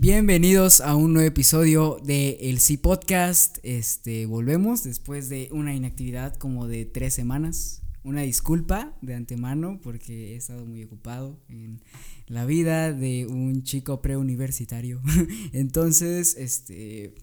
Bienvenidos 0.00 0.80
a 0.80 0.94
un 0.94 1.12
nuevo 1.12 1.26
episodio 1.26 1.98
de 2.04 2.38
El 2.42 2.60
Sí 2.60 2.76
Podcast. 2.76 3.58
Este, 3.64 4.26
volvemos 4.26 4.84
después 4.84 5.28
de 5.28 5.48
una 5.50 5.74
inactividad 5.74 6.36
como 6.36 6.68
de 6.68 6.84
tres 6.84 7.14
semanas. 7.14 7.82
Una 8.04 8.22
disculpa 8.22 8.96
de 9.02 9.16
antemano 9.16 9.80
porque 9.82 10.34
he 10.34 10.36
estado 10.36 10.64
muy 10.66 10.84
ocupado 10.84 11.40
en 11.48 11.82
la 12.28 12.46
vida 12.46 12.92
de 12.92 13.26
un 13.26 13.64
chico 13.64 14.00
preuniversitario. 14.00 15.02
Entonces, 15.52 16.36
este, 16.38 17.16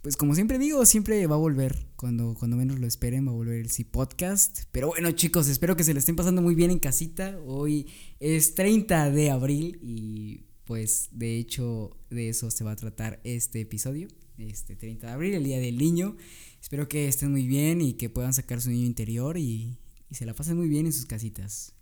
pues 0.00 0.16
como 0.16 0.34
siempre 0.34 0.58
digo, 0.58 0.86
siempre 0.86 1.26
va 1.26 1.34
a 1.34 1.38
volver. 1.38 1.86
Cuando, 1.96 2.34
cuando 2.38 2.56
menos 2.56 2.78
lo 2.78 2.86
esperen, 2.86 3.26
va 3.26 3.32
a 3.32 3.34
volver 3.34 3.60
el 3.60 3.70
Sí 3.70 3.84
Podcast. 3.84 4.60
Pero 4.72 4.88
bueno, 4.88 5.10
chicos, 5.10 5.48
espero 5.48 5.76
que 5.76 5.84
se 5.84 5.92
le 5.92 5.98
estén 5.98 6.16
pasando 6.16 6.40
muy 6.40 6.54
bien 6.54 6.70
en 6.70 6.78
casita. 6.78 7.38
Hoy 7.44 7.88
es 8.20 8.54
30 8.54 9.10
de 9.10 9.30
abril 9.30 9.78
y 9.82 10.45
pues 10.66 11.08
de 11.12 11.38
hecho 11.38 11.96
de 12.10 12.28
eso 12.28 12.50
se 12.50 12.64
va 12.64 12.72
a 12.72 12.76
tratar 12.76 13.20
este 13.24 13.60
episodio, 13.60 14.08
este 14.36 14.76
30 14.76 15.06
de 15.06 15.12
abril, 15.12 15.34
el 15.34 15.44
Día 15.44 15.58
del 15.58 15.78
Niño. 15.78 16.16
Espero 16.60 16.88
que 16.88 17.08
estén 17.08 17.30
muy 17.30 17.46
bien 17.46 17.80
y 17.80 17.94
que 17.94 18.10
puedan 18.10 18.34
sacar 18.34 18.60
su 18.60 18.70
niño 18.70 18.84
interior 18.84 19.38
y, 19.38 19.78
y 20.10 20.14
se 20.14 20.26
la 20.26 20.34
pasen 20.34 20.56
muy 20.56 20.68
bien 20.68 20.86
en 20.86 20.92
sus 20.92 21.06
casitas. 21.06 21.72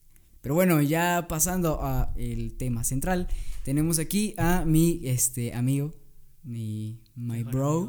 Pero 0.43 0.55
bueno, 0.55 0.83
ya 0.83 1.27
pasando 1.27 1.83
a 1.83 2.13
el 2.17 2.59
tema 2.59 2.85
central, 2.85 3.29
tenemos 3.65 3.99
aquí 3.99 4.35
a 4.37 4.67
mi 4.67 5.01
este 5.05 5.55
amigo, 5.55 5.95
mi 6.43 7.01
my 7.17 7.43
bro, 7.45 7.89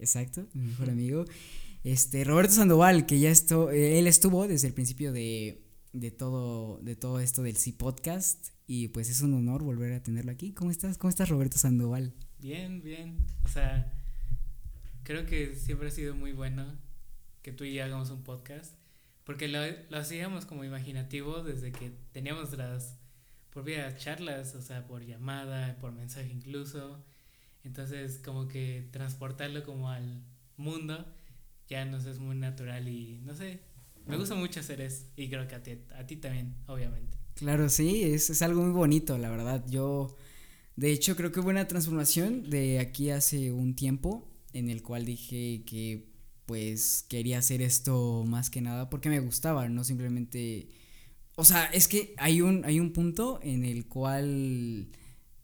exacto, 0.00 0.48
mi 0.52 0.66
mejor 0.70 0.90
amigo, 0.90 1.24
este 1.84 2.24
Roberto 2.24 2.54
Sandoval, 2.54 3.06
que 3.06 3.20
ya 3.20 3.30
esto, 3.30 3.70
él 3.70 4.08
estuvo 4.08 4.48
desde 4.48 4.66
el 4.66 4.74
principio 4.74 5.12
de, 5.12 5.64
de 5.92 6.10
todo 6.10 6.80
de 6.82 6.96
todo 6.96 7.20
esto 7.20 7.44
del 7.44 7.56
sí 7.56 7.70
podcast 7.70 8.48
y 8.74 8.88
pues 8.88 9.10
es 9.10 9.20
un 9.20 9.34
honor 9.34 9.62
volver 9.62 9.92
a 9.92 10.02
tenerlo 10.02 10.32
aquí. 10.32 10.54
¿Cómo 10.54 10.70
estás? 10.70 10.96
¿Cómo 10.96 11.10
estás, 11.10 11.28
Roberto 11.28 11.58
Sandoval? 11.58 12.14
Bien, 12.38 12.80
bien. 12.80 13.18
O 13.44 13.48
sea, 13.48 13.92
creo 15.02 15.26
que 15.26 15.56
siempre 15.56 15.88
ha 15.88 15.90
sido 15.90 16.14
muy 16.14 16.32
bueno 16.32 16.64
que 17.42 17.52
tú 17.52 17.64
y 17.64 17.74
yo 17.74 17.84
hagamos 17.84 18.08
un 18.08 18.22
podcast. 18.22 18.74
Porque 19.24 19.46
lo, 19.46 19.58
lo 19.90 19.98
hacíamos 19.98 20.46
como 20.46 20.64
imaginativo 20.64 21.42
desde 21.42 21.70
que 21.70 21.92
teníamos 22.12 22.56
las 22.56 22.98
propias 23.50 24.02
charlas, 24.02 24.54
o 24.54 24.62
sea, 24.62 24.86
por 24.86 25.04
llamada, 25.04 25.78
por 25.78 25.92
mensaje 25.92 26.30
incluso. 26.32 27.04
Entonces, 27.64 28.22
como 28.24 28.48
que 28.48 28.88
transportarlo 28.90 29.64
como 29.64 29.90
al 29.90 30.22
mundo 30.56 31.04
ya 31.68 31.84
nos 31.84 32.06
es 32.06 32.18
muy 32.18 32.36
natural 32.36 32.88
y 32.88 33.20
no 33.22 33.34
sé, 33.34 33.60
me 34.06 34.16
gusta 34.16 34.34
mucho 34.34 34.60
hacer 34.60 34.80
eso 34.80 35.04
y 35.14 35.28
creo 35.28 35.46
que 35.46 35.56
a 35.56 35.62
ti, 35.62 35.78
a 35.94 36.06
ti 36.06 36.16
también, 36.16 36.56
obviamente. 36.66 37.21
Claro, 37.34 37.68
sí, 37.68 38.02
es, 38.04 38.30
es 38.30 38.42
algo 38.42 38.62
muy 38.62 38.72
bonito, 38.72 39.16
la 39.18 39.30
verdad. 39.30 39.64
Yo, 39.68 40.16
de 40.76 40.92
hecho, 40.92 41.16
creo 41.16 41.32
que 41.32 41.40
hubo 41.40 41.50
una 41.50 41.68
transformación 41.68 42.50
de 42.50 42.80
aquí 42.80 43.10
hace 43.10 43.52
un 43.52 43.74
tiempo 43.76 44.28
en 44.52 44.70
el 44.70 44.82
cual 44.82 45.06
dije 45.06 45.64
que 45.66 46.08
pues 46.46 47.06
quería 47.08 47.38
hacer 47.38 47.62
esto 47.62 48.24
más 48.26 48.50
que 48.50 48.60
nada 48.62 48.90
porque 48.90 49.08
me 49.10 49.20
gustaba, 49.20 49.68
no 49.68 49.84
simplemente... 49.84 50.68
O 51.36 51.44
sea, 51.44 51.66
es 51.66 51.88
que 51.88 52.14
hay 52.18 52.42
un, 52.42 52.64
hay 52.64 52.80
un 52.80 52.92
punto 52.92 53.40
en 53.42 53.64
el 53.64 53.86
cual 53.88 54.88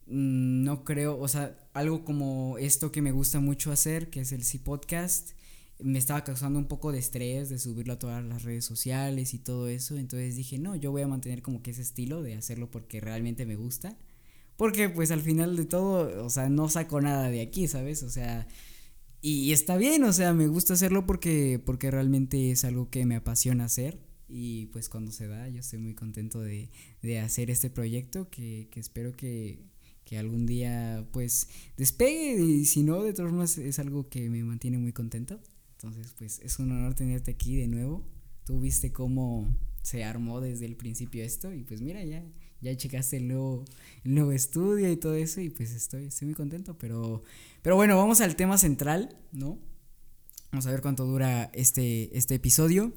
no 0.07 0.85
creo, 0.85 1.19
o 1.19 1.29
sea, 1.29 1.57
algo 1.75 2.05
como 2.05 2.59
esto 2.59 2.93
que 2.93 3.03
me 3.03 3.13
gusta 3.13 3.41
mucho 3.41 3.73
hacer, 3.73 4.11
que 4.11 4.21
es 4.21 4.33
el 4.33 4.45
C 4.45 4.59
Podcast, 4.61 5.33
me 5.81 5.99
estaba 5.99 6.25
causando 6.25 6.59
un 6.59 6.67
poco 6.67 6.93
de 6.93 6.99
estrés 6.99 7.49
de 7.51 7.59
subirlo 7.59 7.95
a 7.95 7.99
todas 7.99 8.25
las 8.25 8.43
redes 8.43 8.65
sociales 8.65 9.35
y 9.35 9.39
todo 9.39 9.69
eso. 9.69 9.97
Entonces 9.97 10.37
dije, 10.37 10.59
no, 10.59 10.75
yo 10.77 10.91
voy 10.91 11.03
a 11.03 11.09
mantener 11.09 11.43
como 11.43 11.63
que 11.63 11.71
ese 11.71 11.83
estilo 11.83 12.23
de 12.23 12.35
hacerlo 12.35 12.71
porque 12.71 13.01
realmente 13.01 13.47
me 13.47 13.57
gusta. 13.57 13.97
Porque 14.57 14.89
pues 14.89 15.11
al 15.13 15.21
final 15.21 15.57
de 15.57 15.67
todo, 15.67 16.25
o 16.25 16.31
sea, 16.31 16.49
no 16.49 16.69
saco 16.69 17.01
nada 17.01 17.31
de 17.31 17.41
aquí, 17.41 17.69
¿sabes? 17.69 18.03
O 18.03 18.11
sea, 18.11 18.49
y, 19.21 19.53
está 19.53 19.77
bien, 19.77 20.05
o 20.05 20.13
sea, 20.13 20.33
me 20.33 20.47
gusta 20.49 20.75
hacerlo 20.75 21.07
porque, 21.07 21.61
porque 21.65 21.91
realmente 21.91 22.51
es 22.51 22.65
algo 22.65 22.91
que 22.91 23.07
me 23.07 23.17
apasiona 23.17 23.65
hacer. 23.65 23.99
Y 24.29 24.67
pues 24.67 24.89
cuando 24.89 25.11
se 25.13 25.27
da, 25.27 25.49
yo 25.49 25.61
estoy 25.61 25.79
muy 25.79 25.95
contento 25.95 26.41
de, 26.41 26.71
de 27.03 27.21
hacer 27.21 27.51
este 27.51 27.71
proyecto 27.71 28.29
que, 28.31 28.69
que 28.71 28.81
espero 28.81 29.13
que, 29.17 29.65
que 30.05 30.19
algún 30.19 30.47
día 30.47 31.07
pues 31.13 31.49
despegue 31.77 32.41
y 32.43 32.65
si 32.67 32.83
no, 32.83 33.03
de 33.03 33.13
todas 33.13 33.31
formas 33.31 33.59
es 33.59 33.79
algo 33.79 34.09
que 34.09 34.29
me 34.29 34.43
mantiene 34.45 34.79
muy 34.79 34.93
contento. 34.93 35.41
Entonces, 35.81 36.13
pues 36.19 36.41
es 36.41 36.59
un 36.59 36.73
honor 36.73 36.95
tenerte 36.95 37.31
aquí 37.31 37.55
de 37.55 37.69
nuevo. 37.69 38.05
Tú 38.45 38.59
viste 38.59 38.91
cómo 38.91 39.47
se 39.81 40.03
armó 40.03 40.41
desde 40.41 40.67
el 40.67 40.75
principio 40.75 41.23
esto 41.23 41.53
y 41.53 41.63
pues 41.63 41.83
mira, 41.83 42.03
ya, 42.05 42.25
ya 42.61 42.77
checaste 42.77 43.19
el 43.19 43.29
nuevo, 43.29 43.65
el 44.03 44.33
estudio 44.33 44.91
y 44.91 44.97
todo 44.97 45.15
eso 45.15 45.41
y 45.41 45.51
pues 45.51 45.71
estoy, 45.71 46.07
estoy 46.07 46.27
muy 46.27 46.35
contento. 46.35 46.77
Pero, 46.79 47.23
pero 47.63 47.77
bueno, 47.77 47.97
vamos 47.97 48.21
al 48.21 48.35
tema 48.35 48.59
central, 48.59 49.17
¿no? 49.31 49.61
Vamos 50.51 50.67
a 50.67 50.73
ver 50.73 50.83
cuánto 50.83 51.05
dura 51.05 51.49
este, 51.55 52.17
este 52.17 52.35
episodio. 52.35 52.93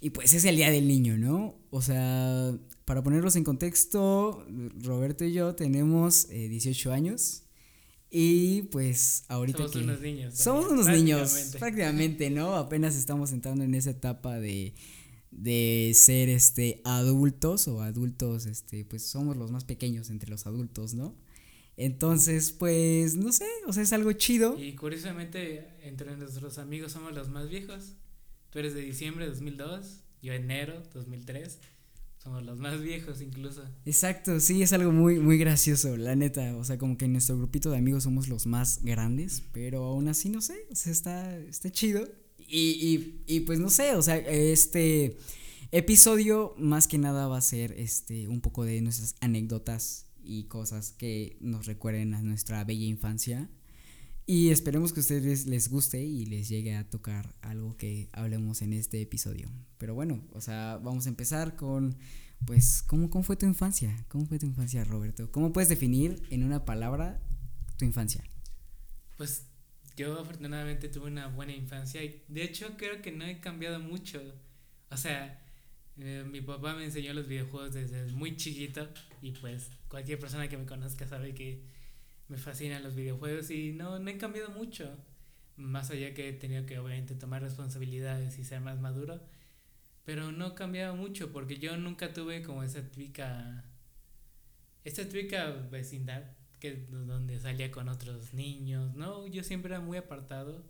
Y 0.00 0.08
pues 0.10 0.32
es 0.32 0.46
el 0.46 0.56
Día 0.56 0.70
del 0.70 0.88
Niño, 0.88 1.18
¿no? 1.18 1.58
O 1.68 1.82
sea, 1.82 2.58
para 2.86 3.02
ponerlos 3.02 3.36
en 3.36 3.44
contexto, 3.44 4.46
Roberto 4.82 5.26
y 5.26 5.34
yo 5.34 5.54
tenemos 5.54 6.28
18 6.28 6.90
eh, 6.90 6.94
años. 6.94 7.43
Y 8.16 8.62
pues 8.70 9.24
ahorita 9.26 9.58
somos 9.58 9.74
unos 9.74 10.00
niños. 10.00 10.34
Somos 10.34 10.66
unos 10.66 10.86
niños, 10.86 11.56
prácticamente, 11.58 12.30
¿no? 12.30 12.54
Apenas 12.54 12.94
estamos 12.94 13.32
entrando 13.32 13.64
en 13.64 13.74
esa 13.74 13.90
etapa 13.90 14.38
de, 14.38 14.72
de 15.32 15.90
ser 15.96 16.28
este 16.28 16.80
adultos 16.84 17.66
o 17.66 17.82
adultos, 17.82 18.46
este, 18.46 18.84
pues 18.84 19.04
somos 19.04 19.36
los 19.36 19.50
más 19.50 19.64
pequeños 19.64 20.10
entre 20.10 20.30
los 20.30 20.46
adultos, 20.46 20.94
¿no? 20.94 21.16
Entonces, 21.76 22.52
pues, 22.52 23.16
no 23.16 23.32
sé, 23.32 23.48
o 23.66 23.72
sea, 23.72 23.82
es 23.82 23.92
algo 23.92 24.12
chido. 24.12 24.56
Y 24.62 24.76
curiosamente, 24.76 25.66
entre 25.82 26.16
nuestros 26.16 26.58
amigos 26.58 26.92
somos 26.92 27.14
los 27.14 27.30
más 27.30 27.48
viejos. 27.48 27.96
Tú 28.50 28.60
eres 28.60 28.74
de 28.74 28.82
diciembre 28.82 29.24
de 29.24 29.32
2002, 29.32 30.04
yo 30.22 30.34
enero 30.34 30.84
2003. 30.94 31.58
Somos 32.24 32.42
los 32.42 32.58
más 32.58 32.80
viejos 32.80 33.20
incluso. 33.20 33.62
Exacto, 33.84 34.40
sí, 34.40 34.62
es 34.62 34.72
algo 34.72 34.90
muy, 34.92 35.18
muy 35.18 35.36
gracioso, 35.36 35.94
la 35.98 36.16
neta. 36.16 36.56
O 36.56 36.64
sea, 36.64 36.78
como 36.78 36.96
que 36.96 37.04
en 37.04 37.12
nuestro 37.12 37.36
grupito 37.36 37.70
de 37.70 37.76
amigos 37.76 38.04
somos 38.04 38.28
los 38.28 38.46
más 38.46 38.82
grandes, 38.82 39.42
pero 39.52 39.84
aún 39.84 40.08
así, 40.08 40.30
no 40.30 40.40
sé, 40.40 40.66
o 40.72 40.74
sea, 40.74 40.90
está, 40.90 41.38
está 41.38 41.70
chido. 41.70 42.08
Y, 42.38 43.22
y, 43.28 43.36
y 43.36 43.40
pues 43.40 43.60
no 43.60 43.68
sé, 43.68 43.94
o 43.94 44.00
sea, 44.00 44.16
este 44.16 45.18
episodio 45.70 46.54
más 46.56 46.88
que 46.88 46.98
nada 46.98 47.28
va 47.28 47.36
a 47.36 47.42
ser 47.42 47.72
este 47.72 48.28
un 48.28 48.40
poco 48.40 48.64
de 48.64 48.80
nuestras 48.80 49.16
anécdotas 49.20 50.06
y 50.22 50.44
cosas 50.44 50.92
que 50.92 51.36
nos 51.40 51.66
recuerden 51.66 52.14
a 52.14 52.22
nuestra 52.22 52.64
bella 52.64 52.86
infancia. 52.86 53.50
Y 54.26 54.48
esperemos 54.48 54.92
que 54.92 55.00
a 55.00 55.02
ustedes 55.02 55.46
les 55.46 55.68
guste 55.68 56.02
y 56.02 56.24
les 56.24 56.48
llegue 56.48 56.74
a 56.76 56.88
tocar 56.88 57.34
algo 57.42 57.76
que 57.76 58.08
hablemos 58.12 58.62
en 58.62 58.72
este 58.72 59.02
episodio. 59.02 59.50
Pero 59.76 59.94
bueno, 59.94 60.26
o 60.32 60.40
sea, 60.40 60.78
vamos 60.82 61.04
a 61.04 61.10
empezar 61.10 61.56
con, 61.56 61.98
pues, 62.46 62.82
¿cómo, 62.82 63.10
cómo 63.10 63.22
fue 63.22 63.36
tu 63.36 63.44
infancia? 63.44 63.94
¿Cómo 64.08 64.24
fue 64.24 64.38
tu 64.38 64.46
infancia, 64.46 64.82
Roberto? 64.84 65.30
¿Cómo 65.30 65.52
puedes 65.52 65.68
definir 65.68 66.22
en 66.30 66.42
una 66.42 66.64
palabra 66.64 67.20
tu 67.76 67.84
infancia? 67.84 68.24
Pues 69.18 69.46
yo 69.94 70.18
afortunadamente 70.18 70.88
tuve 70.88 71.06
una 71.06 71.28
buena 71.28 71.52
infancia 71.52 72.02
y 72.02 72.24
de 72.28 72.44
hecho 72.44 72.76
creo 72.78 73.02
que 73.02 73.12
no 73.12 73.26
he 73.26 73.40
cambiado 73.40 73.78
mucho. 73.78 74.22
O 74.90 74.96
sea, 74.96 75.38
eh, 75.98 76.24
mi 76.26 76.40
papá 76.40 76.74
me 76.74 76.84
enseñó 76.84 77.12
los 77.12 77.28
videojuegos 77.28 77.74
desde 77.74 78.06
muy 78.12 78.36
chiquito 78.36 78.88
y 79.20 79.32
pues 79.32 79.70
cualquier 79.88 80.18
persona 80.18 80.48
que 80.48 80.56
me 80.56 80.64
conozca 80.64 81.06
sabe 81.06 81.34
que 81.34 81.62
me 82.28 82.36
fascinan 82.36 82.82
los 82.82 82.94
videojuegos 82.94 83.50
y 83.50 83.72
no, 83.72 83.98
no 83.98 84.10
he 84.10 84.18
cambiado 84.18 84.50
mucho. 84.50 84.96
Más 85.56 85.90
allá 85.90 86.14
que 86.14 86.28
he 86.28 86.32
tenido 86.32 86.66
que 86.66 86.78
obviamente 86.78 87.14
tomar 87.14 87.42
responsabilidades 87.42 88.38
y 88.38 88.44
ser 88.44 88.60
más 88.60 88.80
maduro. 88.80 89.20
Pero 90.04 90.32
no 90.32 90.48
he 90.48 90.54
cambiado 90.54 90.96
mucho 90.96 91.32
porque 91.32 91.58
yo 91.58 91.76
nunca 91.76 92.12
tuve 92.12 92.42
como 92.42 92.62
esa 92.62 92.82
típica... 92.90 93.64
Esta 94.84 95.04
típica 95.08 95.50
vecindad 95.70 96.24
que 96.60 96.76
donde 96.90 97.38
salía 97.38 97.70
con 97.70 97.88
otros 97.88 98.34
niños, 98.34 98.94
¿no? 98.94 99.26
Yo 99.26 99.42
siempre 99.42 99.72
era 99.72 99.80
muy 99.80 99.96
apartado. 99.98 100.64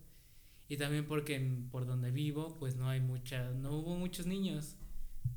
Y 0.67 0.77
también 0.77 1.05
porque 1.05 1.39
por 1.71 1.85
donde 1.85 2.11
vivo 2.11 2.57
pues 2.59 2.75
no 2.75 2.89
hay 2.89 2.99
mucha, 2.99 3.51
no 3.51 3.71
hubo 3.77 3.95
muchos 3.95 4.25
niños. 4.25 4.77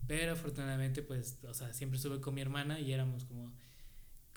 Pero 0.06 0.32
afortunadamente 0.32 1.03
pues, 1.03 1.38
o 1.44 1.55
sea, 1.55 1.73
siempre 1.73 1.97
estuve 1.97 2.21
con 2.21 2.35
mi 2.35 2.41
hermana 2.41 2.81
y 2.81 2.93
éramos 2.93 3.25
como 3.25 3.53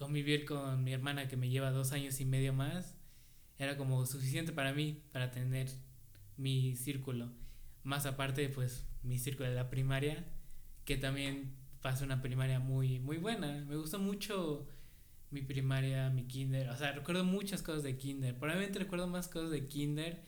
convivir 0.02 0.46
con 0.46 0.84
mi 0.84 0.94
hermana 0.94 1.28
que 1.28 1.38
me 1.38 1.48
lleva 1.48 1.70
dos 1.70 1.92
años 1.92 2.20
y 2.22 2.26
medio 2.26 2.54
más 2.54 2.98
era 3.60 3.78
como 3.78 4.04
suficiente 4.08 4.52
para 4.52 4.74
mí, 4.74 5.04
para 5.12 5.30
tener 5.30 5.70
mi 6.38 6.76
círculo. 6.76 7.32
Más 7.84 8.08
aparte, 8.08 8.50
pues, 8.50 8.88
mi 9.04 9.20
círculo 9.20 9.48
de 9.48 9.56
la 9.56 9.70
primaria, 9.70 10.26
que 10.86 10.98
también 10.98 11.54
pasó 11.84 12.04
una 12.04 12.20
primaria 12.20 12.60
muy, 12.60 13.00
muy 13.00 13.18
buena. 13.18 13.64
Me 13.68 13.76
gustó 13.76 14.00
mucho 14.00 14.68
mi 15.30 15.44
primaria, 15.44 16.10
mi 16.10 16.24
kinder. 16.24 16.70
O 16.70 16.76
sea, 16.76 16.94
recuerdo 16.94 17.24
muchas 17.24 17.62
cosas 17.62 17.84
de 17.84 17.96
kinder. 17.96 18.36
Probablemente 18.40 18.80
recuerdo 18.80 19.06
más 19.06 19.28
cosas 19.28 19.52
de 19.52 19.68
kinder 19.68 20.24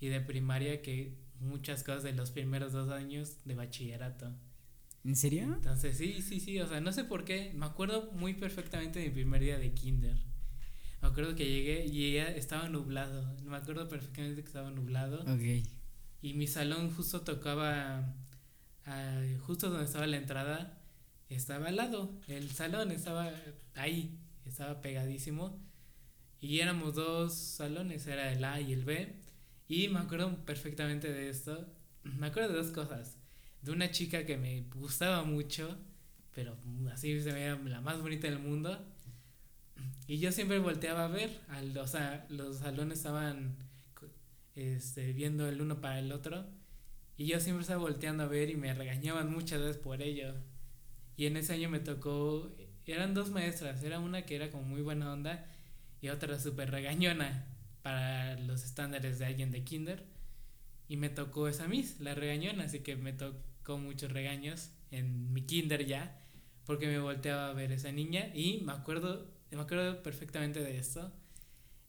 y 0.00 0.06
de 0.08 0.22
primaria 0.22 0.80
que 0.80 1.18
muchas 1.38 1.84
cosas 1.84 2.02
de 2.02 2.14
los 2.14 2.30
primeros 2.30 2.72
dos 2.72 2.88
años 2.88 3.44
de 3.44 3.54
bachillerato. 3.54 4.32
¿En 5.04 5.16
serio? 5.16 5.44
Entonces, 5.44 5.96
sí, 5.96 6.20
sí, 6.22 6.40
sí, 6.40 6.60
o 6.60 6.66
sea, 6.66 6.80
no 6.80 6.92
sé 6.92 7.04
por 7.04 7.24
qué, 7.24 7.52
me 7.54 7.66
acuerdo 7.66 8.10
muy 8.12 8.34
perfectamente 8.34 8.98
de 8.98 9.06
mi 9.06 9.12
primer 9.12 9.40
día 9.40 9.58
de 9.58 9.72
kinder. 9.72 10.16
Me 11.00 11.08
acuerdo 11.08 11.34
que 11.36 11.48
llegué 11.48 11.86
y 11.86 12.14
ya 12.14 12.26
estaba 12.28 12.68
nublado. 12.68 13.36
Me 13.44 13.56
acuerdo 13.56 13.88
perfectamente 13.88 14.42
que 14.42 14.48
estaba 14.48 14.70
nublado. 14.70 15.20
Ok. 15.22 15.66
Y 16.20 16.34
mi 16.34 16.48
salón 16.48 16.90
justo 16.90 17.20
tocaba, 17.20 18.14
ah, 18.84 19.22
justo 19.42 19.70
donde 19.70 19.84
estaba 19.84 20.06
la 20.08 20.16
entrada, 20.16 20.82
estaba 21.28 21.68
al 21.68 21.76
lado. 21.76 22.20
El 22.26 22.50
salón 22.50 22.90
estaba 22.90 23.32
ahí, 23.74 24.18
estaba 24.44 24.80
pegadísimo. 24.80 25.64
Y 26.40 26.60
éramos 26.60 26.94
dos 26.94 27.34
salones, 27.34 28.06
era 28.06 28.32
el 28.32 28.44
A 28.44 28.60
y 28.60 28.72
el 28.72 28.84
B. 28.84 29.14
Y 29.68 29.88
me 29.88 30.00
acuerdo 30.00 30.44
perfectamente 30.44 31.12
de 31.12 31.28
esto. 31.28 31.66
Me 32.02 32.28
acuerdo 32.28 32.52
de 32.52 32.58
dos 32.58 32.72
cosas. 32.72 33.17
De 33.62 33.72
una 33.72 33.90
chica 33.90 34.24
que 34.24 34.36
me 34.36 34.62
gustaba 34.74 35.24
mucho, 35.24 35.76
pero 36.34 36.56
así 36.92 37.20
se 37.20 37.32
veía 37.32 37.56
la 37.56 37.80
más 37.80 38.00
bonita 38.00 38.28
del 38.28 38.38
mundo. 38.38 38.78
Y 40.06 40.18
yo 40.18 40.32
siempre 40.32 40.58
volteaba 40.58 41.04
a 41.04 41.08
ver, 41.08 41.40
al, 41.48 41.76
o 41.76 41.86
sea, 41.86 42.26
los 42.30 42.58
salones 42.58 42.98
estaban 42.98 43.56
este, 44.54 45.12
viendo 45.12 45.48
el 45.48 45.60
uno 45.60 45.80
para 45.80 45.98
el 45.98 46.12
otro. 46.12 46.46
Y 47.16 47.26
yo 47.26 47.40
siempre 47.40 47.62
estaba 47.62 47.80
volteando 47.80 48.22
a 48.22 48.26
ver 48.26 48.50
y 48.50 48.56
me 48.56 48.72
regañaban 48.74 49.32
muchas 49.32 49.60
veces 49.60 49.76
por 49.76 50.02
ello. 50.02 50.34
Y 51.16 51.26
en 51.26 51.36
ese 51.36 51.54
año 51.54 51.68
me 51.68 51.80
tocó, 51.80 52.50
eran 52.86 53.12
dos 53.12 53.30
maestras, 53.30 53.82
era 53.82 53.98
una 53.98 54.22
que 54.22 54.36
era 54.36 54.50
como 54.50 54.62
muy 54.62 54.82
buena 54.82 55.12
onda 55.12 55.46
y 56.00 56.08
otra 56.10 56.38
súper 56.38 56.70
regañona 56.70 57.46
para 57.82 58.38
los 58.40 58.64
estándares 58.64 59.18
de 59.18 59.26
alguien 59.26 59.50
de 59.50 59.64
kinder. 59.64 60.04
Y 60.88 60.96
me 60.96 61.10
tocó 61.10 61.48
esa 61.48 61.68
Miss, 61.68 62.00
la 62.00 62.14
regañona, 62.14 62.64
así 62.64 62.80
que 62.80 62.96
me 62.96 63.12
tocó 63.12 63.78
muchos 63.78 64.10
regaños 64.10 64.70
en 64.90 65.32
mi 65.32 65.42
kinder 65.42 65.86
ya, 65.86 66.20
porque 66.64 66.86
me 66.86 66.98
volteaba 66.98 67.48
a 67.48 67.52
ver 67.52 67.72
esa 67.72 67.92
niña 67.92 68.30
y 68.34 68.62
me 68.64 68.72
acuerdo, 68.72 69.30
me 69.50 69.60
acuerdo 69.60 70.02
perfectamente 70.02 70.60
de 70.60 70.78
esto. 70.78 71.12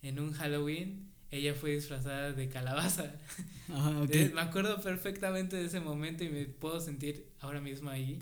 En 0.02 0.20
un 0.20 0.34
Halloween 0.34 1.10
ella 1.32 1.54
fue 1.54 1.72
disfrazada 1.72 2.34
de 2.34 2.50
calabaza. 2.50 3.14
me 3.68 4.42
acuerdo 4.42 4.82
perfectamente 4.82 5.58
de 5.58 5.66
ese 5.66 5.80
momento 5.80 6.24
y 6.24 6.30
me 6.30 6.46
puedo 6.46 6.80
sentir 6.80 7.28
ahora 7.40 7.62
mismo 7.62 7.90
ahí. 7.90 8.20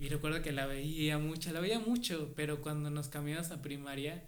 Y 0.00 0.08
recuerdo 0.08 0.42
que 0.42 0.52
la 0.52 0.66
veía 0.66 1.18
mucho, 1.18 1.52
la 1.52 1.60
veía 1.60 1.78
mucho, 1.78 2.32
pero 2.34 2.60
cuando 2.60 2.90
nos 2.90 3.08
cambiamos 3.08 3.50
a 3.50 3.62
primaria, 3.62 4.24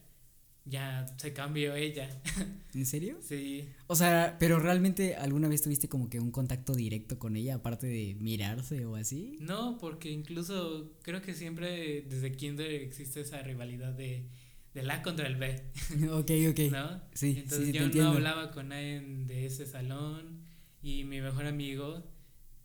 ya 0.68 1.06
se 1.16 1.32
cambió 1.32 1.74
ella. 1.74 2.08
¿En 2.74 2.86
serio? 2.86 3.18
Sí. 3.22 3.68
O 3.86 3.96
sea, 3.96 4.36
pero 4.38 4.58
realmente 4.58 5.16
alguna 5.16 5.48
vez 5.48 5.62
tuviste 5.62 5.88
como 5.88 6.08
que 6.10 6.20
un 6.20 6.30
contacto 6.30 6.74
directo 6.74 7.18
con 7.18 7.36
ella, 7.36 7.56
aparte 7.56 7.86
de 7.86 8.16
mirarse 8.20 8.84
o 8.84 8.96
así? 8.96 9.36
No, 9.40 9.78
porque 9.78 10.10
incluso 10.10 10.92
creo 11.02 11.22
que 11.22 11.34
siempre 11.34 12.02
desde 12.02 12.32
kinder 12.32 12.70
existe 12.70 13.22
esa 13.22 13.42
rivalidad 13.42 13.92
de, 13.94 14.28
de 14.74 14.82
la 14.82 15.02
contra 15.02 15.26
el 15.26 15.36
B. 15.36 15.62
ok, 16.10 16.30
ok. 16.50 16.72
¿No? 16.72 17.00
Sí, 17.14 17.36
Entonces 17.38 17.72
yo 17.72 17.88
no 17.88 18.10
hablaba 18.10 18.50
con 18.50 18.68
nadie 18.68 19.00
de 19.00 19.46
ese 19.46 19.66
salón 19.66 20.44
y 20.82 21.04
mi 21.04 21.20
mejor 21.20 21.46
amigo 21.46 22.04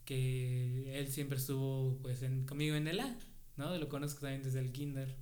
que 0.04 0.98
él 0.98 1.10
siempre 1.10 1.38
estuvo 1.38 1.98
pues 2.02 2.22
en, 2.22 2.44
conmigo 2.44 2.76
en 2.76 2.88
el 2.88 3.00
A, 3.00 3.18
¿no? 3.56 3.76
Lo 3.78 3.88
conozco 3.88 4.20
también 4.20 4.42
desde 4.42 4.60
el 4.60 4.70
kinder. 4.70 5.16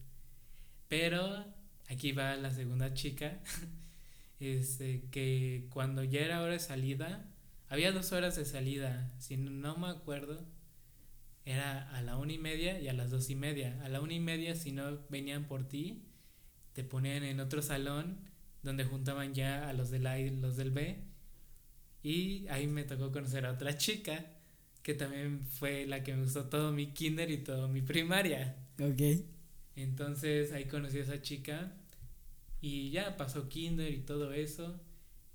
Pero 0.89 1.47
aquí 1.93 2.13
va 2.13 2.37
la 2.37 2.51
segunda 2.51 2.95
chica, 2.95 3.41
este, 4.41 5.05
que 5.11 5.67
cuando 5.71 6.05
ya 6.05 6.21
era 6.21 6.43
hora 6.43 6.53
de 6.53 6.59
salida, 6.59 7.29
había 7.69 7.93
dos 7.93 8.13
horas 8.13 8.37
de 8.37 8.45
salida, 8.45 9.13
si 9.19 9.37
no 9.37 9.77
me 9.77 9.89
acuerdo, 9.89 10.45
era 11.45 11.91
a 11.97 12.03
la 12.03 12.17
una 12.19 12.33
y 12.33 12.39
media 12.39 12.81
y 12.81 12.89
a 12.89 12.93
las 12.93 13.11
dos 13.11 13.31
y 13.31 13.35
media. 13.35 13.81
A 13.85 13.89
la 13.89 14.01
una 14.01 14.15
y 14.15 14.21
media, 14.21 14.55
si 14.55 14.73
no 14.73 15.01
venían 15.09 15.47
por 15.47 15.67
ti, 15.69 16.05
te 16.73 16.85
ponían 16.85 17.25
en 17.25 17.41
otro 17.41 17.63
salón 17.63 18.19
donde 18.63 18.85
juntaban 18.85 19.35
ya 19.35 19.69
a 19.69 19.73
los 19.73 19.91
del 19.91 20.07
A 20.07 20.19
y 20.19 20.31
los 20.31 20.57
del 20.57 20.71
B. 20.71 21.03
Y 22.03 22.47
ahí 22.49 22.67
me 22.67 22.85
tocó 22.85 23.11
conocer 23.11 23.47
a 23.47 23.53
otra 23.53 23.77
chica 23.77 24.25
que 24.83 24.95
también 24.95 25.43
fue 25.47 25.87
la 25.87 26.03
que 26.03 26.15
me 26.15 26.23
gustó 26.23 26.45
todo 26.49 26.73
mi 26.73 26.93
kinder 26.93 27.31
y 27.31 27.39
todo 27.39 27.69
mi 27.69 27.83
primaria. 27.83 28.57
Ok. 28.81 29.25
Entonces 29.77 30.53
ahí 30.53 30.67
conocí 30.67 30.99
a 30.99 31.03
esa 31.03 31.23
chica 31.23 31.73
y 32.63 32.91
ya 32.91 33.19
pasó 33.19 33.51
kinder 33.51 33.93
y 33.93 33.99
todo 33.99 34.33
eso. 34.33 34.81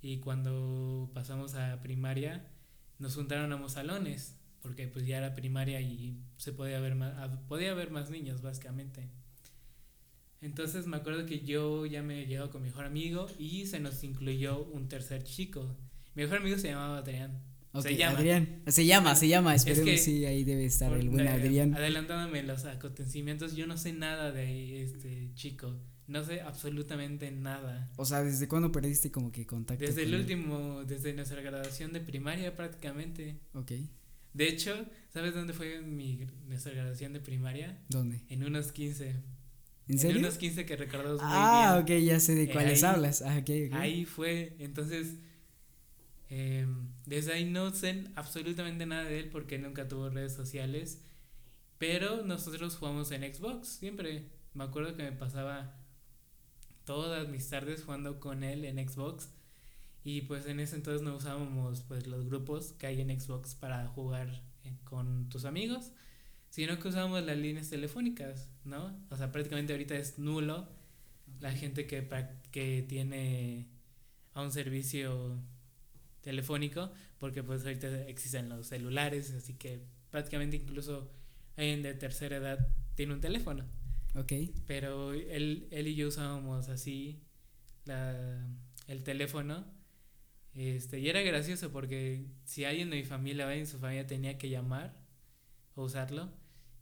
Y 0.01 0.17
cuando 0.17 1.11
pasamos 1.13 1.53
a 1.53 1.79
primaria, 1.83 2.49
nos 2.97 3.13
juntaron 3.13 3.53
a 3.53 3.69
salones, 3.69 4.35
porque 4.63 4.87
pues 4.87 5.05
ya 5.05 5.19
era 5.19 5.35
primaria 5.35 5.79
y 5.79 6.17
se 6.37 6.53
podía 6.53 6.79
ver 6.79 6.95
más, 6.95 7.37
podía 7.47 7.71
haber 7.71 7.91
más 7.91 8.09
niños 8.09 8.41
básicamente. 8.41 9.07
Entonces 10.41 10.87
me 10.87 10.97
acuerdo 10.97 11.27
que 11.27 11.41
yo 11.41 11.85
ya 11.85 12.01
me 12.01 12.25
llevo 12.25 12.49
con 12.49 12.63
mi 12.63 12.69
mejor 12.69 12.85
amigo 12.85 13.27
y 13.37 13.67
se 13.67 13.79
nos 13.79 14.03
incluyó 14.03 14.63
un 14.63 14.87
tercer 14.87 15.23
chico. 15.23 15.77
Mi 16.15 16.23
mejor 16.23 16.39
amigo 16.39 16.57
se 16.57 16.69
llamaba 16.69 16.97
Adrián 16.97 17.47
se 17.81 17.95
llama. 17.95 18.17
Adrián. 18.17 18.61
Se 18.67 18.85
llama, 18.85 19.15
se 19.15 19.27
llama. 19.27 19.55
Esperemos 19.55 19.85
que, 19.85 19.97
sí, 19.97 20.25
ahí 20.25 20.43
debe 20.43 20.65
estar 20.65 20.91
el 20.93 21.09
buen 21.09 21.27
Adrián. 21.27 21.75
Adelantándome 21.75 22.43
los 22.43 22.65
acontecimientos, 22.65 23.55
yo 23.55 23.67
no 23.67 23.77
sé 23.77 23.93
nada 23.93 24.31
de 24.31 24.83
este 24.83 25.31
chico. 25.35 25.75
No 26.07 26.23
sé 26.23 26.41
absolutamente 26.41 27.31
nada. 27.31 27.91
O 27.97 28.05
sea, 28.05 28.23
¿desde 28.23 28.47
cuándo 28.47 28.71
perdiste 28.71 29.11
como 29.11 29.31
que 29.31 29.45
contacto? 29.45 29.83
Desde 29.83 30.03
el 30.03 30.15
último, 30.15 30.83
desde 30.85 31.13
nuestra 31.13 31.41
graduación 31.41 31.91
de 31.93 31.99
primaria 31.99 32.55
prácticamente. 32.55 33.39
Ok. 33.53 33.73
De 34.33 34.47
hecho, 34.47 34.85
¿sabes 35.09 35.33
dónde 35.33 35.53
fue 35.53 35.81
mi, 35.81 36.25
nuestra 36.47 36.73
graduación 36.73 37.13
de 37.13 37.19
primaria? 37.19 37.77
¿Dónde? 37.89 38.21
En 38.29 38.43
unos 38.43 38.71
15. 38.71 39.15
¿En 39.89 39.99
serio? 39.99 40.17
En 40.17 40.25
unos 40.25 40.37
15 40.37 40.65
que 40.65 40.75
recordamos 40.75 41.21
muy 41.21 41.31
ah, 41.31 41.81
bien. 41.83 41.97
Ah, 41.97 41.99
ok, 41.99 42.05
ya 42.05 42.19
sé 42.19 42.35
de 42.35 42.43
eh, 42.43 42.51
cuáles 42.51 42.83
hablas. 42.83 43.21
Ah, 43.21 43.37
okay, 43.39 43.69
Ahí 43.73 44.05
fue, 44.05 44.55
entonces 44.59 45.15
Em, 46.29 46.89
desde 47.05 47.33
ahí 47.33 47.45
no 47.45 47.73
sé 47.73 48.03
absolutamente 48.15 48.85
nada 48.85 49.05
de 49.05 49.19
él 49.19 49.29
porque 49.29 49.57
nunca 49.57 49.87
tuvo 49.87 50.09
redes 50.09 50.33
sociales. 50.33 51.01
Pero 51.77 52.23
nosotros 52.23 52.75
jugamos 52.75 53.11
en 53.11 53.33
Xbox 53.33 53.67
siempre. 53.67 54.29
Me 54.53 54.63
acuerdo 54.63 54.95
que 54.95 55.03
me 55.03 55.11
pasaba 55.11 55.76
todas 56.87 57.27
mis 57.27 57.47
tardes 57.49 57.83
jugando 57.83 58.19
con 58.19 58.43
él 58.43 58.65
en 58.65 58.89
Xbox. 58.89 59.29
Y 60.03 60.21
pues 60.21 60.47
en 60.47 60.61
ese 60.61 60.77
entonces 60.77 61.01
no 61.01 61.17
usábamos 61.17 61.81
pues 61.81 62.07
los 62.07 62.25
grupos 62.25 62.71
que 62.71 62.87
hay 62.87 63.01
en 63.01 63.19
Xbox 63.19 63.55
para 63.55 63.85
jugar 63.87 64.41
eh, 64.63 64.73
con 64.85 65.27
tus 65.29 65.43
amigos, 65.43 65.91
sino 66.49 66.79
que 66.79 66.87
usábamos 66.87 67.23
las 67.23 67.37
líneas 67.37 67.69
telefónicas, 67.69 68.49
¿no? 68.63 68.97
O 69.11 69.17
sea, 69.17 69.33
prácticamente 69.33 69.73
ahorita 69.73 69.97
es 69.97 70.17
nulo 70.17 70.69
la 71.41 71.51
gente 71.51 71.85
que, 71.87 72.07
que 72.51 72.85
tiene 72.87 73.67
a 74.33 74.41
un 74.41 74.51
servicio 74.51 75.37
telefónico, 76.21 76.89
porque 77.17 77.43
pues 77.43 77.65
ahorita 77.65 78.07
existen 78.07 78.47
los 78.47 78.67
celulares, 78.67 79.31
así 79.31 79.55
que 79.55 79.83
prácticamente 80.09 80.55
incluso 80.55 81.11
alguien 81.57 81.83
de 81.83 81.93
tercera 81.95 82.37
edad 82.37 82.65
tiene 82.95 83.13
un 83.13 83.19
teléfono. 83.19 83.65
Ok. 84.17 84.33
Pero 84.65 85.13
él, 85.13 85.67
él 85.71 85.87
y 85.87 85.95
yo 85.95 86.07
usábamos 86.07 86.69
así 86.69 87.21
la, 87.85 88.45
el 88.87 89.03
teléfono. 89.03 89.65
Este, 90.53 90.99
y 90.99 91.09
era 91.09 91.21
gracioso 91.21 91.71
porque 91.71 92.25
si 92.43 92.65
alguien 92.65 92.89
de 92.89 92.97
mi 92.97 93.03
familia, 93.03 93.53
en 93.53 93.67
su 93.67 93.77
familia 93.79 94.07
tenía 94.07 94.37
que 94.39 94.49
llamar 94.49 94.95
o 95.75 95.83
usarlo, 95.83 96.31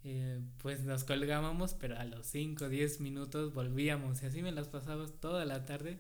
eh, 0.06 0.40
pues 0.60 0.86
nos 0.86 1.04
colgábamos, 1.04 1.74
pero 1.74 1.98
a 1.98 2.06
los 2.06 2.26
5 2.28 2.66
o 2.66 2.70
10 2.70 3.02
minutos 3.02 3.54
volvíamos 3.54 4.24
y 4.24 4.28
así 4.28 4.42
me 4.42 4.52
las 4.54 4.70
pasaba 4.70 5.08
toda 5.08 5.46
la 5.46 5.66
tarde. 5.66 6.00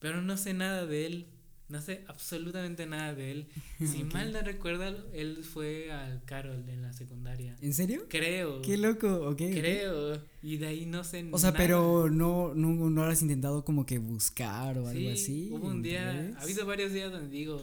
Pero 0.00 0.22
no 0.22 0.36
sé 0.36 0.54
nada 0.54 0.86
de 0.86 1.06
él, 1.06 1.28
no 1.68 1.82
sé 1.82 2.04
absolutamente 2.08 2.86
nada 2.86 3.14
de 3.14 3.30
él. 3.30 3.48
Si 3.78 4.02
mal 4.04 4.32
no 4.32 4.40
recuerdo, 4.40 4.84
él 5.12 5.44
fue 5.44 5.92
al 5.92 6.24
Carol 6.24 6.68
en 6.68 6.82
la 6.82 6.92
secundaria. 6.92 7.56
¿En 7.60 7.74
serio? 7.74 8.06
Creo. 8.08 8.62
Qué 8.62 8.76
loco, 8.76 9.28
ok. 9.28 9.36
Creo. 9.36 10.20
Y 10.42 10.56
de 10.56 10.66
ahí 10.66 10.86
no 10.86 11.04
sé. 11.04 11.28
O 11.30 11.38
sea, 11.38 11.52
pero 11.52 12.10
no, 12.10 12.54
no, 12.54 12.90
no 12.90 13.04
has 13.04 13.22
intentado 13.22 13.64
como 13.64 13.86
que 13.86 13.98
buscar 13.98 14.78
o 14.78 14.88
algo 14.88 15.10
así. 15.10 15.50
Hubo 15.52 15.68
un 15.68 15.82
día, 15.82 16.34
ha 16.38 16.42
habido 16.42 16.66
varios 16.66 16.92
días 16.92 17.12
donde 17.12 17.28
digo, 17.28 17.60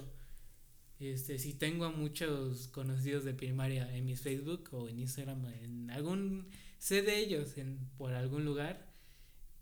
este, 1.00 1.40
si 1.40 1.54
tengo 1.54 1.86
a 1.86 1.92
muchos 1.92 2.68
conocidos 2.70 3.26
de 3.26 3.34
primaria 3.34 3.94
en 3.96 4.06
mis 4.06 4.22
Facebook 4.22 4.70
o 4.72 4.88
en 4.88 5.00
Instagram, 5.00 5.46
en 5.64 5.90
algún, 5.92 6.48
sé 6.78 7.02
de 7.02 7.18
ellos 7.18 7.58
en, 7.58 7.80
por 7.98 8.14
algún 8.14 8.46
lugar 8.46 8.95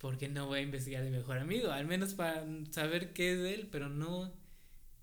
porque 0.04 0.28
no 0.28 0.48
voy 0.48 0.60
a 0.60 0.64
investigar 0.64 1.02
de 1.02 1.12
mejor 1.12 1.38
amigo? 1.38 1.72
Al 1.72 1.88
menos 1.88 2.14
para 2.14 2.46
saber 2.72 3.14
qué 3.14 3.32
es 3.32 3.40
de 3.40 3.54
él, 3.54 3.70
pero 3.72 3.88
no, 3.88 4.34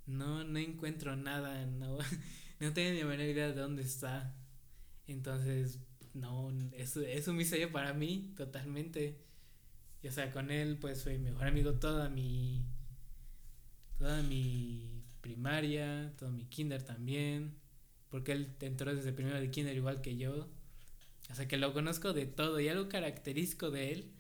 no, 0.05 0.45
no 0.45 0.59
encuentro 0.59 1.17
nada, 1.17 1.65
no, 1.65 1.97
no 2.61 2.73
tengo 2.75 2.93
ni 2.93 3.03
menor 3.03 3.25
idea 3.25 3.49
de 3.49 3.55
dónde 3.55 3.81
está. 3.81 4.37
Entonces, 5.07 5.79
no, 6.13 6.53
es, 6.73 6.99
es 6.99 7.29
un 7.29 7.37
misterio 7.39 7.73
para 7.73 7.95
mí, 7.95 8.35
totalmente. 8.37 9.17
Y, 10.03 10.09
o 10.09 10.13
sea, 10.13 10.31
con 10.33 10.51
él, 10.51 10.77
pues, 10.79 11.03
fue 11.03 11.17
mi 11.17 11.31
mejor 11.31 11.47
amigo 11.47 11.73
toda 11.77 12.11
mi, 12.11 12.67
toda 13.97 14.23
mi 14.23 15.03
primaria, 15.23 16.13
todo 16.19 16.31
mi 16.31 16.45
kinder 16.45 16.83
también, 16.83 17.57
porque 18.11 18.33
él 18.33 18.55
entró 18.61 18.95
desde 18.95 19.15
primero 19.15 19.41
de 19.41 19.51
kinder 19.51 19.75
igual 19.75 20.03
que 20.03 20.19
yo. 20.19 20.51
O 21.31 21.35
sea, 21.35 21.49
que 21.49 21.57
lo 21.57 21.73
conozco 21.73 22.13
de 22.13 22.27
todo 22.27 22.61
y 22.61 22.69
algo 22.69 22.91
característico 22.91 23.71
de 23.71 23.93
él 23.93 24.20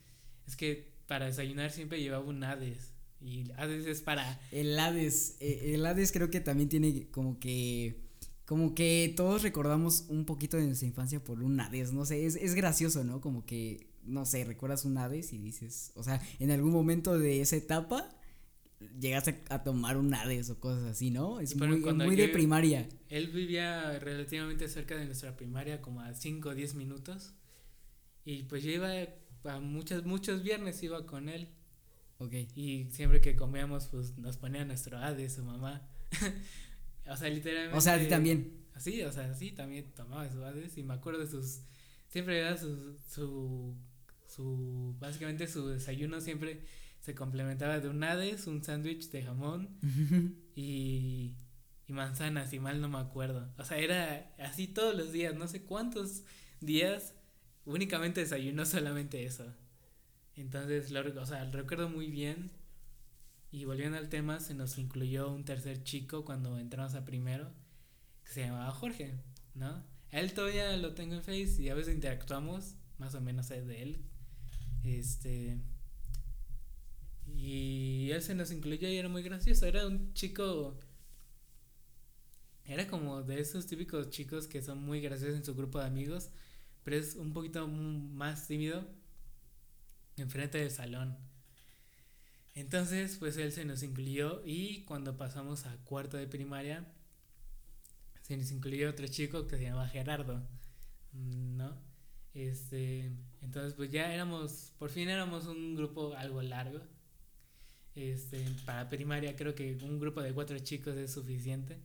es 0.50 0.56
que 0.56 0.90
para 1.06 1.26
desayunar 1.26 1.70
siempre 1.70 2.00
llevaba 2.00 2.24
un 2.24 2.42
Hades. 2.44 2.92
Y 3.20 3.50
Hades 3.56 3.86
es 3.86 4.02
para. 4.02 4.40
El 4.50 4.78
Hades. 4.78 5.36
eh, 5.40 5.72
El 5.74 5.84
Hades 5.86 6.12
creo 6.12 6.30
que 6.30 6.40
también 6.40 6.68
tiene 6.68 7.08
como 7.10 7.38
que. 7.38 8.08
Como 8.46 8.74
que 8.74 9.12
todos 9.16 9.42
recordamos 9.42 10.06
un 10.08 10.24
poquito 10.26 10.56
de 10.56 10.66
nuestra 10.66 10.88
infancia 10.88 11.22
por 11.22 11.42
un 11.42 11.60
Hades. 11.60 11.92
No 11.92 12.04
sé, 12.04 12.26
es, 12.26 12.34
es 12.36 12.54
gracioso, 12.54 13.04
¿no? 13.04 13.20
Como 13.20 13.44
que. 13.46 13.88
No 14.02 14.24
sé, 14.26 14.44
recuerdas 14.44 14.84
un 14.84 14.98
Hades 14.98 15.32
y 15.32 15.38
dices. 15.38 15.92
O 15.94 16.02
sea, 16.02 16.20
en 16.38 16.50
algún 16.50 16.72
momento 16.72 17.18
de 17.18 17.40
esa 17.40 17.56
etapa. 17.56 18.08
Llegaste 18.98 19.42
a 19.50 19.62
tomar 19.62 19.98
un 19.98 20.14
Hades 20.14 20.48
o 20.48 20.58
cosas 20.58 20.84
así, 20.84 21.10
¿no? 21.10 21.38
Es 21.38 21.54
Pero 21.54 21.72
muy, 21.72 21.82
cuando 21.82 22.06
muy 22.06 22.16
de 22.16 22.28
primaria. 22.28 22.88
Él 23.10 23.28
vivía 23.28 23.98
relativamente 23.98 24.68
cerca 24.68 24.96
de 24.96 25.04
nuestra 25.04 25.36
primaria, 25.36 25.82
como 25.82 26.00
a 26.00 26.14
5 26.14 26.48
o 26.48 26.54
10 26.54 26.74
minutos. 26.76 27.34
Y 28.24 28.44
pues 28.44 28.62
yo 28.62 28.70
iba 28.70 28.88
a 29.44 29.60
muchos, 29.60 30.04
muchos 30.04 30.42
viernes 30.42 30.82
iba 30.82 31.06
con 31.06 31.28
él. 31.28 31.48
Ok. 32.18 32.34
Y 32.54 32.86
siempre 32.90 33.20
que 33.20 33.36
comíamos, 33.36 33.88
pues 33.88 34.18
nos 34.18 34.36
ponía 34.36 34.64
nuestro 34.64 34.98
Hades, 34.98 35.34
su 35.34 35.44
mamá. 35.44 35.88
o 37.08 37.16
sea, 37.16 37.28
literalmente. 37.28 37.76
O 37.76 37.80
sea, 37.80 37.94
a 37.94 37.98
ti 37.98 38.06
también. 38.06 38.60
Sí, 38.76 39.02
o 39.02 39.12
sea, 39.12 39.34
sí, 39.34 39.52
también 39.52 39.92
tomaba 39.94 40.30
su 40.30 40.44
Hades. 40.44 40.76
Y 40.76 40.82
me 40.82 40.94
acuerdo 40.94 41.20
de 41.20 41.26
sus. 41.26 41.60
Siempre 42.08 42.40
era 42.40 42.56
su. 42.56 42.96
su, 43.08 43.74
su 44.26 44.96
básicamente 45.00 45.46
su 45.48 45.68
desayuno 45.68 46.20
siempre 46.20 46.64
se 47.00 47.14
complementaba 47.14 47.80
de 47.80 47.88
un 47.88 48.02
Hades, 48.04 48.46
un 48.46 48.62
sándwich 48.62 49.10
de 49.10 49.22
jamón 49.22 49.78
y, 50.54 51.34
y 51.86 51.92
manzanas, 51.92 52.50
si 52.50 52.60
mal 52.60 52.80
no 52.80 52.88
me 52.88 52.98
acuerdo. 52.98 53.52
O 53.58 53.64
sea, 53.64 53.78
era 53.78 54.32
así 54.38 54.68
todos 54.68 54.94
los 54.94 55.12
días, 55.12 55.34
no 55.34 55.48
sé 55.48 55.62
cuántos 55.62 56.22
días, 56.60 57.14
únicamente 57.64 58.20
desayunó 58.20 58.64
solamente 58.66 59.24
eso. 59.24 59.52
Entonces, 60.36 60.90
lo, 60.90 61.00
o 61.20 61.26
sea, 61.26 61.44
lo 61.44 61.52
recuerdo 61.52 61.88
muy 61.88 62.10
bien. 62.10 62.50
Y 63.52 63.64
volviendo 63.64 63.98
al 63.98 64.08
tema, 64.08 64.38
se 64.40 64.54
nos 64.54 64.78
incluyó 64.78 65.30
un 65.30 65.44
tercer 65.44 65.82
chico 65.82 66.24
cuando 66.24 66.58
entramos 66.58 66.94
a 66.94 67.04
primero, 67.04 67.50
que 68.24 68.32
se 68.32 68.40
llamaba 68.42 68.70
Jorge, 68.70 69.14
¿no? 69.54 69.84
Él 70.10 70.32
todavía 70.34 70.76
lo 70.76 70.94
tengo 70.94 71.14
en 71.14 71.22
Face 71.22 71.56
y 71.60 71.68
a 71.68 71.74
veces 71.74 71.94
interactuamos, 71.94 72.74
más 72.98 73.14
o 73.14 73.20
menos 73.20 73.46
sé 73.46 73.62
de 73.62 73.82
él. 73.82 74.04
Este. 74.84 75.60
Y 77.26 78.10
él 78.10 78.22
se 78.22 78.34
nos 78.34 78.50
incluyó 78.50 78.88
y 78.88 78.96
era 78.96 79.08
muy 79.08 79.22
gracioso. 79.22 79.66
Era 79.66 79.86
un 79.86 80.12
chico. 80.14 80.78
Era 82.64 82.86
como 82.86 83.22
de 83.22 83.40
esos 83.40 83.66
típicos 83.66 84.10
chicos 84.10 84.46
que 84.46 84.62
son 84.62 84.78
muy 84.78 85.00
graciosos 85.00 85.36
en 85.36 85.44
su 85.44 85.54
grupo 85.54 85.80
de 85.80 85.86
amigos, 85.86 86.30
pero 86.84 86.96
es 86.96 87.16
un 87.16 87.32
poquito 87.32 87.66
más 87.68 88.46
tímido 88.46 88.86
enfrente 90.16 90.58
del 90.58 90.70
salón. 90.70 91.16
Entonces, 92.54 93.16
pues 93.18 93.36
él 93.36 93.52
se 93.52 93.64
nos 93.64 93.82
incluyó 93.82 94.42
y 94.44 94.84
cuando 94.84 95.16
pasamos 95.16 95.66
a 95.66 95.76
cuarto 95.84 96.16
de 96.16 96.26
primaria, 96.26 96.86
se 98.22 98.36
nos 98.36 98.50
incluyó 98.50 98.90
otro 98.90 99.06
chico 99.06 99.46
que 99.46 99.56
se 99.56 99.64
llama 99.64 99.88
Gerardo, 99.88 100.42
¿no? 101.12 101.74
Este, 102.34 103.10
entonces 103.42 103.74
pues 103.74 103.90
ya 103.90 104.12
éramos, 104.14 104.72
por 104.78 104.90
fin 104.90 105.08
éramos 105.08 105.46
un 105.46 105.74
grupo 105.74 106.14
algo 106.14 106.42
largo. 106.42 106.80
Este, 107.94 108.44
para 108.64 108.88
primaria 108.88 109.34
creo 109.34 109.54
que 109.54 109.76
un 109.82 109.98
grupo 109.98 110.22
de 110.22 110.32
cuatro 110.32 110.58
chicos 110.58 110.96
es 110.96 111.12
suficiente. 111.12 111.78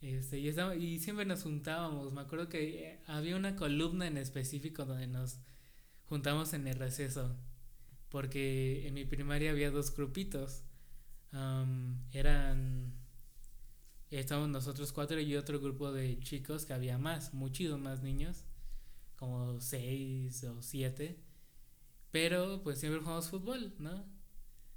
Este, 0.00 0.38
y, 0.38 0.48
estaba- 0.48 0.76
y 0.76 0.98
siempre 0.98 1.24
nos 1.26 1.42
juntábamos. 1.42 2.12
Me 2.12 2.20
acuerdo 2.20 2.48
que 2.48 2.92
eh, 2.92 3.02
había 3.06 3.36
una 3.36 3.56
columna 3.56 4.06
en 4.06 4.16
específico 4.16 4.84
donde 4.84 5.06
nos 5.08 5.38
juntamos 6.08 6.52
en 6.54 6.66
el 6.68 6.76
receso. 6.78 7.36
Porque 8.10 8.86
en 8.88 8.94
mi 8.94 9.04
primaria 9.06 9.50
había 9.52 9.70
dos 9.70 9.94
grupitos. 9.96 10.64
Eran. 12.12 12.92
Estábamos 14.10 14.48
nosotros 14.50 14.92
cuatro 14.92 15.20
y 15.20 15.36
otro 15.36 15.60
grupo 15.60 15.92
de 15.92 16.18
chicos 16.20 16.64
que 16.64 16.72
había 16.72 16.96
más, 16.98 17.34
muchísimos 17.34 17.80
más 17.80 18.02
niños. 18.02 18.44
Como 19.16 19.60
seis 19.60 20.44
o 20.44 20.62
siete. 20.62 21.18
Pero 22.12 22.62
pues 22.64 22.80
siempre 22.80 23.00
jugamos 23.02 23.30
fútbol, 23.30 23.74
¿no? 23.78 24.06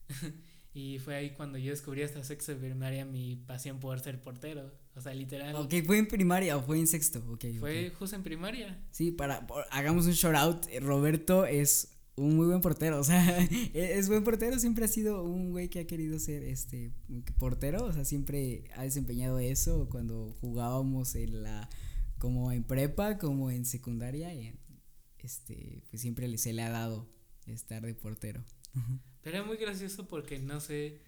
y 0.73 0.99
fue 0.99 1.15
ahí 1.15 1.31
cuando 1.31 1.57
yo 1.57 1.71
descubrí 1.71 2.03
hasta 2.03 2.23
sexto 2.23 2.53
de 2.53 2.59
primaria 2.59 3.05
mi 3.05 3.35
pasión 3.37 3.79
por 3.79 3.99
ser 3.99 4.21
portero. 4.21 4.71
O 4.95 5.01
sea, 5.01 5.13
literal. 5.13 5.55
Ok, 5.55 5.73
fue 5.85 5.97
en 5.99 6.07
primaria 6.07 6.57
o 6.57 6.61
fue 6.63 6.77
en 6.79 6.87
sexto. 6.87 7.23
Ok, 7.31 7.45
Fue 7.59 7.91
justo 7.97 8.15
en 8.15 8.23
primaria. 8.23 8.83
Sí, 8.91 9.11
para, 9.11 9.47
por- 9.47 9.65
hagamos 9.71 10.05
un 10.05 10.11
shout 10.13 10.35
out. 10.35 10.65
eh, 10.69 10.79
Roberto 10.81 11.45
es 11.45 11.93
un 12.15 12.35
muy 12.35 12.45
buen 12.47 12.59
portero. 12.61 12.99
O 12.99 13.03
sea, 13.03 13.41
e- 13.41 13.69
es 13.97 14.09
buen 14.09 14.23
portero. 14.23 14.59
Siempre 14.59 14.83
ha 14.85 14.87
sido 14.89 15.23
un 15.23 15.51
güey 15.51 15.69
que 15.69 15.79
ha 15.79 15.87
querido 15.87 16.19
ser 16.19 16.43
este 16.43 16.91
portero. 17.37 17.85
O 17.85 17.93
sea, 17.93 18.03
siempre 18.05 18.65
ha 18.75 18.83
desempeñado 18.83 19.39
eso 19.39 19.87
cuando 19.89 20.35
jugábamos 20.41 21.15
en 21.15 21.43
la. 21.43 21.69
como 22.19 22.51
en 22.51 22.63
prepa, 22.63 23.17
como 23.17 23.49
en 23.49 23.65
secundaria. 23.65 24.33
y, 24.33 24.53
este, 25.19 25.83
pues 25.89 26.01
siempre 26.01 26.37
se 26.37 26.51
le 26.51 26.63
ha 26.63 26.69
dado 26.69 27.07
estar 27.45 27.81
de 27.85 27.93
portero. 27.95 28.43
Pero 29.21 29.39
es 29.39 29.45
muy 29.45 29.57
gracioso 29.57 30.07
porque 30.07 30.37
no 30.39 30.59
sé. 30.59 30.99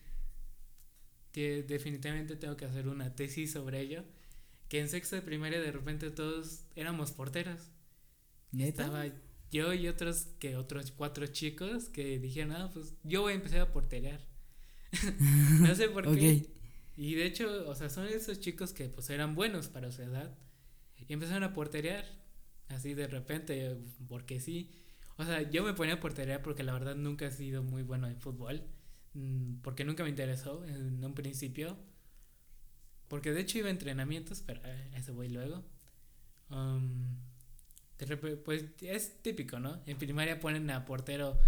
Que 1.33 1.63
definitivamente 1.63 2.37
tengo 2.37 2.55
que 2.55 2.63
hacer 2.63 2.87
una 2.87 3.13
tesis 3.15 3.51
sobre 3.51 3.81
ello. 3.81 4.05
Que 4.69 4.79
en 4.79 4.87
sexto 4.87 5.17
de 5.17 5.21
primaria 5.21 5.59
de 5.59 5.71
repente 5.73 6.09
todos 6.09 6.63
éramos 6.75 7.11
porteros. 7.11 7.59
¿Neta? 8.53 8.85
Estaba 8.85 9.05
yo 9.51 9.73
y 9.73 9.87
otros 9.87 10.27
que 10.39 10.55
otros 10.55 10.91
cuatro 10.91 11.27
chicos 11.27 11.89
que 11.89 12.17
dijeron, 12.19 12.53
ah, 12.53 12.71
pues 12.73 12.95
yo 13.03 13.21
voy 13.21 13.33
a 13.33 13.35
empezar 13.35 13.61
a 13.61 13.73
porterear. 13.73 14.19
no 15.59 15.75
sé 15.75 15.89
por 15.89 16.15
qué. 16.15 16.47
Y 16.95 17.15
de 17.15 17.25
hecho, 17.25 17.69
o 17.69 17.75
sea, 17.75 17.89
son 17.89 18.07
esos 18.07 18.39
chicos 18.39 18.73
que 18.73 18.89
pues 18.89 19.09
eran 19.09 19.35
buenos 19.35 19.67
para 19.67 19.91
su 19.91 20.01
edad. 20.01 20.35
Y 21.07 21.13
empezaron 21.13 21.43
a 21.43 21.53
porterear. 21.53 22.05
Así 22.69 22.93
de 22.93 23.07
repente, 23.07 23.77
porque 24.07 24.39
sí. 24.39 24.71
O 25.17 25.25
sea, 25.25 25.47
yo 25.49 25.63
me 25.63 25.73
ponía 25.73 25.95
a 25.95 25.99
porterear 25.99 26.41
porque 26.41 26.63
la 26.63 26.73
verdad 26.73 26.95
nunca 26.95 27.27
he 27.27 27.31
sido 27.31 27.61
muy 27.61 27.83
bueno 27.83 28.07
en 28.07 28.19
fútbol. 28.19 28.63
Mm, 29.13 29.55
Porque 29.61 29.83
nunca 29.85 30.03
me 30.03 30.09
interesó 30.09 30.63
en 30.65 31.03
un 31.03 31.13
principio. 31.13 31.77
Porque 33.07 33.31
de 33.31 33.41
hecho 33.41 33.57
iba 33.59 33.67
a 33.67 33.71
entrenamientos, 33.71 34.41
pero 34.45 34.61
a 34.63 34.97
eso 34.97 35.13
voy 35.13 35.29
luego. 35.29 35.63
Um, 36.49 37.17
pues 38.43 38.65
es 38.81 39.21
típico, 39.21 39.59
¿no? 39.59 39.81
En 39.85 39.97
primaria 39.97 40.39
ponen 40.39 40.69
a 40.71 40.85
portero 40.85 41.39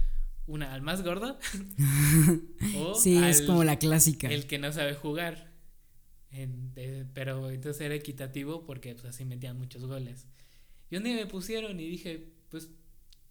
una 0.48 0.74
al 0.74 0.82
más 0.82 1.04
gordo. 1.04 1.38
o 2.78 2.96
Sí, 2.96 3.18
es 3.18 3.42
al- 3.42 3.48
como 3.48 3.64
la 3.64 3.78
clásica. 3.80 4.30
el 4.30 4.46
que 4.48 4.60
no 4.60 4.72
sabe 4.72 4.94
jugar. 4.94 5.52
En- 6.32 6.74
de- 6.74 7.06
pero 7.14 7.50
entonces 7.50 7.82
era 7.82 7.96
equitativo 7.96 8.64
porque 8.66 8.94
pues, 8.94 9.06
así 9.06 9.26
metían 9.26 9.58
muchos 9.58 9.86
goles. 9.86 10.28
Y 10.92 10.98
un 10.98 11.04
día 11.04 11.16
me 11.16 11.26
pusieron 11.26 11.80
y 11.80 11.88
dije, 11.90 12.32
pues, 12.50 12.70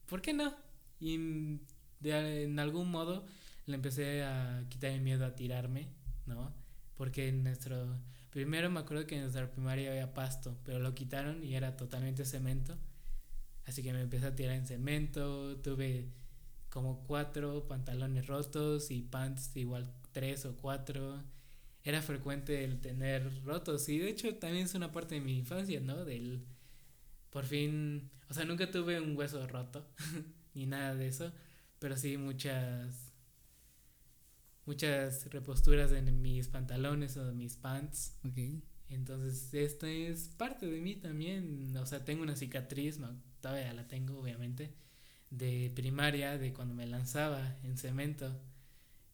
¿por 0.07 0.21
qué 0.23 0.33
no? 0.33 0.55
Y 1.01 1.19
mm, 1.19 1.61
de- 2.01 2.45
en 2.45 2.59
algún 2.59 2.91
modo 2.91 3.25
le 3.67 3.75
empecé 3.75 4.25
a 4.25 4.65
quitar 4.69 4.91
el 4.91 5.01
miedo 5.01 5.25
a 5.25 5.35
tirarme, 5.35 5.89
¿no? 6.27 6.53
Porque 6.97 7.29
en 7.29 7.45
nuestro... 7.45 7.99
Primero 8.31 8.69
me 8.69 8.81
acuerdo 8.81 9.07
que 9.07 9.15
en 9.15 9.23
nuestra 9.23 9.51
primaria 9.51 9.91
había 9.91 10.13
pasto, 10.13 10.57
pero 10.65 10.81
lo 10.81 10.95
quitaron 10.95 11.45
y 11.45 11.55
era 11.55 11.77
totalmente 11.77 12.25
cemento. 12.25 12.77
Así 13.65 13.83
que 13.83 13.93
me 13.93 14.01
empecé 14.01 14.27
a 14.27 14.35
tirar 14.35 14.57
en 14.57 14.67
cemento, 14.67 15.57
tuve 15.59 16.09
como 16.69 17.05
cuatro 17.05 17.69
pantalones 17.69 18.27
rotos 18.27 18.91
y 18.91 19.03
pants 19.03 19.57
igual 19.57 19.93
tres 20.13 20.45
o 20.47 20.57
cuatro. 20.57 21.23
Era 21.85 22.03
frecuente 22.03 22.65
el 22.65 22.81
tener 22.81 23.45
rotos 23.45 23.89
y 23.89 23.99
de 23.99 24.09
hecho 24.09 24.35
también 24.37 24.65
es 24.65 24.75
una 24.75 24.91
parte 24.91 25.15
de 25.15 25.21
mi 25.21 25.39
infancia, 25.39 25.81
¿no? 25.81 26.05
Del 26.05 26.45
por 27.31 27.45
fin, 27.45 28.11
o 28.29 28.35
sea, 28.35 28.45
nunca 28.45 28.71
tuve 28.71 29.01
un 29.01 29.17
hueso 29.17 29.47
roto 29.47 29.87
ni 30.55 30.67
nada 30.67 30.95
de 30.95 31.09
eso, 31.09 31.33
pero 31.79 31.97
sí 31.97 32.17
muchas 32.17 33.04
muchas 34.67 35.31
reposturas 35.31 35.93
en 35.93 36.23
mis 36.23 36.49
pantalones 36.49 37.17
o 37.17 37.29
en 37.29 37.37
mis 37.37 37.57
pants. 37.57 38.19
Entonces, 38.89 39.53
esto 39.55 39.87
es 39.87 40.29
parte 40.37 40.67
de 40.67 40.81
mí 40.81 40.97
también. 40.97 41.77
O 41.77 41.87
sea, 41.87 42.05
tengo 42.05 42.23
una 42.23 42.37
cicatriz, 42.37 42.99
todavía 43.41 43.73
la 43.73 43.87
tengo, 43.89 44.19
obviamente, 44.19 44.75
de 45.31 45.73
primaria, 45.75 46.39
de 46.39 46.53
cuando 46.53 46.75
me 46.75 46.87
lanzaba 46.87 47.57
en 47.63 47.77
cemento. 47.77 48.41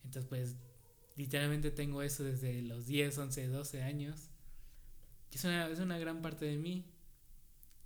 Entonces, 0.05 0.29
pues, 0.29 0.57
literalmente 1.17 1.71
tengo 1.71 2.03
eso 2.03 2.25
desde 2.25 2.63
los 2.63 2.87
10, 2.87 3.19
11, 3.19 3.49
12 3.49 3.83
años. 3.83 4.31
Es 5.33 5.45
una, 5.45 5.69
es 5.69 5.79
una 5.79 5.99
gran 5.99 6.23
parte 6.23 6.45
de 6.45 6.59
mí. 6.59 6.85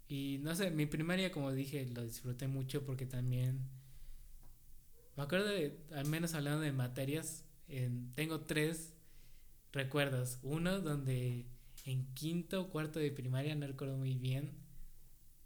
Y 0.09 0.39
no 0.43 0.55
sé, 0.55 0.71
mi 0.71 0.87
primaria, 0.87 1.33
como 1.33 1.53
dije, 1.53 1.87
lo 1.87 2.05
disfruté 2.05 2.47
mucho 2.47 2.85
porque 2.85 3.07
también. 3.07 3.61
Me 5.17 5.23
acuerdo 5.23 5.49
de, 5.49 5.79
al 5.95 6.07
menos 6.07 6.35
hablando 6.35 6.61
de 6.61 6.73
materias, 6.73 7.45
en- 7.69 8.11
tengo 8.13 8.41
tres 8.43 8.95
recuerdos. 9.73 10.39
Uno 10.43 10.81
donde 10.81 11.47
en 11.85 12.07
quinto 12.15 12.63
o 12.63 12.71
cuarto 12.71 12.99
de 12.99 13.11
primaria, 13.11 13.55
no 13.55 13.67
recuerdo 13.67 13.97
muy 13.97 14.15
bien, 14.17 14.53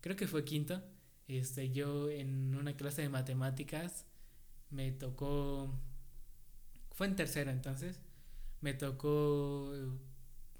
creo 0.00 0.16
que 0.16 0.26
fue 0.28 0.44
quinto, 0.44 0.82
este, 1.26 1.70
yo 1.70 2.10
en 2.10 2.54
una 2.54 2.76
clase 2.76 3.02
de 3.02 3.08
matemáticas 3.08 4.06
me 4.70 4.92
tocó, 4.92 5.74
fue 6.92 7.06
en 7.06 7.16
tercero 7.16 7.50
entonces, 7.50 8.00
me 8.60 8.74
tocó, 8.74 9.72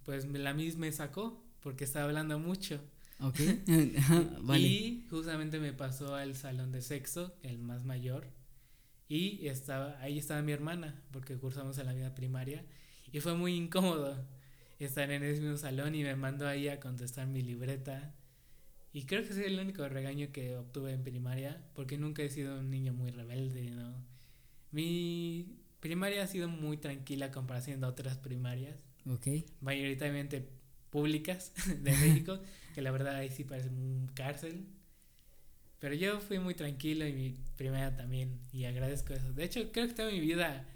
pues 0.04 0.24
la 0.26 0.54
misma 0.54 0.82
me 0.82 0.92
sacó 0.92 1.44
porque 1.60 1.84
estaba 1.84 2.06
hablando 2.06 2.38
mucho. 2.38 2.80
Ok, 3.20 3.38
vale. 4.42 4.60
Y 4.60 5.06
justamente 5.10 5.58
me 5.58 5.72
pasó 5.72 6.14
al 6.14 6.34
salón 6.36 6.72
de 6.72 6.82
sexo, 6.82 7.36
el 7.42 7.58
más 7.58 7.84
mayor, 7.84 8.26
y 9.08 9.48
estaba, 9.48 9.98
ahí 10.00 10.18
estaba 10.18 10.42
mi 10.42 10.52
hermana, 10.52 11.02
porque 11.10 11.36
cursamos 11.36 11.78
en 11.78 11.86
la 11.86 11.94
vida 11.94 12.14
primaria, 12.14 12.64
y 13.10 13.20
fue 13.20 13.34
muy 13.34 13.54
incómodo 13.54 14.26
estar 14.78 15.10
en 15.10 15.22
ese 15.22 15.40
mismo 15.40 15.56
salón 15.56 15.94
y 15.94 16.02
me 16.02 16.14
mandó 16.14 16.46
ahí 16.46 16.68
a 16.68 16.78
contestar 16.78 17.26
mi 17.26 17.42
libreta. 17.42 18.14
Y 18.92 19.04
creo 19.04 19.22
que 19.22 19.30
ese 19.30 19.40
es 19.40 19.46
el 19.48 19.58
único 19.58 19.88
regaño 19.88 20.30
que 20.32 20.56
obtuve 20.56 20.92
en 20.92 21.02
primaria, 21.02 21.62
porque 21.74 21.98
nunca 21.98 22.22
he 22.22 22.28
sido 22.28 22.58
un 22.58 22.70
niño 22.70 22.92
muy 22.92 23.10
rebelde, 23.10 23.70
¿no? 23.70 23.94
Mi 24.70 25.58
primaria 25.80 26.22
ha 26.22 26.26
sido 26.26 26.48
muy 26.48 26.76
tranquila 26.76 27.26
a 27.26 27.30
comparación 27.30 27.80
de 27.80 27.86
otras 27.86 28.18
primarias. 28.18 28.76
Ok. 29.06 29.26
Mayoritariamente 29.60 30.48
públicas 30.90 31.52
de 31.66 31.92
México, 31.92 32.40
que 32.74 32.82
la 32.82 32.90
verdad 32.90 33.16
ahí 33.16 33.30
sí 33.30 33.44
parece 33.44 33.68
un 33.68 34.08
cárcel. 34.14 34.66
Pero 35.80 35.94
yo 35.94 36.20
fui 36.20 36.38
muy 36.38 36.54
tranquilo 36.54 37.06
y 37.06 37.12
mi 37.12 37.36
primaria 37.56 37.96
también, 37.96 38.40
y 38.52 38.64
agradezco 38.64 39.14
eso. 39.14 39.32
De 39.32 39.44
hecho, 39.44 39.70
creo 39.72 39.86
que 39.86 39.94
toda 39.94 40.10
mi 40.10 40.20
vida 40.20 40.66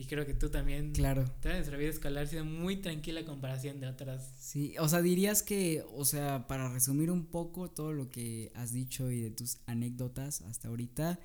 y 0.00 0.06
creo 0.06 0.24
que 0.24 0.32
tú 0.32 0.48
también. 0.48 0.92
Claro. 0.92 1.30
Toda 1.42 1.56
nuestra 1.56 1.76
vida 1.76 1.90
escolar 1.90 2.24
ha 2.24 2.26
sido 2.26 2.44
muy 2.44 2.76
tranquila 2.76 3.20
en 3.20 3.26
comparación 3.26 3.80
de 3.80 3.86
otras. 3.86 4.32
Sí, 4.38 4.74
o 4.78 4.88
sea, 4.88 5.02
dirías 5.02 5.42
que, 5.42 5.84
o 5.92 6.06
sea, 6.06 6.46
para 6.46 6.72
resumir 6.72 7.10
un 7.10 7.26
poco 7.26 7.70
todo 7.70 7.92
lo 7.92 8.10
que 8.10 8.50
has 8.54 8.72
dicho 8.72 9.10
y 9.10 9.20
de 9.20 9.30
tus 9.30 9.58
anécdotas 9.66 10.40
hasta 10.42 10.68
ahorita, 10.68 11.20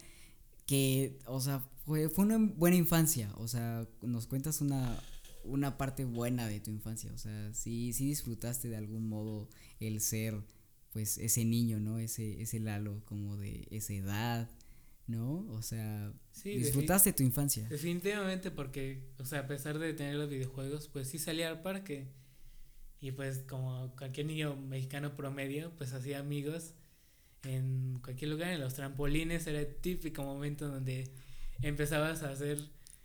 que, 0.65 1.19
o 1.25 1.39
sea, 1.39 1.63
fue, 1.86 2.10
fue 2.10 2.25
una 2.25 2.38
buena 2.38 2.75
infancia, 2.75 3.31
o 3.38 3.48
sea, 3.48 3.88
nos 4.01 4.27
cuentas 4.27 4.60
una, 4.60 5.00
una 5.43 5.77
parte 5.77 6.03
buena 6.03 6.48
de 6.48 6.60
tu 6.60 6.72
infancia, 6.72 7.12
o 7.13 7.17
sea, 7.17 7.53
sí, 7.53 7.93
sí 7.93 8.07
disfrutaste 8.07 8.67
de 8.67 8.75
algún 8.75 9.07
modo 9.07 9.48
el 9.79 10.01
ser, 10.01 10.41
pues, 10.96 11.18
ese 11.18 11.44
niño, 11.44 11.82
¿no? 11.82 12.00
Ese, 12.00 12.42
ese 12.42 12.58
Lalo 12.62 13.02
como 13.04 13.36
de 13.36 13.68
esa 13.70 13.92
edad, 13.92 14.50
¿no? 15.08 15.46
O 15.50 15.62
sea, 15.62 16.14
disfrutaste 16.42 17.12
tu 17.12 17.22
infancia. 17.22 17.68
Definitivamente 17.68 18.50
porque, 18.50 19.04
o 19.20 19.25
sea, 19.25 19.42
a 19.42 19.48
pesar 19.48 19.78
de 19.78 19.94
tener 19.94 20.16
los 20.16 20.30
videojuegos, 20.30 20.88
pues 20.88 21.10
sí 21.10 21.20
salía 21.20 21.50
al 21.50 21.62
parque 21.62 22.08
y 23.02 23.12
pues 23.12 23.40
como 23.40 23.94
cualquier 23.98 24.28
niño 24.28 24.56
mexicano 24.56 25.18
promedio, 25.18 25.74
pues 25.75 25.92
hacía 25.92 26.20
amigos 26.20 26.75
en 27.44 28.00
cualquier 28.02 28.32
lugar, 28.32 28.52
en 28.52 28.62
los 28.62 28.74
trampolines, 28.75 29.46
era 29.48 29.60
el 29.60 29.75
típico 29.75 30.24
momento 30.24 30.70
donde 30.70 31.12
empezabas 31.62 32.24
a 32.24 32.30
hacer 32.30 32.58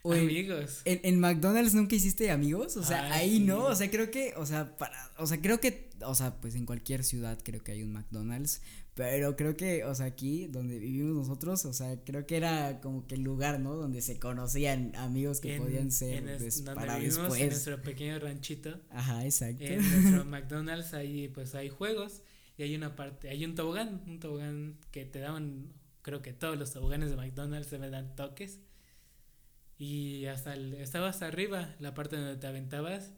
amigos. 0.04 0.83
En, 0.85 1.00
en, 1.02 1.21
McDonald's 1.21 1.75
nunca 1.75 1.97
hiciste 1.97 2.30
amigos, 2.30 2.76
o 2.76 2.83
sea, 2.83 3.12
ahí 3.12 3.40
no, 3.40 3.66
o 3.66 3.75
sea, 3.75 3.90
creo 3.90 4.11
que, 4.11 4.35
o 4.37 4.47
sea, 4.47 4.76
para, 4.76 5.11
o 5.19 5.26
sea, 5.26 5.40
creo 5.40 5.61
que, 5.61 5.90
o 6.02 6.14
sea, 6.14 6.40
pues 6.40 6.54
en 6.54 6.66
cualquier 6.66 7.04
ciudad 7.04 7.38
creo 7.42 7.62
que 7.62 7.73
hay 7.73 7.83
un 7.83 7.92
McDonald's, 7.92 8.62
pero 8.95 9.37
creo 9.37 9.57
que, 9.57 9.85
o 9.85 9.95
sea, 9.95 10.07
aquí 10.07 10.47
donde 10.47 10.78
vivimos 10.78 11.16
nosotros, 11.16 11.64
o 11.64 11.73
sea, 11.73 11.99
creo 12.04 12.26
que 12.26 12.37
era 12.37 12.80
como 12.80 13.07
que 13.07 13.14
el 13.14 13.23
lugar, 13.23 13.61
¿no? 13.61 13.75
Donde 13.75 14.02
se 14.02 14.19
conocían 14.19 14.95
amigos 14.97 15.40
que 15.40 15.59
podían 15.59 15.90
ser 15.90 16.28
en 16.28 16.64
para 16.75 16.99
después. 16.99 17.40
En 17.40 17.49
nuestro 17.49 17.80
pequeño 17.83 18.19
ranchito. 18.19 18.80
Ajá, 18.90 19.25
exacto. 19.25 19.64
En 19.64 19.78
nuestro 19.78 20.25
McDonald's 20.25 20.92
ahí 20.95 21.28
pues 21.28 21.54
hay 21.54 21.69
juegos 21.69 22.23
y 22.59 22.62
hay 22.62 22.75
una 22.75 22.95
parte, 22.95 23.28
hay 23.30 23.45
un 23.45 23.54
tobogán, 23.54 24.02
un 24.07 24.21
tobogán 24.21 24.76
que 24.90 25.07
te 25.07 25.21
daban, 25.21 25.73
creo 26.02 26.21
que 26.21 26.33
todos 26.33 26.59
los 26.59 26.73
toboganes 26.73 27.11
de 27.11 27.16
McDonald's 27.16 27.69
se 27.69 27.78
me 27.78 27.88
dan 27.88 28.14
toques. 28.16 28.61
Y 29.81 30.27
hasta 30.27 30.55
el, 30.55 30.75
estaba 30.75 31.09
hasta 31.09 31.27
arriba, 31.27 31.75
la 31.81 31.95
parte 31.95 32.17
donde 32.17 32.37
te 32.37 32.47
aventabas. 32.47 33.11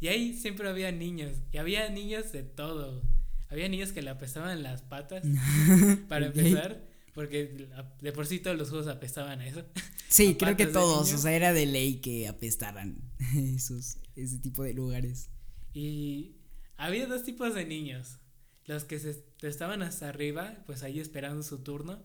Y 0.00 0.08
ahí 0.08 0.34
siempre 0.34 0.68
había 0.68 0.90
niños. 0.90 1.36
Y 1.52 1.58
había 1.58 1.88
niños 1.88 2.32
de 2.32 2.42
todo 2.42 3.02
había 3.48 3.68
niños 3.68 3.92
que 3.92 4.02
le 4.02 4.10
apestaban 4.10 4.62
las 4.62 4.82
patas 4.82 5.24
para 6.08 6.26
empezar. 6.26 6.84
Porque 7.14 7.68
de 8.02 8.12
por 8.12 8.26
sí 8.26 8.40
todos 8.40 8.58
los 8.58 8.68
juegos 8.68 8.88
apestaban 8.88 9.40
a 9.40 9.46
eso. 9.46 9.64
Sí, 10.08 10.36
creo 10.36 10.56
que 10.56 10.66
todos, 10.66 11.12
o 11.12 11.18
sea, 11.18 11.32
era 11.32 11.52
de 11.52 11.66
ley 11.66 12.00
que 12.00 12.28
apestaran 12.28 12.98
esos, 13.36 13.98
ese 14.14 14.38
tipo 14.38 14.62
de 14.62 14.74
lugares. 14.74 15.30
Y 15.72 16.36
había 16.76 17.06
dos 17.06 17.24
tipos 17.24 17.54
de 17.54 17.64
niños. 17.64 18.18
Los 18.66 18.84
que 18.84 18.98
se 18.98 19.24
estaban 19.42 19.82
hasta 19.82 20.08
arriba, 20.08 20.62
pues 20.66 20.82
ahí 20.82 20.98
esperando 20.98 21.42
su 21.42 21.62
turno. 21.62 22.02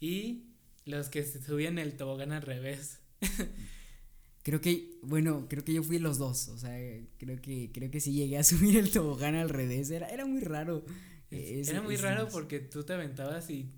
Y 0.00 0.48
los 0.84 1.08
que 1.08 1.22
se 1.22 1.40
subían 1.40 1.78
el 1.78 1.96
tobogán 1.96 2.32
al 2.32 2.42
revés. 2.42 2.98
Creo 4.44 4.60
que, 4.60 4.98
bueno, 5.02 5.46
creo 5.48 5.64
que 5.64 5.72
yo 5.72 5.84
fui 5.84 6.00
los 6.00 6.18
dos, 6.18 6.48
o 6.48 6.58
sea, 6.58 6.76
creo 7.16 7.40
que, 7.40 7.70
creo 7.72 7.92
que 7.92 8.00
sí 8.00 8.12
llegué 8.12 8.38
a 8.38 8.42
subir 8.44 8.76
el 8.76 8.90
tobogán 8.90 9.36
al 9.36 9.48
revés, 9.48 9.88
era, 9.90 10.08
era 10.08 10.26
muy 10.26 10.40
raro. 10.40 10.84
era 11.30 11.80
muy 11.80 11.96
raro 11.96 12.28
porque 12.28 12.58
tú 12.58 12.82
te 12.82 12.92
aventabas 12.92 13.48
y 13.50 13.70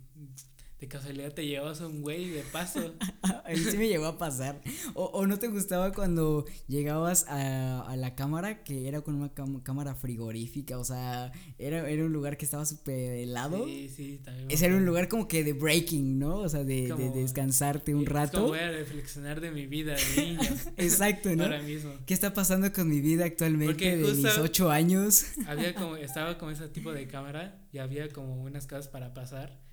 de 0.81 0.89
casualidad 0.89 1.33
te 1.33 1.47
llevabas 1.47 1.81
a 1.81 1.87
un 1.87 2.03
güey 2.03 2.31
de 2.31 2.43
paso. 2.43 2.95
a 3.23 3.49
mí 3.49 3.57
sí 3.57 3.77
me 3.79 3.89
llegó 3.89 4.07
a 4.07 4.19
pasar. 4.19 4.61
O, 4.95 5.05
o 5.05 5.27
no 5.27 5.39
te 5.39 5.49
gustaba 5.49 5.93
cuando 5.93 6.45
llegabas 6.67 7.27
a, 7.29 7.83
a 7.83 7.97
la 7.97 8.15
cámara, 8.15 8.65
que 8.65 8.89
era 8.89 9.01
con 9.01 9.15
una 9.15 9.33
cámara 9.63 9.95
frigorífica, 9.95 10.79
o 10.79 10.85
sea, 10.85 11.33
era, 11.59 11.89
era 11.89 12.05
un 12.05 12.13
lugar 12.13 12.37
que 12.37 12.45
estaba 12.45 12.67
súper 12.67 13.19
helado. 13.19 13.65
Sí, 13.67 13.89
sí, 13.89 14.21
también. 14.25 14.51
Ese 14.51 14.67
era 14.67 14.77
un 14.77 14.85
lugar 14.85 15.09
como 15.09 15.29
que 15.29 15.45
de 15.45 15.53
breaking, 15.53 16.19
¿no? 16.19 16.39
O 16.39 16.49
sea, 16.49 16.65
de, 16.65 16.93
de 16.93 17.11
descansarte 17.11 17.95
un 17.95 18.07
rato. 18.07 18.49
voy 18.49 18.59
a 18.59 18.71
reflexionar 18.71 19.41
de 19.41 19.51
mi 19.51 19.67
vida 19.67 19.95
de 19.95 20.23
niño. 20.23 20.41
Exacto, 20.77 21.35
¿no? 21.35 21.45
Ahora 21.45 21.63
mismo. 21.63 21.93
¿Qué 22.05 22.15
está 22.15 22.35
pasando 22.35 22.73
con 22.73 22.89
mi 22.89 23.01
vida 23.01 23.25
actualmente 23.25 23.97
de 23.97 24.13
mis 24.13 24.39
ocho 24.39 24.71
años? 24.71 25.25
había 25.47 25.75
como, 25.75 25.97
estaba 25.97 26.37
como 26.37 26.51
ese 26.51 26.69
tipo 26.69 26.93
de 26.93 27.07
cámara 27.07 27.61
y 27.73 27.79
había 27.79 28.09
como 28.09 28.43
unas 28.43 28.67
cosas 28.67 28.89
para 28.89 29.15
pasar 29.15 29.65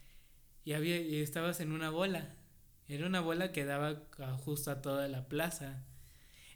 y 0.64 0.74
había 0.74 1.00
y 1.00 1.22
estabas 1.22 1.60
en 1.60 1.72
una 1.72 1.90
bola. 1.90 2.36
Era 2.88 3.08
una 3.08 3.22
bola 3.22 3.52
que 3.52 3.66
daba 3.66 4.04
justo 4.44 4.72
a 4.72 4.82
toda 4.82 5.08
la 5.08 5.28
plaza. 5.28 5.84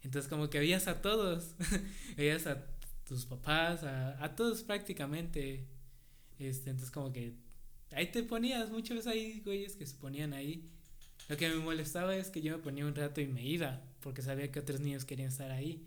Entonces 0.02 0.28
como 0.28 0.50
que 0.50 0.58
veías 0.58 0.86
a 0.88 1.00
todos, 1.02 1.54
veías 2.16 2.46
a 2.46 2.66
tus 3.04 3.26
papás, 3.26 3.84
a, 3.84 4.22
a 4.22 4.36
todos 4.36 4.62
prácticamente. 4.62 5.66
Este, 6.38 6.70
entonces 6.70 6.90
como 6.90 7.12
que 7.12 7.34
ahí 7.92 8.10
te 8.10 8.22
ponías, 8.22 8.70
muchas 8.70 8.98
veces 8.98 9.12
hay 9.12 9.40
güeyes 9.40 9.76
que 9.76 9.86
se 9.86 9.96
ponían 9.96 10.32
ahí. 10.32 10.68
Lo 11.28 11.36
que 11.36 11.48
me 11.48 11.56
molestaba 11.56 12.14
es 12.14 12.30
que 12.30 12.40
yo 12.42 12.56
me 12.56 12.62
ponía 12.62 12.86
un 12.86 12.94
rato 12.94 13.20
y 13.20 13.26
me 13.26 13.44
iba, 13.44 13.82
porque 14.00 14.22
sabía 14.22 14.52
que 14.52 14.60
otros 14.60 14.80
niños 14.80 15.04
querían 15.04 15.28
estar 15.28 15.50
ahí. 15.50 15.84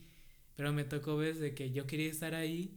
Pero 0.56 0.74
me 0.74 0.84
tocó 0.84 1.16
ver 1.16 1.36
de 1.36 1.54
que 1.54 1.72
yo 1.72 1.88
quería 1.88 2.10
estar 2.10 2.36
ahí, 2.36 2.74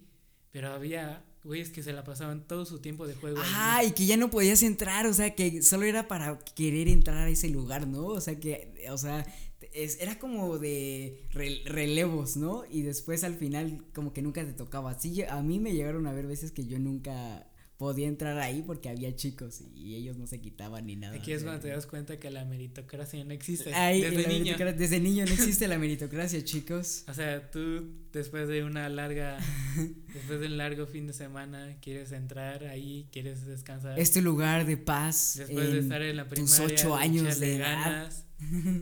pero 0.53 0.73
había 0.73 1.25
güeyes 1.45 1.71
que 1.71 1.83
se 1.83 1.93
la 1.93 2.05
pasaban 2.05 2.47
todo 2.47 2.65
su 2.65 2.79
tiempo 2.79 3.07
de 3.07 3.15
juego. 3.15 3.39
Ah, 3.55 3.83
y 3.85 3.93
que 3.93 4.07
ya 4.07 4.17
no 4.17 4.31
podías 4.31 4.63
entrar, 4.63 5.07
o 5.07 5.15
sea, 5.15 5.35
que 5.35 5.63
solo 5.63 5.85
era 5.85 6.09
para 6.09 6.39
querer 6.55 6.89
entrar 6.89 7.27
a 7.27 7.31
ese 7.31 7.49
lugar, 7.49 7.87
¿no? 7.87 8.07
O 8.07 8.21
sea, 8.21 8.39
que, 8.39 8.87
o 8.91 8.99
sea, 8.99 9.27
era 9.73 10.19
como 10.19 10.59
de 10.59 11.27
relevos, 11.65 12.37
¿no? 12.37 12.65
Y 12.71 12.83
después 12.83 13.25
al 13.25 13.35
final 13.35 13.85
como 13.95 14.13
que 14.13 14.23
nunca 14.23 14.45
te 14.45 14.53
tocaba. 14.53 14.99
Sí, 14.99 15.23
a 15.23 15.43
mí 15.43 15.59
me 15.59 15.73
llegaron 15.73 16.07
a 16.07 16.13
ver 16.13 16.27
veces 16.27 16.53
que 16.53 16.67
yo 16.67 16.79
nunca 16.79 17.47
podía 17.83 18.07
entrar 18.07 18.39
ahí 18.39 18.63
porque 18.65 18.89
había 18.89 19.17
chicos 19.17 19.61
y 19.75 19.97
ellos 19.97 20.17
no 20.17 20.29
se 20.29 20.41
quitaban 20.41 20.87
ni 20.87 20.95
nada. 20.95 21.17
Aquí 21.17 21.33
es 21.33 21.43
cuando 21.43 21.63
te 21.63 21.67
das 21.67 21.85
cuenta 21.89 22.17
que 22.21 22.31
la 22.31 22.45
meritocracia 22.45 23.25
no 23.25 23.33
existe. 23.33 23.71
desde 23.71 24.29
niño. 24.29 24.57
Desde 24.57 25.01
niño 25.01 25.25
no 25.27 25.33
existe 25.33 25.67
la 25.67 25.79
meritocracia, 25.81 26.45
chicos. 26.45 27.03
O 27.09 27.13
sea, 27.13 27.51
tú 27.51 27.91
después 28.13 28.47
de 28.47 28.63
una 28.63 28.89
larga, 28.89 29.37
después 30.15 30.39
de 30.39 30.47
un 30.47 30.59
largo 30.59 30.87
fin 30.87 31.09
de 31.09 31.13
semana, 31.13 31.77
quieres 31.81 32.13
entrar 32.13 32.67
ahí, 32.67 33.09
quieres 33.11 33.47
descansar. 33.47 33.99
Este 33.99 34.23
lugar 34.23 34.65
de 34.65 34.77
paz. 34.77 35.35
Después 35.39 35.73
de 35.73 35.81
estar 35.81 36.03
en 36.03 36.19
la 36.19 36.29
primaria. 36.29 36.57
Tus 36.57 36.61
ocho 36.61 36.95
años 36.95 37.41
de 37.41 37.59
ganas 37.59 38.27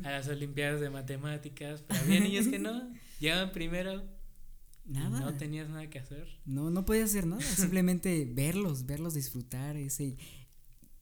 a 0.04 0.10
las 0.10 0.28
olimpiadas 0.28 0.82
de 0.82 0.90
matemáticas. 0.90 1.82
Pero 1.88 2.00
había 2.00 2.20
niños 2.20 2.48
que 2.48 2.58
no, 2.58 2.92
llegaban 3.18 3.50
primero 3.52 4.19
Nada. 4.90 5.20
No 5.20 5.36
tenías 5.36 5.68
nada 5.68 5.88
que 5.88 6.00
hacer. 6.00 6.26
No, 6.44 6.70
no 6.70 6.84
podías 6.84 7.10
hacer 7.10 7.26
nada, 7.26 7.42
simplemente 7.56 8.28
verlos, 8.30 8.86
verlos 8.86 9.14
disfrutar 9.14 9.76
ese 9.76 10.16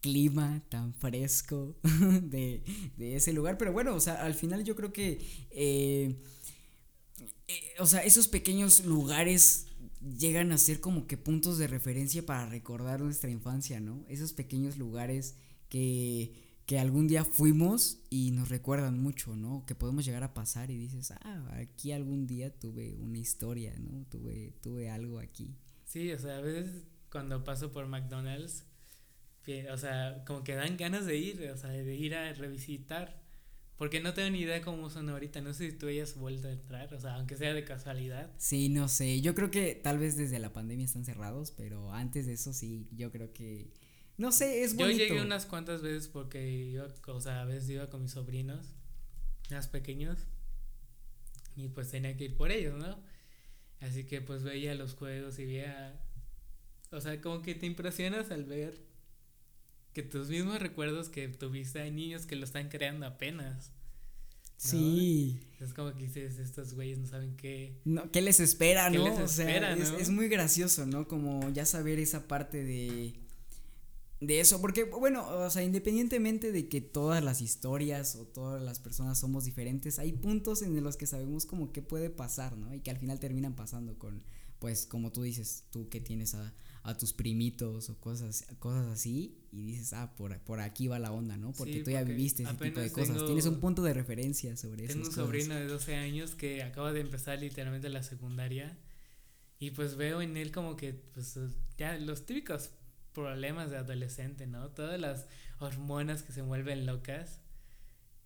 clima 0.01 0.63
tan 0.69 0.93
fresco 0.95 1.77
de, 2.23 2.63
ese 2.99 3.33
lugar. 3.33 3.57
Pero 3.57 3.73
bueno, 3.73 3.95
o 3.95 4.01
sea, 4.01 4.23
al 4.23 4.35
final 4.35 4.63
yo 4.65 4.77
creo 4.77 4.93
que, 4.93 5.47
eh, 5.51 6.23
eh, 7.49 7.63
o 7.79 7.87
sea, 7.87 8.01
esos 8.01 8.29
pequeños 8.29 8.85
lugares 8.85 9.67
llegan 10.01 10.53
a 10.53 10.59
ser 10.59 10.81
como 10.81 11.07
que 11.07 11.17
puntos 11.17 11.59
de 11.59 11.67
referencia 11.67 12.25
para 12.25 12.47
recordar 12.47 13.01
nuestra 13.01 13.31
infancia, 13.31 13.81
¿no? 13.81 14.05
Esos 14.09 14.35
pequeños 14.35 14.77
lugares 14.77 15.35
que 15.71 16.48
que 16.69 16.79
algún 16.79 17.09
día 17.09 17.25
fuimos 17.25 17.99
y 18.11 18.31
nos 18.31 18.51
recuerdan 18.51 19.01
mucho, 19.01 19.35
¿no? 19.35 19.65
Que 19.67 19.75
podemos 19.75 20.05
llegar 20.05 20.23
a 20.23 20.35
pasar 20.35 20.71
y 20.71 20.77
dices, 20.77 21.13
ah, 21.13 21.51
aquí 21.55 21.93
algún 21.93 22.27
día 22.27 22.51
tuve 22.59 22.95
una 22.97 23.17
historia, 23.17 23.75
¿no? 23.79 24.05
Tuve, 24.11 24.53
tuve 24.63 24.91
algo 24.91 25.19
aquí. 25.19 25.57
Sí, 25.87 26.13
o 26.13 26.19
sea, 26.19 26.37
a 26.37 26.41
veces 26.43 26.85
cuando 27.11 27.43
paso 27.43 27.73
por 27.73 27.87
McDonald's, 27.87 28.67
o 29.73 29.79
sea, 29.79 30.23
como 30.27 30.45
que 30.45 30.57
dan 30.57 30.77
ganas 30.77 31.07
de 31.07 31.17
ir, 31.17 31.51
o 31.51 31.57
sea, 31.57 31.71
de 31.71 31.95
ir 31.97 32.15
a 32.15 32.35
revisitar, 32.35 33.19
Porque 33.79 34.01
no 34.01 34.13
tengo 34.13 34.31
ni 34.31 34.41
idea 34.41 34.61
cómo 34.61 34.91
son 34.91 35.09
ahorita. 35.09 35.41
No 35.41 35.55
sé 35.55 35.71
si 35.71 35.79
tú 35.79 35.87
hayas 35.87 36.17
vuelto 36.17 36.49
a 36.49 36.53
entrar, 36.53 36.93
o 36.93 37.01
sea, 37.01 37.15
aunque 37.15 37.37
sea 37.37 37.55
de 37.55 37.65
casualidad. 37.65 38.31
Sí, 38.37 38.69
no 38.69 38.89
sé. 38.89 39.21
Yo 39.21 39.35
creo 39.35 39.51
que 39.51 39.75
tal 39.77 39.99
vez 39.99 40.17
desde 40.17 40.41
la 40.41 40.53
pandemia 40.53 40.85
están 40.85 41.05
cerrados, 41.05 41.53
pero 41.53 41.93
antes 41.93 42.27
de 42.27 42.33
eso 42.35 42.53
sí, 42.53 42.89
yo 42.93 43.11
creo 43.13 43.33
que. 43.33 43.73
No 44.19 44.33
sé, 44.33 44.65
es 44.65 44.75
bonito. 44.75 44.99
Yo 44.99 45.05
llegué 45.07 45.23
unas 45.23 45.47
cuantas 45.47 45.81
veces 45.81 46.09
porque 46.09 46.51
iba, 46.51 46.89
o 47.07 47.21
sea, 47.21 47.43
a 47.43 47.45
veces 47.45 47.71
iba 47.71 47.89
con 47.89 48.03
mis 48.03 48.11
sobrinos, 48.11 48.75
más 49.51 49.69
pequeños, 49.69 50.19
y 51.57 51.69
pues 51.69 51.91
tenía 51.91 52.17
que 52.17 52.25
ir 52.25 52.37
por 52.37 52.51
ellos, 52.51 52.77
¿no? 52.77 53.01
Así 53.81 54.05
que 54.05 54.21
pues 54.21 54.43
veía 54.43 54.75
los 54.75 54.95
juegos 54.95 55.39
y 55.39 55.47
veía. 55.47 56.01
O 56.91 57.01
sea, 57.01 57.21
como 57.21 57.43
que 57.43 57.55
te 57.55 57.67
impresionas 57.67 58.31
al 58.33 58.45
ver 58.45 58.83
que 59.93 60.03
tus 60.03 60.29
mismos 60.29 60.61
recuerdos 60.61 61.09
que 61.09 61.29
tuviste 61.29 61.81
hay 61.81 61.93
niños 61.93 62.27
que 62.27 62.35
lo 62.35 62.45
están 62.45 62.69
creando 62.69 63.07
apenas. 63.07 63.73
Sí. 64.57 65.41
Es 65.61 65.73
como 65.73 65.95
que 65.95 66.05
dices, 66.05 66.41
estos 66.41 66.75
güeyes 66.75 66.99
no 66.99 67.07
saben 67.07 67.37
qué. 67.37 67.81
No, 67.85 68.11
¿Qué 68.11 68.21
les 68.21 68.41
espera, 68.41 68.91
¿Qué 68.91 68.99
no? 68.99 69.05
Les 69.05 69.39
espera, 69.39 69.75
o 69.75 69.77
sea, 69.77 69.85
es, 69.97 70.03
es, 70.03 70.11
muy 70.11 70.29
gracioso, 70.29 70.87
¿no? 70.87 71.07
Como 71.07 71.49
ya 71.51 71.65
saber 71.65 72.01
esa 72.01 72.27
parte 72.27 72.65
de. 72.65 73.15
De 74.21 74.41
eso, 74.41 74.61
porque, 74.61 74.85
bueno, 74.85 75.29
o 75.29 75.49
sea, 75.49 75.63
independientemente 75.63 76.51
de 76.51 76.69
que 76.69 76.81
todas 76.81 77.23
las 77.23 77.41
historias 77.41 78.17
o 78.17 78.27
todas 78.27 78.61
las 78.61 78.81
personas 78.81 79.19
somos 79.19 79.45
diferentes, 79.45 80.01
hay 80.01 80.13
puntos 80.13 80.63
en 80.63 80.83
los 80.83 80.97
que 80.97 81.07
sabemos 81.07 81.47
como 81.47 81.73
qué 81.73 81.83
puede 81.83 82.11
pasar, 82.11 82.57
¿no? 82.57 82.75
Y 82.75 82.81
que 82.81 82.91
al 82.91 82.99
final 82.99 83.21
terminan 83.21 83.55
pasando 83.55 83.97
con, 83.97 84.25
pues, 84.59 84.87
como 84.87 85.13
tú 85.13 85.23
dices, 85.23 85.65
tú 85.71 85.89
que 85.89 86.01
tienes 86.01 86.35
a, 86.35 86.53
a 86.83 86.97
tus 86.97 87.13
primitos 87.13 87.91
o 87.91 88.01
cosas, 88.01 88.47
cosas 88.59 88.87
así 88.87 89.39
y 89.53 89.67
dices, 89.67 89.93
ah, 89.93 90.15
por, 90.17 90.37
por 90.41 90.61
aquí 90.61 90.89
va 90.89 90.99
la 90.99 91.13
onda, 91.13 91.37
¿no? 91.37 91.53
Porque 91.53 91.85
tú 91.85 91.91
ya 91.91 92.03
viviste 92.03 92.43
ese 92.43 92.55
tipo 92.55 92.81
de 92.81 92.91
cosas. 92.91 93.25
Tienes 93.25 93.47
un 93.47 93.61
punto 93.61 93.83
de 93.83 93.95
referencia 93.95 94.57
sobre 94.57 94.87
eso. 94.87 94.95
Tengo 94.95 95.07
un 95.07 95.15
sobrino 95.15 95.55
de 95.55 95.67
12 95.67 95.95
años 95.95 96.35
que 96.35 96.63
acaba 96.63 96.93
de 96.93 97.01
empezar 97.01 97.39
literalmente 97.39 97.89
la 97.89 98.03
secundaria 98.03 98.79
y 99.59 99.73
pues 99.73 99.97
veo 99.97 100.23
en 100.23 100.37
él 100.37 100.51
como 100.51 100.77
que, 100.77 100.95
pues, 100.95 101.39
ya 101.77 101.97
los 101.99 102.27
típicos 102.27 102.71
problemas 103.13 103.71
de 103.71 103.79
adolescente, 103.79 104.47
¿no? 104.47 104.71
Todas 104.71 105.01
las 105.01 105.27
hormonas 105.59 106.23
que 106.23 106.33
se 106.33 106.43
vuelven 106.43 106.87
locas 106.87 107.41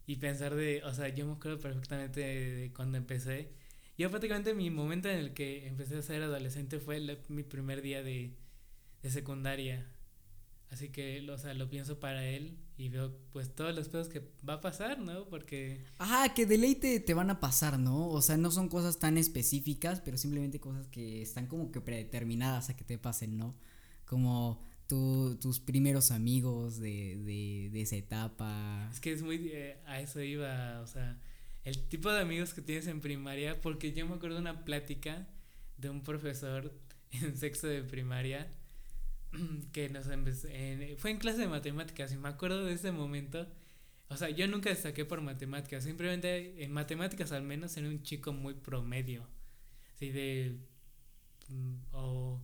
y 0.07 0.16
pensar 0.16 0.55
de, 0.55 0.83
o 0.85 0.92
sea, 0.92 1.09
yo 1.09 1.27
me 1.27 1.33
acuerdo 1.33 1.61
perfectamente 1.61 2.21
de 2.21 2.73
cuando 2.73 2.99
empecé. 2.99 3.53
Yo 3.97 4.11
prácticamente 4.11 4.55
mi 4.55 4.71
momento 4.71 5.09
en 5.09 5.18
el 5.18 5.35
que 5.35 5.66
empecé 5.66 5.99
a 5.99 6.03
ser 6.03 6.23
adolescente 6.23 6.81
fue 6.81 7.01
mi 7.29 7.42
primer 7.42 7.83
día 7.83 8.03
de, 8.03 8.37
de 9.03 9.11
secundaria. 9.11 9.87
Así 10.71 10.88
que, 10.88 11.29
o 11.31 11.37
sea, 11.37 11.53
lo 11.53 11.68
pienso 11.68 12.01
para 12.01 12.25
él 12.25 12.57
y 12.79 12.88
veo 12.88 13.14
pues 13.31 13.55
todos 13.55 13.75
los 13.75 13.88
pedos 13.88 14.09
que 14.09 14.23
va 14.49 14.55
a 14.55 14.61
pasar, 14.62 14.99
¿no? 14.99 15.29
Porque... 15.29 15.85
Ajá, 15.99 16.33
que 16.33 16.47
deleite 16.47 16.99
te 16.99 17.12
van 17.12 17.29
a 17.29 17.40
pasar, 17.40 17.79
¿no? 17.79 18.09
O 18.09 18.23
sea, 18.23 18.38
no 18.38 18.51
son 18.51 18.71
cosas 18.71 18.99
tan 18.99 19.18
específicas, 19.18 20.01
pero 20.01 20.16
simplemente 20.16 20.61
cosas 20.61 20.88
que 20.88 21.21
están 21.21 21.47
como 21.47 21.71
que 21.71 21.83
predeterminadas 21.83 22.71
a 22.71 22.77
que 22.77 22.85
te 22.85 22.97
pasen, 22.97 23.37
¿no? 23.37 23.55
Como 24.07 24.64
tu, 24.92 25.38
tus 25.40 25.59
primeros 25.59 26.11
amigos 26.11 26.78
de, 26.78 27.16
de, 27.24 27.70
de, 27.72 27.81
esa 27.81 27.96
etapa. 27.96 28.90
Es 28.92 29.00
que 29.00 29.11
es 29.11 29.22
muy... 29.22 29.48
Eh, 29.50 29.78
a 29.87 30.00
eso 30.00 30.20
iba, 30.20 30.83
o 30.83 30.87
sea, 30.87 31.18
el 31.64 31.88
tipo 31.88 32.12
de 32.12 32.20
amigos 32.20 32.52
que 32.52 32.61
tienes 32.61 32.87
en 32.88 33.00
primaria, 33.00 33.59
porque 33.62 33.94
yo 33.94 34.07
me 34.07 34.16
acuerdo 34.16 34.37
de 34.37 34.42
una 34.42 34.66
plática 34.66 35.26
de 35.78 35.88
un 35.88 36.02
profesor 36.02 36.78
en 37.11 37.38
sexto 37.38 37.68
de 37.68 37.83
primaria 37.83 38.52
que 39.72 39.88
nos 39.88 40.09
fue 40.98 41.11
en 41.11 41.16
clase 41.16 41.38
de 41.38 41.48
matemáticas 41.48 42.12
y 42.12 42.18
me 42.18 42.28
acuerdo 42.28 42.62
de 42.66 42.74
ese 42.74 42.92
momento. 42.92 43.46
O 44.09 44.18
sea, 44.18 44.28
yo 44.28 44.46
nunca 44.46 44.68
destaqué 44.68 45.07
por 45.07 45.22
matemáticas, 45.22 45.85
simplemente 45.85 46.62
en 46.62 46.70
matemáticas 46.70 47.33
al 47.33 47.44
menos 47.44 47.74
era 47.78 47.88
un 47.88 48.02
chico 48.02 48.35
muy 48.35 48.52
promedio. 48.52 49.26
Así 49.94 50.11
de... 50.11 50.59
Mm, 51.48 51.76
o 51.92 52.42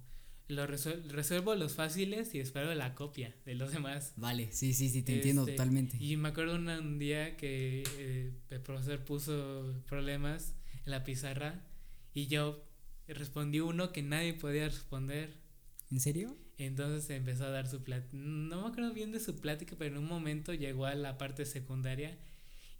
lo 0.48 0.66
resuelvo 0.66 1.54
los 1.54 1.74
fáciles 1.74 2.34
y 2.34 2.40
espero 2.40 2.74
la 2.74 2.94
copia 2.94 3.34
de 3.44 3.54
los 3.54 3.70
demás. 3.70 4.14
Vale, 4.16 4.50
sí, 4.52 4.72
sí, 4.72 4.88
sí, 4.88 5.02
te 5.02 5.16
entiendo 5.16 5.42
este, 5.42 5.52
totalmente. 5.52 5.98
Y 6.00 6.16
me 6.16 6.30
acuerdo 6.30 6.56
un 6.56 6.98
día 6.98 7.36
que 7.36 7.84
eh, 7.98 8.32
el 8.48 8.60
profesor 8.62 9.04
puso 9.04 9.82
problemas 9.86 10.54
en 10.86 10.90
la 10.90 11.04
pizarra 11.04 11.66
y 12.14 12.26
yo 12.28 12.64
respondí 13.06 13.60
uno 13.60 13.92
que 13.92 14.02
nadie 14.02 14.32
podía 14.34 14.64
responder. 14.64 15.36
¿En 15.90 16.00
serio? 16.00 16.36
Entonces 16.56 17.08
empezó 17.10 17.44
a 17.44 17.50
dar 17.50 17.68
su 17.68 17.84
plática, 17.84 18.16
no 18.16 18.62
me 18.62 18.68
acuerdo 18.68 18.92
bien 18.92 19.12
de 19.12 19.20
su 19.20 19.36
plática, 19.36 19.76
pero 19.78 19.96
en 19.96 20.02
un 20.02 20.08
momento 20.08 20.52
llegó 20.54 20.86
a 20.86 20.94
la 20.94 21.16
parte 21.16 21.44
secundaria 21.44 22.18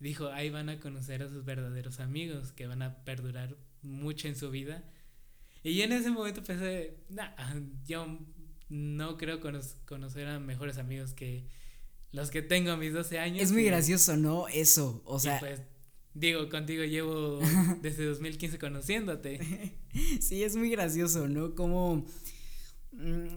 y 0.00 0.04
dijo, 0.04 0.28
ahí 0.28 0.50
van 0.50 0.68
a 0.68 0.81
conocer 0.81 1.22
a 1.22 1.28
sus 1.28 1.44
verdaderos 1.44 2.00
amigos 2.00 2.52
que 2.52 2.66
van 2.66 2.83
a 2.83 3.04
perdurar 3.04 3.57
mucho 3.83 4.26
en 4.26 4.37
su 4.37 4.50
vida. 4.50 4.85
Y 5.62 5.83
en 5.83 5.92
ese 5.92 6.11
momento 6.11 6.42
pensé, 6.42 6.97
nah, 7.09 7.31
yo 7.87 8.18
no 8.68 9.16
creo 9.16 9.40
conocer 9.40 10.27
a 10.27 10.38
mejores 10.38 10.79
amigos 10.79 11.12
que 11.12 11.47
los 12.12 12.31
que 12.31 12.42
tengo 12.42 12.71
a 12.71 12.77
mis 12.77 12.92
12 12.92 13.18
años. 13.18 13.42
Es 13.42 13.53
muy 13.53 13.64
gracioso, 13.64 14.16
¿no? 14.16 14.49
Eso, 14.49 15.03
o 15.05 15.18
sea... 15.18 15.38
Pues, 15.40 15.61
digo, 16.14 16.49
contigo 16.49 16.85
llevo 16.85 17.40
desde 17.83 18.05
2015 18.05 18.59
conociéndote. 18.59 19.75
sí, 20.21 20.42
es 20.42 20.57
muy 20.57 20.71
gracioso, 20.71 21.29
¿no? 21.29 21.55
Como 21.55 22.07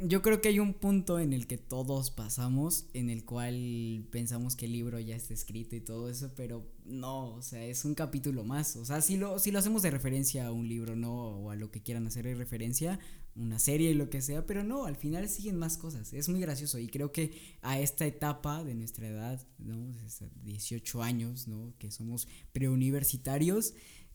yo 0.04 0.22
creo 0.22 0.42
que 0.42 0.50
hay 0.50 0.60
un 0.60 0.74
punto 0.74 1.20
en 1.20 1.34
el 1.34 1.46
que 1.46 1.58
todos 1.58 2.10
pasamos, 2.10 2.86
en 2.94 3.10
el 3.10 3.26
cual 3.26 4.06
pensamos 4.10 4.56
que 4.56 4.66
el 4.66 4.72
libro 4.72 5.00
ya 5.00 5.16
está 5.16 5.34
escrito 5.34 5.76
y 5.76 5.82
todo 5.82 6.10
eso, 6.10 6.32
pero 6.36 6.66
no, 6.86 7.36
o 7.36 7.42
sea, 7.42 7.64
es 7.66 7.84
un 7.84 7.94
capítulo 7.94 8.44
más. 8.44 8.76
O 8.78 8.86
sea, 8.86 9.02
si 9.02 9.18
lo, 9.18 9.40
si 9.40 9.52
lo 9.52 9.60
hacemos 9.60 9.82
de 9.82 9.92
referencia 9.92 10.48
a 10.48 10.52
un 10.52 10.68
libro, 10.70 10.96
no, 10.96 11.14
o 11.14 11.52
a 11.52 11.56
lo 11.56 11.70
que 11.70 11.84
quieran 11.84 12.08
hacer 12.08 12.26
de 12.26 12.36
referencia, 12.36 13.00
una 13.36 13.60
serie 13.60 13.92
y 13.92 13.94
lo 13.94 14.10
que 14.10 14.22
sea, 14.22 14.46
pero 14.46 14.64
no, 14.64 14.86
al 14.86 14.96
final 14.96 15.28
siguen 15.30 15.58
más 15.58 15.78
cosas. 15.78 16.14
Es 16.14 16.30
muy 16.30 16.40
gracioso 16.40 16.80
y 16.80 16.88
creo 16.88 17.12
que 17.12 17.32
a 17.62 17.80
esta 17.80 18.06
etapa 18.06 18.64
de 18.64 18.76
nuestra 18.76 19.08
edad, 19.08 19.46
¿no? 19.58 19.94
18 20.44 21.04
años, 21.04 21.48
¿no? 21.48 21.74
Que 21.78 21.92
somos 21.92 22.28
preuniversitarios 22.52 23.74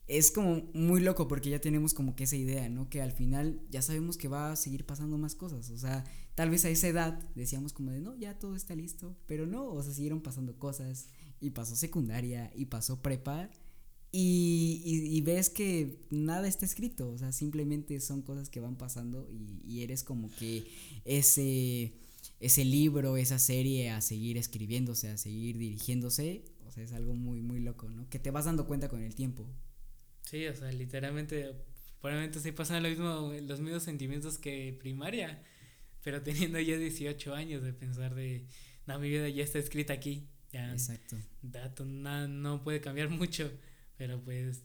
es 0.09 0.31
como 0.31 0.63
muy 0.73 1.01
loco 1.01 1.27
porque 1.27 1.51
ya 1.51 1.61
tenemos 1.61 1.93
como 1.93 2.15
que 2.15 2.25
esa 2.25 2.37
idea, 2.37 2.69
¿no? 2.69 2.89
Que 2.89 3.03
al 3.03 3.11
final 3.11 3.61
ya 3.71 3.83
sabemos 3.83 4.17
que 4.17 4.29
va 4.29 4.53
a 4.53 4.57
seguir 4.57 4.87
pasando 4.87 5.19
más 5.19 5.35
cosas. 5.35 5.71
O 5.71 5.79
sea, 5.79 6.05
tal 6.37 6.51
vez 6.51 6.65
a 6.65 6.71
esa 6.71 6.87
edad 6.87 7.19
decíamos 7.35 7.73
como 7.73 7.91
de, 7.91 8.01
no, 8.01 8.15
ya 8.15 8.39
todo 8.39 8.55
está 8.55 8.77
listo. 8.77 9.17
Pero 9.27 9.47
no, 9.47 9.67
o 9.67 9.83
sea, 9.83 9.93
siguieron 9.93 10.21
pasando 10.21 10.59
cosas. 10.59 11.09
Y 11.41 11.51
pasó 11.51 11.75
secundaria 11.75 12.53
y 12.55 12.67
pasó 12.67 13.03
prepa. 13.03 13.51
Y, 14.13 14.81
y, 14.85 15.21
ves 15.23 15.51
que 15.51 16.07
nada 16.11 16.47
está 16.47 16.65
escrito. 16.65 17.11
O 17.11 17.19
sea, 17.19 17.33
simplemente 17.33 18.01
son 18.01 18.23
cosas 18.23 18.49
que 18.49 18.61
van 18.61 18.77
pasando 18.77 19.29
y, 19.29 19.61
y 19.67 19.83
eres 19.83 20.05
como 20.05 20.31
que 20.37 20.65
ese, 21.05 21.95
ese 22.39 22.65
libro, 22.65 23.17
esa 23.17 23.39
serie 23.41 23.91
a 23.91 24.01
seguir 24.01 24.39
escribiéndose, 24.39 25.09
a 25.11 25.19
seguir 25.19 25.59
dirigiéndose. 25.59 26.45
O 26.67 26.71
sea, 26.71 26.85
es 26.85 26.93
algo 26.93 27.15
muy, 27.15 27.43
muy 27.43 27.59
loco, 27.61 27.91
¿no? 27.91 28.09
Que 28.09 28.21
te 28.21 28.31
vas 28.31 28.45
dando 28.45 28.67
cuenta 28.67 28.89
con 28.89 29.03
el 29.03 29.15
tiempo. 29.15 29.47
Sí, 30.27 30.47
o 30.47 30.55
sea, 30.55 30.71
literalmente, 30.73 31.55
probablemente 32.01 32.41
se 32.41 32.53
pasan 32.53 32.83
lo 32.83 32.89
mismo, 32.89 33.33
los 33.47 33.61
mismos 33.61 33.85
sentimientos 33.85 34.39
que 34.39 34.77
primaria, 34.79 35.43
pero 36.03 36.21
teniendo 36.23 36.59
ya 36.61 36.77
18 36.77 37.35
años 37.35 37.63
de 37.63 37.73
pensar 37.73 38.15
de, 38.15 38.47
no, 38.87 38.99
mi 38.99 39.09
vida 39.09 39.29
ya 39.29 39.45
está 39.45 39.59
escrita 39.59 39.93
aquí, 39.93 40.29
ya. 40.53 40.73
Exacto. 40.73 41.17
Dato, 41.43 41.85
nada, 41.85 42.27
no 42.27 42.63
puede 42.65 42.81
cambiar 42.81 43.09
mucho, 43.09 43.51
pero 43.97 44.21
pues 44.21 44.65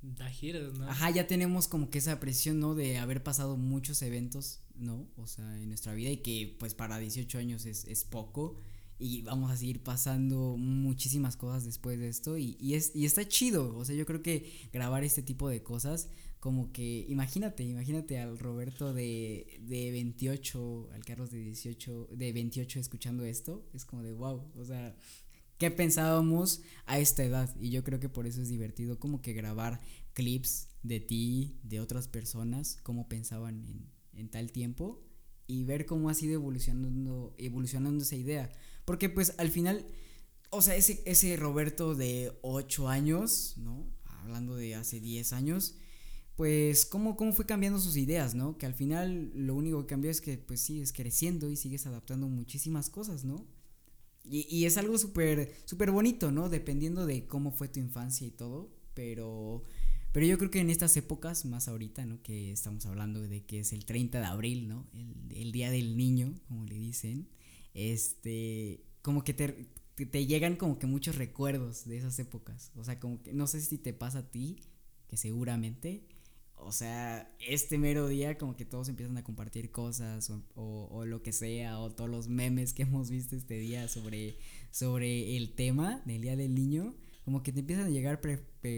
da 0.00 0.28
giros, 0.30 0.78
¿no? 0.78 0.88
Ajá, 0.88 1.10
ya 1.10 1.26
tenemos 1.26 1.68
como 1.68 1.90
que 1.90 1.98
esa 1.98 2.18
presión, 2.18 2.58
¿no? 2.58 2.74
De 2.74 2.96
haber 2.98 3.22
pasado 3.22 3.58
muchos 3.58 4.00
eventos, 4.00 4.60
¿no? 4.74 5.08
O 5.16 5.26
sea, 5.26 5.58
en 5.60 5.68
nuestra 5.68 5.92
vida 5.94 6.10
y 6.10 6.18
que 6.18 6.56
pues 6.58 6.74
para 6.74 6.98
18 6.98 7.38
años 7.38 7.66
es, 7.66 7.84
es 7.84 8.04
poco 8.04 8.58
y 9.02 9.22
vamos 9.22 9.50
a 9.50 9.56
seguir 9.56 9.82
pasando 9.82 10.56
muchísimas 10.56 11.36
cosas 11.36 11.64
después 11.64 11.98
de 11.98 12.08
esto 12.08 12.38
y, 12.38 12.56
y, 12.60 12.74
es, 12.74 12.94
y 12.94 13.04
está 13.04 13.26
chido, 13.26 13.76
o 13.76 13.84
sea, 13.84 13.96
yo 13.96 14.06
creo 14.06 14.22
que 14.22 14.68
grabar 14.72 15.02
este 15.02 15.22
tipo 15.22 15.48
de 15.48 15.62
cosas, 15.62 16.08
como 16.38 16.72
que 16.72 17.04
imagínate, 17.08 17.64
imagínate 17.64 18.20
al 18.20 18.38
Roberto 18.38 18.94
de, 18.94 19.58
de 19.62 19.90
28, 19.90 20.90
al 20.92 21.04
Carlos 21.04 21.32
de 21.32 21.40
18, 21.40 22.10
de 22.12 22.32
28 22.32 22.78
escuchando 22.78 23.24
esto, 23.24 23.68
es 23.74 23.84
como 23.84 24.04
de 24.04 24.12
wow, 24.12 24.48
o 24.56 24.64
sea, 24.64 24.94
¿qué 25.58 25.72
pensábamos 25.72 26.62
a 26.86 27.00
esta 27.00 27.24
edad? 27.24 27.52
Y 27.60 27.70
yo 27.70 27.82
creo 27.82 27.98
que 27.98 28.08
por 28.08 28.28
eso 28.28 28.40
es 28.40 28.48
divertido 28.48 29.00
como 29.00 29.20
que 29.20 29.32
grabar 29.32 29.80
clips 30.12 30.68
de 30.84 31.00
ti, 31.00 31.58
de 31.64 31.80
otras 31.80 32.06
personas, 32.06 32.78
cómo 32.84 33.08
pensaban 33.08 33.66
en, 33.66 33.90
en 34.12 34.30
tal 34.30 34.52
tiempo 34.52 35.02
y 35.52 35.64
ver 35.64 35.84
cómo 35.84 36.08
ha 36.08 36.14
sido 36.14 36.32
evolucionando, 36.32 37.34
evolucionando 37.36 38.02
esa 38.02 38.16
idea. 38.16 38.50
Porque 38.86 39.10
pues 39.10 39.34
al 39.36 39.50
final, 39.50 39.86
o 40.48 40.62
sea, 40.62 40.76
ese, 40.76 41.02
ese 41.04 41.36
Roberto 41.36 41.94
de 41.94 42.32
8 42.40 42.88
años, 42.88 43.54
¿no? 43.58 43.86
Hablando 44.06 44.56
de 44.56 44.74
hace 44.74 44.98
10 44.98 45.34
años, 45.34 45.74
pues 46.36 46.86
cómo, 46.86 47.16
cómo 47.16 47.34
fue 47.34 47.44
cambiando 47.44 47.78
sus 47.78 47.98
ideas, 47.98 48.34
¿no? 48.34 48.56
Que 48.56 48.64
al 48.64 48.72
final 48.72 49.30
lo 49.34 49.54
único 49.54 49.82
que 49.82 49.88
cambió 49.88 50.10
es 50.10 50.22
que 50.22 50.38
pues 50.38 50.62
sigues 50.62 50.90
creciendo 50.94 51.50
y 51.50 51.56
sigues 51.56 51.86
adaptando 51.86 52.28
muchísimas 52.28 52.88
cosas, 52.88 53.24
¿no? 53.24 53.46
Y, 54.24 54.46
y 54.48 54.64
es 54.64 54.78
algo 54.78 54.96
súper, 54.96 55.54
súper 55.66 55.90
bonito, 55.90 56.32
¿no? 56.32 56.48
Dependiendo 56.48 57.04
de 57.04 57.26
cómo 57.26 57.52
fue 57.52 57.68
tu 57.68 57.78
infancia 57.78 58.26
y 58.26 58.30
todo, 58.30 58.70
pero... 58.94 59.62
Pero 60.12 60.26
yo 60.26 60.36
creo 60.36 60.50
que 60.50 60.60
en 60.60 60.68
estas 60.68 60.96
épocas, 60.98 61.46
más 61.46 61.68
ahorita, 61.68 62.04
¿no? 62.04 62.22
Que 62.22 62.52
estamos 62.52 62.84
hablando 62.84 63.20
de 63.20 63.44
que 63.44 63.60
es 63.60 63.72
el 63.72 63.86
30 63.86 64.20
de 64.20 64.26
abril, 64.26 64.68
¿no? 64.68 64.86
El, 64.92 65.14
el 65.34 65.52
Día 65.52 65.70
del 65.70 65.96
Niño, 65.96 66.34
como 66.48 66.66
le 66.66 66.76
dicen. 66.76 67.28
Este, 67.72 68.84
como 69.00 69.24
que 69.24 69.32
te, 69.32 69.68
te, 69.94 70.26
llegan 70.26 70.56
como 70.56 70.78
que 70.78 70.86
muchos 70.86 71.16
recuerdos 71.16 71.86
de 71.86 71.96
esas 71.96 72.18
épocas. 72.18 72.70
O 72.76 72.84
sea, 72.84 73.00
como 73.00 73.22
que 73.22 73.32
no 73.32 73.46
sé 73.46 73.62
si 73.62 73.78
te 73.78 73.94
pasa 73.94 74.20
a 74.20 74.30
ti, 74.30 74.60
que 75.08 75.16
seguramente. 75.16 76.06
O 76.56 76.72
sea, 76.72 77.28
este 77.40 77.76
mero 77.78 78.06
día 78.06 78.38
como 78.38 78.54
que 78.54 78.64
todos 78.64 78.88
empiezan 78.88 79.16
a 79.16 79.24
compartir 79.24 79.72
cosas 79.72 80.30
o, 80.30 80.42
o, 80.54 81.04
lo 81.04 81.22
que 81.22 81.32
sea, 81.32 81.80
o 81.80 81.90
todos 81.90 82.08
los 82.08 82.28
memes 82.28 82.72
que 82.72 82.82
hemos 82.82 83.10
visto 83.10 83.34
este 83.34 83.58
día 83.58 83.88
sobre, 83.88 84.36
sobre 84.70 85.36
el 85.36 85.54
tema 85.54 86.02
del 86.04 86.22
Día 86.22 86.36
del 86.36 86.54
Niño 86.54 86.94
como 87.24 87.42
que 87.42 87.52
te 87.52 87.60
empiezan 87.60 87.86
a 87.86 87.90
llegar 87.90 88.20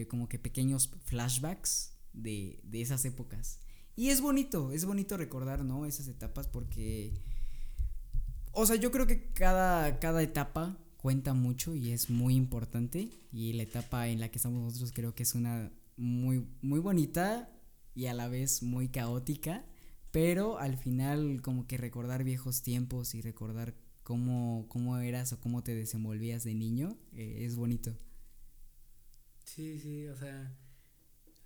como 0.08 0.28
que 0.28 0.38
pequeños 0.38 0.90
flashbacks 1.04 1.96
de, 2.12 2.60
de 2.64 2.80
esas 2.80 3.04
épocas. 3.04 3.60
Y 3.96 4.08
es 4.08 4.20
bonito, 4.20 4.72
es 4.72 4.84
bonito 4.84 5.16
recordar, 5.16 5.64
¿no? 5.64 5.86
Esas 5.86 6.08
etapas 6.08 6.48
porque... 6.48 7.14
O 8.52 8.66
sea, 8.66 8.76
yo 8.76 8.90
creo 8.90 9.06
que 9.06 9.32
cada, 9.32 9.98
cada 9.98 10.22
etapa 10.22 10.78
cuenta 10.96 11.34
mucho 11.34 11.74
y 11.74 11.90
es 11.90 12.10
muy 12.10 12.34
importante. 12.34 13.10
Y 13.32 13.52
la 13.52 13.62
etapa 13.64 14.08
en 14.08 14.20
la 14.20 14.30
que 14.30 14.38
estamos 14.38 14.62
nosotros 14.62 14.92
creo 14.92 15.14
que 15.14 15.22
es 15.22 15.34
una 15.34 15.72
muy, 15.96 16.46
muy 16.62 16.80
bonita 16.80 17.50
y 17.94 18.06
a 18.06 18.14
la 18.14 18.28
vez 18.28 18.62
muy 18.62 18.88
caótica. 18.88 19.64
Pero 20.10 20.58
al 20.58 20.76
final 20.76 21.40
como 21.42 21.66
que 21.66 21.76
recordar 21.76 22.24
viejos 22.24 22.62
tiempos 22.62 23.14
y 23.14 23.20
recordar 23.20 23.74
cómo, 24.02 24.66
cómo 24.68 24.98
eras 24.98 25.32
o 25.32 25.40
cómo 25.40 25.62
te 25.64 25.74
desenvolvías 25.74 26.44
de 26.44 26.54
niño 26.54 26.96
eh, 27.12 27.44
es 27.44 27.56
bonito. 27.56 27.96
Sí, 29.44 29.78
sí, 29.78 30.06
o 30.08 30.16
sea, 30.16 30.52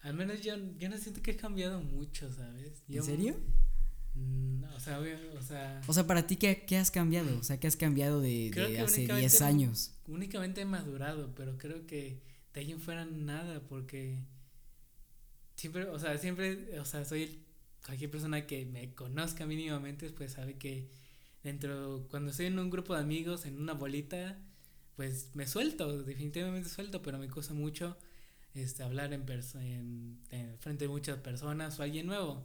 al 0.03 0.15
menos 0.15 0.41
yo, 0.41 0.55
yo 0.79 0.89
no 0.89 0.97
siento 0.97 1.23
que 1.23 1.33
he 1.33 1.37
cambiado 1.37 1.81
mucho, 1.81 2.33
¿sabes? 2.33 2.83
¿En 2.89 3.03
serio? 3.03 3.37
Mm, 4.15 4.65
o 4.65 4.81
sea, 4.81 5.01
o 5.01 5.43
sea... 5.43 5.81
O 5.87 5.93
sea, 5.93 6.07
para 6.07 6.27
ti, 6.27 6.37
¿qué, 6.37 6.65
qué 6.67 6.77
has 6.77 6.91
cambiado? 6.91 7.39
O 7.39 7.43
sea, 7.43 7.59
¿qué 7.61 7.67
has 7.67 7.77
cambiado 7.77 8.21
de, 8.21 8.51
de 8.51 8.81
hace 8.81 9.07
10 9.07 9.43
años? 9.43 9.95
Únicamente 10.07 10.61
he 10.61 10.65
madurado, 10.65 11.35
pero 11.35 11.59
creo 11.59 11.87
que 11.87 12.23
de 12.55 12.61
ahí 12.61 12.73
en 12.73 12.81
fuera 12.81 13.05
nada, 13.05 13.61
porque 13.69 14.19
siempre, 15.57 15.85
o 15.85 15.99
sea, 15.99 16.17
siempre, 16.19 16.79
o 16.79 16.85
sea, 16.85 17.05
soy 17.05 17.45
cualquier 17.85 18.11
persona 18.11 18.47
que 18.47 18.65
me 18.67 18.95
conozca 18.95 19.47
mínimamente, 19.47 20.11
pues 20.11 20.33
sabe 20.33 20.55
que 20.55 20.89
dentro, 21.43 22.07
cuando 22.11 22.31
estoy 22.31 22.47
en 22.47 22.59
un 22.59 22.71
grupo 22.71 22.95
de 22.95 23.01
amigos, 23.01 23.47
en 23.47 23.61
una 23.61 23.75
bolita, 23.75 24.39
pues 24.99 25.31
me 25.35 25.47
suelto, 25.47 26.03
definitivamente 26.03 26.69
suelto, 26.69 27.01
pero 27.03 27.19
me 27.19 27.29
cuesta 27.29 27.55
mucho 27.55 27.97
este, 28.53 28.83
hablar 28.83 29.13
en, 29.13 29.25
en, 30.33 30.59
frente 30.59 30.87
de 30.87 30.89
muchas 30.89 31.19
personas 31.19 31.79
o 31.79 31.85
alguien 31.85 32.05
nuevo, 32.05 32.45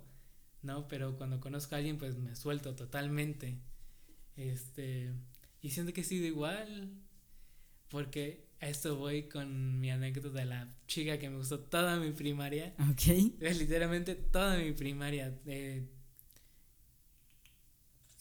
¿no? 0.61 0.87
Pero 0.87 1.17
cuando 1.17 1.39
conozco 1.39 1.73
a 1.73 1.79
alguien, 1.79 1.97
pues 1.97 2.15
me 2.15 2.35
suelto 2.35 2.75
totalmente. 2.75 3.57
Este, 4.35 5.11
y 5.63 5.71
siento 5.71 5.93
que 5.93 6.01
he 6.01 6.03
sido 6.03 6.27
igual, 6.27 6.93
porque 7.89 8.45
a 8.61 8.69
esto 8.69 8.97
voy 8.97 9.23
con 9.29 9.79
mi 9.79 9.89
anécdota 9.89 10.37
de 10.37 10.45
la 10.45 10.77
chica 10.85 11.17
que 11.17 11.31
me 11.31 11.37
gustó 11.37 11.59
toda 11.59 11.97
mi 11.97 12.11
primaria. 12.11 12.75
Ok. 12.91 13.33
Es 13.39 13.57
literalmente 13.57 14.13
toda 14.13 14.59
mi 14.59 14.73
primaria. 14.73 15.35
Eh, 15.47 15.89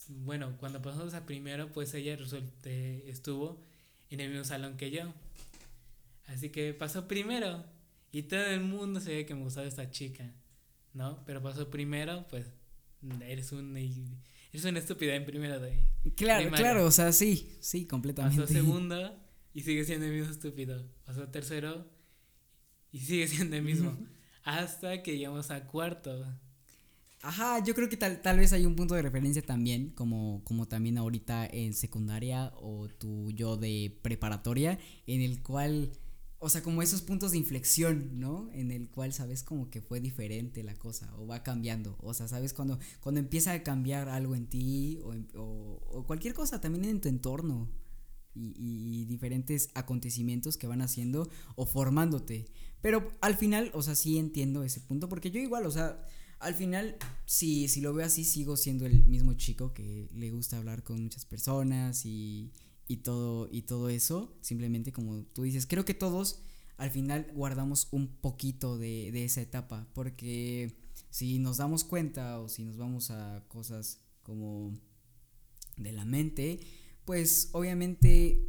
bueno, 0.08 0.56
cuando 0.56 0.80
pasamos 0.80 1.12
a 1.12 1.26
primero, 1.26 1.70
pues 1.70 1.92
ella 1.92 2.16
resulte, 2.16 3.10
estuvo 3.10 3.70
en 4.14 4.20
el 4.20 4.30
mismo 4.30 4.44
salón 4.44 4.76
que 4.76 4.90
yo. 4.90 5.12
Así 6.26 6.50
que 6.50 6.74
pasó 6.74 7.08
primero 7.08 7.64
y 8.10 8.22
todo 8.22 8.44
el 8.44 8.60
mundo 8.60 9.00
sabía 9.00 9.26
que 9.26 9.34
me 9.34 9.42
gustaba 9.42 9.66
esta 9.66 9.90
chica, 9.90 10.32
¿no? 10.92 11.24
Pero 11.24 11.42
pasó 11.42 11.70
primero, 11.70 12.26
pues 12.28 12.46
eres 13.26 13.52
un 13.52 13.76
eres 13.76 14.64
una 14.64 14.78
estúpida 14.78 15.14
en 15.14 15.24
primero 15.24 15.58
de 15.60 15.82
Claro, 16.16 16.50
claro, 16.50 16.86
o 16.86 16.90
sea, 16.90 17.12
sí, 17.12 17.56
sí, 17.60 17.86
completamente. 17.86 18.40
Pasó 18.40 18.52
segundo 18.52 19.18
y 19.54 19.62
sigue 19.62 19.84
siendo 19.84 20.06
el 20.06 20.12
mismo 20.12 20.30
estúpido. 20.30 20.84
Pasó 21.04 21.28
tercero 21.28 21.86
y 22.90 23.00
sigue 23.00 23.28
siendo 23.28 23.56
el 23.56 23.62
mismo. 23.62 23.96
hasta 24.44 25.02
que 25.02 25.16
llegamos 25.16 25.50
a 25.50 25.66
cuarto. 25.66 26.26
Ajá, 27.24 27.62
yo 27.62 27.72
creo 27.76 27.88
que 27.88 27.96
tal, 27.96 28.20
tal 28.20 28.38
vez 28.38 28.52
hay 28.52 28.66
un 28.66 28.74
punto 28.74 28.96
de 28.96 29.02
referencia 29.02 29.42
también, 29.42 29.90
como, 29.90 30.42
como 30.44 30.66
también 30.66 30.98
ahorita 30.98 31.46
en 31.46 31.72
secundaria 31.72 32.52
o 32.56 32.88
tu 32.88 33.30
yo 33.30 33.56
de 33.56 33.96
preparatoria, 34.02 34.80
en 35.06 35.20
el 35.20 35.40
cual, 35.40 35.92
o 36.40 36.48
sea, 36.48 36.64
como 36.64 36.82
esos 36.82 37.00
puntos 37.00 37.30
de 37.30 37.38
inflexión, 37.38 38.18
¿no? 38.18 38.50
En 38.52 38.72
el 38.72 38.90
cual 38.90 39.12
sabes 39.12 39.44
como 39.44 39.70
que 39.70 39.80
fue 39.80 40.00
diferente 40.00 40.64
la 40.64 40.74
cosa 40.74 41.14
o 41.16 41.28
va 41.28 41.44
cambiando, 41.44 41.96
o 42.00 42.12
sea, 42.12 42.26
sabes 42.26 42.52
cuando, 42.54 42.80
cuando 43.00 43.20
empieza 43.20 43.52
a 43.52 43.62
cambiar 43.62 44.08
algo 44.08 44.34
en 44.34 44.48
ti 44.48 44.98
o, 45.04 45.14
o, 45.38 46.04
cualquier 46.04 46.34
cosa 46.34 46.60
también 46.60 46.84
en 46.86 47.00
tu 47.00 47.08
entorno 47.08 47.70
y, 48.34 48.52
y 48.58 49.04
diferentes 49.04 49.70
acontecimientos 49.74 50.56
que 50.56 50.66
van 50.66 50.82
haciendo 50.82 51.30
o 51.54 51.66
formándote. 51.66 52.46
Pero 52.80 53.12
al 53.20 53.36
final, 53.36 53.70
o 53.74 53.82
sea, 53.82 53.94
sí 53.94 54.18
entiendo 54.18 54.64
ese 54.64 54.80
punto, 54.80 55.08
porque 55.08 55.30
yo 55.30 55.38
igual, 55.38 55.66
o 55.66 55.70
sea 55.70 56.04
al 56.42 56.54
final, 56.54 56.96
si, 57.24 57.68
lo 57.80 57.94
veo 57.94 58.04
así, 58.04 58.24
sigo 58.24 58.56
siendo 58.56 58.84
el 58.84 59.06
mismo 59.06 59.34
chico 59.34 59.72
que 59.72 60.08
le 60.12 60.30
gusta 60.30 60.58
hablar 60.58 60.82
con 60.82 61.00
muchas 61.00 61.24
personas 61.24 62.04
y, 62.04 62.52
y, 62.88 62.98
todo, 62.98 63.48
y 63.50 63.62
todo 63.62 63.88
eso. 63.88 64.36
Simplemente 64.40 64.92
como 64.92 65.22
tú 65.22 65.44
dices, 65.44 65.66
creo 65.66 65.84
que 65.84 65.94
todos 65.94 66.42
al 66.76 66.90
final 66.90 67.30
guardamos 67.34 67.88
un 67.92 68.08
poquito 68.08 68.76
de, 68.76 69.12
de 69.12 69.24
esa 69.24 69.40
etapa. 69.40 69.86
Porque 69.94 70.76
si 71.10 71.38
nos 71.38 71.58
damos 71.58 71.84
cuenta 71.84 72.40
o 72.40 72.48
si 72.48 72.64
nos 72.64 72.76
vamos 72.76 73.10
a 73.10 73.44
cosas 73.48 74.00
como 74.24 74.76
de 75.76 75.92
la 75.92 76.04
mente, 76.04 76.60
pues 77.04 77.50
obviamente 77.52 78.44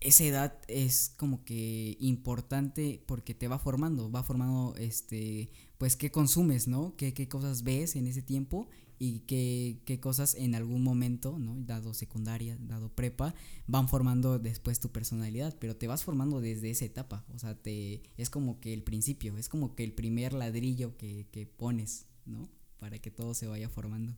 esa 0.00 0.24
edad 0.24 0.58
es 0.68 1.14
como 1.16 1.44
que 1.44 1.96
importante 2.00 3.02
porque 3.06 3.34
te 3.34 3.48
va 3.48 3.58
formando, 3.58 4.10
va 4.10 4.22
formando 4.22 4.74
este 4.76 5.50
pues 5.78 5.96
qué 5.96 6.10
consumes, 6.10 6.68
¿no? 6.68 6.94
Qué, 6.96 7.12
qué 7.14 7.28
cosas 7.28 7.62
ves 7.62 7.96
en 7.96 8.06
ese 8.06 8.22
tiempo 8.22 8.68
y 8.98 9.20
qué, 9.20 9.78
qué, 9.84 10.00
cosas 10.00 10.34
en 10.34 10.54
algún 10.54 10.82
momento, 10.82 11.38
¿no? 11.38 11.54
Dado 11.58 11.92
secundaria, 11.92 12.56
dado 12.60 12.88
prepa, 12.88 13.34
van 13.66 13.88
formando 13.88 14.38
después 14.38 14.80
tu 14.80 14.90
personalidad, 14.90 15.54
pero 15.58 15.76
te 15.76 15.86
vas 15.86 16.02
formando 16.02 16.40
desde 16.40 16.70
esa 16.70 16.86
etapa, 16.86 17.24
o 17.34 17.38
sea, 17.38 17.54
te, 17.54 18.02
es 18.16 18.30
como 18.30 18.60
que 18.60 18.72
el 18.72 18.82
principio, 18.82 19.36
es 19.36 19.48
como 19.48 19.74
que 19.74 19.84
el 19.84 19.92
primer 19.92 20.32
ladrillo 20.32 20.96
que, 20.96 21.26
que 21.30 21.46
pones, 21.46 22.06
¿no? 22.24 22.48
Para 22.78 22.98
que 22.98 23.10
todo 23.10 23.34
se 23.34 23.46
vaya 23.46 23.68
formando. 23.68 24.16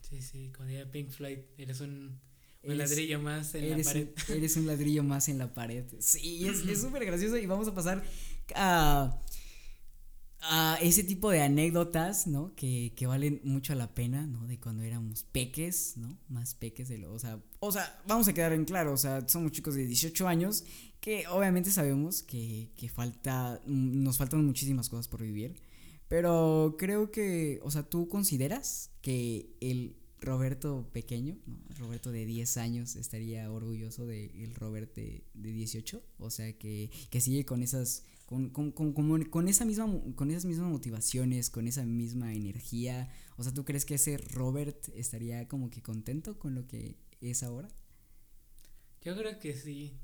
Sí, 0.00 0.20
sí, 0.22 0.52
cuando 0.56 0.74
era 0.74 0.90
Pink 0.90 1.10
Floyd, 1.10 1.38
eres 1.58 1.80
un, 1.80 2.20
un 2.62 2.78
ladrillo 2.78 3.20
más 3.20 3.54
en 3.54 3.70
la 3.70 3.84
pared. 3.84 4.08
eres 4.30 4.56
un 4.56 4.66
ladrillo 4.66 5.02
más 5.02 5.28
en 5.28 5.38
la 5.38 5.52
pared. 5.52 5.84
Sí, 5.98 6.46
es 6.46 6.62
súper 6.80 7.04
gracioso 7.04 7.36
y 7.36 7.46
vamos 7.46 7.68
a 7.68 7.74
pasar 7.74 8.02
a 8.54 9.18
a 10.46 10.78
ese 10.82 11.04
tipo 11.04 11.30
de 11.30 11.40
anécdotas, 11.40 12.26
¿no? 12.26 12.54
Que, 12.54 12.92
que, 12.96 13.06
valen 13.06 13.40
mucho 13.44 13.74
la 13.74 13.94
pena, 13.94 14.26
¿no? 14.26 14.46
De 14.46 14.58
cuando 14.58 14.82
éramos 14.82 15.24
peques, 15.24 15.96
¿no? 15.96 16.18
Más 16.28 16.54
peques 16.54 16.88
de 16.88 16.98
lo, 16.98 17.12
o 17.12 17.18
sea, 17.18 17.42
o 17.60 17.72
sea, 17.72 18.02
vamos 18.06 18.28
a 18.28 18.34
quedar 18.34 18.52
en 18.52 18.64
claro, 18.64 18.92
o 18.92 18.96
sea, 18.96 19.26
somos 19.26 19.52
chicos 19.52 19.74
de 19.74 19.86
18 19.86 20.28
años 20.28 20.64
que 21.00 21.26
obviamente 21.28 21.70
sabemos 21.70 22.22
que, 22.22 22.70
que 22.76 22.88
falta, 22.88 23.60
nos 23.66 24.18
faltan 24.18 24.44
muchísimas 24.44 24.88
cosas 24.88 25.08
por 25.08 25.22
vivir, 25.22 25.54
pero 26.08 26.76
creo 26.78 27.10
que, 27.10 27.60
o 27.62 27.70
sea, 27.70 27.82
tú 27.82 28.08
consideras 28.08 28.90
que 29.00 29.56
el 29.60 29.96
Roberto 30.20 30.88
pequeño, 30.92 31.38
¿no? 31.46 31.58
Roberto 31.78 32.10
de 32.10 32.24
10 32.26 32.56
años 32.58 32.96
estaría 32.96 33.50
orgulloso 33.50 34.06
del 34.06 34.30
el 34.34 34.54
Robert 34.54 34.94
de, 34.94 35.24
de 35.34 35.52
18, 35.52 36.02
o 36.18 36.30
sea, 36.30 36.52
que, 36.58 36.90
que 37.10 37.20
sigue 37.20 37.44
con 37.44 37.62
esas 37.62 38.04
con, 38.26 38.50
con, 38.50 38.72
con, 38.72 38.92
con, 39.24 39.48
esa 39.48 39.64
misma, 39.64 39.86
con 40.14 40.30
esas 40.30 40.44
mismas 40.44 40.70
motivaciones, 40.70 41.50
con 41.50 41.66
esa 41.66 41.84
misma 41.84 42.32
energía. 42.32 43.10
O 43.36 43.42
sea, 43.42 43.52
¿tú 43.52 43.64
crees 43.64 43.84
que 43.84 43.94
ese 43.94 44.16
Robert 44.18 44.88
estaría 44.94 45.46
como 45.48 45.70
que 45.70 45.82
contento 45.82 46.38
con 46.38 46.54
lo 46.54 46.66
que 46.66 46.96
es 47.20 47.42
ahora? 47.42 47.68
Yo 49.02 49.16
creo 49.16 49.38
que 49.38 49.54
sí. 49.54 49.98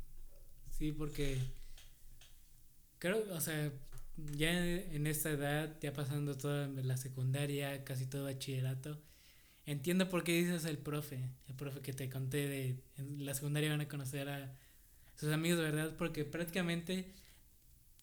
Sí, 0.70 0.92
porque 0.92 1.38
creo, 2.98 3.24
o 3.34 3.40
sea, 3.40 3.72
ya 4.36 4.52
en 4.66 5.06
esta 5.06 5.30
edad, 5.30 5.76
ya 5.80 5.92
pasando 5.92 6.36
toda 6.36 6.68
la 6.68 6.96
secundaria, 6.96 7.84
casi 7.84 8.06
todo 8.06 8.24
bachillerato, 8.24 9.00
entiendo 9.66 10.08
por 10.08 10.24
qué 10.24 10.32
dices 10.32 10.64
el 10.66 10.78
profe, 10.78 11.30
el 11.48 11.54
profe 11.54 11.80
que 11.80 11.92
te 11.92 12.08
conté 12.10 12.48
de 12.48 12.82
en 12.96 13.24
la 13.24 13.34
secundaria 13.34 13.70
van 13.70 13.80
a 13.80 13.88
conocer 13.88 14.28
a 14.28 14.54
sus 15.16 15.32
amigos, 15.32 15.60
¿verdad? 15.60 15.96
Porque 15.96 16.24
prácticamente 16.24 17.14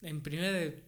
en 0.02 0.22
primera 0.22 0.52
de, 0.52 0.84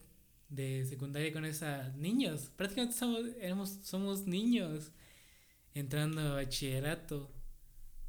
de 0.49 0.85
secundaria 0.85 1.31
con 1.33 1.45
esos 1.45 1.95
niños. 1.95 2.51
Prácticamente 2.55 2.97
somos, 2.97 3.21
éramos, 3.39 3.79
somos 3.83 4.27
niños 4.27 4.91
entrando 5.73 6.21
a 6.21 6.33
bachillerato. 6.35 7.31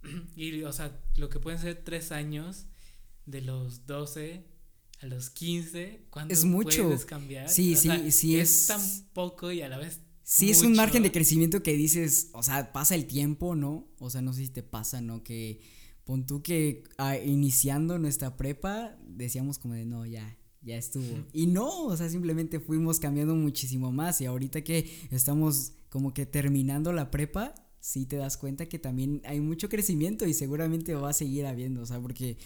y, 0.37 0.63
o 0.63 0.73
sea, 0.73 1.01
lo 1.17 1.29
que 1.29 1.39
pueden 1.39 1.61
ser 1.61 1.83
tres 1.85 2.13
años, 2.13 2.67
de 3.27 3.43
los 3.43 3.87
12 3.87 4.45
a 5.01 5.07
los 5.07 5.31
15, 5.31 6.07
cuando 6.11 6.35
es 6.35 6.45
mucho. 6.45 6.85
puedes 6.85 7.05
cambiar? 7.05 7.49
Sí, 7.49 7.77
sí, 7.77 8.11
sí. 8.11 8.39
Es, 8.39 8.67
tan 8.67 8.81
poco 9.13 9.51
y 9.51 9.63
a 9.63 9.69
la 9.69 9.79
vez. 9.79 10.01
Sí, 10.23 10.51
es 10.51 10.63
un 10.63 10.75
margen 10.75 11.03
de 11.03 11.11
crecimiento 11.11 11.63
que 11.63 11.73
dices, 11.73 12.31
o 12.35 12.43
sea, 12.43 12.73
pasa 12.73 12.95
el 12.95 13.07
tiempo, 13.07 13.57
¿no? 13.57 13.89
O 13.99 14.11
sea, 14.11 14.23
no 14.23 14.33
sé 14.33 14.45
si 14.45 14.49
te 14.51 14.63
pasa, 14.63 15.01
¿no? 15.01 15.25
Que 15.25 15.61
pon 16.05 16.27
tú 16.27 16.43
que 16.43 16.85
ah, 16.99 17.17
iniciando 17.17 17.99
nuestra 17.99 18.37
prepa 18.37 18.97
decíamos 19.07 19.59
como 19.59 19.75
de, 19.75 19.87
no, 19.87 20.07
ya, 20.07 20.39
ya 20.63 20.77
estuvo. 20.77 21.25
Y 21.33 21.47
no, 21.47 21.87
o 21.87 21.97
sea, 21.97 22.09
simplemente 22.09 22.61
fuimos 22.61 23.01
cambiando 23.01 23.35
muchísimo 23.35 23.93
más 23.93 24.21
y 24.21 24.27
ahorita 24.27 24.63
que 24.63 24.91
estamos 25.11 25.73
como 25.89 26.13
que 26.13 26.27
terminando 26.27 26.93
la 26.93 27.11
prepa, 27.11 27.55
sí 27.81 28.07
te 28.07 28.17
das 28.17 28.37
cuenta 28.37 28.67
que 28.67 28.79
también 28.79 29.23
hay 29.25 29.41
mucho 29.41 29.69
crecimiento 29.69 30.27
y 30.27 30.35
seguramente 30.35 30.95
va 30.95 31.11
a 31.11 31.15
seguir 31.15 31.47
habiendo, 31.47 31.83
o 31.83 31.87
sea, 31.87 32.01
porque 32.01 32.37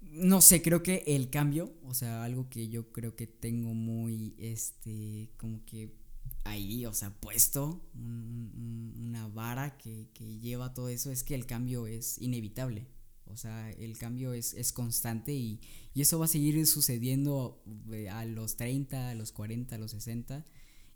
no 0.00 0.40
sé, 0.40 0.62
creo 0.62 0.82
que 0.82 1.04
el 1.06 1.30
cambio, 1.30 1.72
o 1.84 1.94
sea, 1.94 2.24
algo 2.24 2.48
que 2.48 2.68
yo 2.68 2.90
creo 2.90 3.14
que 3.14 3.26
tengo 3.26 3.74
muy, 3.74 4.34
este, 4.38 5.30
como 5.36 5.64
que 5.64 5.94
ahí, 6.44 6.86
o 6.86 6.92
sea, 6.92 7.10
puesto 7.20 7.84
una 7.94 9.28
vara 9.28 9.76
que, 9.76 10.08
que, 10.14 10.38
lleva 10.38 10.74
todo 10.74 10.88
eso, 10.88 11.10
es 11.10 11.22
que 11.22 11.34
el 11.34 11.46
cambio 11.46 11.86
es 11.86 12.18
inevitable. 12.20 12.86
O 13.30 13.36
sea, 13.36 13.70
el 13.70 13.96
cambio 13.98 14.32
es, 14.32 14.54
es 14.54 14.72
constante 14.72 15.32
y, 15.32 15.60
y, 15.94 16.02
eso 16.02 16.18
va 16.18 16.26
a 16.26 16.28
seguir 16.28 16.66
sucediendo 16.66 17.62
eh, 17.92 18.08
a 18.08 18.24
los 18.24 18.56
30, 18.56 19.10
a 19.10 19.14
los 19.14 19.32
40, 19.32 19.74
a 19.74 19.78
los 19.78 19.92
60. 19.92 20.44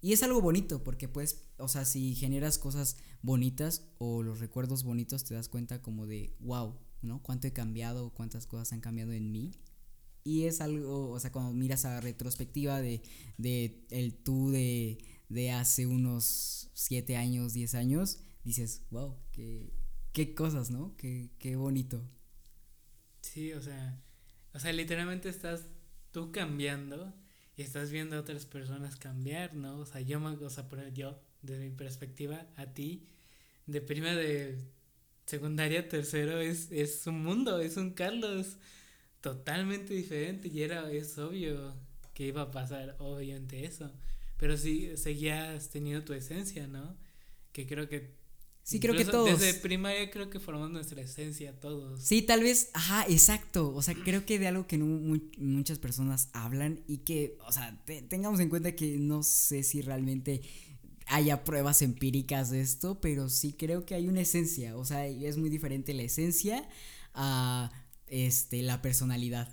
Y 0.01 0.13
es 0.13 0.23
algo 0.23 0.41
bonito 0.43 0.85
porque 0.85 1.09
pues, 1.09 1.43
o 1.57 1.69
sea, 1.69 1.85
si 1.85 2.15
generas 2.15 2.59
cosas 2.59 2.99
bonitas 3.23 3.89
o 3.99 4.23
los 4.23 4.39
recuerdos 4.41 4.85
bonitos, 4.85 5.25
te 5.25 5.35
das 5.35 5.49
cuenta 5.49 5.81
como 5.81 6.07
de, 6.07 6.37
wow, 6.41 6.79
¿no? 7.01 7.23
Cuánto 7.23 7.47
he 7.47 7.53
cambiado, 7.53 8.11
cuántas 8.11 8.47
cosas 8.47 8.73
han 8.73 8.81
cambiado 8.81 9.13
en 9.13 9.33
mí. 9.33 9.53
Y 10.23 10.45
es 10.45 10.61
algo, 10.61 11.11
o 11.11 11.21
sea, 11.21 11.33
cuando 11.33 11.53
miras 11.53 11.85
a 11.85 12.01
retrospectiva 12.01 12.81
de, 12.81 13.03
de 13.39 13.87
el 13.91 14.15
tú 14.15 14.51
de, 14.51 14.99
de 15.29 15.51
hace 15.53 15.87
unos 15.87 16.71
7 16.75 17.17
años, 17.17 17.53
10 17.53 17.75
años, 17.75 18.19
dices, 18.45 18.83
wow, 18.91 19.17
qué, 19.33 19.73
qué 20.13 20.35
cosas, 20.35 20.71
¿no? 20.71 20.97
Qué, 20.97 21.31
qué 21.39 21.57
bonito. 21.57 22.03
Sí, 23.25 23.53
o 23.55 23.63
sea, 23.63 23.99
o 24.53 24.59
sea, 24.59 24.73
literalmente 24.73 25.31
estás 25.31 25.67
tú 26.13 26.31
cambiando 26.31 27.15
y 27.57 27.63
estás 27.63 27.91
viendo 27.91 28.17
a 28.17 28.21
otras 28.21 28.45
personas 28.47 28.97
cambiar, 28.97 29.55
¿no? 29.55 29.79
O 29.79 29.87
sea, 29.87 30.03
yo, 30.03 30.21
o 30.23 30.51
sea, 30.51 30.69
yo, 30.93 31.19
desde 31.43 31.71
mi 31.71 31.75
perspectiva, 31.75 32.47
a 32.57 32.67
ti, 32.75 33.09
de 33.67 33.81
prima 33.81 34.15
de 34.15 34.59
secundaria, 35.27 35.89
tercero, 35.89 36.39
es, 36.39 36.71
es 36.71 37.07
un 37.07 37.23
mundo, 37.23 37.61
es 37.61 37.79
un 37.79 37.93
Carlos 37.93 38.59
totalmente 39.23 39.95
diferente 39.95 40.49
y 40.49 40.63
era, 40.63 40.93
es 40.93 41.17
obvio 41.19 41.75
que 42.13 42.27
iba 42.27 42.43
a 42.43 42.51
pasar, 42.51 42.97
obviamente, 42.99 43.65
eso. 43.65 43.91
Pero 44.37 44.59
sí, 44.59 44.97
seguías 44.99 45.71
teniendo 45.71 46.05
tu 46.05 46.13
esencia, 46.13 46.67
¿no? 46.67 46.97
Que 47.53 47.67
creo 47.67 47.89
que 47.89 48.15
Sí, 48.65 48.81
creo 48.81 48.97
que 48.97 49.05
todos. 49.05 49.39
Desde 49.39 49.61
primaria 49.61 50.11
creo 50.11 50.31
que 50.31 50.41
formamos 50.41 50.71
nuestra 50.71 51.03
esencia 51.03 51.53
todos. 51.61 52.03
Sí, 52.03 52.23
tal 52.23 52.43
vez, 52.43 52.71
ajá, 52.73 53.05
exacto. 53.11 53.75
O 53.75 53.83
sea, 53.83 53.95
creo 53.95 54.25
que 54.25 54.39
de 54.39 54.49
algo 54.49 54.67
que 54.67 54.79
no 54.79 54.87
muchas 55.37 55.79
personas 55.79 56.31
hablan 56.33 56.83
y 56.89 56.99
que, 56.99 57.37
o 57.47 57.53
sea, 57.53 57.79
tengamos 58.09 58.41
en 58.41 58.49
cuenta 58.49 58.75
que 58.75 58.97
no 58.97 59.23
sé 59.23 59.63
si 59.65 59.83
realmente 59.83 60.41
haya 61.09 61.45
pruebas 61.45 61.83
empíricas 61.83 62.51
de 62.51 62.63
esto, 62.63 63.03
pero 63.03 63.29
sí 63.29 63.53
creo 63.53 63.85
que 63.85 63.97
hay 63.97 64.09
una 64.09 64.23
esencia. 64.23 64.79
O 64.79 64.87
sea, 64.87 65.07
es 65.07 65.37
muy 65.37 65.51
diferente 65.51 65.93
la 65.93 66.03
esencia 66.03 66.67
a 67.13 67.71
este, 68.07 68.63
la 68.63 68.81
personalidad, 68.81 69.49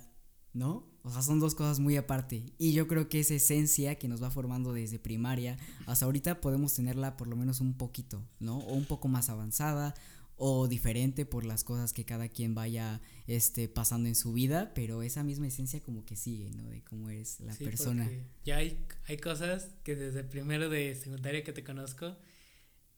¿no? 0.54 0.90
O 1.02 1.10
sea, 1.10 1.22
son 1.22 1.40
dos 1.40 1.54
cosas 1.54 1.80
muy 1.80 1.96
aparte. 1.96 2.44
Y 2.58 2.72
yo 2.72 2.86
creo 2.86 3.08
que 3.08 3.20
esa 3.20 3.34
esencia 3.34 3.96
que 3.96 4.08
nos 4.08 4.22
va 4.22 4.30
formando 4.30 4.72
desde 4.72 4.98
primaria 4.98 5.58
hasta 5.86 6.04
ahorita 6.04 6.40
podemos 6.40 6.74
tenerla 6.74 7.16
por 7.16 7.26
lo 7.26 7.36
menos 7.36 7.60
un 7.60 7.74
poquito, 7.74 8.24
¿no? 8.38 8.58
O 8.58 8.74
un 8.74 8.84
poco 8.84 9.08
más 9.08 9.28
avanzada 9.28 9.94
o 10.36 10.66
diferente 10.66 11.26
por 11.26 11.44
las 11.44 11.62
cosas 11.64 11.92
que 11.92 12.04
cada 12.04 12.28
quien 12.28 12.54
vaya 12.54 13.00
este 13.26 13.68
pasando 13.68 14.08
en 14.08 14.14
su 14.14 14.32
vida, 14.32 14.72
pero 14.74 15.02
esa 15.02 15.22
misma 15.22 15.46
esencia 15.46 15.80
como 15.80 16.04
que 16.04 16.16
sigue, 16.16 16.50
¿no? 16.50 16.68
De 16.68 16.82
cómo 16.82 17.10
es 17.10 17.40
la 17.40 17.54
persona. 17.54 18.10
Ya 18.44 18.56
hay, 18.56 18.84
hay 19.06 19.18
cosas 19.18 19.70
que 19.84 19.94
desde 19.94 20.24
primero 20.24 20.68
de 20.68 20.94
secundaria 20.94 21.44
que 21.44 21.52
te 21.52 21.64
conozco 21.64 22.16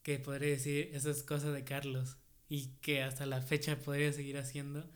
que 0.01 0.19
podría 0.19 0.49
decir, 0.49 0.91
eso 0.93 1.09
es 1.09 1.23
cosa 1.23 1.51
de 1.51 1.63
Carlos 1.63 2.17
y 2.47 2.67
que 2.81 3.01
hasta 3.01 3.25
la 3.25 3.41
fecha 3.41 3.79
podría 3.79 4.13
seguir 4.13 4.37
haciendo, 4.37 4.87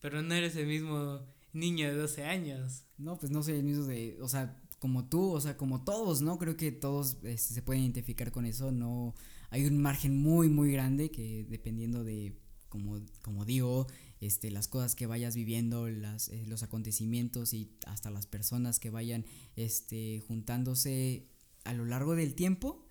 pero 0.00 0.22
no 0.22 0.34
eres 0.34 0.56
el 0.56 0.66
mismo 0.66 1.24
niño 1.56 1.88
de 1.88 1.94
12 1.94 2.24
años. 2.24 2.84
No, 2.98 3.18
pues 3.18 3.32
no 3.32 3.42
soy 3.42 3.54
el 3.54 3.86
de, 3.86 4.18
o 4.20 4.28
sea, 4.28 4.60
como 4.78 5.08
tú, 5.08 5.32
o 5.32 5.40
sea, 5.40 5.56
como 5.56 5.84
todos, 5.84 6.22
¿no? 6.22 6.38
Creo 6.38 6.56
que 6.56 6.70
todos 6.72 7.18
este, 7.24 7.54
se 7.54 7.62
pueden 7.62 7.82
identificar 7.82 8.30
con 8.30 8.44
eso, 8.46 8.72
no 8.72 9.14
hay 9.50 9.64
un 9.66 9.80
margen 9.80 10.20
muy 10.20 10.48
muy 10.48 10.72
grande 10.72 11.10
que 11.10 11.46
dependiendo 11.48 12.04
de 12.04 12.38
como, 12.68 13.00
como 13.22 13.44
digo, 13.44 13.86
este, 14.20 14.50
las 14.50 14.68
cosas 14.68 14.94
que 14.94 15.06
vayas 15.06 15.34
viviendo, 15.34 15.88
las, 15.88 16.28
eh, 16.28 16.44
los 16.46 16.62
acontecimientos 16.62 17.54
y 17.54 17.70
hasta 17.86 18.10
las 18.10 18.26
personas 18.26 18.80
que 18.80 18.90
vayan 18.90 19.24
este, 19.54 20.22
juntándose 20.26 21.28
a 21.64 21.72
lo 21.72 21.84
largo 21.84 22.16
del 22.16 22.34
tiempo, 22.34 22.85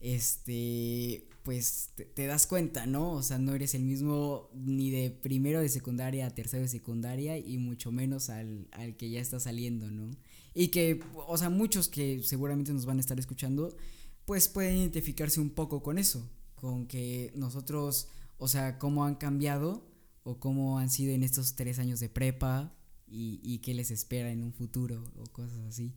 este, 0.00 1.28
pues 1.42 1.90
te, 2.14 2.26
das 2.26 2.46
cuenta, 2.46 2.86
¿no? 2.86 3.12
O 3.12 3.22
sea, 3.22 3.38
no 3.38 3.54
eres 3.54 3.74
el 3.74 3.84
mismo 3.84 4.48
ni 4.54 4.90
de 4.90 5.10
primero 5.10 5.60
de 5.60 5.68
secundaria 5.68 6.26
a 6.26 6.34
tercero 6.34 6.62
de 6.62 6.68
secundaria 6.68 7.38
y 7.38 7.58
mucho 7.58 7.92
menos 7.92 8.30
al, 8.30 8.66
al 8.72 8.96
que 8.96 9.10
ya 9.10 9.20
está 9.20 9.38
saliendo, 9.38 9.90
¿no? 9.90 10.10
Y 10.54 10.68
que, 10.68 11.02
o 11.14 11.36
sea, 11.36 11.50
muchos 11.50 11.88
que 11.88 12.22
seguramente 12.22 12.72
nos 12.72 12.86
van 12.86 12.96
a 12.96 13.00
estar 13.00 13.18
escuchando, 13.18 13.76
pues 14.24 14.48
pueden 14.48 14.78
identificarse 14.78 15.40
un 15.40 15.50
poco 15.50 15.82
con 15.82 15.98
eso, 15.98 16.30
con 16.54 16.86
que 16.86 17.30
nosotros, 17.34 18.08
o 18.38 18.48
sea, 18.48 18.78
cómo 18.78 19.04
han 19.04 19.16
cambiado 19.16 19.86
o 20.22 20.38
cómo 20.38 20.78
han 20.78 20.88
sido 20.88 21.12
en 21.12 21.22
estos 21.22 21.56
tres 21.56 21.78
años 21.78 22.00
de 22.00 22.08
prepa 22.08 22.74
y, 23.06 23.40
y 23.42 23.58
qué 23.58 23.74
les 23.74 23.90
espera 23.90 24.30
en 24.30 24.42
un 24.42 24.54
futuro 24.54 25.04
o 25.16 25.24
cosas 25.24 25.60
así. 25.68 25.92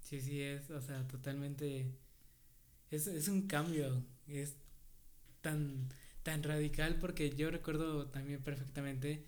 Sí, 0.00 0.20
sí, 0.20 0.40
es, 0.40 0.70
o 0.70 0.80
sea, 0.80 1.06
totalmente 1.06 1.98
es, 2.92 3.06
es 3.06 3.28
un 3.28 3.46
cambio, 3.48 4.04
es 4.28 4.56
tan, 5.40 5.88
tan 6.22 6.42
radical 6.42 6.98
porque 7.00 7.34
yo 7.34 7.50
recuerdo 7.50 8.06
también 8.06 8.42
perfectamente 8.42 9.24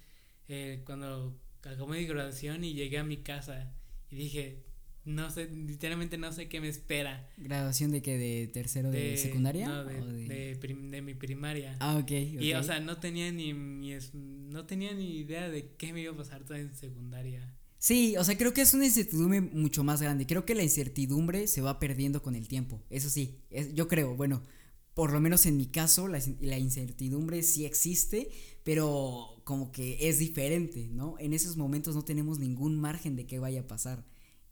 eh, 0.48 0.82
cuando 0.84 1.36
acabé 1.60 1.98
mi 1.98 2.06
graduación 2.06 2.62
y 2.62 2.74
llegué 2.74 2.98
a 2.98 3.04
mi 3.04 3.16
casa 3.16 3.72
y 4.10 4.16
dije, 4.16 4.62
no 5.04 5.30
sé, 5.30 5.48
literalmente 5.48 6.18
no 6.18 6.32
sé 6.32 6.48
qué 6.48 6.60
me 6.60 6.68
espera. 6.68 7.28
¿Graduación 7.36 7.90
de 7.90 8.02
qué? 8.02 8.16
¿De 8.18 8.48
tercero 8.48 8.90
de, 8.90 9.16
secundaria? 9.16 9.66
No, 9.66 9.84
de, 9.84 10.00
de... 10.00 10.54
de, 10.56 11.02
mi 11.02 11.14
primaria. 11.14 11.76
Ah, 11.80 11.96
ok. 11.96 12.10
Y, 12.10 12.52
o 12.54 12.62
sea, 12.62 12.80
no 12.80 12.98
tenía 12.98 13.32
ni, 13.32 13.52
no 13.52 14.66
tenía 14.66 14.92
ni 14.92 15.18
idea 15.18 15.48
de 15.48 15.72
qué 15.76 15.92
me 15.92 16.02
iba 16.02 16.12
a 16.12 16.16
pasar 16.16 16.44
toda 16.44 16.58
en 16.58 16.74
secundaria. 16.74 17.54
Sí, 17.84 18.16
o 18.16 18.24
sea, 18.24 18.38
creo 18.38 18.54
que 18.54 18.62
es 18.62 18.72
una 18.72 18.86
incertidumbre 18.86 19.42
mucho 19.42 19.84
más 19.84 20.00
grande. 20.00 20.26
Creo 20.26 20.46
que 20.46 20.54
la 20.54 20.62
incertidumbre 20.62 21.46
se 21.46 21.60
va 21.60 21.78
perdiendo 21.78 22.22
con 22.22 22.34
el 22.34 22.48
tiempo. 22.48 22.80
Eso 22.88 23.10
sí, 23.10 23.42
yo 23.74 23.88
creo, 23.88 24.16
bueno, 24.16 24.42
por 24.94 25.12
lo 25.12 25.20
menos 25.20 25.44
en 25.44 25.58
mi 25.58 25.66
caso, 25.66 26.08
la, 26.08 26.18
la, 26.40 26.56
incertidumbre 26.56 27.42
sí 27.42 27.66
existe, 27.66 28.30
pero 28.62 29.38
como 29.44 29.70
que 29.70 30.08
es 30.08 30.18
diferente, 30.18 30.88
¿no? 30.92 31.16
En 31.18 31.34
esos 31.34 31.58
momentos 31.58 31.94
no 31.94 32.06
tenemos 32.06 32.38
ningún 32.38 32.80
margen 32.80 33.16
de 33.16 33.26
qué 33.26 33.38
vaya 33.38 33.60
a 33.60 33.66
pasar. 33.66 34.06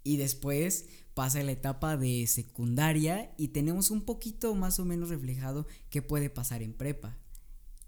Y 0.05 0.19
después 0.19 0.85
pasa 1.15 1.43
la 1.43 1.53
etapa 1.53 1.97
de 1.97 2.27
secundaria 2.27 3.33
y 3.39 3.49
tenemos 3.49 3.91
un 3.91 4.03
poquito 4.03 4.55
más 4.55 4.79
o 4.79 4.85
menos 4.85 5.09
reflejado 5.09 5.67
qué 5.89 6.03
puede 6.03 6.29
pasar 6.29 6.63
en 6.63 6.75
prepa. 6.75 7.17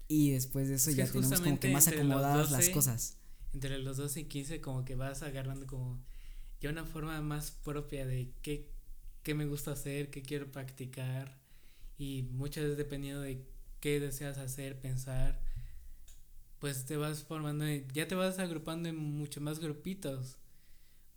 Y 0.07 0.31
después 0.31 0.69
de 0.69 0.75
eso 0.75 0.89
ya 0.89 1.05
tenemos 1.05 1.39
como 1.39 1.59
que 1.59 1.69
más 1.69 1.87
acomodadas 1.87 2.49
las 2.49 2.69
cosas 2.69 3.17
entre 3.55 3.79
los 3.79 3.95
12 3.95 4.19
y 4.19 4.23
15 4.25 4.59
como 4.61 4.83
que 4.83 4.95
vas 4.95 5.23
agarrando 5.23 5.65
como 5.65 6.03
ya 6.59 6.69
una 6.69 6.83
forma 6.83 7.21
más 7.21 7.51
propia 7.51 8.05
de 8.05 8.33
qué, 8.41 8.69
qué 9.23 9.33
me 9.33 9.45
gusta 9.45 9.71
hacer, 9.71 10.09
qué 10.09 10.21
quiero 10.21 10.51
practicar. 10.51 11.39
Y 11.97 12.23
muchas 12.23 12.65
veces 12.65 12.77
dependiendo 12.77 13.21
de 13.21 13.47
qué 13.79 14.01
deseas 14.01 14.37
hacer, 14.37 14.81
pensar, 14.81 15.41
pues 16.59 16.85
te 16.85 16.97
vas 16.97 17.23
formando, 17.23 17.65
ya 17.93 18.07
te 18.09 18.15
vas 18.15 18.39
agrupando 18.39 18.89
en 18.89 18.97
mucho 18.97 19.39
más 19.39 19.59
grupitos, 19.59 20.37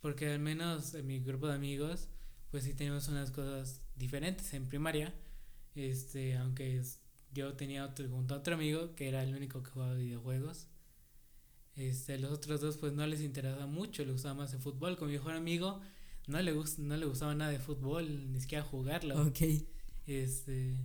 porque 0.01 0.33
al 0.33 0.39
menos 0.39 0.95
en 0.95 1.09
mi 1.09 1.19
grupo 1.19 1.49
de 1.49 1.55
amigos, 1.55 2.09
pues 2.53 2.63
sí 2.63 2.75
tenemos 2.75 3.09
unas 3.09 3.33
cosas 3.33 3.83
diferentes 3.97 4.55
en 4.55 4.69
primaria, 4.69 5.13
este, 5.75 6.37
aunque 6.37 6.81
yo 7.33 7.55
tenía 7.55 7.85
otro, 7.85 8.09
junto 8.09 8.35
a 8.35 8.39
otro 8.39 8.55
amigo 8.55 8.95
que 8.95 9.09
era 9.09 9.25
el 9.25 9.35
único 9.35 9.61
que 9.61 9.71
jugaba 9.71 9.95
videojuegos, 9.95 10.69
este, 11.79 12.19
los 12.19 12.33
otros 12.33 12.61
dos 12.61 12.77
pues 12.77 12.93
no 12.93 13.07
les 13.07 13.21
interesaba 13.21 13.67
mucho, 13.67 14.05
le 14.05 14.13
gustaba 14.13 14.35
más 14.35 14.53
el 14.53 14.61
fútbol. 14.61 14.97
Con 14.97 15.09
mi 15.09 15.15
mejor 15.15 15.35
amigo 15.35 15.81
no 16.27 16.43
le, 16.43 16.53
no 16.53 16.97
le 16.97 17.07
gustaba 17.07 17.35
nada 17.35 17.51
de 17.53 17.61
fútbol, 17.61 18.33
ni 18.33 18.41
siquiera 18.41 18.65
jugarlo. 18.65 19.23
Ok. 19.27 19.41
Este, 20.07 20.77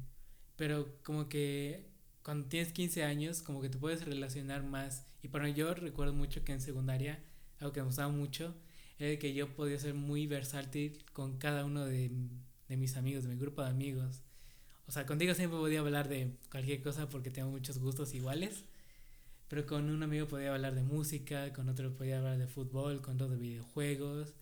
pero 0.55 0.97
como 1.03 1.27
que 1.29 1.89
cuando 2.21 2.47
tienes 2.47 2.71
15 2.73 3.03
años, 3.03 3.41
como 3.41 3.61
que 3.61 3.69
te 3.69 3.77
puedes 3.77 4.05
relacionar 4.05 4.63
más. 4.63 5.07
Y 5.23 5.29
para 5.29 5.49
yo 5.49 5.73
recuerdo 5.73 6.13
mucho 6.13 6.43
que 6.43 6.51
en 6.51 6.61
secundaria, 6.61 7.23
algo 7.59 7.73
que 7.73 7.81
me 7.81 7.87
gustaba 7.87 8.09
mucho, 8.09 8.53
era 8.99 9.17
que 9.17 9.33
yo 9.33 9.55
podía 9.55 9.79
ser 9.79 9.95
muy 9.95 10.27
versátil 10.27 11.03
con 11.11 11.37
cada 11.37 11.65
uno 11.65 11.85
de, 11.85 12.11
de 12.69 12.77
mis 12.77 12.97
amigos, 12.97 13.23
de 13.23 13.29
mi 13.29 13.37
grupo 13.37 13.63
de 13.63 13.69
amigos. 13.69 14.21
O 14.87 14.91
sea, 14.91 15.05
contigo 15.05 15.33
siempre 15.33 15.57
podía 15.57 15.79
hablar 15.79 16.07
de 16.07 16.37
cualquier 16.51 16.81
cosa 16.83 17.09
porque 17.09 17.31
tengo 17.31 17.49
muchos 17.49 17.79
gustos 17.79 18.13
iguales. 18.13 18.65
Pero 19.53 19.67
con 19.67 19.87
un 19.87 20.01
amigo 20.01 20.27
podía 20.27 20.51
hablar 20.51 20.73
de 20.73 20.81
música, 20.81 21.53
con 21.53 21.69
otro 21.69 21.95
podía 21.95 22.17
hablar 22.17 22.39
de 22.39 22.47
fútbol, 22.47 23.03
con 23.03 23.13
otro 23.13 23.29
de 23.29 23.37
videojuegos 23.37 24.33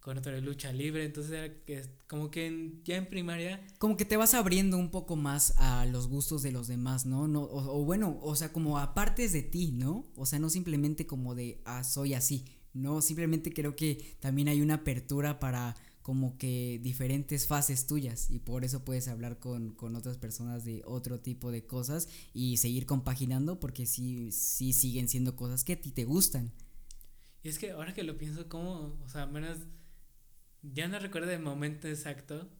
con 0.00 0.18
otro 0.18 0.32
de 0.32 0.42
lucha 0.42 0.72
libre, 0.72 1.04
entonces 1.04 1.32
era 1.32 1.54
que 1.64 1.82
como 2.08 2.30
que 2.30 2.72
ya 2.84 2.96
en 2.96 3.06
primaria 3.06 3.64
como 3.78 3.96
que 3.96 4.04
te 4.04 4.18
vas 4.18 4.34
abriendo 4.34 4.76
un 4.76 4.90
poco 4.90 5.16
más 5.16 5.54
a 5.56 5.86
los 5.86 6.08
gustos 6.08 6.42
de 6.42 6.52
los 6.52 6.66
demás, 6.66 7.06
¿no? 7.06 7.26
no 7.28 7.42
o, 7.44 7.84
bueno, 7.84 8.18
o 8.20 8.34
sea, 8.34 8.52
como 8.52 8.78
a 8.78 8.92
partes 8.92 9.32
de 9.32 9.42
ti, 9.42 9.70
¿no? 9.72 10.04
O 10.16 10.26
sea, 10.26 10.38
no 10.40 10.50
simplemente 10.50 11.06
como 11.06 11.34
de 11.34 11.62
ah 11.64 11.84
soy 11.84 12.12
así, 12.12 12.44
no, 12.74 13.00
simplemente 13.02 13.52
creo 13.52 13.76
que 13.76 14.16
también 14.20 14.48
hay 14.48 14.60
una 14.60 14.74
apertura 14.74 15.38
para 15.38 15.76
como 16.04 16.36
que 16.36 16.78
diferentes 16.82 17.46
fases 17.46 17.86
tuyas 17.86 18.30
y 18.30 18.38
por 18.38 18.62
eso 18.66 18.84
puedes 18.84 19.08
hablar 19.08 19.38
con, 19.38 19.70
con 19.70 19.96
otras 19.96 20.18
personas 20.18 20.62
de 20.62 20.82
otro 20.84 21.18
tipo 21.18 21.50
de 21.50 21.64
cosas 21.64 22.10
y 22.34 22.58
seguir 22.58 22.84
compaginando 22.84 23.58
porque 23.58 23.86
sí, 23.86 24.30
sí 24.30 24.74
siguen 24.74 25.08
siendo 25.08 25.34
cosas 25.34 25.64
que 25.64 25.72
a 25.72 25.80
ti 25.80 25.92
te 25.92 26.04
gustan. 26.04 26.52
Y 27.42 27.48
es 27.48 27.58
que 27.58 27.70
ahora 27.70 27.94
que 27.94 28.02
lo 28.02 28.18
pienso 28.18 28.50
como, 28.50 28.98
o 29.02 29.08
sea, 29.08 29.24
menos 29.24 29.60
ya 30.60 30.88
no 30.88 30.98
recuerdo 30.98 31.30
el 31.30 31.40
momento 31.40 31.88
exacto 31.88 32.50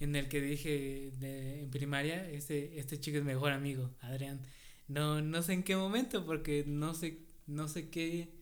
en 0.00 0.16
el 0.16 0.30
que 0.30 0.40
dije 0.40 1.12
de, 1.18 1.64
en 1.64 1.70
primaria, 1.70 2.26
este, 2.30 2.80
este 2.80 2.98
chico 2.98 3.18
es 3.18 3.22
mi 3.22 3.34
mejor 3.34 3.52
amigo, 3.52 3.90
Adrián. 4.00 4.40
No, 4.86 5.20
no 5.20 5.42
sé 5.42 5.52
en 5.52 5.62
qué 5.62 5.76
momento, 5.76 6.24
porque 6.24 6.64
no 6.66 6.94
sé, 6.94 7.26
no 7.46 7.68
sé 7.68 7.90
qué, 7.90 8.32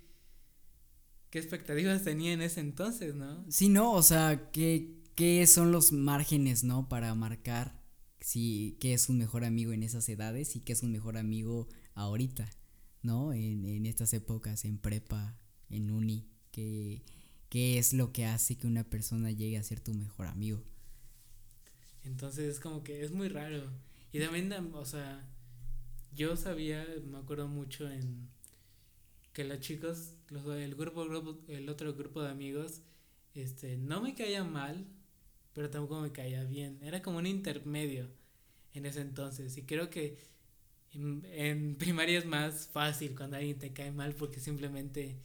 qué 1.30 1.38
expectativas 1.38 2.04
tenía 2.04 2.32
en 2.32 2.42
ese 2.42 2.60
entonces, 2.60 3.14
¿no? 3.14 3.44
Sí, 3.50 3.68
no, 3.68 3.92
o 3.92 4.02
sea, 4.02 4.50
¿qué, 4.52 5.02
qué 5.14 5.46
son 5.46 5.72
los 5.72 5.92
márgenes, 5.92 6.64
¿no? 6.64 6.88
Para 6.88 7.14
marcar 7.14 7.80
si 8.20 8.76
qué 8.80 8.94
es 8.94 9.08
un 9.08 9.18
mejor 9.18 9.44
amigo 9.44 9.72
en 9.72 9.82
esas 9.82 10.08
edades 10.08 10.56
y 10.56 10.60
qué 10.60 10.72
es 10.72 10.82
un 10.82 10.92
mejor 10.92 11.16
amigo 11.16 11.68
ahorita, 11.94 12.48
¿no? 13.02 13.32
En, 13.32 13.64
en 13.64 13.86
estas 13.86 14.12
épocas, 14.12 14.64
en 14.64 14.78
prepa, 14.78 15.38
en 15.68 15.90
uni, 15.90 16.28
que 16.50 17.04
qué 17.48 17.78
es 17.78 17.92
lo 17.92 18.12
que 18.12 18.26
hace 18.26 18.56
que 18.56 18.66
una 18.66 18.84
persona 18.84 19.30
llegue 19.30 19.58
a 19.58 19.62
ser 19.62 19.80
tu 19.80 19.94
mejor 19.94 20.26
amigo. 20.26 20.62
Entonces 22.04 22.48
es 22.48 22.60
como 22.60 22.82
que 22.82 23.04
es 23.04 23.12
muy 23.12 23.28
raro. 23.28 23.70
Y 24.12 24.20
también, 24.20 24.52
o 24.52 24.84
sea, 24.84 25.28
yo 26.14 26.36
sabía, 26.36 26.86
me 27.04 27.18
acuerdo 27.18 27.48
mucho 27.48 27.90
en 27.90 28.28
que 29.32 29.44
los 29.44 29.60
chicos, 29.60 30.14
los, 30.28 30.46
el 30.46 30.74
grupo, 30.74 31.06
el 31.48 31.68
otro 31.68 31.94
grupo 31.94 32.22
de 32.22 32.30
amigos, 32.30 32.82
este, 33.34 33.76
no 33.76 34.00
me 34.00 34.14
caía 34.14 34.44
mal, 34.44 34.86
pero 35.52 35.70
tampoco 35.70 36.00
me 36.00 36.12
caía 36.12 36.44
bien. 36.44 36.78
Era 36.82 37.02
como 37.02 37.18
un 37.18 37.26
intermedio 37.26 38.08
en 38.74 38.86
ese 38.86 39.00
entonces. 39.00 39.56
Y 39.56 39.62
creo 39.62 39.90
que 39.90 40.18
en, 40.92 41.26
en 41.32 41.76
primaria 41.76 42.18
es 42.18 42.26
más 42.26 42.68
fácil 42.68 43.14
cuando 43.14 43.36
alguien 43.36 43.58
te 43.58 43.72
cae 43.72 43.92
mal 43.92 44.14
porque 44.14 44.40
simplemente 44.40 45.18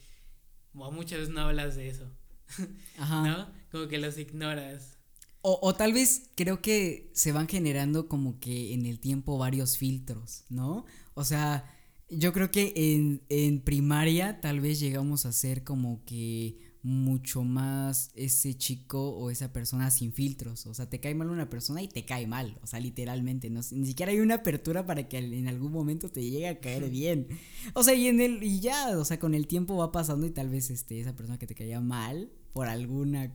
o 0.74 0.90
muchas 0.90 1.20
veces 1.20 1.34
no 1.34 1.42
hablas 1.42 1.76
de 1.76 1.88
eso. 1.88 2.10
Ajá. 2.98 3.22
¿No? 3.22 3.52
Como 3.70 3.88
que 3.88 3.98
los 3.98 4.18
ignoras. 4.18 4.98
O, 5.42 5.58
o, 5.60 5.74
tal 5.74 5.92
vez 5.92 6.30
creo 6.36 6.62
que 6.62 7.10
se 7.14 7.32
van 7.32 7.48
generando 7.48 8.08
como 8.08 8.38
que 8.38 8.74
en 8.74 8.86
el 8.86 9.00
tiempo 9.00 9.38
varios 9.38 9.76
filtros, 9.76 10.44
¿no? 10.48 10.86
O 11.14 11.24
sea, 11.24 11.68
yo 12.12 12.32
creo 12.32 12.50
que 12.50 12.72
en, 12.76 13.22
en 13.28 13.60
primaria 13.60 14.40
tal 14.40 14.60
vez 14.60 14.80
llegamos 14.80 15.26
a 15.26 15.32
ser 15.32 15.64
como 15.64 16.04
que 16.04 16.72
mucho 16.82 17.44
más 17.44 18.10
ese 18.14 18.54
chico 18.54 19.10
o 19.10 19.30
esa 19.30 19.52
persona 19.52 19.90
sin 19.90 20.12
filtros. 20.12 20.66
O 20.66 20.74
sea, 20.74 20.90
te 20.90 21.00
cae 21.00 21.14
mal 21.14 21.30
una 21.30 21.48
persona 21.48 21.80
y 21.82 21.88
te 21.88 22.04
cae 22.04 22.26
mal. 22.26 22.58
O 22.62 22.66
sea, 22.66 22.80
literalmente. 22.80 23.50
No, 23.50 23.60
ni 23.70 23.86
siquiera 23.86 24.12
hay 24.12 24.20
una 24.20 24.36
apertura 24.36 24.84
para 24.84 25.08
que 25.08 25.18
en 25.18 25.48
algún 25.48 25.72
momento 25.72 26.08
te 26.08 26.22
llegue 26.22 26.48
a 26.48 26.60
caer 26.60 26.90
bien. 26.90 27.28
O 27.74 27.82
sea, 27.82 27.94
y 27.94 28.08
en 28.08 28.20
el, 28.20 28.42
y 28.42 28.60
ya, 28.60 28.98
o 28.98 29.04
sea, 29.04 29.18
con 29.18 29.34
el 29.34 29.46
tiempo 29.46 29.76
va 29.76 29.92
pasando 29.92 30.26
y 30.26 30.30
tal 30.30 30.48
vez 30.48 30.70
este, 30.70 31.00
esa 31.00 31.14
persona 31.14 31.38
que 31.38 31.46
te 31.46 31.54
caía 31.54 31.80
mal 31.80 32.30
por 32.52 32.66
alguna 32.66 33.32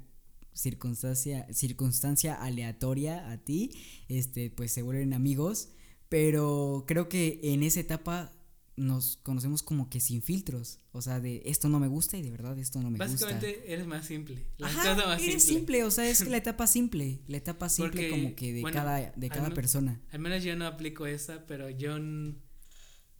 circunstancia, 0.53 1.47
circunstancia 1.53 2.33
aleatoria 2.35 3.31
a 3.31 3.37
ti, 3.37 3.71
este, 4.09 4.49
pues 4.49 4.71
se 4.71 4.81
vuelven 4.81 5.13
amigos. 5.13 5.69
Pero 6.09 6.85
creo 6.87 7.09
que 7.09 7.39
en 7.43 7.63
esa 7.63 7.79
etapa 7.79 8.36
nos 8.77 9.17
conocemos 9.17 9.63
como 9.63 9.89
que 9.89 9.99
sin 9.99 10.21
filtros. 10.21 10.79
O 10.91 11.01
sea, 11.01 11.19
de 11.19 11.41
esto 11.45 11.67
no 11.67 11.79
me 11.79 11.87
gusta 11.87 12.15
y 12.15 12.21
de 12.21 12.31
verdad 12.31 12.57
esto 12.57 12.79
no 12.79 12.89
me 12.89 12.97
gusta. 12.97 13.11
Básicamente 13.11 13.73
eres 13.73 13.87
más 13.87 14.05
simple. 14.05 14.45
La 14.57 14.67
Ajá, 14.67 14.95
más 14.95 15.21
eres 15.21 15.43
simple. 15.43 15.83
O 15.83 15.91
sea, 15.91 16.07
es 16.07 16.25
la 16.27 16.37
etapa 16.37 16.67
simple. 16.67 17.19
La 17.27 17.37
etapa 17.37 17.69
simple 17.69 18.09
como 18.09 18.35
que 18.35 18.53
de 18.53 18.63
cada, 18.63 19.11
de 19.11 19.29
cada 19.29 19.49
persona. 19.49 19.99
Al 20.11 20.19
menos 20.19 20.43
yo 20.43 20.55
no 20.55 20.67
aplico 20.67 21.07
esa, 21.07 21.45
pero 21.47 21.69
yo 21.69 21.95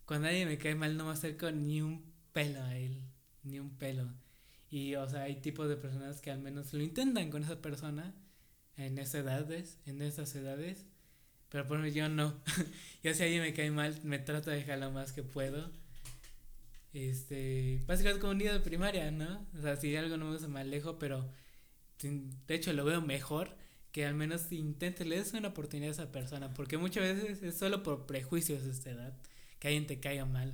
cuando 0.06 0.28
alguien 0.28 0.48
me 0.48 0.58
cae 0.58 0.76
mal 0.76 0.96
no 0.96 1.06
me 1.06 1.12
acerco 1.12 1.52
ni 1.52 1.82
un 1.82 2.14
pelo 2.32 2.62
a 2.62 2.78
él. 2.78 3.02
Ni 3.44 3.60
un 3.60 3.72
pelo. 3.72 4.14
Y 4.70 4.96
o 4.96 5.10
sea, 5.10 5.24
hay 5.24 5.42
tipos 5.42 5.68
de 5.68 5.76
personas 5.76 6.22
que 6.22 6.30
al 6.30 6.40
menos 6.40 6.72
lo 6.74 6.84
intentan 6.84 7.32
con 7.32 7.44
esa 7.44 7.62
persona 7.62 8.16
en 8.76 9.00
esas 9.00 9.16
edades, 9.16 9.80
en 9.86 10.04
esas 10.04 10.36
edades 10.36 10.86
pero 11.50 11.66
por 11.66 11.78
ejemplo, 11.78 11.96
yo 11.96 12.10
no. 12.10 12.34
yo 13.04 13.14
si 13.14 13.24
alguien 13.24 13.42
me 13.42 13.54
cae 13.54 13.72
mal, 13.72 14.00
me 14.04 14.20
trato 14.20 14.50
de 14.50 14.58
dejar 14.58 14.80
lo 14.80 14.92
más 14.92 15.12
que 15.12 15.24
puedo. 15.24 15.72
Este, 16.94 17.84
básicamente 17.86 18.22
como 18.22 18.32
un 18.32 18.40
nido 18.40 18.54
de 18.54 18.60
primaria, 18.60 19.12
¿no? 19.12 19.46
O 19.58 19.62
sea, 19.62 19.76
si 19.76 19.96
algo 19.96 20.18
no 20.18 20.26
me 20.26 20.32
gusta 20.32 20.48
me 20.48 20.62
alejo, 20.62 20.98
pero 20.98 21.30
de 22.02 22.56
hecho 22.56 22.74
lo 22.74 22.86
veo 22.86 23.02
mejor 23.02 23.56
que 23.92 24.06
al 24.06 24.14
menos 24.14 24.52
intente 24.52 25.06
le 25.06 25.18
des 25.18 25.34
una 25.34 25.50
oportunidad 25.50 25.90
a 25.90 26.04
esa 26.04 26.12
persona, 26.12 26.54
porque 26.54 26.78
muchas 26.78 27.04
veces 27.04 27.44
es 27.44 27.58
solo 27.58 27.84
por 27.84 28.06
prejuicios 28.06 28.64
de 28.64 28.72
esta 28.72 28.92
edad 28.92 29.18
que 29.60 29.70
alguien 29.70 29.88
te 29.88 30.00
caiga 30.00 30.26
mal. 30.26 30.54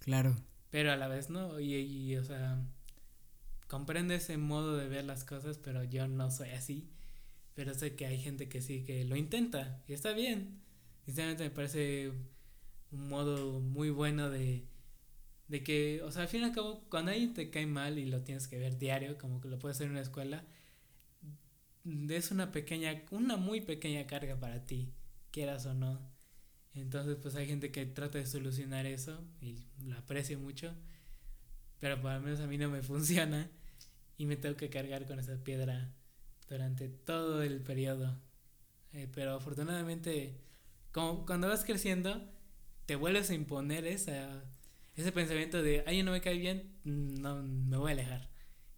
Claro. 0.00 0.36
Pero 0.70 0.92
a 0.92 0.96
la 0.96 1.08
vez 1.08 1.30
no, 1.30 1.58
y, 1.58 1.74
y 1.74 2.16
o 2.16 2.24
sea, 2.24 2.58
comprende 3.66 4.16
ese 4.16 4.36
modo 4.36 4.76
de 4.76 4.88
ver 4.88 5.04
las 5.04 5.24
cosas, 5.24 5.58
pero 5.58 5.82
yo 5.84 6.06
no 6.06 6.30
soy 6.30 6.50
así. 6.50 6.88
Pero 7.56 7.74
sé 7.74 7.96
que 7.96 8.06
hay 8.06 8.18
gente 8.18 8.48
que 8.48 8.62
sí, 8.62 8.84
que 8.84 9.04
lo 9.04 9.16
intenta 9.16 9.82
y 9.88 9.94
está 9.94 10.12
bien. 10.12 10.60
Sinceramente 11.06 11.42
me 11.42 11.50
parece 11.50 12.12
un 12.92 13.08
modo 13.08 13.60
muy 13.60 13.90
bueno 13.90 14.30
de, 14.30 14.68
de 15.48 15.64
que, 15.64 16.02
o 16.02 16.12
sea, 16.12 16.22
al 16.22 16.28
fin 16.28 16.42
y 16.42 16.44
al 16.44 16.52
cabo, 16.52 16.84
cuando 16.90 17.12
alguien 17.12 17.34
te 17.34 17.50
cae 17.50 17.66
mal 17.66 17.98
y 17.98 18.06
lo 18.06 18.22
tienes 18.22 18.46
que 18.46 18.58
ver 18.58 18.78
diario, 18.78 19.16
como 19.18 19.40
que 19.40 19.48
lo 19.48 19.58
puedes 19.58 19.78
hacer 19.78 19.86
en 19.86 19.92
una 19.92 20.02
escuela, 20.02 20.44
es 22.10 22.30
una 22.30 22.52
pequeña, 22.52 23.02
una 23.10 23.38
muy 23.38 23.62
pequeña 23.62 24.06
carga 24.06 24.38
para 24.38 24.66
ti, 24.66 24.92
quieras 25.30 25.64
o 25.66 25.72
no. 25.74 26.14
Entonces, 26.74 27.16
pues 27.22 27.36
hay 27.36 27.46
gente 27.46 27.72
que 27.72 27.86
trata 27.86 28.18
de 28.18 28.26
solucionar 28.26 28.84
eso 28.84 29.24
y 29.40 29.64
lo 29.82 29.96
aprecio 29.96 30.38
mucho, 30.38 30.74
pero 31.80 32.00
por 32.02 32.12
lo 32.12 32.20
menos 32.20 32.40
a 32.40 32.46
mí 32.46 32.58
no 32.58 32.68
me 32.68 32.82
funciona 32.82 33.50
y 34.18 34.26
me 34.26 34.36
tengo 34.36 34.56
que 34.56 34.68
cargar 34.68 35.06
con 35.06 35.18
esa 35.18 35.42
piedra 35.42 35.94
durante 36.48 36.88
todo 36.88 37.42
el 37.42 37.60
periodo. 37.60 38.18
Eh, 38.92 39.08
pero 39.12 39.34
afortunadamente, 39.34 40.34
como 40.92 41.26
cuando 41.26 41.48
vas 41.48 41.64
creciendo, 41.64 42.22
te 42.86 42.96
vuelves 42.96 43.30
a 43.30 43.34
imponer 43.34 43.86
esa, 43.86 44.44
ese 44.94 45.12
pensamiento 45.12 45.62
de, 45.62 45.84
ay, 45.86 46.02
no 46.02 46.12
me 46.12 46.20
cae 46.20 46.38
bien, 46.38 46.72
no, 46.84 47.42
me 47.42 47.76
voy 47.76 47.90
a 47.90 47.94
alejar. 47.94 48.30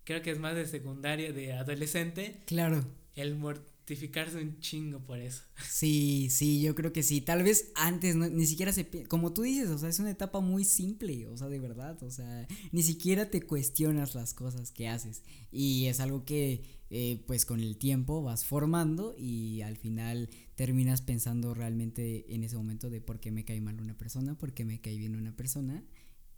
Creo 0.04 0.22
que 0.22 0.30
es 0.30 0.38
más 0.38 0.54
de 0.54 0.66
secundaria, 0.66 1.32
de 1.32 1.52
adolescente. 1.52 2.42
Claro. 2.46 2.84
El 3.14 3.36
mortificarse 3.36 4.38
un 4.38 4.58
chingo 4.58 5.00
por 5.00 5.18
eso. 5.18 5.42
Sí, 5.68 6.28
sí, 6.30 6.62
yo 6.62 6.74
creo 6.74 6.92
que 6.92 7.02
sí. 7.02 7.20
Tal 7.20 7.42
vez 7.42 7.70
antes 7.74 8.16
ni 8.16 8.46
siquiera 8.46 8.72
se... 8.72 8.88
Como 9.06 9.34
tú 9.34 9.42
dices, 9.42 9.68
o 9.68 9.76
sea, 9.76 9.90
es 9.90 9.98
una 9.98 10.10
etapa 10.10 10.40
muy 10.40 10.64
simple, 10.64 11.26
o 11.28 11.36
sea, 11.36 11.48
de 11.48 11.60
verdad, 11.60 12.02
o 12.02 12.10
sea, 12.10 12.48
ni 12.72 12.82
siquiera 12.82 13.30
te 13.30 13.42
cuestionas 13.42 14.14
las 14.14 14.32
cosas 14.32 14.72
que 14.72 14.88
haces. 14.88 15.22
Y 15.52 15.86
es 15.86 16.00
algo 16.00 16.24
que 16.24 16.62
eh, 16.90 17.22
pues 17.26 17.44
con 17.44 17.60
el 17.60 17.76
tiempo 17.76 18.22
vas 18.22 18.44
formando 18.44 19.14
y 19.16 19.60
al 19.60 19.76
final 19.76 20.30
terminas 20.54 21.02
pensando 21.02 21.52
realmente 21.52 22.34
en 22.34 22.44
ese 22.44 22.56
momento 22.56 22.88
de 22.88 23.00
por 23.00 23.20
qué 23.20 23.30
me 23.30 23.44
cae 23.44 23.60
mal 23.60 23.80
una 23.80 23.96
persona, 23.96 24.38
por 24.38 24.54
qué 24.54 24.64
me 24.64 24.80
cae 24.80 24.96
bien 24.96 25.14
una 25.14 25.36
persona 25.36 25.84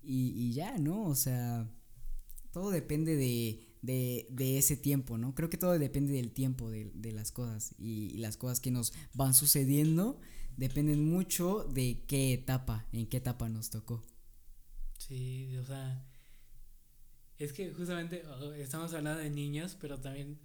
y, 0.03 0.33
y 0.35 0.53
ya, 0.53 0.77
¿no? 0.79 1.05
O 1.05 1.15
sea, 1.15 1.71
todo 2.53 2.71
depende 2.71 3.17
de, 3.17 3.77
de, 3.83 4.27
de, 4.31 4.59
ese 4.59 4.77
tiempo, 4.77 5.19
¿no? 5.19 5.35
Creo 5.35 5.51
que 5.51 5.57
todo 5.57 5.79
depende 5.79 6.13
del 6.13 6.33
tiempo 6.33 6.71
de, 6.71 6.91
de 6.95 7.13
las 7.13 7.31
cosas 7.31 7.75
y, 7.79 8.11
y, 8.15 8.19
las 8.19 8.37
cosas 8.37 8.61
que 8.61 8.71
nos 8.71 8.93
van 9.15 9.35
sucediendo 9.35 10.21
dependen 10.57 11.09
mucho 11.09 11.65
de 11.65 12.05
qué 12.07 12.33
etapa, 12.33 12.89
en 12.93 13.07
qué 13.07 13.19
etapa 13.19 13.49
nos 13.49 13.71
tocó. 13.71 14.03
Sí, 14.99 15.57
o 15.57 15.65
sea, 15.65 16.10
es 17.41 17.55
que 17.55 17.73
justamente 17.73 18.23
estamos 18.59 18.93
hablando 18.93 19.19
de 19.19 19.31
niños, 19.31 19.77
pero 19.81 19.99
también 19.99 20.39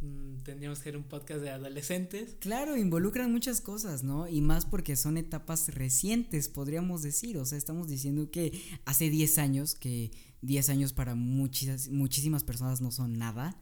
mm, 0.00 0.38
tendríamos 0.42 0.78
que 0.78 0.84
ser 0.84 0.96
un 0.96 1.04
podcast 1.04 1.42
de 1.42 1.50
adolescentes. 1.50 2.38
Claro, 2.40 2.78
involucran 2.78 3.30
muchas 3.30 3.60
cosas, 3.60 4.02
¿no? 4.02 4.26
Y 4.26 4.40
más 4.40 4.64
porque 4.64 4.96
son 4.96 5.18
etapas 5.18 5.68
recientes, 5.74 6.48
podríamos 6.48 7.02
decir. 7.02 7.36
O 7.36 7.44
sea, 7.44 7.58
estamos 7.58 7.88
diciendo 7.88 8.30
que 8.30 8.58
hace 8.86 9.10
10 9.10 9.36
años, 9.36 9.74
que 9.74 10.12
10 10.40 10.70
años 10.70 10.92
para 10.94 11.14
muchas, 11.14 11.90
muchísimas 11.90 12.42
personas 12.42 12.80
no 12.80 12.90
son 12.90 13.18
nada. 13.18 13.60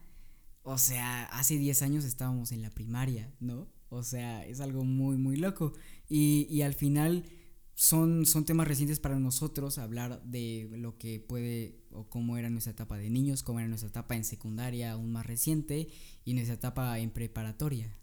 O 0.61 0.77
sea, 0.77 1.25
hace 1.25 1.57
10 1.57 1.81
años 1.81 2.05
estábamos 2.05 2.53
en 2.53 2.61
la 2.61 2.69
primaria, 2.69 3.29
¿no? 3.41 3.67
O 3.89 4.03
sea, 4.03 4.45
es 4.45 4.61
algo 4.61 4.85
muy, 4.85 5.17
muy 5.17 5.35
loco. 5.35 5.73
Y, 6.07 6.47
y 6.49 6.61
al 6.61 6.75
final 6.75 7.25
son, 7.83 8.25
son 8.25 8.45
temas 8.45 8.65
recientes 8.65 9.01
para 9.01 9.19
nosotros 9.19 9.77
hablar 9.77 10.23
de 10.23 10.69
lo 10.71 10.97
que 10.97 11.19
puede 11.19 11.83
o 11.91 12.09
cómo 12.09 12.37
era 12.37 12.49
nuestra 12.49 12.71
etapa 12.71 12.97
de 12.97 13.09
niños, 13.09 13.43
cómo 13.43 13.59
era 13.59 13.67
nuestra 13.67 13.89
etapa 13.89 14.15
en 14.15 14.23
secundaria 14.23 14.93
aún 14.93 15.11
más 15.11 15.25
reciente 15.25 15.89
y 16.23 16.33
nuestra 16.33 16.55
etapa 16.55 16.97
en 16.99 17.11
preparatoria. 17.11 17.93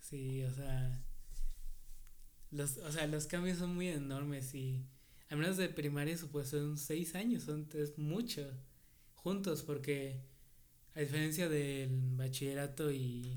Sí, 0.00 0.42
o 0.44 0.54
sea, 0.54 1.04
los, 2.50 2.78
o 2.78 2.90
sea, 2.90 3.06
los 3.08 3.26
cambios 3.26 3.58
son 3.58 3.74
muy 3.74 3.88
enormes 3.88 4.54
y 4.54 4.86
al 5.28 5.36
menos 5.36 5.58
de 5.58 5.68
primaria 5.68 6.16
pues 6.32 6.48
son 6.48 6.78
seis 6.78 7.14
años, 7.14 7.42
son, 7.42 7.68
es 7.74 7.98
mucho 7.98 8.50
juntos 9.16 9.62
porque 9.64 10.24
a 10.94 11.00
diferencia 11.00 11.50
del 11.50 11.90
bachillerato 12.16 12.90
y 12.90 13.36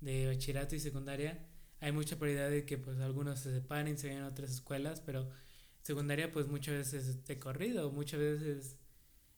de 0.00 0.26
bachillerato 0.26 0.74
y 0.74 0.80
secundaria, 0.80 1.45
hay 1.80 1.92
mucha 1.92 2.16
probabilidad 2.16 2.50
de 2.50 2.64
que 2.64 2.78
pues 2.78 2.98
algunos 3.00 3.40
se 3.40 3.52
separen, 3.52 3.98
se 3.98 4.08
vayan 4.08 4.24
a 4.24 4.28
otras 4.28 4.50
escuelas, 4.50 5.00
pero 5.00 5.28
secundaria 5.82 6.32
pues 6.32 6.48
muchas 6.48 6.74
veces 6.74 7.24
de 7.26 7.38
corrido, 7.38 7.90
muchas 7.90 8.20
veces 8.20 8.76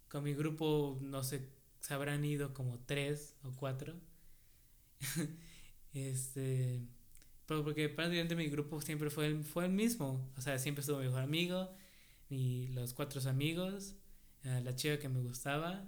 con 0.08 0.24
mi 0.24 0.34
grupo 0.34 0.98
no 1.02 1.22
sé, 1.22 1.48
se 1.80 1.94
habrán 1.94 2.24
ido 2.24 2.54
como 2.54 2.78
tres 2.80 3.36
o 3.42 3.52
cuatro. 3.52 3.94
este, 5.92 6.82
pero 7.46 7.64
porque 7.64 7.88
prácticamente 7.88 8.36
mi 8.36 8.48
grupo 8.48 8.80
siempre 8.80 9.10
fue 9.10 9.26
el, 9.26 9.44
fue 9.44 9.66
el 9.66 9.72
mismo, 9.72 10.30
o 10.36 10.40
sea, 10.40 10.58
siempre 10.58 10.80
estuvo 10.80 10.98
mi 10.98 11.06
mejor 11.06 11.22
amigo, 11.22 11.70
y 12.30 12.68
los 12.68 12.94
cuatro 12.94 13.20
amigos, 13.28 13.96
eh, 14.44 14.60
la 14.64 14.74
chica 14.74 14.98
que 14.98 15.08
me 15.08 15.20
gustaba, 15.20 15.84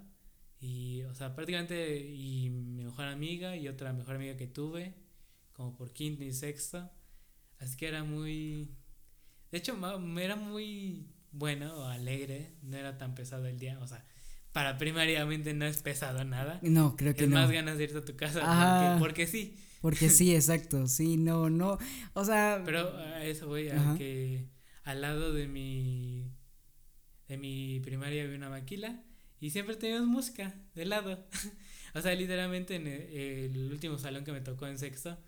y, 0.60 1.02
o 1.04 1.14
sea, 1.14 1.34
prácticamente, 1.34 1.98
y 2.06 2.50
mi 2.50 2.84
mejor 2.84 3.06
amiga 3.06 3.56
y 3.56 3.68
otra 3.68 3.92
mejor 3.92 4.16
amiga 4.16 4.36
que 4.36 4.46
tuve 4.46 4.94
como 5.60 5.76
por 5.76 5.92
quinto 5.92 6.24
y 6.24 6.32
sexto. 6.32 6.90
Así 7.58 7.76
que 7.76 7.86
era 7.86 8.02
muy... 8.02 8.74
De 9.52 9.58
hecho, 9.58 9.76
era 10.18 10.36
muy 10.36 11.06
bueno, 11.32 11.84
alegre, 11.84 12.54
no 12.62 12.78
era 12.78 12.96
tan 12.96 13.14
pesado 13.14 13.44
el 13.44 13.58
día, 13.58 13.78
o 13.80 13.86
sea, 13.86 14.02
para 14.52 14.78
primariamente 14.78 15.52
no 15.52 15.66
es 15.66 15.82
pesado 15.82 16.24
nada. 16.24 16.60
No, 16.62 16.96
creo 16.96 17.14
que 17.14 17.24
es 17.24 17.28
no. 17.28 17.36
más 17.36 17.50
ganas 17.50 17.76
de 17.76 17.84
irte 17.84 17.98
a 17.98 18.04
tu 18.04 18.16
casa 18.16 18.96
porque, 18.98 19.26
sí. 19.26 19.58
Porque 19.82 20.08
sí, 20.08 20.34
exacto, 20.34 20.86
sí, 20.86 21.18
no, 21.18 21.50
no, 21.50 21.76
o 22.14 22.24
sea... 22.24 22.62
Pero 22.64 22.96
a 22.96 23.22
eso 23.26 23.46
voy, 23.46 23.68
a 23.68 23.96
que 23.98 24.48
al 24.84 25.02
lado 25.02 25.34
de 25.34 25.46
mi, 25.46 26.32
de 27.28 27.36
mi 27.36 27.80
primaria 27.80 28.24
había 28.24 28.36
una 28.36 28.48
maquila 28.48 29.04
y 29.40 29.50
siempre 29.50 29.76
teníamos 29.76 30.08
música 30.08 30.54
de 30.74 30.86
lado. 30.86 31.22
o 31.94 32.00
sea, 32.00 32.14
literalmente 32.14 32.76
en 32.76 32.86
el 32.86 33.70
último 33.70 33.98
salón 33.98 34.24
que 34.24 34.32
me 34.32 34.40
tocó 34.40 34.66
en 34.66 34.78
sexto, 34.78 35.18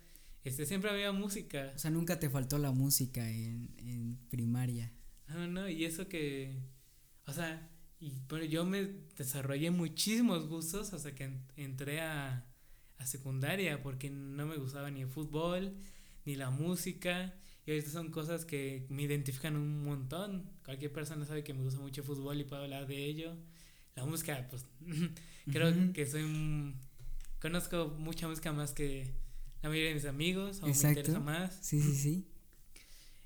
este, 0.43 0.65
siempre 0.65 0.89
había 0.89 1.11
música. 1.11 1.71
O 1.75 1.79
sea, 1.79 1.91
nunca 1.91 2.19
te 2.19 2.29
faltó 2.29 2.57
la 2.57 2.71
música 2.71 3.29
en, 3.29 3.73
en 3.77 4.17
primaria. 4.29 4.91
No, 5.27 5.47
no, 5.47 5.69
y 5.69 5.85
eso 5.85 6.07
que, 6.07 6.57
o 7.25 7.33
sea, 7.33 7.69
y 7.99 8.13
bueno, 8.27 8.45
yo 8.45 8.65
me 8.65 8.89
desarrollé 9.17 9.71
muchísimos 9.71 10.47
gustos 10.47 10.93
hasta 10.93 11.15
que 11.15 11.39
entré 11.55 12.01
a, 12.01 12.45
a 12.97 13.05
secundaria 13.05 13.81
porque 13.81 14.09
no 14.09 14.45
me 14.45 14.57
gustaba 14.57 14.91
ni 14.91 15.01
el 15.01 15.07
fútbol, 15.07 15.73
ni 16.25 16.35
la 16.35 16.49
música. 16.49 17.33
Y 17.65 17.71
estas 17.71 17.93
son 17.93 18.11
cosas 18.11 18.43
que 18.43 18.85
me 18.89 19.03
identifican 19.03 19.55
un 19.55 19.85
montón. 19.85 20.51
Cualquier 20.65 20.91
persona 20.91 21.25
sabe 21.25 21.45
que 21.45 21.53
me 21.53 21.63
gusta 21.63 21.79
mucho 21.79 22.01
el 22.01 22.07
fútbol 22.07 22.41
y 22.41 22.43
puedo 22.43 22.63
hablar 22.63 22.87
de 22.87 23.05
ello. 23.05 23.37
La 23.95 24.05
música, 24.05 24.47
pues 24.49 24.65
creo 25.51 25.93
que 25.93 26.05
soy... 26.05 26.75
conozco 27.39 27.95
mucha 27.97 28.27
música 28.27 28.51
más 28.51 28.73
que 28.73 29.13
la 29.63 29.69
mayoría 29.69 29.89
de 29.89 29.95
mis 29.95 30.05
amigos 30.05 30.59
o 30.61 30.67
me 30.67 30.73
interesa 30.73 31.19
más. 31.19 31.57
Sí, 31.61 31.81
sí, 31.81 31.95
sí. 31.95 32.27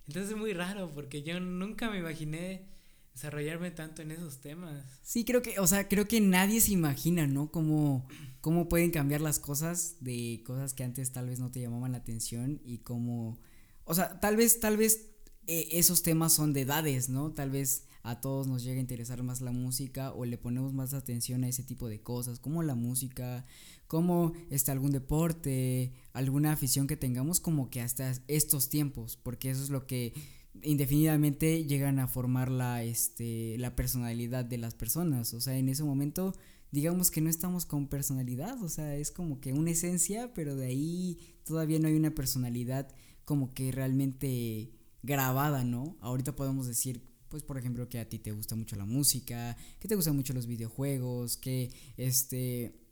Entonces 0.07 0.31
es 0.31 0.37
muy 0.37 0.53
raro 0.53 0.91
porque 0.93 1.23
yo 1.23 1.39
nunca 1.39 1.89
me 1.89 1.97
imaginé 1.97 2.67
desarrollarme 3.13 3.71
tanto 3.71 4.03
en 4.03 4.11
esos 4.11 4.39
temas. 4.39 4.85
Sí, 5.01 5.25
creo 5.25 5.41
que, 5.41 5.59
o 5.59 5.65
sea, 5.65 5.87
creo 5.87 6.07
que 6.07 6.21
nadie 6.21 6.61
se 6.61 6.71
imagina, 6.71 7.25
¿no? 7.25 7.51
Cómo, 7.51 8.07
cómo 8.39 8.69
pueden 8.69 8.91
cambiar 8.91 9.21
las 9.21 9.39
cosas 9.39 9.95
de 9.99 10.43
cosas 10.45 10.75
que 10.75 10.83
antes 10.83 11.11
tal 11.11 11.25
vez 11.25 11.39
no 11.39 11.49
te 11.51 11.59
llamaban 11.59 11.91
la 11.91 11.97
atención 11.97 12.61
y 12.63 12.77
cómo, 12.77 13.39
o 13.83 13.95
sea, 13.95 14.19
tal 14.19 14.37
vez, 14.37 14.59
tal 14.59 14.77
vez 14.77 15.07
eh, 15.47 15.67
esos 15.71 16.03
temas 16.03 16.33
son 16.33 16.53
de 16.53 16.61
edades, 16.61 17.09
¿no? 17.09 17.31
Tal 17.31 17.49
vez 17.49 17.87
a 18.03 18.21
todos 18.21 18.47
nos 18.47 18.63
llega 18.63 18.77
a 18.77 18.81
interesar 18.81 19.23
más 19.23 19.41
la 19.41 19.51
música 19.51 20.13
o 20.13 20.23
le 20.23 20.37
ponemos 20.37 20.73
más 20.73 20.93
atención 20.93 21.43
a 21.43 21.49
ese 21.49 21.63
tipo 21.63 21.89
de 21.89 22.01
cosas, 22.01 22.39
como 22.39 22.61
la 22.61 22.75
música, 22.75 23.45
como 23.87 24.33
está 24.49 24.71
algún 24.71 24.91
deporte, 24.91 25.93
alguna 26.13 26.51
afición 26.51 26.87
que 26.87 26.97
tengamos 26.97 27.39
como 27.39 27.69
que 27.69 27.81
hasta 27.81 28.11
estos 28.27 28.69
tiempos, 28.69 29.17
porque 29.17 29.49
eso 29.49 29.63
es 29.63 29.69
lo 29.69 29.87
que 29.87 30.13
indefinidamente 30.61 31.65
llegan 31.65 31.99
a 31.99 32.07
formar 32.07 32.49
la, 32.49 32.83
este, 32.83 33.57
la 33.57 33.75
personalidad 33.75 34.45
de 34.45 34.57
las 34.57 34.73
personas, 34.73 35.33
o 35.33 35.41
sea, 35.41 35.57
en 35.57 35.69
ese 35.69 35.83
momento 35.83 36.33
digamos 36.71 37.11
que 37.11 37.21
no 37.21 37.29
estamos 37.29 37.65
con 37.65 37.87
personalidad, 37.87 38.61
o 38.61 38.69
sea, 38.69 38.95
es 38.95 39.11
como 39.11 39.39
que 39.39 39.53
una 39.53 39.71
esencia, 39.71 40.33
pero 40.33 40.55
de 40.55 40.67
ahí 40.67 41.19
todavía 41.43 41.79
no 41.79 41.87
hay 41.87 41.95
una 41.95 42.13
personalidad 42.13 42.93
como 43.25 43.53
que 43.53 43.71
realmente 43.71 44.71
grabada, 45.03 45.63
¿no? 45.63 45.97
Ahorita 46.01 46.35
podemos 46.35 46.67
decir, 46.67 47.01
pues 47.29 47.43
por 47.43 47.57
ejemplo, 47.57 47.87
que 47.89 47.99
a 47.99 48.09
ti 48.09 48.19
te 48.19 48.31
gusta 48.31 48.55
mucho 48.55 48.75
la 48.75 48.85
música, 48.85 49.55
que 49.79 49.87
te 49.87 49.95
gustan 49.95 50.15
mucho 50.15 50.33
los 50.33 50.47
videojuegos, 50.47 51.37
que 51.37 51.71
este 51.97 52.86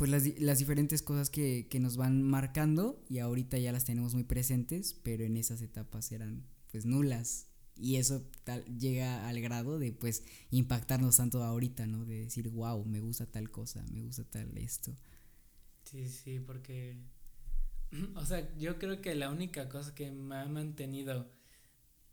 pues 0.00 0.10
las, 0.10 0.40
las 0.40 0.58
diferentes 0.58 1.02
cosas 1.02 1.28
que, 1.28 1.66
que, 1.68 1.78
nos 1.78 1.98
van 1.98 2.22
marcando 2.22 3.04
y 3.10 3.18
ahorita 3.18 3.58
ya 3.58 3.70
las 3.70 3.84
tenemos 3.84 4.14
muy 4.14 4.24
presentes, 4.24 4.94
pero 4.94 5.24
en 5.24 5.36
esas 5.36 5.60
etapas 5.60 6.10
eran 6.10 6.46
pues 6.70 6.86
nulas 6.86 7.48
y 7.76 7.96
eso 7.96 8.26
tal, 8.44 8.64
llega 8.78 9.28
al 9.28 9.42
grado 9.42 9.78
de 9.78 9.92
pues 9.92 10.24
impactarnos 10.50 11.18
tanto 11.18 11.44
ahorita, 11.44 11.86
¿no? 11.86 12.06
De 12.06 12.22
decir, 12.22 12.48
wow, 12.48 12.82
me 12.86 13.00
gusta 13.00 13.26
tal 13.26 13.50
cosa, 13.50 13.84
me 13.92 14.00
gusta 14.00 14.24
tal 14.24 14.56
esto. 14.56 14.96
Sí, 15.84 16.08
sí, 16.08 16.40
porque, 16.40 16.96
o 18.14 18.24
sea, 18.24 18.56
yo 18.56 18.78
creo 18.78 19.02
que 19.02 19.14
la 19.14 19.28
única 19.28 19.68
cosa 19.68 19.94
que 19.94 20.10
me 20.10 20.36
ha 20.36 20.46
mantenido 20.46 21.30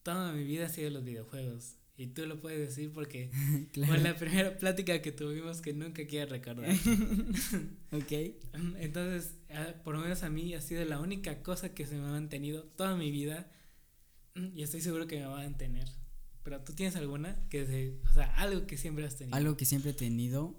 toda 0.03 0.33
mi 0.33 0.43
vida 0.43 0.65
ha 0.65 0.69
sido 0.69 0.89
los 0.89 1.05
videojuegos. 1.05 1.77
Y 1.99 2.07
tú 2.07 2.27
lo 2.27 2.39
puedes 2.39 2.59
decir 2.59 2.93
porque 2.93 3.31
fue 3.73 3.97
la 3.97 4.15
primera 4.15 4.55
plática 4.55 5.01
que 5.01 5.11
tuvimos 5.11 5.61
que 5.61 5.73
nunca 5.73 6.05
quiero 6.05 6.29
recordar. 6.29 6.69
ok. 7.91 8.11
Entonces, 8.77 9.33
por 9.83 9.95
lo 9.95 10.01
menos 10.01 10.21
a 10.21 10.29
mí 10.29 10.53
ha 10.53 10.61
sido 10.61 10.85
la 10.85 10.99
única 10.99 11.41
cosa 11.41 11.73
que 11.73 11.87
se 11.87 11.95
me 11.95 12.05
ha 12.07 12.11
mantenido 12.11 12.63
toda 12.63 12.95
mi 12.95 13.09
vida 13.09 13.51
y 14.35 14.61
estoy 14.61 14.81
seguro 14.81 15.07
que 15.07 15.19
me 15.19 15.25
va 15.25 15.39
a 15.39 15.43
mantener. 15.43 15.89
Pero 16.43 16.61
tú 16.61 16.73
tienes 16.73 16.95
alguna 16.95 17.35
que 17.49 17.65
se, 17.65 17.99
o 18.09 18.13
sea, 18.13 18.33
algo 18.35 18.67
que 18.67 18.77
siempre 18.77 19.05
has 19.05 19.17
tenido. 19.17 19.35
Algo 19.35 19.57
que 19.57 19.65
siempre 19.65 19.91
he 19.91 19.95
tenido. 19.95 20.55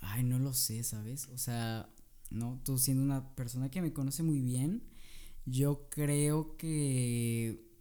Ay, 0.00 0.24
no 0.24 0.38
lo 0.38 0.52
sé, 0.52 0.82
¿sabes? 0.84 1.28
O 1.28 1.38
sea, 1.38 1.88
no, 2.30 2.60
tú 2.64 2.76
siendo 2.76 3.02
una 3.02 3.34
persona 3.34 3.70
que 3.70 3.80
me 3.80 3.94
conoce 3.94 4.22
muy 4.22 4.40
bien, 4.40 4.84
yo 5.46 5.88
creo 5.90 6.56
que 6.58 7.71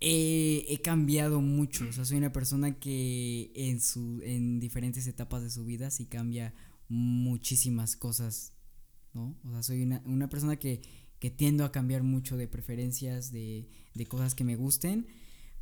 he, 0.00 0.80
cambiado 0.82 1.40
mucho. 1.40 1.86
O 1.88 1.92
sea, 1.92 2.04
soy 2.04 2.18
una 2.18 2.32
persona 2.32 2.78
que 2.78 3.50
en, 3.54 3.80
su, 3.80 4.20
en 4.22 4.60
diferentes 4.60 5.06
etapas 5.06 5.42
de 5.42 5.50
su 5.50 5.64
vida 5.64 5.90
sí 5.90 6.06
cambia 6.06 6.54
muchísimas 6.88 7.96
cosas, 7.96 8.52
¿no? 9.14 9.36
O 9.44 9.50
sea, 9.50 9.62
soy 9.62 9.82
una, 9.82 10.02
una 10.06 10.28
persona 10.28 10.56
que, 10.56 10.82
que, 11.18 11.30
tiendo 11.30 11.64
a 11.64 11.72
cambiar 11.72 12.02
mucho 12.02 12.36
de 12.36 12.48
preferencias, 12.48 13.32
de, 13.32 13.68
de 13.94 14.06
cosas 14.06 14.34
que 14.34 14.44
me 14.44 14.56
gusten. 14.56 15.06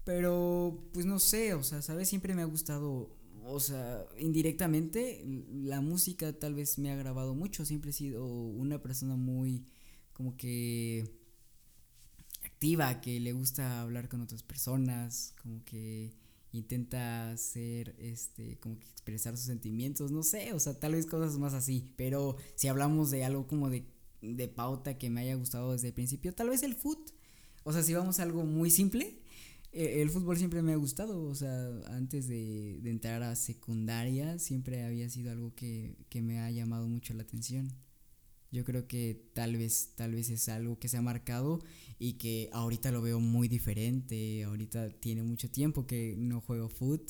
Pero, 0.05 0.91
pues 0.93 1.07
no 1.07 1.19
sé, 1.19 1.55
o 1.55 1.63
sea, 1.63 1.81
¿sabes? 1.81 2.09
Siempre 2.09 2.35
me 2.35 2.43
ha 2.43 2.47
gustado, 2.47 3.17
o 3.47 3.59
sea, 3.61 4.05
indirectamente, 4.19 5.25
la 5.51 5.81
música 5.81 6.39
tal 6.39 6.55
vez 6.55 6.79
me 6.79 6.91
ha 6.91 6.97
grabado 6.97 7.35
mucho. 7.35 7.65
Siempre 7.65 7.91
he 7.91 7.95
sido 7.95 8.27
una 8.27 8.83
persona 8.83 9.17
muy, 9.17 9.65
como 10.13 10.37
que 10.37 11.24
que 13.03 13.21
le 13.21 13.33
gusta 13.33 13.83
hablar 13.83 14.09
con 14.09 14.23
otras 14.23 14.43
personas, 14.43 15.35
como 15.43 15.63
que 15.65 16.13
intenta 16.53 17.31
hacer, 17.33 17.95
este, 17.99 18.59
como 18.59 18.79
que 18.79 18.87
expresar 18.87 19.37
sus 19.37 19.47
sentimientos, 19.47 20.11
no 20.11 20.23
sé, 20.23 20.53
o 20.53 20.61
sea, 20.61 20.79
tal 20.79 20.93
vez 20.93 21.05
cosas 21.05 21.39
más 21.39 21.53
así, 21.53 21.93
pero 21.97 22.37
si 22.55 22.69
hablamos 22.69 23.11
de 23.11 23.25
algo 23.25 23.47
como 23.47 23.69
de, 23.69 23.85
de 24.23 24.49
pauta 24.49 24.97
que 24.97 25.11
me 25.11 25.21
haya 25.21 25.35
gustado 25.35 25.73
desde 25.73 25.89
el 25.89 25.95
principio, 25.95 26.33
tal 26.35 26.49
vez 26.49 26.63
el 26.63 26.75
foot, 26.75 27.11
o 27.65 27.73
sea, 27.73 27.83
si 27.83 27.93
vamos 27.93 28.19
a 28.19 28.23
algo 28.23 28.45
muy 28.45 28.71
simple, 28.71 29.21
E, 29.73 30.03
el 30.03 30.11
fútbol 30.11 30.37
siempre 30.39 30.63
me 30.63 30.73
ha 30.73 30.77
gustado, 30.77 31.25
o 31.25 31.35
sea, 31.35 31.69
antes 31.89 32.29
de, 32.29 32.79
de 32.83 32.91
entrar 32.91 33.23
a 33.23 33.35
secundaria 33.35 34.39
siempre 34.39 34.85
había 34.85 35.11
sido 35.11 35.33
algo 35.33 35.53
que, 35.55 35.97
que, 36.09 36.23
me 36.23 36.39
ha 36.39 36.51
llamado 36.51 36.87
mucho 36.89 37.13
la 37.15 37.25
atención. 37.25 37.73
Yo 38.55 38.65
creo 38.65 38.87
que 38.87 39.31
tal 39.33 39.57
vez, 39.57 39.95
tal 39.97 40.13
vez 40.15 40.31
es 40.31 40.49
algo 40.49 40.79
que 40.79 40.89
se 40.89 40.97
ha 40.97 41.03
marcado 41.03 41.59
y 41.99 42.15
que 42.15 42.49
ahorita 42.53 42.93
lo 42.93 43.03
veo 43.03 43.19
muy 43.19 43.49
diferente, 43.49 44.45
ahorita 44.45 44.91
tiene 45.01 45.25
mucho 45.25 45.51
tiempo 45.51 45.87
que 45.87 46.15
no 46.17 46.41
juego 46.41 46.69
fútbol 46.69 47.05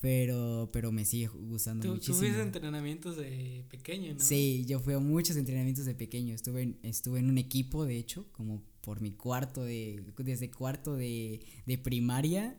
pero, 0.00 0.68
pero 0.72 0.92
me 0.92 1.04
sigue 1.04 1.26
gustando 1.26 1.88
muchísimo. 1.88 2.16
Tú 2.16 2.22
fuiste 2.22 2.40
entrenamientos 2.40 3.16
de 3.16 3.64
pequeño, 3.70 4.14
¿no? 4.14 4.20
Sí, 4.20 4.64
yo 4.68 4.78
fui 4.78 4.94
a 4.94 4.98
muchos 4.98 5.36
entrenamientos 5.36 5.84
de 5.86 5.94
pequeño. 5.94 6.34
Estuve 6.34 6.62
en, 6.62 6.78
estuve 6.82 7.18
en 7.18 7.30
un 7.30 7.38
equipo, 7.38 7.84
de 7.84 7.96
hecho, 7.96 8.30
como 8.32 8.62
por 8.82 9.00
mi 9.00 9.12
cuarto 9.12 9.64
de, 9.64 10.04
desde 10.18 10.50
cuarto 10.50 10.94
de, 10.94 11.40
de 11.64 11.78
primaria 11.78 12.56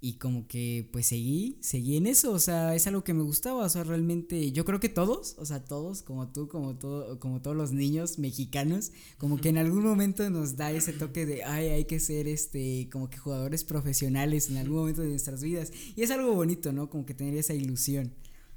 y 0.00 0.14
como 0.14 0.46
que 0.46 0.88
pues 0.92 1.06
seguí, 1.06 1.58
seguí 1.60 1.96
en 1.96 2.06
eso, 2.06 2.32
o 2.32 2.38
sea, 2.38 2.74
es 2.76 2.86
algo 2.86 3.02
que 3.02 3.14
me 3.14 3.22
gustaba, 3.22 3.64
o 3.64 3.68
sea, 3.68 3.82
realmente 3.82 4.52
yo 4.52 4.64
creo 4.64 4.78
que 4.78 4.88
todos, 4.88 5.34
o 5.38 5.44
sea, 5.44 5.64
todos, 5.64 6.02
como 6.02 6.28
tú, 6.28 6.46
como 6.46 6.76
todo, 6.76 7.18
como 7.18 7.42
todos 7.42 7.56
los 7.56 7.72
niños 7.72 8.18
mexicanos, 8.18 8.92
como 9.18 9.38
que 9.38 9.48
en 9.48 9.58
algún 9.58 9.82
momento 9.82 10.28
nos 10.30 10.56
da 10.56 10.70
ese 10.70 10.92
toque 10.92 11.26
de, 11.26 11.42
ay, 11.42 11.68
hay 11.68 11.84
que 11.84 11.98
ser 11.98 12.28
este, 12.28 12.88
como 12.92 13.10
que 13.10 13.18
jugadores 13.18 13.64
profesionales 13.64 14.48
en 14.50 14.58
algún 14.58 14.78
momento 14.78 15.02
de 15.02 15.08
nuestras 15.08 15.42
vidas, 15.42 15.72
y 15.96 16.02
es 16.02 16.10
algo 16.12 16.32
bonito, 16.32 16.72
¿no? 16.72 16.88
Como 16.90 17.04
que 17.04 17.14
tener 17.14 17.34
esa 17.36 17.54
ilusión. 17.54 18.14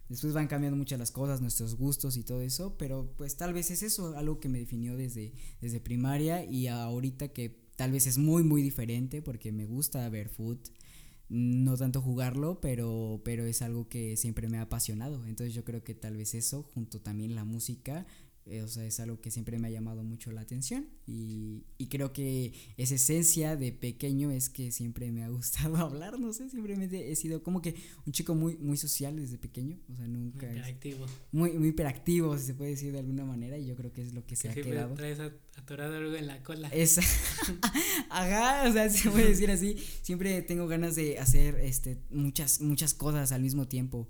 Después 0.10 0.34
van 0.34 0.48
cambiando 0.48 0.76
muchas 0.78 1.00
las 1.00 1.10
cosas, 1.10 1.40
nuestros 1.40 1.76
gustos 1.76 2.18
y 2.18 2.24
todo 2.24 2.42
eso, 2.42 2.76
pero 2.78 3.14
pues 3.18 3.38
tal 3.38 3.54
vez 3.54 3.72
es 3.72 3.82
eso, 3.82 4.16
algo 4.18 4.42
que 4.42 4.50
me 4.50 4.60
definió 4.60 4.98
desde, 4.98 5.32
desde 5.62 5.80
primaria 5.80 6.44
y 6.44 6.68
ahorita 6.68 7.30
que 7.30 7.62
tal 7.78 7.94
vez 7.94 8.08
es 8.08 8.18
muy, 8.18 8.44
muy 8.44 8.62
diferente 8.62 9.22
porque 9.22 9.54
me 9.54 9.66
gusta 9.66 10.08
ver 10.10 10.28
foot 10.28 10.60
no 11.32 11.78
tanto 11.78 12.02
jugarlo, 12.02 12.60
pero, 12.60 13.22
pero 13.24 13.46
es 13.46 13.62
algo 13.62 13.88
que 13.88 14.18
siempre 14.18 14.50
me 14.50 14.58
ha 14.58 14.64
apasionado. 14.64 15.26
Entonces 15.26 15.54
yo 15.54 15.64
creo 15.64 15.82
que 15.82 15.96
tal 15.96 16.18
vez 16.18 16.36
eso, 16.36 16.64
junto 16.74 17.00
también 17.00 17.36
la 17.36 17.46
música, 17.46 18.06
o 18.64 18.68
sea, 18.68 18.86
es 18.86 19.00
algo 19.00 19.22
que 19.22 19.32
siempre 19.32 19.60
me 19.60 19.68
ha 19.68 19.72
llamado 19.72 20.04
mucho 20.04 20.32
la 20.32 20.42
atención 20.42 20.88
y, 21.06 21.64
y, 21.78 21.88
creo 21.88 22.12
que 22.12 22.54
esa 22.78 22.96
esencia 22.96 23.56
de 23.56 23.72
pequeño 23.72 24.32
es 24.32 24.50
que 24.50 24.72
siempre 24.72 25.12
me 25.12 25.24
ha 25.24 25.30
gustado 25.30 25.78
hablar, 25.78 26.20
no 26.20 26.34
sé, 26.34 26.50
simplemente 26.50 27.12
he 27.12 27.16
sido 27.16 27.44
como 27.44 27.62
que 27.62 27.76
un 28.06 28.14
chico 28.14 28.34
muy, 28.34 28.58
muy 28.58 28.78
social 28.78 29.16
desde 29.16 29.38
pequeño, 29.38 29.78
o 29.92 29.96
sea, 29.96 30.08
nunca... 30.08 30.48
Muy 30.48 30.56
hiperactivo. 30.56 31.06
muy, 31.32 31.52
muy 31.54 31.68
hiperactivo, 31.70 32.38
si 32.38 32.46
se 32.46 32.54
puede 32.54 32.72
decir 32.72 32.92
de 32.92 33.00
alguna 33.00 33.26
manera, 33.26 33.58
y 33.58 33.66
yo 33.68 33.76
creo 33.76 33.94
que 33.94 34.02
es 34.02 34.14
lo 34.14 34.26
que, 34.26 34.36
se 34.36 34.50
ha 34.50 34.54
quedado. 34.56 34.96
traes 34.96 35.20
atorado 35.56 35.96
algo 35.96 36.16
en 36.16 36.28
la 36.28 36.42
cola. 36.44 36.68
Esa. 36.70 37.02
Ajá, 38.10 38.68
o 38.68 38.74
sea, 38.74 38.90
se 38.90 39.10
puede 39.10 39.30
decir 39.30 39.52
así, 39.52 39.78
siempre 40.02 40.42
tengo 40.42 40.68
ganas 40.68 40.96
de 40.96 41.20
hacer 41.20 41.56
este, 41.60 41.98
muchas, 42.10 42.62
muchas 42.62 42.94
cosas 42.94 43.32
al 43.32 43.42
mismo 43.42 43.68
tiempo. 43.68 44.08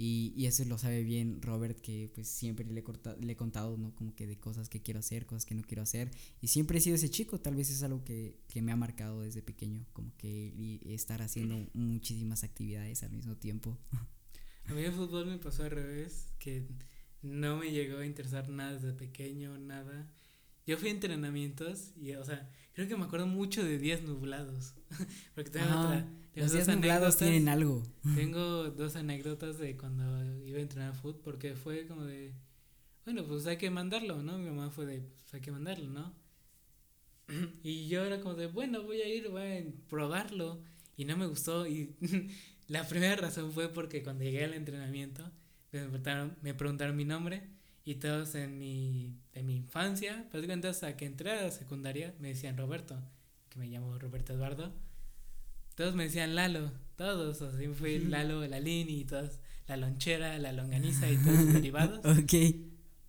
Y, 0.00 0.32
y, 0.36 0.46
eso 0.46 0.64
lo 0.64 0.78
sabe 0.78 1.02
bien 1.02 1.42
Robert, 1.42 1.80
que 1.80 2.08
pues 2.14 2.28
siempre 2.28 2.64
le 2.64 2.80
he, 2.80 3.20
le 3.20 3.32
he 3.32 3.36
contado, 3.36 3.76
¿no? 3.76 3.94
Como 3.96 4.14
que 4.14 4.28
de 4.28 4.38
cosas 4.38 4.68
que 4.68 4.80
quiero 4.80 5.00
hacer, 5.00 5.26
cosas 5.26 5.44
que 5.44 5.56
no 5.56 5.62
quiero 5.62 5.82
hacer. 5.82 6.12
Y 6.40 6.46
siempre 6.46 6.78
he 6.78 6.80
sido 6.80 6.94
ese 6.94 7.10
chico, 7.10 7.40
tal 7.40 7.56
vez 7.56 7.68
es 7.68 7.82
algo 7.82 8.04
que, 8.04 8.38
que 8.46 8.62
me 8.62 8.70
ha 8.70 8.76
marcado 8.76 9.22
desde 9.22 9.42
pequeño, 9.42 9.84
como 9.92 10.16
que 10.16 10.80
estar 10.94 11.20
haciendo 11.20 11.68
muchísimas 11.74 12.44
actividades 12.44 13.02
al 13.02 13.10
mismo 13.10 13.36
tiempo. 13.36 13.76
A 14.66 14.72
mí 14.72 14.82
el 14.82 14.92
fútbol 14.92 15.26
me 15.26 15.38
pasó 15.38 15.64
al 15.64 15.72
revés, 15.72 16.28
que 16.38 16.64
no 17.22 17.56
me 17.56 17.72
llegó 17.72 17.98
a 17.98 18.06
interesar 18.06 18.48
nada 18.50 18.74
desde 18.74 18.92
pequeño, 18.92 19.58
nada. 19.58 20.08
Yo 20.68 20.76
fui 20.76 20.90
a 20.90 20.92
entrenamientos 20.92 21.92
y, 21.96 22.12
o 22.12 22.24
sea, 22.24 22.48
creo 22.74 22.86
que 22.86 22.96
me 22.96 23.04
acuerdo 23.04 23.26
mucho 23.26 23.64
de 23.64 23.78
días 23.78 24.02
nublados. 24.02 24.74
Porque 25.34 25.50
tengo 25.50 25.66
otra 25.66 26.06
los 26.34 26.52
días 26.52 26.68
nublados 26.68 27.16
tienen 27.16 27.48
algo. 27.48 27.82
Tengo 28.14 28.70
dos 28.70 28.94
anécdotas 28.96 29.58
de 29.58 29.76
cuando 29.76 30.04
iba 30.44 30.58
a 30.58 30.62
entrenar 30.62 30.94
fútbol, 30.94 31.20
porque 31.24 31.54
fue 31.54 31.86
como 31.86 32.04
de, 32.04 32.32
bueno, 33.04 33.24
pues 33.26 33.46
hay 33.46 33.56
que 33.56 33.70
mandarlo, 33.70 34.22
¿no? 34.22 34.38
Mi 34.38 34.46
mamá 34.46 34.70
fue 34.70 34.86
de, 34.86 35.00
pues 35.00 35.34
hay 35.34 35.40
que 35.40 35.50
mandarlo, 35.50 35.88
¿no? 35.88 36.14
Y 37.62 37.88
yo 37.88 38.04
era 38.04 38.20
como 38.20 38.34
de, 38.34 38.46
bueno, 38.46 38.82
voy 38.82 39.00
a 39.00 39.08
ir, 39.08 39.28
voy 39.30 39.42
a 39.42 39.64
probarlo. 39.88 40.62
Y 40.96 41.06
no 41.06 41.16
me 41.16 41.26
gustó. 41.26 41.66
Y 41.66 41.96
la 42.68 42.86
primera 42.86 43.16
razón 43.16 43.52
fue 43.52 43.68
porque 43.68 44.02
cuando 44.02 44.24
llegué 44.24 44.44
al 44.44 44.54
entrenamiento, 44.54 45.24
me 45.72 45.80
preguntaron, 45.80 46.36
me 46.42 46.54
preguntaron 46.54 46.96
mi 46.96 47.04
nombre. 47.04 47.57
Y 47.88 47.94
todos 47.94 48.34
en 48.34 48.58
mi, 48.58 49.16
en 49.32 49.46
mi 49.46 49.56
infancia, 49.56 50.26
prácticamente 50.30 50.68
hasta 50.68 50.96
que 50.96 51.06
entré 51.06 51.32
a 51.32 51.42
la 51.42 51.50
secundaria, 51.50 52.14
me 52.18 52.28
decían 52.28 52.56
Roberto, 52.56 53.00
que 53.48 53.58
me 53.58 53.66
llamo 53.68 53.98
Roberto 53.98 54.32
Eduardo 54.34 54.72
todos 55.78 55.94
me 55.94 56.02
decían 56.02 56.34
Lalo, 56.34 56.72
todos, 56.96 57.40
así 57.40 57.68
fui 57.68 58.00
Lalo, 58.00 58.44
la 58.48 58.58
Lini 58.58 59.02
y 59.02 59.04
todos, 59.04 59.38
la 59.68 59.76
lonchera, 59.76 60.36
la 60.38 60.50
longaniza 60.50 61.08
y 61.08 61.16
todos 61.18 61.38
los 61.44 61.52
derivados. 61.52 62.04
Ok. 62.04 62.34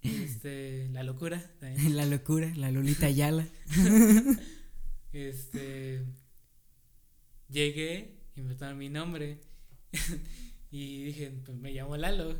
Este, 0.03 0.87
la 0.91 1.01
locura 1.01 1.43
también. 1.59 1.95
La 1.97 2.05
locura, 2.05 2.53
la 2.55 2.69
Lolita 2.69 3.07
Ayala. 3.07 3.47
este, 5.13 6.05
llegué 7.49 8.19
tomaron 8.35 8.77
mi 8.77 8.89
nombre 8.89 9.41
y 10.69 11.05
dije, 11.05 11.31
pues 11.43 11.57
me 11.57 11.71
llamo 11.73 11.97
Lalo. 11.97 12.35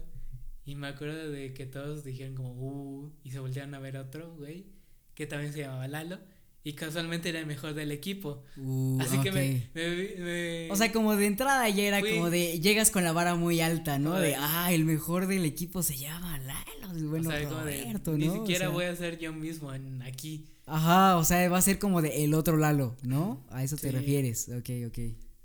Y 0.69 0.75
me 0.75 0.87
acuerdo 0.87 1.31
de 1.31 1.55
que 1.55 1.65
todos 1.65 2.03
dijeron 2.03 2.35
como, 2.35 2.51
uh, 2.51 3.11
y 3.23 3.31
se 3.31 3.39
voltearon 3.39 3.73
a 3.73 3.79
ver 3.79 3.97
otro, 3.97 4.35
güey, 4.35 4.67
que 5.15 5.25
también 5.25 5.51
se 5.51 5.61
llamaba 5.61 5.87
Lalo 5.87 6.19
y 6.63 6.73
casualmente 6.73 7.29
era 7.29 7.39
el 7.39 7.47
mejor 7.47 7.73
del 7.73 7.91
equipo. 7.91 8.43
Uh, 8.55 8.99
Así 9.01 9.17
que 9.21 9.31
me, 9.31 10.69
O 10.69 10.75
sea, 10.75 10.91
como 10.91 11.15
de 11.15 11.25
entrada 11.25 11.67
ya 11.69 11.83
era 11.85 12.01
como 12.01 12.29
de. 12.29 12.59
Llegas 12.59 12.91
con 12.91 13.03
la 13.03 13.13
vara 13.13 13.33
muy 13.33 13.61
alta, 13.61 13.97
¿no? 13.97 14.13
De, 14.19 14.35
ah, 14.35 14.71
el 14.71 14.85
mejor 14.85 15.25
del 15.25 15.43
equipo 15.45 15.81
se 15.81 15.97
llama 15.97 16.37
Lalo. 16.37 17.09
Bueno, 17.09 17.29
o 17.29 17.31
sea, 17.31 17.49
Roberto, 17.49 18.15
Ni 18.15 18.29
siquiera 18.29 18.69
voy 18.69 18.85
a 18.85 18.95
ser 18.95 19.17
yo 19.17 19.33
mismo 19.33 19.73
en, 19.73 20.03
aquí. 20.03 20.45
Ajá, 20.67 21.17
o 21.17 21.23
sea, 21.23 21.49
va 21.49 21.57
a 21.57 21.63
ser 21.63 21.79
como 21.79 22.03
de 22.03 22.25
el 22.25 22.35
otro 22.35 22.57
Lalo, 22.57 22.95
¿no? 23.01 23.43
A 23.49 23.63
eso 23.63 23.75
te 23.75 23.91
refieres. 23.91 24.49
Ok, 24.49 24.69
ok. 24.85 24.97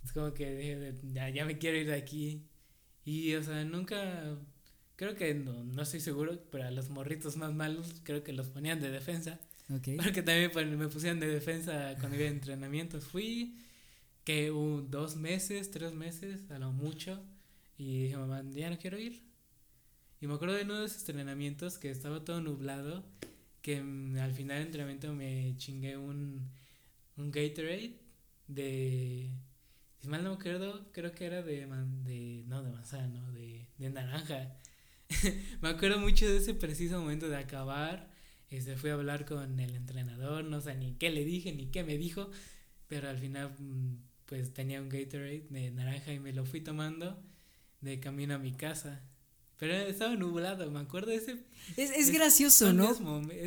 Es 0.04 0.12
como 0.12 0.34
que 0.34 0.92
ya, 1.14 1.30
ya 1.30 1.46
me 1.46 1.56
quiero 1.56 1.78
ir 1.78 1.86
de 1.86 1.94
aquí. 1.94 2.44
Y, 3.06 3.34
o 3.34 3.42
sea, 3.42 3.64
nunca. 3.64 4.36
Creo 4.97 5.16
que 5.16 5.34
no, 5.34 5.64
no 5.64 5.82
estoy 5.82 6.01
seguro, 6.01 6.40
pero 6.51 6.64
a 6.64 6.70
los 6.70 6.88
morritos 6.88 7.36
más 7.36 7.53
malos 7.53 7.95
creo 8.05 8.22
que 8.22 8.32
los 8.32 8.49
ponían 8.49 8.80
de 8.80 8.90
defensa. 8.90 9.40
Porque 9.97 10.22
también 10.22 10.51
pues, 10.53 10.66
me 10.66 10.88
pusieron 10.88 11.20
de 11.20 11.26
defensa 11.26 11.97
cuando 11.99 12.16
iba 12.16 12.26
a 12.26 12.30
entrenamientos. 12.30 13.05
Fui 13.05 13.57
que 14.24 14.51
un, 14.51 14.90
dos 14.90 15.16
meses, 15.16 15.70
tres 15.70 15.92
meses, 15.92 16.51
a 16.51 16.59
lo 16.59 16.72
mucho. 16.72 17.22
Y 17.76 18.05
dije, 18.05 18.16
mamá, 18.16 18.42
ya 18.51 18.70
no 18.70 18.78
quiero 18.78 18.99
ir. 18.99 19.22
Y 20.20 20.26
me 20.26 20.34
acuerdo 20.34 20.55
de 20.55 20.62
uno 20.62 20.80
de 20.80 20.86
esos 20.86 21.09
entrenamientos 21.09 21.78
que 21.78 21.90
estaba 21.90 22.24
todo 22.24 22.40
nublado. 22.40 23.05
Que 23.62 23.78
al 23.78 24.32
final 24.32 24.59
del 24.59 24.66
entrenamiento 24.66 25.12
me 25.14 25.55
chingué 25.57 25.97
un, 25.97 26.51
un 27.16 27.30
Gatorade 27.30 27.99
de. 28.47 29.30
Si 30.01 30.09
mal 30.09 30.22
no 30.22 30.30
me 30.30 30.36
acuerdo, 30.36 30.92
creo 30.92 31.12
que 31.12 31.24
era 31.24 31.42
de. 31.42 31.66
de 32.05 32.45
no, 32.47 32.62
de 32.62 32.70
manzana, 32.70 33.09
no, 33.09 33.32
de, 33.32 33.66
de 33.78 33.90
naranja. 33.90 34.59
me 35.60 35.68
acuerdo 35.68 35.98
mucho 35.98 36.28
de 36.28 36.38
ese 36.38 36.54
preciso 36.54 37.00
momento 37.00 37.28
de 37.28 37.36
acabar 37.36 38.14
este, 38.54 38.76
fui 38.76 38.90
a 38.90 38.94
hablar 38.94 39.24
con 39.24 39.58
el 39.58 39.74
entrenador, 39.74 40.44
no 40.44 40.60
sé 40.60 40.76
ni 40.76 40.94
qué 40.94 41.10
le 41.10 41.24
dije, 41.24 41.52
ni 41.52 41.66
qué 41.66 41.82
me 41.82 41.98
dijo, 41.98 42.30
pero 42.86 43.08
al 43.08 43.18
final 43.18 43.54
mm, 43.58 43.96
pues 44.26 44.52
tenía 44.54 44.80
un 44.80 44.88
Gatorade 44.88 45.46
de 45.50 45.70
naranja 45.72 46.12
y 46.12 46.20
me 46.20 46.32
lo 46.32 46.44
fui 46.46 46.60
tomando 46.60 47.20
de 47.80 47.98
camino 47.98 48.34
a 48.34 48.38
mi 48.38 48.52
casa. 48.52 49.02
Pero 49.64 49.76
estaba 49.88 50.14
nublado, 50.14 50.70
me 50.70 50.80
acuerdo 50.80 51.10
de 51.10 51.16
ese. 51.16 51.38
Es, 51.78 51.90
es, 51.90 52.10
gracioso, 52.10 52.74
¿no? 52.74 52.94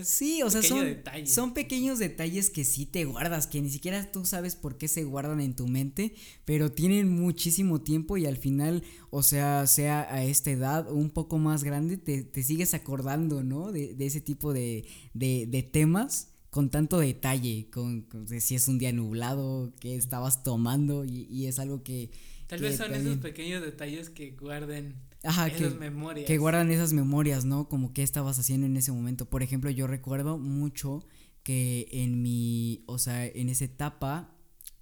sí, 0.03 0.41
o 0.41 0.49
sea, 0.49 0.63
son, 0.63 0.97
son 1.27 1.53
pequeños 1.53 1.99
detalles 1.99 2.49
que 2.49 2.63
sí 2.63 2.87
te 2.87 3.05
guardas, 3.05 3.45
que 3.45 3.61
ni 3.61 3.69
siquiera 3.69 4.11
tú 4.11 4.25
sabes 4.25 4.55
por 4.55 4.79
qué 4.79 4.87
se 4.87 5.03
guardan 5.03 5.39
en 5.41 5.55
tu 5.55 5.67
mente, 5.67 6.15
pero 6.43 6.71
tienen 6.71 7.07
muchísimo 7.07 7.81
tiempo 7.81 8.17
y 8.17 8.25
al 8.25 8.35
final, 8.35 8.81
o 9.11 9.21
sea, 9.21 9.67
sea 9.67 10.11
a 10.11 10.23
esta 10.23 10.49
edad 10.49 10.89
o 10.89 10.95
un 10.95 11.11
poco 11.11 11.37
más 11.37 11.63
grande, 11.63 11.97
te, 11.97 12.23
te 12.23 12.41
sigues 12.41 12.73
acordando, 12.73 13.43
¿no? 13.43 13.71
De, 13.71 13.93
de 13.93 14.05
ese 14.07 14.19
tipo 14.19 14.53
de, 14.53 14.87
de, 15.13 15.45
de, 15.47 15.61
temas 15.61 16.33
con 16.49 16.71
tanto 16.71 16.97
detalle, 16.97 17.69
con, 17.69 18.07
si 18.39 18.55
es 18.55 18.67
un 18.67 18.79
día 18.79 18.91
nublado, 18.91 19.71
que 19.79 19.95
estabas 19.95 20.43
tomando 20.43 21.05
y, 21.05 21.27
y 21.29 21.45
es 21.45 21.59
algo 21.59 21.83
que... 21.83 22.09
Tal 22.47 22.59
vez 22.59 22.77
son 22.77 22.95
esos 22.95 23.17
pequeños 23.17 23.61
detalles 23.61 24.09
que 24.09 24.31
guarden 24.31 24.95
Ajá, 25.23 25.49
que, 25.49 26.25
que 26.25 26.37
guardan 26.37 26.71
esas 26.71 26.93
memorias, 26.93 27.45
¿no? 27.45 27.67
Como 27.67 27.93
qué 27.93 28.03
estabas 28.03 28.39
haciendo 28.39 28.67
en 28.67 28.77
ese 28.77 28.91
momento. 28.91 29.25
Por 29.25 29.43
ejemplo, 29.43 29.69
yo 29.69 29.87
recuerdo 29.87 30.37
mucho 30.37 31.05
que 31.43 31.87
en 31.91 32.21
mi, 32.21 32.83
o 32.87 32.99
sea, 32.99 33.25
en 33.25 33.49
esa 33.49 33.65
etapa 33.65 34.33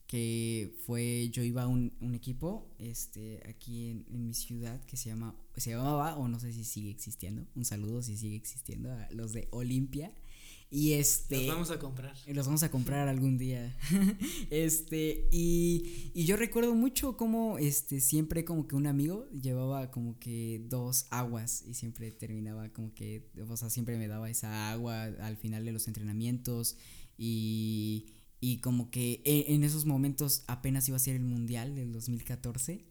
que 0.08 0.76
fue, 0.86 1.30
yo 1.32 1.44
iba 1.44 1.64
a 1.64 1.68
un, 1.68 1.94
un 2.00 2.16
equipo, 2.16 2.74
este, 2.78 3.42
aquí 3.50 3.90
en, 3.90 4.06
en, 4.10 4.26
mi 4.28 4.34
ciudad 4.34 4.80
que 4.86 4.98
se 4.98 5.10
llama, 5.10 5.36
se 5.58 5.72
llamaba, 5.72 6.16
o 6.16 6.28
no 6.28 6.40
sé 6.40 6.54
si 6.54 6.64
sigue 6.64 6.92
existiendo, 6.92 7.46
un 7.56 7.66
saludo 7.66 8.02
si 8.04 8.16
sigue 8.18 8.36
existiendo, 8.36 8.92
a 8.92 9.08
los 9.12 9.34
de 9.34 9.48
Olimpia. 9.52 10.14
Y 10.76 10.92
este. 10.92 11.38
Los 11.38 11.48
vamos 11.48 11.72
a 11.72 11.80
comprar. 11.80 12.18
Los 12.28 12.46
vamos 12.48 12.64
a 12.64 12.70
comprar 12.70 13.08
algún 13.08 13.38
día. 13.38 13.74
este, 14.50 15.30
y, 15.32 16.12
y 16.14 16.26
yo 16.26 16.36
recuerdo 16.36 16.76
mucho 16.76 17.16
cómo 17.16 17.58
este, 17.58 18.02
siempre 18.02 18.44
como 18.44 18.68
que 18.68 18.76
un 18.76 18.86
amigo 18.86 19.26
llevaba 19.30 19.90
como 19.90 20.20
que 20.20 20.66
dos 20.68 21.08
aguas 21.12 21.64
y 21.66 21.76
siempre 21.76 22.12
terminaba 22.12 22.74
como 22.74 22.94
que, 22.94 23.32
o 23.48 23.56
sea, 23.56 23.70
siempre 23.70 23.98
me 23.98 24.10
daba 24.10 24.30
esa 24.30 24.70
agua 24.70 25.04
al 25.06 25.38
final 25.38 25.64
de 25.64 25.72
los 25.72 25.88
entrenamientos 25.88 26.76
y, 27.18 28.08
y 28.42 28.58
como 28.58 28.92
que 28.92 29.22
e, 29.24 29.54
en, 29.54 29.64
esos 29.64 29.86
momentos 29.86 30.44
apenas 30.48 30.90
iba 30.90 30.98
a 30.98 31.00
ser 31.00 31.16
el 31.16 31.24
mundial 31.24 31.74
del 31.76 31.94
2014, 31.94 32.84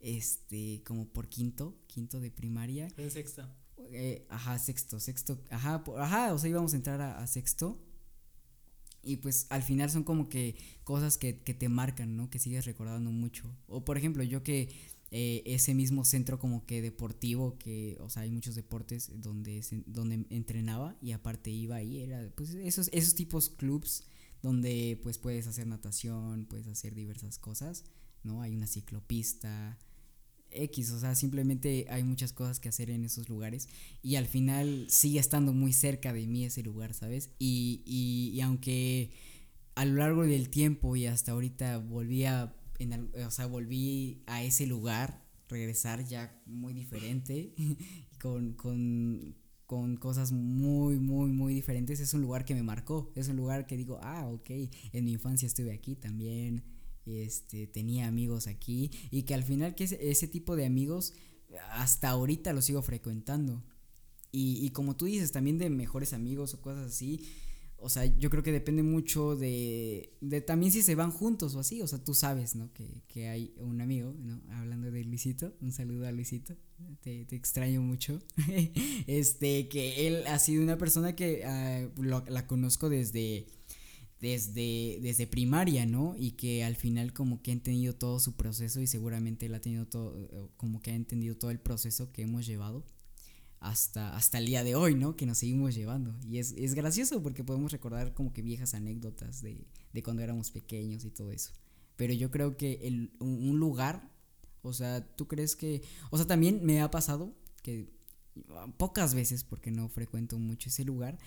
este, 0.00 0.82
como 0.84 1.08
por 1.08 1.28
quinto, 1.28 1.78
quinto 1.86 2.18
de 2.18 2.32
primaria. 2.32 2.88
En 2.96 3.12
sexto. 3.12 3.48
Eh, 3.90 4.26
ajá, 4.28 4.58
sexto, 4.58 5.00
sexto, 5.00 5.42
ajá, 5.50 5.82
ajá, 5.96 6.34
o 6.34 6.38
sea, 6.38 6.50
íbamos 6.50 6.72
a 6.74 6.76
entrar 6.76 7.00
a, 7.00 7.26
sexto. 7.26 7.78
Y 9.02 9.18
pues 9.18 9.46
al 9.50 9.62
final 9.62 9.90
son 9.90 10.04
como 10.04 10.28
que 10.28 10.56
cosas 10.84 11.16
que, 11.18 11.40
que, 11.40 11.54
te 11.54 11.68
marcan, 11.68 12.16
¿no? 12.16 12.30
Que 12.30 12.38
sigues 12.38 12.66
recordando 12.66 13.10
mucho. 13.10 13.50
O 13.66 13.84
por 13.84 13.96
ejemplo, 13.96 14.22
yo 14.22 14.42
que 14.42 14.68
eh, 15.10 15.42
ese 15.46 15.72
mismo 15.72 16.04
centro 16.04 16.38
como 16.38 16.66
que 16.66 16.82
deportivo, 16.82 17.56
que, 17.58 17.96
o 18.00 18.10
sea, 18.10 18.22
hay 18.22 18.30
muchos 18.30 18.54
deportes 18.54 19.10
donde, 19.14 19.64
donde 19.86 20.26
entrenaba 20.28 20.96
y 21.00 21.12
aparte 21.12 21.50
iba 21.50 21.76
ahí, 21.76 22.02
era 22.02 22.30
pues 22.36 22.50
esos, 22.50 22.90
esos 22.92 23.14
tipos 23.14 23.48
clubs 23.48 24.04
donde 24.42 25.00
pues 25.02 25.16
puedes 25.16 25.46
hacer 25.46 25.66
natación, 25.66 26.44
puedes 26.44 26.66
hacer 26.66 26.94
diversas 26.94 27.38
cosas, 27.38 27.84
¿no? 28.22 28.42
Hay 28.42 28.54
una 28.54 28.66
ciclopista, 28.66 29.78
X, 30.50 30.90
o 30.92 31.00
sea, 31.00 31.14
simplemente 31.14 31.86
hay 31.90 32.02
muchas 32.04 32.32
cosas 32.32 32.60
que 32.60 32.68
hacer 32.68 32.90
en 32.90 33.04
esos 33.04 33.28
lugares 33.28 33.68
y 34.02 34.16
al 34.16 34.26
final 34.26 34.86
sigue 34.88 35.18
estando 35.18 35.52
muy 35.52 35.72
cerca 35.72 36.12
de 36.12 36.26
mí 36.26 36.44
ese 36.44 36.62
lugar, 36.62 36.94
¿sabes? 36.94 37.30
Y, 37.38 37.82
y, 37.84 38.30
y 38.34 38.40
aunque 38.40 39.10
a 39.74 39.84
lo 39.84 39.94
largo 39.96 40.24
del 40.24 40.48
tiempo 40.48 40.96
y 40.96 41.06
hasta 41.06 41.32
ahorita 41.32 41.78
volví 41.78 42.24
a, 42.24 42.54
en, 42.78 43.10
o 43.14 43.30
sea, 43.30 43.46
volví 43.46 44.22
a 44.26 44.42
ese 44.42 44.66
lugar, 44.66 45.24
regresar 45.48 46.04
ya 46.04 46.36
muy 46.46 46.72
diferente, 46.72 47.54
con, 48.20 48.54
con, 48.54 49.36
con 49.66 49.96
cosas 49.96 50.32
muy, 50.32 50.98
muy, 50.98 51.30
muy 51.30 51.54
diferentes, 51.54 52.00
es 52.00 52.14
un 52.14 52.22
lugar 52.22 52.44
que 52.44 52.54
me 52.54 52.62
marcó, 52.62 53.12
es 53.14 53.28
un 53.28 53.36
lugar 53.36 53.66
que 53.66 53.76
digo, 53.76 53.98
ah, 54.02 54.26
ok, 54.26 54.50
en 54.92 55.04
mi 55.04 55.12
infancia 55.12 55.46
estuve 55.46 55.72
aquí 55.72 55.94
también 55.94 56.64
este, 57.08 57.66
tenía 57.66 58.06
amigos 58.06 58.46
aquí 58.46 58.90
y 59.10 59.22
que 59.22 59.34
al 59.34 59.44
final 59.44 59.74
que 59.74 59.84
ese, 59.84 60.28
tipo 60.28 60.56
de 60.56 60.66
amigos 60.66 61.14
hasta 61.72 62.10
ahorita 62.10 62.52
los 62.52 62.64
sigo 62.64 62.82
frecuentando. 62.82 63.62
Y, 64.30 64.64
y, 64.64 64.70
como 64.70 64.94
tú 64.94 65.06
dices, 65.06 65.32
también 65.32 65.56
de 65.58 65.70
mejores 65.70 66.12
amigos 66.12 66.52
o 66.54 66.60
cosas 66.60 66.92
así. 66.92 67.20
O 67.80 67.88
sea, 67.88 68.04
yo 68.18 68.28
creo 68.28 68.42
que 68.42 68.50
depende 68.50 68.82
mucho 68.82 69.36
de, 69.36 70.12
de 70.20 70.40
también 70.40 70.72
si 70.72 70.82
se 70.82 70.96
van 70.96 71.12
juntos 71.12 71.54
o 71.54 71.60
así. 71.60 71.80
O 71.80 71.86
sea, 71.86 72.02
tú 72.02 72.12
sabes, 72.12 72.56
¿no? 72.56 72.72
Que, 72.72 73.02
que 73.06 73.28
hay 73.28 73.54
un 73.58 73.80
amigo, 73.80 74.14
¿no? 74.18 74.42
Hablando 74.54 74.90
de 74.90 75.04
Luisito, 75.04 75.54
un 75.60 75.70
saludo 75.72 76.06
a 76.06 76.12
Luisito. 76.12 76.56
Te, 77.00 77.24
te 77.24 77.36
extraño 77.36 77.80
mucho. 77.80 78.20
este, 79.06 79.68
que 79.68 80.08
él 80.08 80.26
ha 80.26 80.38
sido 80.40 80.62
una 80.62 80.76
persona 80.76 81.14
que 81.14 81.44
ah, 81.44 81.88
la 82.28 82.46
conozco 82.48 82.88
desde 82.88 83.46
desde, 84.20 84.98
desde 85.00 85.26
primaria, 85.26 85.86
¿no? 85.86 86.14
Y 86.16 86.32
que 86.32 86.64
al 86.64 86.76
final 86.76 87.12
como 87.12 87.42
que 87.42 87.50
ha 87.50 87.54
entendido 87.54 87.94
todo 87.94 88.18
su 88.18 88.34
proceso 88.34 88.80
y 88.80 88.86
seguramente 88.86 89.46
él 89.46 89.54
ha 89.54 89.60
tenido 89.60 89.86
todo, 89.86 90.18
eh, 90.18 90.48
como 90.56 90.80
que 90.80 90.90
ha 90.90 90.94
entendido 90.94 91.36
todo 91.36 91.50
el 91.50 91.60
proceso 91.60 92.12
que 92.12 92.22
hemos 92.22 92.46
llevado 92.46 92.84
hasta, 93.60 94.16
hasta 94.16 94.38
el 94.38 94.46
día 94.46 94.64
de 94.64 94.74
hoy, 94.74 94.94
¿no? 94.94 95.16
Que 95.16 95.26
nos 95.26 95.38
seguimos 95.38 95.74
llevando. 95.74 96.14
Y 96.26 96.38
es, 96.38 96.52
es 96.52 96.74
gracioso 96.74 97.22
porque 97.22 97.44
podemos 97.44 97.72
recordar 97.72 98.14
como 98.14 98.32
que 98.32 98.42
viejas 98.42 98.74
anécdotas 98.74 99.42
de, 99.42 99.66
de 99.92 100.02
cuando 100.02 100.22
éramos 100.22 100.50
pequeños 100.50 101.04
y 101.04 101.10
todo 101.10 101.30
eso. 101.30 101.52
Pero 101.96 102.12
yo 102.14 102.30
creo 102.30 102.56
que 102.56 102.80
el, 102.84 103.12
un 103.18 103.58
lugar, 103.58 104.12
o 104.62 104.72
sea, 104.72 105.04
¿tú 105.16 105.26
crees 105.26 105.56
que... 105.56 105.82
O 106.10 106.16
sea, 106.16 106.26
también 106.26 106.60
me 106.64 106.80
ha 106.80 106.90
pasado 106.90 107.34
que 107.62 107.90
pocas 108.76 109.14
veces, 109.14 109.44
porque 109.44 109.70
no 109.70 109.88
frecuento 109.88 110.38
mucho 110.38 110.68
ese 110.68 110.84
lugar, 110.84 111.18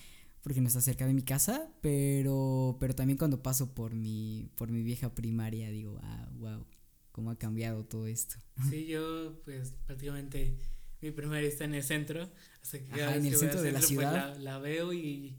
porque 0.41 0.61
no 0.61 0.67
está 0.67 0.81
cerca 0.81 1.05
de 1.05 1.13
mi 1.13 1.21
casa, 1.21 1.71
pero, 1.81 2.77
pero 2.79 2.95
también 2.95 3.17
cuando 3.17 3.43
paso 3.43 3.73
por 3.73 3.93
mi, 3.93 4.49
por 4.55 4.71
mi 4.71 4.81
vieja 4.81 5.13
primaria 5.13 5.69
digo, 5.69 5.99
ah, 6.01 6.29
wow, 6.37 6.65
cómo 7.11 7.31
ha 7.31 7.37
cambiado 7.37 7.85
todo 7.85 8.07
esto. 8.07 8.35
Sí, 8.69 8.87
yo 8.87 9.41
pues 9.43 9.73
prácticamente 9.85 10.57
mi 11.01 11.11
primaria 11.11 11.47
está 11.47 11.65
en 11.65 11.75
el 11.75 11.83
centro, 11.83 12.29
hasta 12.61 12.79
que 12.79 12.85
cada 12.85 13.15
en 13.15 13.25
el 13.25 13.35
centro 13.35 13.61
de 13.61 13.71
la 13.71 13.79
pues, 13.79 13.87
ciudad. 13.87 14.37
la, 14.37 14.59
veo 14.59 14.93
y, 14.93 15.35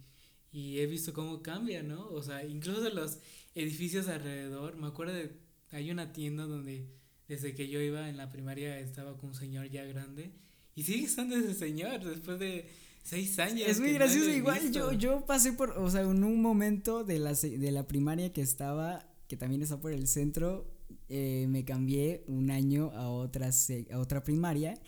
y 0.53 0.79
he 0.81 0.87
visto 0.87 1.13
cómo 1.13 1.43
cambia, 1.43 1.83
¿no? 1.83 2.09
O 2.09 2.23
sea, 2.23 2.45
incluso 2.45 2.89
los 2.91 3.19
edificios 3.55 4.09
alrededor, 4.09 4.77
me 4.77 4.87
acuerdo 4.87 5.15
de, 5.15 5.37
hay 5.71 5.91
una 5.91 6.13
tienda 6.13 6.45
donde 6.45 6.89
desde 7.29 7.55
que 7.55 7.69
yo 7.69 7.81
iba 7.81 8.09
en 8.09 8.17
la 8.17 8.31
primaria 8.31 8.79
estaba 8.79 9.17
con 9.17 9.31
un 9.31 9.35
señor 9.35 9.71
ya 9.71 9.85
grande 9.85 10.33
y 10.75 10.83
sigue 10.83 11.05
estando 11.07 11.37
ese 11.37 11.55
señor 11.55 12.05
después 12.05 12.39
de 12.39 12.69
Seis 13.03 13.39
años. 13.39 13.69
Es 13.69 13.81
muy 13.81 13.93
gracioso. 13.93 14.31
Igual 14.31 14.73
yo, 14.73 14.93
yo 14.93 15.27
pasé 15.27 15.53
por, 15.53 15.71
o 15.71 15.91
sea, 15.91 16.03
en 16.03 16.25
un 16.25 16.41
momento 16.41 17.05
de 17.05 17.19
la, 17.19 17.35
de 17.35 17.71
la 17.73 17.87
primaria 17.87 18.33
que 18.33 18.43
estaba, 18.43 19.07
que 19.29 19.37
también 19.37 19.63
está 19.63 19.81
por 19.81 19.93
el 19.93 20.07
centro, 20.07 20.71
eh, 21.09 21.47
me 21.49 21.65
cambié 21.65 22.25
un 22.27 22.51
año 22.51 22.91
a 22.93 23.09
otra, 23.09 23.51
a 23.93 23.99
otra 23.99 24.23
primaria 24.23 24.81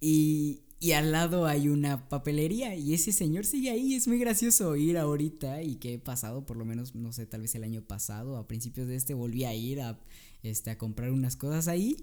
y, 0.00 0.62
y 0.78 0.92
al 0.92 1.12
lado 1.12 1.46
hay 1.46 1.68
una 1.68 2.08
papelería 2.08 2.74
y 2.74 2.92
ese 2.92 3.10
señor 3.12 3.46
sigue 3.46 3.70
ahí. 3.70 3.94
Es 3.94 4.06
muy 4.06 4.18
gracioso 4.18 4.76
ir 4.76 4.98
ahorita 4.98 5.62
y 5.62 5.76
que 5.76 5.94
he 5.94 5.98
pasado, 5.98 6.44
por 6.44 6.56
lo 6.56 6.64
menos, 6.64 6.94
no 6.94 7.12
sé, 7.12 7.24
tal 7.26 7.40
vez 7.40 7.54
el 7.54 7.64
año 7.64 7.82
pasado, 7.82 8.36
a 8.36 8.46
principios 8.46 8.86
de 8.86 8.96
este, 8.96 9.14
volví 9.14 9.44
a 9.44 9.54
ir 9.54 9.80
a, 9.80 9.98
este, 10.42 10.70
a 10.70 10.78
comprar 10.78 11.10
unas 11.10 11.36
cosas 11.36 11.68
ahí 11.68 11.96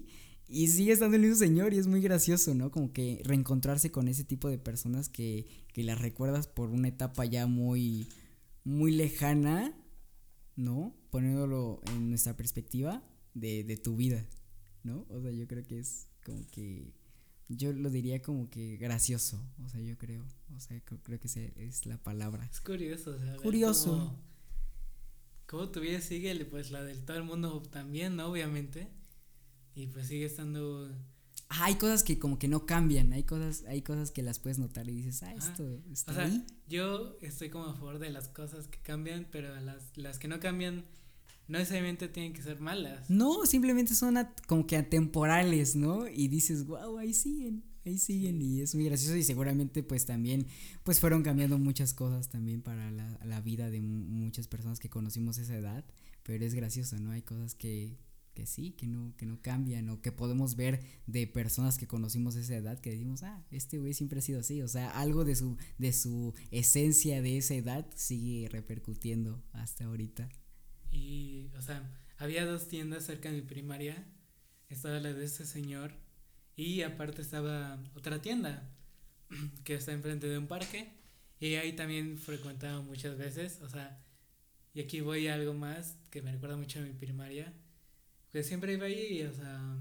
y 0.50 0.66
sigue 0.66 0.92
estando 0.92 1.14
el 1.14 1.22
mismo 1.22 1.36
señor 1.36 1.72
y 1.74 1.78
es 1.78 1.86
muy 1.86 2.00
gracioso, 2.00 2.54
¿no? 2.54 2.72
Como 2.72 2.92
que 2.92 3.20
reencontrarse 3.24 3.92
con 3.92 4.08
ese 4.08 4.24
tipo 4.24 4.48
de 4.48 4.58
personas 4.58 5.08
que, 5.08 5.46
que 5.72 5.82
las 5.82 6.00
recuerdas 6.00 6.46
por 6.46 6.70
una 6.70 6.88
etapa 6.88 7.24
ya 7.24 7.46
muy, 7.46 8.08
muy 8.64 8.92
lejana, 8.92 9.74
¿no? 10.56 10.96
Poniéndolo 11.10 11.80
en 11.86 12.08
nuestra 12.10 12.36
perspectiva 12.36 13.02
de, 13.34 13.64
de 13.64 13.76
tu 13.76 13.96
vida, 13.96 14.26
¿no? 14.82 15.06
O 15.08 15.20
sea, 15.20 15.30
yo 15.30 15.46
creo 15.46 15.66
que 15.66 15.78
es 15.78 16.08
como 16.24 16.46
que, 16.50 16.92
yo 17.48 17.72
lo 17.72 17.90
diría 17.90 18.22
como 18.22 18.50
que 18.50 18.76
gracioso, 18.76 19.42
o 19.64 19.68
sea, 19.68 19.80
yo 19.80 19.96
creo, 19.98 20.26
o 20.54 20.60
sea, 20.60 20.80
creo, 20.80 21.18
que 21.20 21.52
es 21.56 21.86
la 21.86 21.98
palabra. 21.98 22.48
Es 22.50 22.60
curioso, 22.60 23.12
o 23.12 23.18
sea, 23.18 23.36
Curioso. 23.36 24.18
Cómo, 25.46 25.68
tu 25.70 25.80
vida 25.80 26.00
sigue, 26.00 26.44
pues 26.44 26.70
la 26.70 26.84
del 26.84 27.04
todo 27.04 27.16
el 27.16 27.24
mundo 27.24 27.60
también, 27.62 28.14
¿no? 28.16 28.26
Obviamente 28.26 28.88
y 29.74 29.86
pues 29.86 30.08
sigue 30.08 30.26
estando... 30.26 30.90
Ah, 31.52 31.64
hay 31.64 31.74
cosas 31.74 32.04
que 32.04 32.20
como 32.20 32.38
que 32.38 32.46
no 32.46 32.64
cambian, 32.64 33.12
hay 33.12 33.24
cosas, 33.24 33.64
hay 33.66 33.82
cosas 33.82 34.12
que 34.12 34.22
las 34.22 34.38
puedes 34.38 34.60
notar 34.60 34.88
y 34.88 34.92
dices, 34.92 35.24
ah, 35.24 35.34
esto 35.34 35.82
está 35.90 36.12
o 36.12 36.14
sea, 36.14 36.44
Yo 36.68 37.18
estoy 37.22 37.50
como 37.50 37.64
a 37.64 37.74
favor 37.74 37.98
de 37.98 38.10
las 38.10 38.28
cosas 38.28 38.68
que 38.68 38.78
cambian, 38.78 39.26
pero 39.32 39.58
las, 39.60 39.96
las 39.96 40.20
que 40.20 40.28
no 40.28 40.38
cambian 40.38 40.84
no 41.48 41.58
necesariamente 41.58 42.06
tienen 42.06 42.32
que 42.34 42.42
ser 42.42 42.60
malas. 42.60 43.10
No, 43.10 43.44
simplemente 43.46 43.96
son 43.96 44.16
como 44.46 44.64
que 44.68 44.76
atemporales, 44.76 45.74
¿no? 45.74 46.06
Y 46.06 46.28
dices, 46.28 46.66
wow, 46.66 46.98
ahí 46.98 47.12
siguen, 47.12 47.64
ahí 47.84 47.98
siguen 47.98 48.40
y 48.40 48.60
es 48.60 48.76
muy 48.76 48.84
gracioso 48.84 49.16
y 49.16 49.24
seguramente 49.24 49.82
pues 49.82 50.06
también 50.06 50.46
pues 50.84 51.00
fueron 51.00 51.24
cambiando 51.24 51.58
muchas 51.58 51.94
cosas 51.94 52.28
también 52.28 52.62
para 52.62 52.92
la, 52.92 53.18
la 53.24 53.40
vida 53.40 53.70
de 53.70 53.80
muchas 53.80 54.46
personas 54.46 54.78
que 54.78 54.88
conocimos 54.88 55.38
esa 55.38 55.56
edad, 55.56 55.84
pero 56.22 56.44
es 56.44 56.54
gracioso, 56.54 56.96
¿no? 57.00 57.10
Hay 57.10 57.22
cosas 57.22 57.56
que, 57.56 57.98
que 58.34 58.46
sí, 58.46 58.72
que 58.72 58.86
no, 58.86 59.14
que 59.16 59.26
no 59.26 59.40
cambian, 59.42 59.88
o 59.88 60.00
que 60.00 60.12
podemos 60.12 60.56
ver 60.56 60.80
de 61.06 61.26
personas 61.26 61.78
que 61.78 61.86
conocimos 61.86 62.36
esa 62.36 62.56
edad 62.56 62.80
que 62.80 62.90
decimos, 62.90 63.22
ah, 63.22 63.44
este 63.50 63.78
güey 63.78 63.94
siempre 63.94 64.18
ha 64.18 64.22
sido 64.22 64.40
así, 64.40 64.62
o 64.62 64.68
sea, 64.68 64.90
algo 64.90 65.24
de 65.24 65.36
su, 65.36 65.56
de 65.78 65.92
su 65.92 66.34
esencia 66.50 67.22
de 67.22 67.38
esa 67.38 67.54
edad 67.54 67.86
sigue 67.94 68.48
repercutiendo 68.48 69.42
hasta 69.52 69.84
ahorita. 69.84 70.28
Y, 70.90 71.50
o 71.58 71.62
sea, 71.62 71.88
había 72.18 72.46
dos 72.46 72.68
tiendas 72.68 73.04
cerca 73.04 73.30
de 73.30 73.36
mi 73.36 73.42
primaria, 73.42 74.06
estaba 74.68 75.00
la 75.00 75.12
de 75.12 75.24
ese 75.24 75.44
señor, 75.46 75.92
y 76.56 76.82
aparte 76.82 77.22
estaba 77.22 77.82
otra 77.94 78.20
tienda 78.20 78.70
que 79.64 79.74
está 79.74 79.92
enfrente 79.92 80.28
de 80.28 80.38
un 80.38 80.46
parque, 80.46 80.92
y 81.40 81.54
ahí 81.54 81.72
también 81.72 82.18
frecuentaba 82.18 82.80
muchas 82.82 83.16
veces, 83.16 83.60
o 83.62 83.68
sea, 83.68 84.04
y 84.72 84.80
aquí 84.80 85.00
voy 85.00 85.26
a 85.26 85.34
algo 85.34 85.52
más 85.52 85.96
que 86.10 86.22
me 86.22 86.30
recuerda 86.30 86.56
mucho 86.56 86.78
a 86.78 86.82
mi 86.82 86.92
primaria 86.92 87.52
pues 88.32 88.46
siempre 88.46 88.74
iba 88.74 88.86
ahí, 88.86 89.22
o 89.22 89.34
sea, 89.34 89.76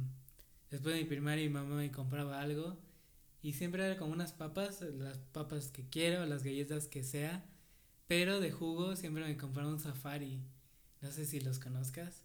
después 0.69 0.95
de 0.95 1.01
mi 1.01 1.07
primaria 1.07 1.43
mi 1.43 1.53
mamá 1.53 1.75
me 1.75 1.91
compraba 1.91 2.41
algo 2.41 2.77
y 3.41 3.53
siempre 3.53 3.85
era 3.85 3.97
como 3.97 4.13
unas 4.13 4.33
papas, 4.33 4.81
las 4.81 5.17
papas 5.17 5.69
que 5.69 5.87
quiero, 5.87 6.25
las 6.25 6.43
galletas 6.43 6.87
que 6.87 7.03
sea, 7.03 7.45
pero 8.07 8.39
de 8.39 8.51
jugo 8.51 8.95
siempre 8.95 9.23
me 9.23 9.37
compraba 9.37 9.69
un 9.69 9.79
safari. 9.79 10.41
No 11.01 11.11
sé 11.11 11.25
si 11.25 11.39
los 11.39 11.59
conozcas. 11.59 12.23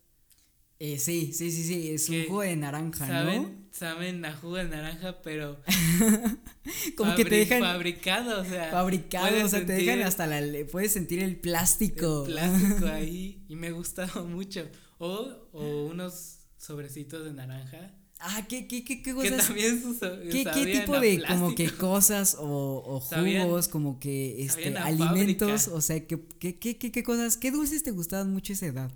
Eh, 0.81 0.99
sí, 0.99 1.33
sí, 1.33 1.53
sí, 1.53 1.62
sí, 1.62 1.91
es 1.91 2.09
un 2.09 2.25
jugo 2.25 2.41
de 2.41 2.57
naranja, 2.57 3.07
saben, 3.07 3.43
¿no? 3.43 3.51
Saben 3.70 4.25
a 4.25 4.35
jugo 4.35 4.57
de 4.57 4.64
naranja, 4.64 5.22
pero 5.22 5.61
como 6.97 7.14
que 7.14 7.25
te 7.25 7.37
dejan 7.37 7.61
fabricado, 7.61 8.43
o 8.43 8.45
sea, 8.45 8.72
fabricado, 8.72 9.45
o 9.45 9.49
sea, 9.49 9.64
te 9.64 9.72
dejan 9.75 10.03
hasta 10.03 10.27
la 10.27 10.43
puedes 10.66 10.93
sentir 10.93 11.22
el 11.22 11.37
plástico. 11.37 12.27
El 12.27 12.33
plástico 12.33 12.87
ahí 12.87 13.45
y 13.49 13.55
me 13.55 13.70
gustaba 13.70 14.25
mucho. 14.25 14.68
O, 14.99 15.49
o 15.53 15.86
unos 15.86 16.38
sobrecitos 16.57 17.24
de 17.24 17.32
naranja. 17.32 17.95
Ah, 18.20 18.47
¿qué, 18.49 18.66
qué, 18.66 18.84
qué, 18.84 19.03
qué 19.03 19.12
cosas? 19.12 19.30
Que 19.30 19.36
también 19.36 19.99
¿Qué, 20.30 20.45
¿Qué 20.45 20.80
tipo 20.80 20.99
de 20.99 21.22
como 21.26 21.55
que 21.55 21.70
cosas 21.70 22.36
o, 22.38 22.82
o 22.86 23.01
jugos, 23.01 23.68
como 23.68 23.99
que 23.99 24.42
este 24.45 24.76
alimentos, 24.78 25.68
o 25.68 25.80
sea, 25.80 26.07
¿qué, 26.07 26.20
qué, 26.38 26.59
qué, 26.59 26.78
qué, 26.78 27.03
cosas, 27.03 27.36
qué 27.36 27.51
dulces 27.51 27.82
te 27.82 27.90
gustaban 27.90 28.32
mucho 28.32 28.53
a 28.53 28.55
esa 28.55 28.66
edad? 28.66 28.92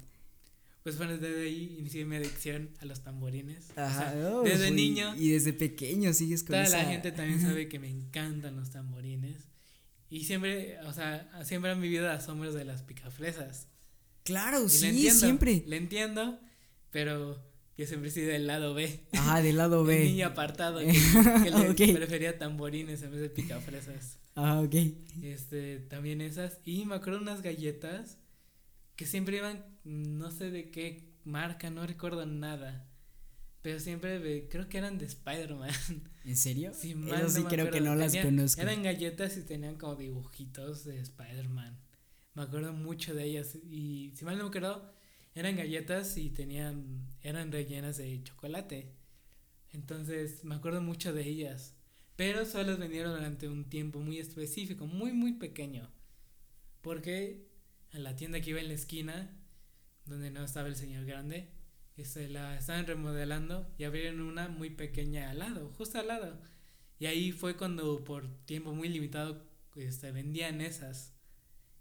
Pues 0.82 0.96
bueno, 0.96 1.18
desde 1.18 1.42
ahí 1.42 1.76
inicié 1.78 2.07
mi 2.07 2.16
adicción 2.16 2.70
a 2.80 2.86
los 2.86 3.03
tamborines. 3.03 3.70
Ajá, 3.76 4.14
o 4.14 4.44
sea, 4.44 4.53
desde 4.53 4.70
niño. 4.70 5.14
Y 5.16 5.30
desde 5.30 5.53
pequeño 5.53 6.14
sigues 6.14 6.42
con 6.42 6.53
Toda 6.57 6.68
la 6.68 6.84
gente 6.84 7.12
también 7.12 7.42
sabe 7.42 7.68
que 7.68 7.78
me 7.78 7.90
encantan 7.90 8.57
los 8.57 8.70
tamborines. 8.70 9.49
Y 10.09 10.24
siempre, 10.24 10.78
o 10.86 10.92
sea, 10.94 11.28
siempre 11.44 11.70
han 11.70 11.82
vivido 11.82 12.07
las 12.07 12.24
sombras 12.24 12.55
de 12.55 12.64
las 12.64 12.82
picafresas. 12.82 13.68
Claro, 14.29 14.68
sí, 14.68 15.11
siempre. 15.11 15.64
Le 15.66 15.79
entiendo, 15.79 16.39
pero 16.91 17.43
yo 17.79 17.87
siempre 17.87 18.11
sido 18.11 18.29
del 18.29 18.47
lado 18.47 18.74
B. 18.74 19.01
Ajá, 19.12 19.41
del 19.41 19.57
lado 19.57 19.85
B. 19.85 20.05
niño 20.05 20.26
apartado 20.26 20.81
que, 20.81 20.93
le 21.87 21.95
prefería 21.95 22.37
tamborines 22.37 23.03
en 23.03 23.12
vez 23.12 23.22
de 23.22 23.31
picafresas. 23.31 24.18
Ah, 24.35 24.61
ok. 24.61 24.74
Este, 25.22 25.79
también 25.79 26.20
esas. 26.20 26.59
Y 26.66 26.85
me 26.85 26.97
acuerdo 26.97 27.20
unas 27.20 27.41
galletas 27.41 28.18
que 28.97 29.07
siempre 29.07 29.39
iban, 29.39 29.64
no 29.85 30.31
sé 30.31 30.51
de 30.51 30.70
qué 30.70 31.09
marca, 31.24 31.70
no 31.70 31.87
recuerdo 31.87 32.26
nada. 32.26 32.87
Pero 33.62 33.81
siempre 33.81 34.47
creo 34.51 34.68
que 34.68 34.76
eran 34.76 34.99
de 34.99 35.07
Spider-Man. 35.07 35.70
¿En 36.26 36.37
serio? 36.37 36.72
Sí, 36.74 36.95
sí 37.29 37.45
creo 37.45 37.70
que 37.70 37.81
no 37.81 37.95
las 37.95 38.14
conozco. 38.14 38.61
Eran 38.61 38.83
galletas 38.83 39.39
y 39.39 39.43
tenían 39.43 39.76
como 39.76 39.97
dibujitos 39.97 40.85
de 40.85 41.01
Spider-Man. 41.01 41.88
Me 42.39 42.45
acuerdo 42.45 42.72
mucho 42.72 43.14
de 43.14 43.24
ellas. 43.24 43.57
Y 43.68 44.12
si 44.14 44.24
mal 44.24 44.39
no 44.39 44.45
me 44.45 44.51
acuerdo, 44.51 44.95
eran 45.34 45.57
galletas 45.57 46.16
y 46.16 46.30
tenían, 46.30 47.05
eran 47.20 47.51
rellenas 47.51 47.97
de 47.97 48.22
chocolate. 48.22 48.95
Entonces 49.72 50.45
me 50.45 50.55
acuerdo 50.55 50.80
mucho 50.80 51.12
de 51.12 51.26
ellas. 51.26 51.74
Pero 52.14 52.47
solo 52.47 52.76
vendieron 52.76 53.16
durante 53.16 53.49
un 53.49 53.68
tiempo 53.68 53.99
muy 53.99 54.20
específico, 54.20 54.86
muy, 54.86 55.12
muy 55.12 55.32
pequeño. 55.32 55.91
Porque 56.80 57.51
en 57.91 58.05
la 58.05 58.14
tienda 58.14 58.41
que 58.41 58.51
iba 58.51 58.61
en 58.61 58.68
la 58.68 58.74
esquina, 58.74 59.36
donde 60.07 60.30
no 60.30 60.45
estaba 60.45 60.68
el 60.68 60.76
señor 60.76 61.07
grande, 61.07 61.51
este, 61.97 62.28
la 62.28 62.57
estaban 62.57 62.86
remodelando 62.86 63.68
y 63.78 63.82
abrieron 63.82 64.20
una 64.20 64.47
muy 64.47 64.70
pequeña 64.70 65.30
al 65.30 65.41
lado, 65.41 65.72
justo 65.76 65.99
al 65.99 66.07
lado. 66.07 66.41
Y 67.01 67.07
ahí 67.07 67.32
fue 67.32 67.57
cuando 67.57 68.05
por 68.05 68.28
tiempo 68.45 68.72
muy 68.72 68.89
limitado 68.89 69.45
este, 69.74 70.12
vendían 70.12 70.61
esas. 70.61 71.18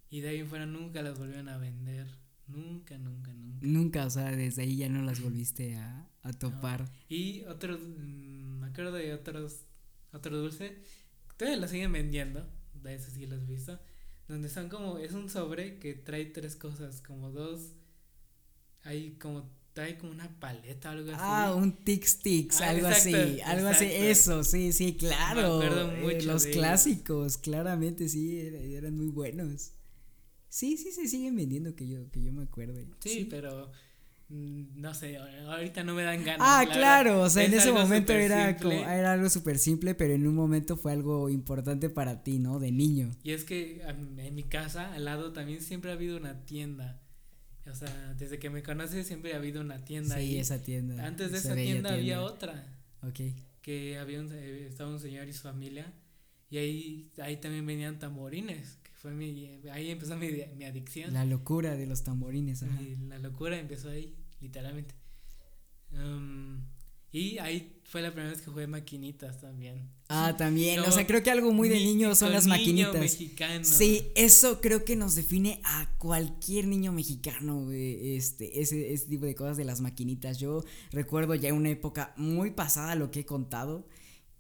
Y 0.10 0.22
de 0.22 0.30
ahí 0.30 0.40
en 0.40 0.48
fuera 0.48 0.66
nunca 0.66 1.02
las 1.02 1.18
volvieron 1.20 1.50
a 1.50 1.58
vender. 1.58 2.08
Nunca, 2.48 2.98
nunca, 2.98 3.34
nunca. 3.34 3.68
Nunca, 3.68 4.06
o 4.06 4.10
sea, 4.10 4.32
desde 4.32 4.62
ahí 4.62 4.78
ya 4.78 4.90
no 4.90 5.02
las 5.02 5.22
volviste 5.22 5.76
a, 5.76 6.10
a 6.24 6.34
topar. 6.34 6.90
Y 7.10 7.44
otros, 7.44 7.80
mm, 7.82 8.60
me 8.60 8.68
acuerdo 8.68 8.94
de 8.94 9.14
otros, 9.14 9.66
otro 10.14 10.38
dulce, 10.38 10.78
todavía 11.36 11.60
las 11.60 11.72
siguen 11.72 11.92
vendiendo, 11.92 12.48
de 12.74 12.96
eso 12.96 13.12
sí 13.12 13.26
los 13.26 13.42
he 13.42 13.46
visto, 13.46 13.80
donde 14.30 14.50
son 14.50 14.70
como, 14.70 14.98
es 14.98 15.12
un 15.12 15.30
sobre 15.30 15.78
que 15.80 15.94
trae 15.94 16.26
tres 16.26 16.56
cosas, 16.56 17.02
como 17.02 17.32
dos, 17.32 17.74
hay 18.84 19.12
como, 19.20 19.50
trae 19.74 19.98
como 19.98 20.14
una 20.14 20.40
paleta 20.40 20.90
o 20.90 20.92
algo 20.94 21.12
así. 21.12 21.20
Ah, 21.22 21.54
un 21.54 21.74
tix 21.84 22.20
tix, 22.20 22.62
ah, 22.62 22.70
algo 22.70 22.88
así, 22.88 23.42
algo 23.42 23.68
así, 23.68 23.86
eso, 23.86 24.44
sí, 24.46 24.72
sí, 24.72 24.96
claro. 24.96 25.60
Me 25.60 26.14
mucho 26.14 26.28
los 26.28 26.46
clásicos, 26.46 27.38
claramente, 27.38 28.08
sí, 28.08 28.40
eran 28.40 28.96
muy 28.96 29.08
buenos. 29.08 29.74
Sí, 30.58 30.76
sí 30.76 30.92
se 30.92 31.08
siguen 31.08 31.36
vendiendo 31.36 31.76
que 31.76 31.88
yo, 31.88 32.10
que 32.10 32.24
yo 32.24 32.34
me 32.34 32.42
acuerdo. 32.42 32.74
Sí, 32.98 33.28
pero 33.30 33.72
mm, 34.30 34.82
no 34.82 34.92
sé, 34.96 35.16
ahorita 35.16 35.84
no 35.84 35.94
me 35.94 36.02
dan 36.02 36.24
ganas. 36.24 36.40
Ah, 36.42 36.66
claro, 36.66 37.22
o 37.22 37.30
sea, 37.30 37.44
en 37.44 37.54
ese 37.54 37.72
momento 37.72 38.12
era, 38.14 38.58
como, 38.58 38.72
era 38.72 39.14
algo 39.14 39.30
súper 39.30 39.60
simple, 39.60 39.94
pero 39.94 40.16
en 40.16 40.26
un 40.26 40.34
momento 40.34 40.76
fue 40.76 40.94
algo 40.94 41.30
importante 41.30 41.92
para 41.92 42.24
ti, 42.24 42.40
¿no? 42.40 42.58
De 42.58 42.72
niño. 42.72 43.12
Y 43.22 43.34
es 43.34 43.44
que 43.44 43.84
en 43.84 44.34
mi 44.34 44.46
casa, 44.46 44.96
al 44.96 45.06
lado, 45.06 45.32
también 45.32 45.62
siempre 45.62 45.92
ha 45.92 45.94
habido 45.94 46.18
una 46.18 46.44
tienda. 46.44 47.04
O 47.70 47.76
sea, 47.76 48.16
desde 48.18 48.40
que 48.40 48.50
me 48.50 48.64
conoces 48.64 49.06
siempre 49.06 49.34
ha 49.34 49.38
habido 49.38 49.62
una 49.62 49.86
tienda. 49.86 50.18
Sí, 50.18 50.40
esa 50.40 50.64
tienda. 50.64 51.06
Antes 51.06 51.34
de 51.34 51.38
esa 51.38 51.54
tienda, 51.54 51.94
había 51.94 52.24
otra. 52.24 52.66
Ok. 53.04 53.20
Que 53.62 54.00
había 54.00 54.22
un, 54.22 54.32
eh, 54.34 54.66
estaba 54.66 54.90
un 54.90 55.00
señor 55.00 55.28
y 55.28 55.34
su 55.34 55.44
familia. 55.44 55.94
Y 56.50 56.58
ahí, 56.58 57.12
ahí 57.22 57.38
también 57.38 57.64
venían 57.64 58.00
tamborines 58.00 58.80
fue 58.98 59.12
mi, 59.12 59.62
ahí 59.72 59.92
empezó 59.92 60.18
mi, 60.18 60.28
mi 60.58 60.66
adicción. 60.66 61.14
La 61.14 61.24
locura 61.24 61.76
de 61.76 61.86
los 61.86 62.04
tamborines, 62.04 62.64
ajá. 62.64 62.80
la 63.08 63.20
locura 63.20 63.60
empezó 63.60 63.90
ahí, 63.90 64.16
literalmente. 64.42 64.96
Um, 65.92 66.66
y 67.12 67.38
ahí 67.38 67.80
fue 67.86 68.02
la 68.02 68.12
primera 68.12 68.32
vez 68.32 68.42
que 68.42 68.50
jugué 68.50 68.66
maquinitas 68.68 69.40
también. 69.40 69.90
Ah, 70.10 70.36
también. 70.36 70.80
o 70.80 70.92
sea, 70.92 71.06
creo 71.06 71.22
que 71.22 71.30
algo 71.30 71.54
muy 71.54 71.70
de 71.70 71.76
niño 71.76 72.16
son 72.16 72.32
las 72.32 72.48
maquinitas. 72.48 73.00
Mexicano. 73.00 73.64
Sí, 73.64 74.12
eso 74.16 74.62
creo 74.62 74.84
que 74.84 74.96
nos 74.96 75.16
define 75.16 75.62
a 75.64 75.96
cualquier 76.00 76.66
niño 76.68 76.92
mexicano, 76.92 77.72
este, 77.72 78.62
ese, 78.62 78.94
ese 78.94 79.08
tipo 79.08 79.26
de 79.26 79.36
cosas 79.36 79.58
de 79.58 79.64
las 79.64 79.80
maquinitas. 79.80 80.40
Yo 80.40 80.64
recuerdo 80.92 81.36
ya 81.36 81.54
una 81.54 81.70
época 81.70 82.14
muy 82.18 82.52
pasada 82.52 82.96
lo 82.96 83.12
que 83.12 83.22
he 83.22 83.26
contado 83.26 83.88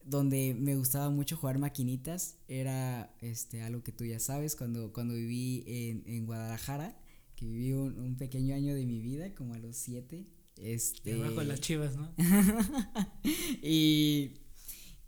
donde 0.07 0.55
me 0.57 0.75
gustaba 0.75 1.09
mucho 1.09 1.35
jugar 1.35 1.59
maquinitas 1.59 2.37
era 2.47 3.13
este 3.21 3.61
algo 3.61 3.83
que 3.83 3.91
tú 3.91 4.05
ya 4.05 4.19
sabes 4.19 4.55
cuando, 4.55 4.93
cuando 4.93 5.13
viví 5.13 5.63
en, 5.67 6.03
en 6.05 6.25
Guadalajara 6.25 6.97
que 7.35 7.45
viví 7.45 7.73
un, 7.73 8.15
pequeño 8.17 8.55
año 8.55 8.73
de 8.73 8.85
mi 8.85 9.01
vida 9.01 9.35
como 9.35 9.53
a 9.53 9.59
los 9.59 9.75
siete 9.75 10.25
este 10.57 11.15
bajo 11.15 11.43
las 11.43 11.59
chivas 11.61 11.97
no 11.97 12.11
y 13.61 14.31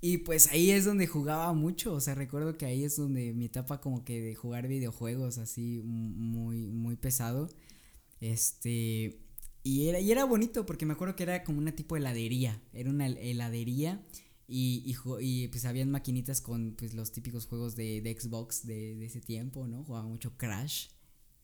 y 0.01 0.19
pues 0.19 0.47
ahí 0.51 0.71
es 0.71 0.85
donde 0.85 1.07
jugaba 1.07 1.53
mucho 1.53 1.93
o 1.93 2.01
sea 2.01 2.13
recuerdo 2.13 2.57
que 2.57 2.65
ahí 2.65 2.83
es 2.83 2.97
donde 2.97 3.33
mi 3.33 3.45
etapa 3.45 3.81
como 3.81 4.03
que 4.03 4.21
de 4.21 4.35
jugar 4.35 4.67
videojuegos 4.67 5.37
así 5.37 5.81
muy 5.83 6.67
muy 6.67 6.97
pesado 6.97 7.49
este 8.19 9.21
y 9.63 9.87
era 9.87 9.99
y 9.99 10.11
era 10.11 10.25
bonito 10.25 10.65
porque 10.65 10.85
me 10.85 10.93
acuerdo 10.93 11.15
que 11.15 11.23
era 11.23 11.43
como 11.43 11.57
una 11.57 11.71
tipo 11.71 11.95
de 11.95 12.01
heladería 12.01 12.61
era 12.73 12.89
una 12.89 13.07
heladería 13.07 14.03
y, 14.49 14.83
y, 14.83 14.95
y, 15.21 15.47
pues 15.49 15.65
habían 15.65 15.91
maquinitas 15.91 16.41
con 16.41 16.75
pues 16.75 16.95
los 16.95 17.11
típicos 17.11 17.45
juegos 17.45 17.75
de, 17.75 18.01
de 18.01 18.19
Xbox 18.19 18.65
de, 18.65 18.95
de, 18.95 19.05
ese 19.05 19.21
tiempo, 19.21 19.67
¿no? 19.67 19.83
Jugaba 19.83 20.07
mucho 20.07 20.35
Crash, 20.37 20.87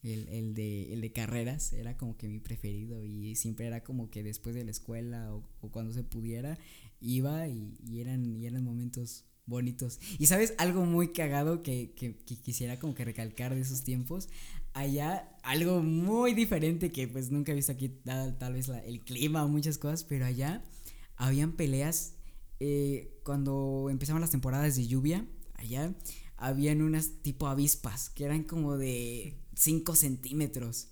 el, 0.01 0.27
el, 0.29 0.55
de, 0.55 0.91
el 0.91 1.01
de 1.01 1.11
carreras, 1.11 1.71
era 1.73 1.97
como 1.97 2.17
que 2.17 2.27
mi 2.27 2.39
preferido 2.39 3.03
y 3.03 3.35
siempre 3.35 3.67
era 3.67 3.83
como 3.83 4.09
que 4.09 4.23
después 4.23 4.55
de 4.55 4.63
la 4.63 4.71
escuela 4.71 5.33
o, 5.33 5.47
o 5.61 5.71
cuando 5.71 5.93
se 5.93 6.03
pudiera 6.03 6.57
iba 6.99 7.47
y, 7.47 7.77
y, 7.85 8.01
eran, 8.01 8.35
y 8.35 8.47
eran 8.47 8.63
momentos 8.63 9.25
bonitos. 9.45 9.99
Y 10.17 10.25
sabes, 10.25 10.55
algo 10.57 10.85
muy 10.85 11.13
cagado 11.13 11.61
que, 11.61 11.93
que, 11.95 12.17
que, 12.17 12.35
quisiera 12.37 12.79
como 12.79 12.95
que 12.95 13.05
recalcar 13.05 13.53
de 13.53 13.61
esos 13.61 13.83
tiempos, 13.83 14.29
allá 14.73 15.29
algo 15.43 15.83
muy 15.83 16.33
diferente 16.33 16.91
que 16.91 17.07
pues 17.07 17.29
nunca 17.29 17.51
he 17.51 17.55
visto 17.55 17.71
aquí, 17.71 17.89
tal, 17.89 18.37
tal 18.37 18.53
vez 18.53 18.69
el 18.69 19.01
clima 19.01 19.45
o 19.45 19.47
muchas 19.47 19.77
cosas, 19.77 20.03
pero 20.03 20.25
allá 20.25 20.65
habían 21.17 21.53
peleas 21.53 22.14
eh, 22.59 23.19
cuando 23.23 23.87
empezaban 23.89 24.21
las 24.21 24.31
temporadas 24.31 24.75
de 24.75 24.87
lluvia, 24.87 25.25
allá 25.55 25.93
habían 26.37 26.81
unas 26.81 27.21
tipo 27.21 27.47
avispas 27.47 28.09
que 28.09 28.25
eran 28.25 28.43
como 28.43 28.77
de 28.77 29.37
5 29.55 29.95
centímetros. 29.95 30.89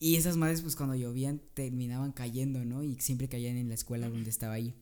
Y 0.00 0.16
esas 0.16 0.36
madres, 0.36 0.62
pues 0.62 0.76
cuando 0.76 0.94
llovían, 0.94 1.40
terminaban 1.54 2.12
cayendo, 2.12 2.64
¿no? 2.64 2.84
Y 2.84 3.00
siempre 3.00 3.28
caían 3.28 3.56
en 3.56 3.68
la 3.68 3.74
escuela 3.74 4.08
donde 4.08 4.30
estaba 4.30 4.54
ahí. 4.54 4.76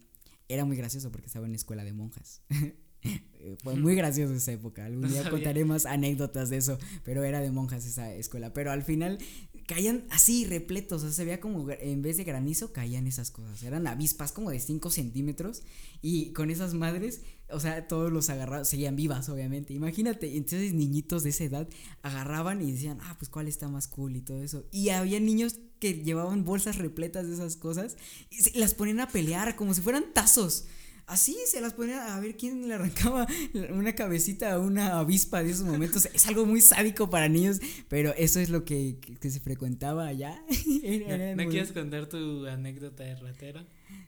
Era 0.48 0.64
muy 0.64 0.76
gracioso 0.76 1.10
porque 1.10 1.26
estaba 1.26 1.46
en 1.46 1.52
la 1.52 1.56
escuela 1.56 1.84
de 1.84 1.92
monjas. 1.92 2.42
Fue 3.62 3.76
muy 3.76 3.94
gracioso 3.94 4.34
esa 4.34 4.52
época. 4.52 4.84
Algún 4.84 5.08
día 5.08 5.28
contaré 5.30 5.64
más 5.64 5.86
anécdotas 5.86 6.50
de 6.50 6.58
eso, 6.58 6.78
pero 7.04 7.24
era 7.24 7.40
de 7.40 7.50
monjas 7.50 7.86
esa 7.86 8.12
escuela. 8.12 8.52
Pero 8.52 8.72
al 8.72 8.82
final 8.82 9.18
caían 9.66 10.04
así 10.10 10.44
repletos, 10.44 11.02
o 11.02 11.06
sea, 11.06 11.12
se 11.12 11.24
veía 11.24 11.40
como 11.40 11.68
en 11.70 12.02
vez 12.02 12.16
de 12.16 12.24
granizo 12.24 12.72
caían 12.72 13.06
esas 13.06 13.30
cosas, 13.30 13.62
eran 13.62 13.86
avispas 13.86 14.32
como 14.32 14.50
de 14.50 14.60
5 14.60 14.90
centímetros 14.90 15.62
y 16.02 16.32
con 16.32 16.50
esas 16.50 16.74
madres, 16.74 17.22
o 17.50 17.60
sea, 17.60 17.88
todos 17.88 18.12
los 18.12 18.30
agarraban, 18.30 18.64
seguían 18.64 18.96
vivas 18.96 19.28
obviamente, 19.28 19.74
imagínate, 19.74 20.36
entonces 20.36 20.72
niñitos 20.72 21.22
de 21.22 21.30
esa 21.30 21.44
edad 21.44 21.68
agarraban 22.02 22.62
y 22.62 22.72
decían, 22.72 22.98
ah, 23.02 23.16
pues 23.18 23.28
cuál 23.28 23.48
está 23.48 23.68
más 23.68 23.88
cool 23.88 24.16
y 24.16 24.20
todo 24.20 24.42
eso, 24.42 24.64
y 24.70 24.90
había 24.90 25.20
niños 25.20 25.58
que 25.80 25.94
llevaban 25.94 26.44
bolsas 26.44 26.76
repletas 26.78 27.26
de 27.26 27.34
esas 27.34 27.56
cosas 27.56 27.96
y 28.30 28.58
las 28.58 28.74
ponían 28.74 29.00
a 29.00 29.08
pelear 29.08 29.56
como 29.56 29.74
si 29.74 29.82
fueran 29.82 30.14
tazos. 30.14 30.66
Así 31.06 31.36
se 31.46 31.60
las 31.60 31.72
ponía 31.72 32.14
a 32.14 32.20
ver 32.20 32.36
quién 32.36 32.68
le 32.68 32.74
arrancaba 32.74 33.26
una 33.70 33.94
cabecita 33.94 34.52
a 34.52 34.58
una 34.58 34.98
avispa 34.98 35.42
de 35.42 35.50
esos 35.50 35.66
momentos. 35.66 36.08
es 36.12 36.26
algo 36.26 36.46
muy 36.46 36.60
sádico 36.60 37.10
para 37.10 37.28
niños, 37.28 37.60
pero 37.88 38.14
eso 38.14 38.40
es 38.40 38.50
lo 38.50 38.64
que, 38.64 38.98
se 39.20 39.40
frecuentaba 39.40 40.06
allá. 40.06 40.42
¿No, 41.36 41.48
quieres 41.48 41.72
contar 41.72 42.06
tu 42.06 42.46
anécdota 42.46 43.04
de 43.04 43.16
ratero? 43.16 43.64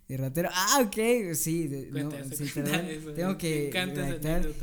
De 0.09 0.17
ratero. 0.17 0.49
Ah, 0.53 0.83
ok, 0.85 1.35
sí, 1.35 1.69
no, 1.91 2.11
sí 2.35 2.51
perdón. 2.55 3.15
Tengo 3.15 3.39
que 3.39 3.71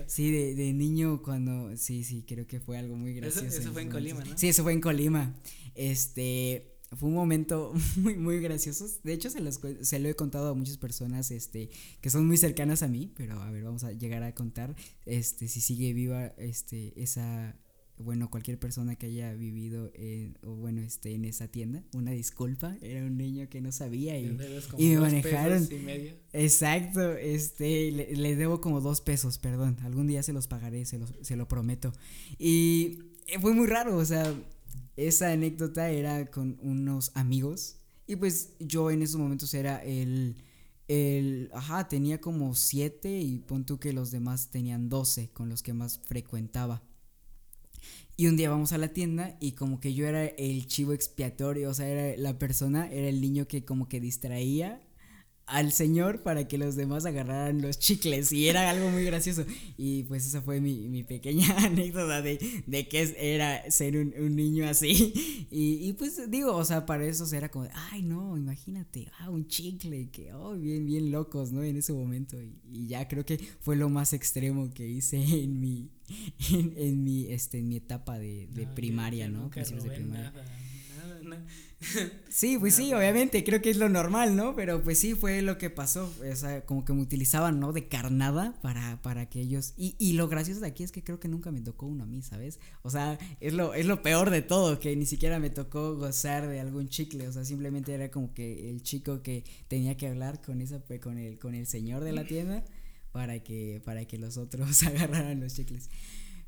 Sí, 0.07 0.31
de, 0.31 0.55
de, 0.55 0.73
niño 0.73 1.21
cuando 1.21 1.75
sí, 1.77 2.03
sí, 2.03 2.23
creo 2.27 2.47
que 2.47 2.59
fue 2.59 2.77
algo 2.77 2.95
muy 2.95 3.13
gracioso. 3.13 3.45
Eso, 3.47 3.71
fue 3.71 3.83
en 3.83 3.89
Colima, 3.89 4.23
¿no? 4.23 4.37
Sí, 4.37 4.47
eso 4.47 4.63
fue 4.63 4.73
en 4.73 4.81
Colima. 4.81 5.35
Este, 5.75 6.74
fue 6.95 7.09
un 7.09 7.15
momento 7.15 7.73
muy, 7.97 8.15
muy 8.15 8.39
gracioso. 8.39 8.87
De 9.03 9.13
hecho, 9.13 9.29
se, 9.29 9.41
los, 9.41 9.59
se 9.81 9.99
lo 9.99 10.09
he 10.09 10.15
contado 10.15 10.49
a 10.49 10.53
muchas 10.53 10.77
personas 10.77 11.31
este, 11.31 11.69
que 12.01 12.09
son 12.09 12.27
muy 12.27 12.37
cercanas 12.37 12.83
a 12.83 12.87
mí, 12.87 13.11
pero 13.15 13.41
a 13.41 13.51
ver, 13.51 13.63
vamos 13.63 13.83
a 13.83 13.91
llegar 13.91 14.23
a 14.23 14.33
contar 14.33 14.75
este, 15.05 15.47
si 15.47 15.61
sigue 15.61 15.93
viva 15.93 16.27
este, 16.37 16.93
esa, 17.01 17.55
bueno, 17.97 18.29
cualquier 18.29 18.59
persona 18.59 18.95
que 18.95 19.07
haya 19.07 19.33
vivido 19.33 19.91
en, 19.93 20.37
o 20.43 20.55
bueno, 20.55 20.81
este, 20.81 21.13
en 21.13 21.25
esa 21.25 21.47
tienda, 21.47 21.83
una 21.93 22.11
disculpa, 22.11 22.75
era 22.81 23.05
un 23.05 23.17
niño 23.17 23.47
que 23.49 23.61
no 23.61 23.71
sabía 23.71 24.17
y, 24.17 24.37
y 24.77 24.89
me 24.89 24.99
manejaron. 24.99 25.67
Exacto, 26.33 27.15
este, 27.15 27.91
le, 27.91 28.35
debo 28.35 28.61
como 28.61 28.81
dos 28.81 29.01
pesos, 29.01 29.37
perdón, 29.37 29.77
algún 29.83 30.07
día 30.07 30.23
se 30.23 30.33
los 30.33 30.47
pagaré, 30.47 30.85
se, 30.85 30.99
los, 30.99 31.13
se 31.21 31.35
lo 31.35 31.47
prometo. 31.47 31.93
Y 32.37 32.99
fue 33.41 33.53
muy 33.53 33.67
raro, 33.67 33.97
o 33.97 34.05
sea, 34.05 34.33
esa 34.97 35.31
anécdota 35.31 35.89
era 35.89 36.25
con 36.31 36.57
unos 36.61 37.11
amigos 37.15 37.77
y 38.07 38.15
pues 38.15 38.53
yo 38.59 38.91
en 38.91 39.01
esos 39.01 39.19
momentos 39.19 39.53
era 39.53 39.83
el, 39.83 40.35
el, 40.87 41.49
ajá, 41.53 41.87
tenía 41.87 42.21
como 42.21 42.53
siete 42.55 43.19
y 43.19 43.39
pon 43.39 43.65
tú 43.65 43.79
que 43.79 43.93
los 43.93 44.11
demás 44.11 44.49
tenían 44.51 44.89
doce 44.89 45.29
con 45.29 45.49
los 45.49 45.63
que 45.63 45.73
más 45.73 45.99
frecuentaba. 45.99 46.83
Y 48.17 48.27
un 48.27 48.37
día 48.37 48.49
vamos 48.49 48.71
a 48.71 48.77
la 48.77 48.89
tienda 48.89 49.35
y 49.41 49.53
como 49.53 49.79
que 49.81 49.93
yo 49.93 50.07
era 50.07 50.25
el 50.25 50.67
chivo 50.67 50.93
expiatorio, 50.93 51.69
o 51.69 51.73
sea, 51.73 51.87
era 51.87 52.17
la 52.21 52.39
persona, 52.39 52.89
era 52.89 53.09
el 53.09 53.19
niño 53.19 53.47
que 53.47 53.65
como 53.65 53.89
que 53.89 53.99
distraía 53.99 54.81
al 55.47 55.71
señor 55.71 56.23
para 56.23 56.47
que 56.47 56.57
los 56.57 56.75
demás 56.75 57.05
agarraran 57.05 57.61
los 57.61 57.77
chicles 57.77 58.31
y 58.31 58.49
era 58.49 58.69
algo 58.69 58.89
muy 58.89 59.03
gracioso 59.03 59.45
y 59.77 60.03
pues 60.03 60.25
esa 60.25 60.41
fue 60.41 60.59
mi, 60.59 61.03
pequeña 61.03 61.45
anécdota 61.65 62.21
de, 62.21 62.63
de 62.65 62.87
que 62.87 63.15
era 63.17 63.69
ser 63.69 63.95
un, 63.97 64.35
niño 64.35 64.67
así 64.67 65.47
y, 65.51 65.93
pues 65.93 66.19
digo, 66.29 66.55
o 66.55 66.65
sea, 66.65 66.85
para 66.85 67.05
eso 67.05 67.25
era 67.35 67.49
como, 67.49 67.67
ay 67.91 68.01
no, 68.01 68.37
imagínate, 68.37 69.11
ah, 69.19 69.29
un 69.29 69.47
chicle, 69.47 70.09
que, 70.09 70.33
oh, 70.33 70.55
bien, 70.55 70.85
bien 70.85 71.11
locos, 71.11 71.51
¿no? 71.51 71.63
En 71.63 71.77
ese 71.77 71.93
momento 71.93 72.37
y, 72.41 72.87
ya 72.87 73.07
creo 73.07 73.25
que 73.25 73.37
fue 73.59 73.75
lo 73.75 73.89
más 73.89 74.13
extremo 74.13 74.73
que 74.73 74.87
hice 74.87 75.17
en 75.43 75.59
mi, 75.59 75.91
en, 76.49 77.03
mi, 77.03 77.27
este, 77.27 77.59
en 77.59 77.67
mi 77.67 77.77
etapa 77.77 78.17
de, 78.17 78.47
primaria, 78.73 79.29
¿no? 79.29 79.49
de 79.49 79.89
primaria. 79.91 80.33
Sí, 82.29 82.57
pues 82.57 82.75
sí, 82.75 82.93
obviamente, 82.93 83.43
creo 83.43 83.61
que 83.61 83.69
es 83.69 83.77
lo 83.77 83.89
normal, 83.89 84.35
¿no? 84.35 84.55
Pero 84.55 84.81
pues 84.81 84.99
sí, 84.99 85.13
fue 85.13 85.41
lo 85.41 85.57
que 85.57 85.69
pasó, 85.69 86.11
o 86.31 86.35
sea, 86.35 86.65
como 86.65 86.83
que 86.83 86.93
me 86.93 87.01
utilizaban, 87.01 87.59
¿no? 87.59 87.73
De 87.73 87.87
carnada 87.87 88.59
para, 88.61 89.01
para 89.01 89.29
que 89.29 89.41
ellos... 89.41 89.73
Y, 89.77 89.95
y 89.99 90.13
lo 90.13 90.27
gracioso 90.27 90.61
de 90.61 90.67
aquí 90.67 90.83
es 90.83 90.91
que 90.91 91.03
creo 91.03 91.19
que 91.19 91.27
nunca 91.27 91.51
me 91.51 91.61
tocó 91.61 91.85
uno 91.85 92.03
a 92.03 92.07
mí, 92.07 92.21
¿sabes? 92.21 92.59
O 92.81 92.89
sea, 92.89 93.17
es 93.39 93.53
lo, 93.53 93.73
es 93.73 93.85
lo 93.85 94.01
peor 94.01 94.29
de 94.29 94.41
todo, 94.41 94.79
que 94.79 94.95
ni 94.95 95.05
siquiera 95.05 95.39
me 95.39 95.49
tocó 95.49 95.95
gozar 95.95 96.47
de 96.47 96.59
algún 96.59 96.89
chicle, 96.89 97.27
o 97.27 97.31
sea, 97.31 97.45
simplemente 97.45 97.93
era 97.93 98.09
como 98.09 98.33
que 98.33 98.69
el 98.69 98.81
chico 98.81 99.21
que 99.21 99.43
tenía 99.67 99.95
que 99.95 100.07
hablar 100.07 100.41
con, 100.41 100.61
esa, 100.61 100.81
con, 101.01 101.17
el, 101.17 101.37
con 101.39 101.55
el 101.55 101.67
señor 101.67 102.03
de 102.03 102.13
la 102.13 102.25
tienda 102.25 102.63
para 103.11 103.39
que, 103.39 103.81
para 103.85 104.05
que 104.05 104.17
los 104.17 104.37
otros 104.37 104.83
agarraran 104.83 105.39
los 105.39 105.53
chicles. 105.53 105.89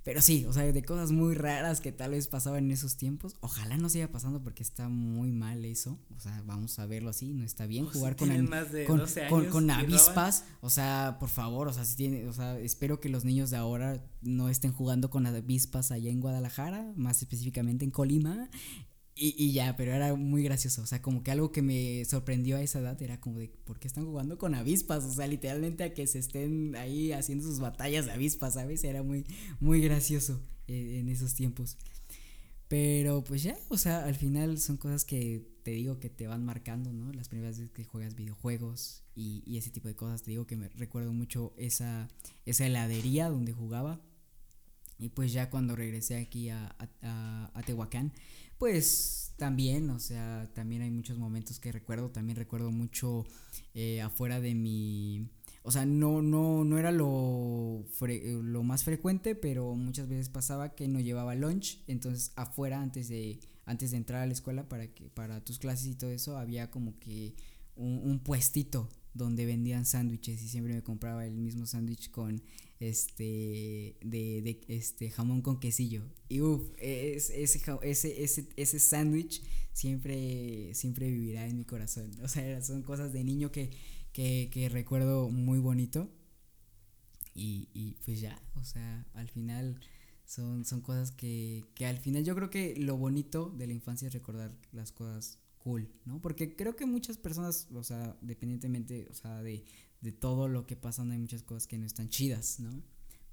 Pero 0.07 0.21
sí, 0.21 0.45
o 0.45 0.53
sea, 0.53 0.63
de 0.63 0.83
cosas 0.83 1.11
muy 1.11 1.35
raras 1.35 1.81
que 1.81 1.91
tal 1.91 2.11
vez 2.11 2.29
pasaban 2.29 2.63
en 2.63 2.71
esos 2.71 2.95
tiempos. 2.95 3.35
Ojalá 3.41 3.75
no 3.75 3.89
siga 3.89 4.07
pasando 4.07 4.41
porque 4.41 4.63
está 4.63 4.87
muy 4.87 5.33
mal 5.33 5.65
eso. 5.65 5.99
O 6.15 6.19
sea, 6.21 6.41
vamos 6.45 6.79
a 6.79 6.85
verlo 6.85 7.09
así, 7.09 7.33
no 7.33 7.43
está 7.43 7.65
bien 7.65 7.87
jugar 7.87 8.15
con, 8.15 8.29
con, 9.51 9.69
avispas. 9.69 10.45
O 10.61 10.69
sea, 10.69 11.17
por 11.19 11.27
favor, 11.27 11.67
o 11.67 11.73
sea, 11.73 11.83
si 11.83 11.97
tiene, 11.97 12.25
o 12.25 12.31
sea, 12.31 12.57
espero 12.57 13.01
que 13.01 13.09
los 13.09 13.25
niños 13.25 13.49
de 13.49 13.57
ahora 13.57 14.01
no 14.21 14.47
estén 14.47 14.71
jugando 14.71 15.09
con 15.09 15.25
avispas 15.25 15.91
allá 15.91 16.09
en 16.09 16.21
Guadalajara, 16.21 16.93
más 16.95 17.21
específicamente 17.21 17.83
en 17.83 17.91
Colima. 17.91 18.49
Y, 19.19 19.33
y, 19.35 19.51
ya, 19.51 19.75
pero 19.75 19.93
era 19.93 20.13
muy 20.15 20.43
gracioso. 20.43 20.83
O 20.83 20.85
sea, 20.85 21.01
como 21.01 21.23
que 21.23 21.31
algo 21.31 21.51
que 21.51 21.63
me 21.63 22.05
sorprendió 22.05 22.57
a 22.57 22.61
esa 22.61 22.79
edad 22.79 23.01
era 23.01 23.19
como 23.19 23.39
de, 23.39 23.47
¿por 23.47 23.79
qué 23.79 23.87
están 23.87 24.05
jugando 24.05 24.37
con 24.37 24.53
avispas? 24.53 25.03
O 25.05 25.11
sea, 25.11 25.25
literalmente 25.25 25.83
a 25.83 25.93
que 25.93 26.05
se 26.05 26.19
estén 26.19 26.75
ahí 26.75 27.11
haciendo 27.11 27.43
sus 27.43 27.59
batallas 27.59 28.05
de 28.05 28.11
avispas, 28.11 28.53
¿sabes? 28.53 28.83
Era 28.83 29.01
muy, 29.01 29.25
muy 29.59 29.81
gracioso 29.81 30.39
eh, 30.67 30.99
en 30.99 31.09
esos 31.09 31.33
tiempos. 31.33 31.77
Pero 32.67 33.23
pues 33.23 33.43
ya, 33.43 33.57
o 33.69 33.77
sea, 33.77 34.03
al 34.03 34.15
final 34.15 34.59
son 34.59 34.77
cosas 34.77 35.03
que 35.03 35.47
te 35.63 35.71
digo 35.71 35.99
que 35.99 36.09
te 36.09 36.27
van 36.27 36.45
marcando, 36.45 36.93
¿no? 36.93 37.11
Las 37.11 37.29
primeras 37.29 37.57
veces 37.57 37.71
que 37.71 37.85
juegas 37.85 38.15
videojuegos 38.15 39.03
y, 39.15 39.41
y 39.45 39.57
ese 39.57 39.71
tipo 39.71 39.87
de 39.87 39.95
cosas. 39.95 40.21
Te 40.21 40.31
digo 40.31 40.45
que 40.45 40.57
me 40.57 40.69
recuerdo 40.69 41.11
mucho 41.11 41.53
esa, 41.57 42.07
esa 42.45 42.67
heladería 42.67 43.29
donde 43.29 43.51
jugaba. 43.53 43.99
Y 44.99 45.09
pues 45.09 45.31
ya 45.31 45.49
cuando 45.49 45.75
regresé 45.75 46.17
aquí 46.17 46.49
a, 46.49 46.75
a, 47.01 47.51
a 47.53 47.63
Tehuacán 47.63 48.11
pues 48.57 49.33
también, 49.37 49.89
o 49.91 49.99
sea, 49.99 50.49
también 50.53 50.81
hay 50.81 50.91
muchos 50.91 51.17
momentos 51.17 51.59
que 51.59 51.71
recuerdo, 51.71 52.09
también 52.09 52.35
recuerdo 52.35 52.71
mucho 52.71 53.25
eh, 53.73 54.01
afuera 54.01 54.41
de 54.41 54.55
mi, 54.55 55.29
o 55.61 55.71
sea, 55.71 55.85
no, 55.85 56.21
no, 56.21 56.63
no 56.63 56.77
era 56.77 56.91
lo, 56.91 57.85
lo 57.99 58.63
más 58.63 58.83
frecuente, 58.83 59.35
pero 59.35 59.75
muchas 59.75 60.09
veces 60.09 60.29
pasaba 60.29 60.75
que 60.75 60.87
no 60.87 60.99
llevaba 60.99 61.35
lunch, 61.35 61.83
entonces 61.87 62.31
afuera 62.35 62.81
antes 62.81 63.09
de, 63.09 63.39
antes 63.65 63.91
de 63.91 63.97
entrar 63.97 64.23
a 64.23 64.25
la 64.25 64.33
escuela 64.33 64.67
para 64.67 64.87
que, 64.87 65.09
para 65.09 65.43
tus 65.43 65.59
clases 65.59 65.87
y 65.87 65.95
todo 65.95 66.09
eso, 66.09 66.37
había 66.37 66.71
como 66.71 66.99
que 66.99 67.35
un, 67.75 68.01
un 68.03 68.19
puestito 68.19 68.89
donde 69.17 69.45
vendían 69.45 69.85
sándwiches 69.85 70.41
y 70.41 70.47
siempre 70.47 70.73
me 70.73 70.83
compraba 70.83 71.25
el 71.25 71.35
mismo 71.35 71.65
sándwich 71.65 72.11
con 72.11 72.41
este 72.79 73.97
de, 74.01 74.41
de, 74.41 74.61
este 74.67 75.09
jamón 75.09 75.41
con 75.41 75.59
quesillo. 75.59 76.03
Y 76.29 76.41
uff 76.41 76.69
ese 76.77 77.43
ese 77.43 78.23
ese 78.23 78.49
ese 78.55 78.79
sándwich 78.79 79.41
siempre 79.73 80.73
siempre 80.73 81.09
vivirá 81.09 81.47
en 81.47 81.57
mi 81.57 81.65
corazón. 81.65 82.11
O 82.21 82.27
sea 82.27 82.61
son 82.61 82.83
cosas 82.83 83.13
de 83.13 83.23
niño 83.23 83.51
que 83.51 83.71
que, 84.13 84.49
que 84.51 84.69
recuerdo 84.69 85.29
muy 85.29 85.59
bonito. 85.59 86.09
Y, 87.33 87.69
y, 87.73 87.97
pues 88.03 88.19
ya 88.19 88.41
o 88.55 88.63
sea 88.63 89.05
al 89.13 89.29
final 89.29 89.79
son 90.25 90.65
son 90.65 90.81
cosas 90.81 91.11
que 91.11 91.65
que 91.75 91.85
al 91.85 91.97
final 91.99 92.23
yo 92.23 92.35
creo 92.35 92.49
que 92.49 92.75
lo 92.77 92.97
bonito 92.97 93.53
de 93.55 93.67
la 93.67 93.73
infancia 93.73 94.07
es 94.07 94.13
recordar 94.13 94.57
las 94.71 94.91
cosas 94.91 95.39
cool, 95.67 95.89
¿no? 96.05 96.21
Porque 96.21 96.55
creo 96.55 96.77
que 96.77 96.85
muchas 96.85 97.17
personas, 97.17 97.67
o 97.73 97.83
sea, 97.83 98.15
dependientemente, 98.21 99.05
o 99.11 99.13
sea, 99.13 99.43
de, 99.43 99.65
de 99.99 100.11
todo 100.13 100.47
lo 100.47 100.65
que 100.65 100.77
pasa, 100.77 101.01
hay 101.01 101.17
muchas 101.17 101.43
cosas 101.43 101.67
que 101.67 101.77
no 101.77 101.85
están 101.85 102.07
chidas, 102.07 102.61
¿no? 102.61 102.81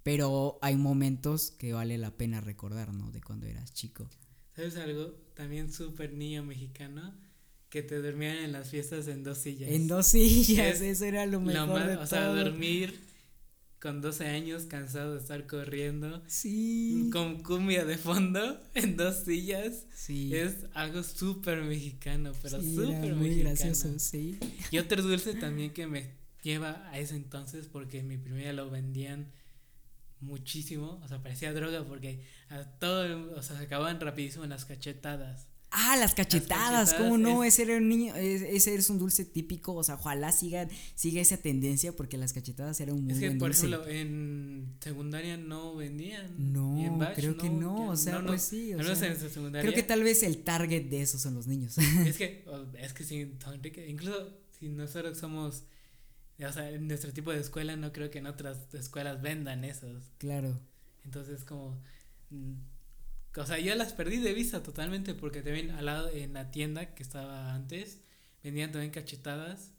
Pero 0.02 0.58
hay 0.60 0.74
momentos 0.74 1.52
que 1.52 1.72
vale 1.72 1.96
la 1.96 2.16
pena 2.16 2.40
recordar, 2.40 2.92
¿no? 2.92 3.12
De 3.12 3.22
cuando 3.22 3.46
eras 3.46 3.72
chico. 3.72 4.10
¿Sabes 4.56 4.76
algo? 4.76 5.12
También 5.34 5.72
súper 5.72 6.12
niño 6.12 6.42
mexicano 6.42 7.14
que 7.68 7.84
te 7.84 8.02
dormían 8.02 8.38
en 8.38 8.50
las 8.50 8.68
fiestas 8.68 9.06
en 9.06 9.22
dos 9.22 9.38
sillas. 9.38 9.70
En 9.70 9.86
dos 9.86 10.08
sillas, 10.08 10.80
eso 10.80 11.04
era 11.04 11.26
lo 11.26 11.40
mejor 11.40 11.86
de 11.86 11.96
O 11.98 12.06
sea, 12.06 12.26
dormir 12.26 13.00
con 13.84 14.00
12 14.00 14.26
años 14.28 14.62
cansado 14.62 15.12
de 15.12 15.20
estar 15.20 15.46
corriendo. 15.46 16.22
Sí. 16.26 17.10
Con 17.12 17.42
cumbia 17.42 17.84
de 17.84 17.98
fondo 17.98 18.58
en 18.74 18.96
dos 18.96 19.24
sillas. 19.26 19.84
Sí. 19.94 20.34
Es 20.34 20.64
algo 20.72 21.02
súper 21.02 21.60
mexicano, 21.60 22.32
pero 22.40 22.62
súper 22.62 23.14
muy 23.14 23.40
gracioso, 23.40 23.98
sí. 23.98 24.38
Y 24.70 24.78
otro 24.78 25.02
dulce 25.02 25.34
también 25.34 25.74
que 25.74 25.86
me 25.86 26.12
lleva 26.42 26.88
a 26.92 26.98
ese 26.98 27.14
entonces 27.14 27.68
porque 27.70 28.02
mi 28.02 28.16
primera 28.16 28.54
lo 28.54 28.70
vendían 28.70 29.30
muchísimo, 30.20 30.98
o 31.04 31.08
sea, 31.08 31.22
parecía 31.22 31.52
droga 31.52 31.84
porque 31.84 32.24
a 32.48 32.64
todo, 32.64 33.34
o 33.36 33.42
sea, 33.42 33.58
se 33.58 33.64
acababan 33.64 34.00
rapidísimo 34.00 34.44
en 34.44 34.50
las 34.50 34.64
cachetadas. 34.64 35.46
Ah, 35.76 35.96
las 35.96 36.14
cachetadas, 36.14 36.94
¿cómo 36.94 37.18
no? 37.18 37.42
ese 37.42 37.62
era 37.62 37.76
un 37.76 37.88
niño, 37.88 38.14
ese 38.14 38.76
es 38.76 38.90
un 38.90 38.98
dulce 38.98 39.24
típico, 39.24 39.74
o 39.74 39.82
sea, 39.82 39.96
ojalá 39.96 40.30
siga, 40.30 40.68
siga 40.94 41.20
esa 41.20 41.36
tendencia 41.36 41.90
porque 41.96 42.16
las 42.16 42.32
cachetadas 42.32 42.80
eran 42.80 42.94
un 42.94 43.04
muy 43.04 43.14
Es 43.14 43.18
que, 43.18 43.30
por 43.32 43.50
ejemplo, 43.50 43.86
en 43.88 44.76
secundaria 44.78 45.36
no 45.36 45.74
vendían. 45.74 46.52
No, 46.52 47.00
creo 47.16 47.36
que 47.36 47.50
no, 47.50 47.88
o 47.88 47.96
sea, 47.96 48.24
pues 48.24 48.42
sí, 48.42 48.72
o 48.72 48.82
sea, 48.82 49.16
creo 49.60 49.74
que 49.74 49.82
tal 49.82 50.04
vez 50.04 50.22
el 50.22 50.44
target 50.44 50.84
de 50.84 51.02
esos 51.02 51.20
son 51.20 51.34
los 51.34 51.48
niños. 51.48 51.76
Es 52.04 52.18
que, 52.18 52.44
es 52.78 52.92
que 52.92 53.02
sí, 53.02 53.32
incluso 53.88 54.38
si 54.58 54.68
nosotros 54.68 55.18
somos, 55.18 55.64
o 56.38 56.52
sea, 56.52 56.70
en 56.70 56.86
nuestro 56.86 57.12
tipo 57.12 57.32
de 57.32 57.40
escuela 57.40 57.76
no 57.76 57.92
creo 57.92 58.10
que 58.10 58.18
en 58.18 58.26
otras 58.26 58.72
escuelas 58.74 59.20
vendan 59.22 59.64
esos. 59.64 60.04
Claro. 60.18 60.56
Entonces 61.04 61.44
como 61.44 61.80
mm, 62.30 62.54
o 63.36 63.46
sea, 63.46 63.58
yo 63.58 63.74
las 63.74 63.92
perdí 63.92 64.18
de 64.18 64.32
vista 64.32 64.62
totalmente 64.62 65.14
porque 65.14 65.42
también 65.42 65.70
al 65.70 65.86
lado 65.86 66.10
en 66.10 66.34
la 66.34 66.50
tienda 66.50 66.94
que 66.94 67.02
estaba 67.02 67.54
antes 67.54 68.00
vendían 68.42 68.70
también 68.70 68.92
cachetadas. 68.92 69.72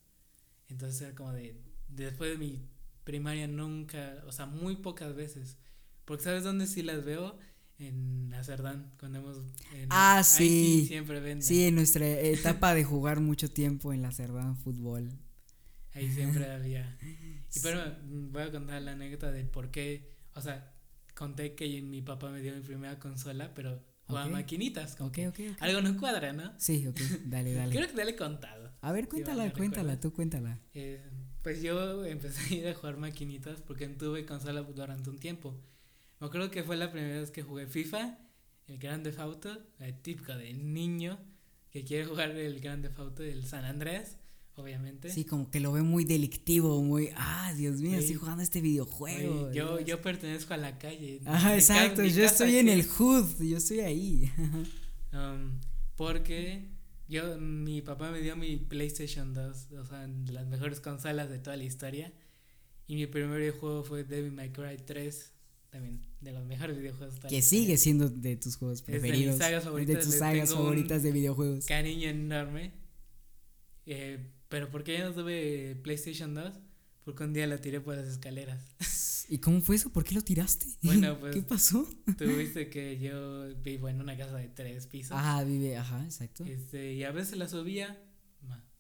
Entonces 0.68 1.02
era 1.02 1.16
como 1.16 1.32
de 1.32 1.62
después 1.88 2.32
de 2.32 2.38
mi 2.38 2.68
primaria 3.04 3.48
nunca, 3.48 4.24
o 4.28 4.32
sea, 4.32 4.46
muy 4.46 4.76
pocas 4.78 5.16
veces. 5.16 5.58
Porque 6.04 6.24
¿sabes 6.24 6.44
dónde 6.44 6.68
sí 6.68 6.84
las 6.84 7.06
veo? 7.06 7.38
En 7.78 8.34
Acerdán, 8.34 8.94
cuando 9.00 9.20
hemos... 9.20 9.42
ah, 9.90 10.24
sí. 10.24 10.86
siempre 10.88 11.20
venden. 11.20 11.44
Sí, 11.44 11.66
en 11.66 11.76
nuestra 11.76 12.08
etapa 12.08 12.74
de 12.74 12.84
jugar 12.84 13.20
mucho 13.20 13.52
tiempo 13.52 13.92
en 13.92 14.02
la 14.02 14.12
Cerdán 14.12 14.58
fútbol. 14.58 15.12
Ahí 15.94 16.12
siempre 16.12 16.52
había. 16.52 16.98
Y 17.56 17.62
pero 17.62 17.80
voy 18.04 18.42
a 18.44 18.52
contar 18.52 18.82
la 18.82 18.92
anécdota 18.92 19.32
de 19.32 19.46
por 19.46 19.72
qué, 19.72 20.12
o 20.34 20.42
sea, 20.42 20.75
conté 21.16 21.56
que 21.56 21.82
mi 21.82 22.02
papá 22.02 22.30
me 22.30 22.42
dio 22.42 22.54
mi 22.54 22.62
primera 22.62 23.00
consola, 23.00 23.54
pero 23.54 23.82
jugaba 24.06 24.28
maquinitas. 24.30 25.00
Ok, 25.00 25.20
ok, 25.30 25.40
Algo 25.60 25.82
no 25.82 25.98
cuadra, 25.98 26.34
¿no? 26.34 26.54
Sí, 26.58 26.86
ok, 26.88 27.00
dale, 27.26 27.54
dale. 27.54 27.76
Creo 27.76 27.88
que 27.88 27.94
te 27.94 28.10
he 28.10 28.16
contado. 28.16 28.72
A 28.82 28.92
ver, 28.92 29.08
cuéntala, 29.08 29.52
cuéntala, 29.52 30.00
tú 30.00 30.14
cuéntala. 30.14 30.60
Eh, 30.74 31.02
pues 31.42 31.62
yo 31.62 32.06
empecé 32.06 32.42
a 32.42 32.58
ir 32.58 32.68
a 32.68 32.74
jugar 32.76 32.98
maquinitas 32.98 33.62
porque 33.62 33.88
tuve 33.88 34.26
consola 34.26 34.62
durante 34.62 35.10
un 35.10 35.18
tiempo. 35.18 35.60
Me 36.20 36.28
acuerdo 36.28 36.52
que 36.52 36.64
fue 36.64 36.78
la 36.78 36.92
primera 36.92 37.20
vez 37.20 37.32
que 37.32 37.42
jugué 37.42 37.68
FIFA, 37.68 38.20
el 38.68 38.78
Grande 38.78 39.14
Auto, 39.18 39.58
el 39.80 40.00
típico 40.02 40.36
de 40.36 40.54
niño 40.54 41.18
que 41.72 41.84
quiere 41.84 42.06
jugar 42.06 42.32
el 42.32 42.60
Grande 42.60 42.92
Auto 42.98 43.24
del 43.24 43.46
San 43.46 43.66
Andrés 43.66 44.18
obviamente. 44.56 45.10
Sí, 45.10 45.26
como 45.26 45.50
que 45.52 45.60
lo 45.60 45.72
ve 45.72 45.82
muy 45.82 46.06
delictivo, 46.06 46.82
muy, 46.82 47.10
ah, 47.16 47.54
Dios 47.56 47.82
mío, 47.82 47.98
estoy 47.98 48.16
jugando 48.16 48.42
este 48.42 48.62
videojuego. 48.62 49.52
yo, 49.52 49.80
yo 49.82 50.02
pertenezco 50.02 50.54
a 50.54 50.58
la 50.58 50.78
calle. 50.78 51.22
Ajá, 51.26 51.56
exacto, 51.56 52.04
yo 52.04 52.24
estoy 52.24 52.58
en 52.58 52.70
el 52.70 52.84
hood, 52.84 53.42
yo 53.42 53.58
estoy 53.58 53.80
ahí. 53.82 54.32
um, 55.14 55.60
porque 55.96 56.70
yo, 57.08 57.38
mi 57.38 57.82
papá 57.82 58.12
me 58.12 58.22
dio 58.22 58.36
mi 58.36 58.58
PlayStation 58.58 59.34
2, 59.34 59.72
o 59.74 59.86
sea, 59.86 60.08
las 60.32 60.48
mejores 60.48 60.80
consolas 60.80 61.30
de 61.30 61.40
toda 61.40 61.58
la 61.58 61.64
historia. 61.64 62.12
Y 62.88 62.96
mi 62.96 63.08
primer 63.08 63.52
juego 63.52 63.84
fue 63.84 64.04
Devil 64.04 64.32
May 64.32 64.52
Cry 64.52 64.78
3, 64.86 65.32
también 65.72 66.06
de 66.22 66.32
los 66.32 66.46
mejores 66.46 66.78
videojuegos. 66.78 67.20
Que 67.28 67.42
sigue 67.42 67.78
siendo 67.78 68.10
de 68.10 68.36
tus 68.36 68.58
juegos 68.58 68.82
preferidos. 68.82 69.40
de, 69.40 69.72
mis 69.74 69.88
de 69.88 69.96
tus 69.96 70.16
sagas 70.16 70.54
favoritas 70.54 71.04
de 71.04 71.12
videojuegos. 71.12 71.66
Cariño 71.66 72.10
enorme. 72.10 72.72
Eh, 73.88 74.20
pero 74.56 74.70
¿por 74.70 74.86
qué 74.86 75.00
no 75.00 75.12
tuve 75.12 75.76
PlayStation 75.84 76.34
2? 76.34 76.54
Porque 77.04 77.26
un 77.26 77.34
día 77.34 77.46
la 77.46 77.58
tiré 77.58 77.82
por 77.82 77.94
las 77.98 78.08
escaleras. 78.08 78.64
¿Y 79.30 79.40
cómo 79.40 79.60
fue 79.60 79.76
eso? 79.76 79.92
¿Por 79.92 80.06
qué 80.06 80.16
lo 80.16 80.22
tiraste? 80.22 80.66
Bueno, 80.82 81.18
pues. 81.20 81.36
¿Qué 81.36 81.42
pasó? 81.42 81.86
Tuviste 82.18 82.70
que 82.70 82.98
yo 82.98 83.54
vivo 83.56 83.90
en 83.90 84.00
una 84.00 84.16
casa 84.16 84.38
de 84.38 84.48
tres 84.48 84.88
pisos. 84.88 85.12
Ajá, 85.12 85.44
vive, 85.44 85.76
ajá, 85.76 86.02
exacto. 86.06 86.46
Este, 86.46 86.94
y 86.94 87.04
a 87.04 87.12
veces 87.12 87.38
la 87.38 87.50
subía, 87.50 88.02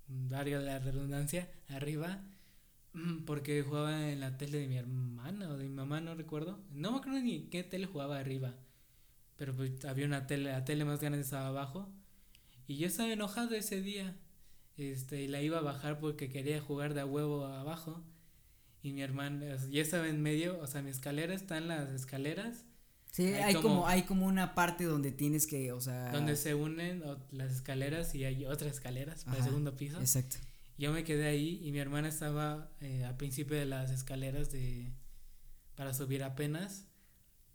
varios 0.08 0.64
la 0.64 0.80
redundancia, 0.80 1.52
arriba, 1.68 2.24
porque 3.26 3.62
jugaba 3.62 4.10
en 4.10 4.22
la 4.22 4.38
tele 4.38 4.60
de 4.60 4.68
mi 4.70 4.78
hermana 4.78 5.50
o 5.50 5.58
de 5.58 5.66
mi 5.66 5.76
mamá, 5.76 6.00
no 6.00 6.16
recuerdo. 6.16 6.64
No 6.72 6.94
me 6.94 7.00
acuerdo 7.00 7.20
ni 7.20 7.50
qué 7.50 7.66
tele 7.66 7.86
jugaba 7.86 8.18
arriba. 8.18 8.56
Pero 9.36 9.54
pues 9.54 9.84
había 9.84 10.06
una 10.06 10.26
tele, 10.26 10.54
la 10.54 10.64
tele 10.64 10.86
más 10.86 11.02
grande 11.02 11.20
estaba 11.20 11.48
abajo. 11.48 11.92
Y 12.66 12.78
yo 12.78 12.88
estaba 12.88 13.12
enojado 13.12 13.56
ese 13.56 13.82
día 13.82 14.16
este, 14.78 15.22
y 15.22 15.28
la 15.28 15.42
iba 15.42 15.60
a 15.60 15.62
bajar 15.62 16.00
porque 16.00 16.30
quería 16.30 16.62
jugar 16.62 16.94
de 16.94 17.02
a 17.02 17.06
huevo 17.06 17.46
abajo. 17.46 18.04
Y 18.82 18.94
mi 18.94 19.02
hermana, 19.02 19.58
ya 19.70 19.82
estaba 19.82 20.08
en 20.08 20.22
medio, 20.22 20.60
o 20.60 20.68
sea, 20.68 20.82
mi 20.82 20.92
escalera 20.92 21.34
está 21.34 21.58
en 21.58 21.68
las 21.68 21.90
escaleras. 21.90 22.66
Sí, 23.12 23.28
hay, 23.34 23.56
como, 23.56 23.88
hay 23.88 24.04
como 24.04 24.28
una 24.28 24.54
parte 24.54 24.84
donde 24.84 25.12
tienes 25.12 25.48
que, 25.48 25.72
o 25.72 25.82
sea. 25.82 26.12
Donde 26.12 26.36
se 26.36 26.54
unen 26.54 27.02
las 27.32 27.52
escaleras 27.54 28.14
y 28.14 28.26
hay 28.26 28.46
otras 28.46 28.74
escaleras 28.74 29.24
para 29.24 29.38
el 29.38 29.44
segundo 29.44 29.76
piso. 29.76 30.00
Exacto. 30.00 30.36
Yo 30.78 30.92
me 30.92 31.04
quedé 31.04 31.28
ahí 31.28 31.62
y 31.64 31.72
mi 31.72 31.80
hermana 31.80 32.10
estaba 32.10 32.70
eh, 32.82 33.06
al 33.06 33.16
principio 33.16 33.58
de 33.58 33.66
las 33.66 33.92
escaleras 33.92 34.52
de 34.52 34.92
para 35.76 35.94
subir 35.94 36.24
apenas 36.24 36.86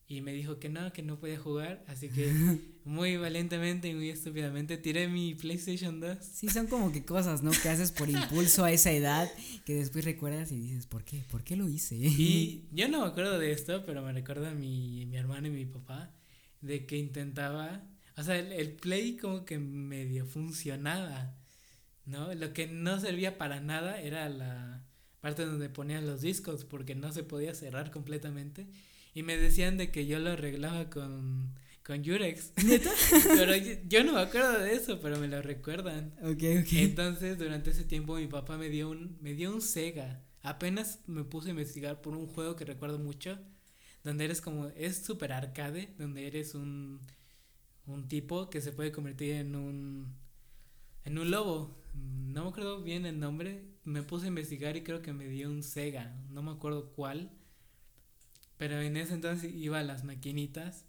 y 0.07 0.23
me 0.23 0.33
dijo 0.33 0.59
que 0.59 0.69
no, 0.69 0.93
que 0.93 1.03
no 1.03 1.19
podía 1.19 1.39
jugar, 1.39 1.85
así 1.87 2.09
que 2.09 2.33
muy 2.91 3.17
valientemente 3.17 3.87
y 3.87 3.95
muy 3.95 4.11
estúpidamente 4.11 4.77
tiré 4.77 5.07
mi 5.07 5.37
PlayStation 5.37 6.01
2. 6.01 6.19
Sí, 6.21 6.49
son 6.49 6.67
como 6.67 6.91
que 6.91 7.05
cosas, 7.05 7.41
¿no? 7.41 7.53
Que 7.53 7.69
haces 7.69 7.93
por 7.93 8.11
impulso 8.11 8.65
a 8.65 8.73
esa 8.73 8.91
edad, 8.91 9.31
que 9.65 9.75
después 9.75 10.05
recuerdas 10.05 10.51
y 10.51 10.59
dices, 10.59 10.89
¿por 10.89 11.05
qué? 11.05 11.23
¿Por 11.31 11.45
qué 11.45 11.55
lo 11.55 11.69
hice? 11.69 11.95
Y 11.95 12.67
yo 12.73 12.89
no 12.89 13.03
me 13.03 13.07
acuerdo 13.07 13.39
de 13.39 13.53
esto, 13.53 13.85
pero 13.87 14.03
me 14.03 14.13
recuerda 14.13 14.51
mi, 14.51 15.07
mi 15.07 15.17
hermano 15.17 15.47
y 15.47 15.51
mi 15.51 15.67
papá, 15.67 16.13
de 16.63 16.85
que 16.85 16.97
intentaba, 16.97 17.87
o 18.17 18.25
sea, 18.25 18.37
el, 18.37 18.51
el 18.51 18.73
Play 18.73 19.17
como 19.17 19.45
que 19.45 19.61
medio 19.61 20.27
funcionaba, 20.27 21.37
¿no? 22.07 22.35
Lo 22.35 22.53
que 22.53 22.67
no 22.67 22.99
servía 22.99 23.39
para 23.39 23.61
nada 23.61 24.01
era 24.01 24.29
la 24.29 24.85
parte 25.21 25.47
donde 25.47 25.69
ponían 25.69 26.09
los 26.09 26.23
discos, 26.23 26.65
porque 26.65 26.97
no 26.97 27.13
se 27.13 27.23
podía 27.23 27.55
cerrar 27.55 27.93
completamente 27.93 28.67
y 29.15 29.23
me 29.23 29.37
decían 29.37 29.77
de 29.77 29.93
que 29.93 30.07
yo 30.07 30.19
lo 30.19 30.31
arreglaba 30.31 30.91
con, 30.91 31.55
con 31.85 32.03
Yurex. 32.03 32.53
¿Neta? 32.65 32.91
pero 33.37 33.55
yo, 33.57 34.05
no 34.05 34.13
me 34.13 34.21
acuerdo 34.21 34.59
de 34.59 34.75
eso, 34.75 35.01
pero 35.01 35.19
me 35.19 35.29
lo 35.29 35.43
recuerdan. 35.43 36.15
Ok, 36.23 36.43
ok. 36.61 36.73
Entonces, 36.73 37.39
durante 37.39 37.71
ese 37.71 37.85
tiempo 37.85 38.17
mi 38.17 38.27
papá 38.27 38.57
me 38.57 38.69
dio 38.69 38.91
un, 38.91 39.19
me 39.21 39.35
dio 39.35 39.53
un 39.53 39.61
Sega. 39.61 40.23
Apenas 40.43 41.01
me 41.07 41.25
puse 41.25 41.49
a 41.49 41.51
investigar 41.51 42.01
por 42.01 42.17
un 42.17 42.27
juego 42.27 42.57
que 42.57 42.65
recuerdo 42.65 42.99
mucho, 42.99 43.39
donde 44.05 44.25
eres 44.25 44.41
como, 44.41 44.69
es 44.69 44.97
super 44.99 45.33
arcade, 45.33 45.95
donde 45.99 46.27
eres 46.27 46.55
un, 46.55 47.01
un 47.87 48.09
tipo 48.09 48.49
que 48.49 48.61
se 48.61 48.73
puede 48.73 48.93
convertir 48.93 49.35
en 49.35 49.57
un, 49.57 50.15
en 51.05 51.19
un 51.19 51.31
lobo. 51.31 51.83
No 51.95 52.45
me 52.45 52.51
acuerdo 52.51 52.83
bien 52.83 53.05
el 53.05 53.19
nombre, 53.19 53.65
me 53.85 54.03
puse 54.03 54.27
a 54.27 54.29
investigar 54.29 54.77
y 54.77 54.83
creo 54.83 55.03
que 55.03 55.13
me 55.13 55.29
dio 55.29 55.51
un 55.51 55.63
Sega, 55.63 56.17
no 56.31 56.43
me 56.43 56.53
acuerdo 56.53 56.93
cuál 56.93 57.31
pero 58.61 58.79
en 58.79 58.99
ese 58.99 59.15
entonces 59.15 59.55
iba 59.55 59.79
a 59.79 59.83
las 59.83 60.05
maquinitas 60.05 60.85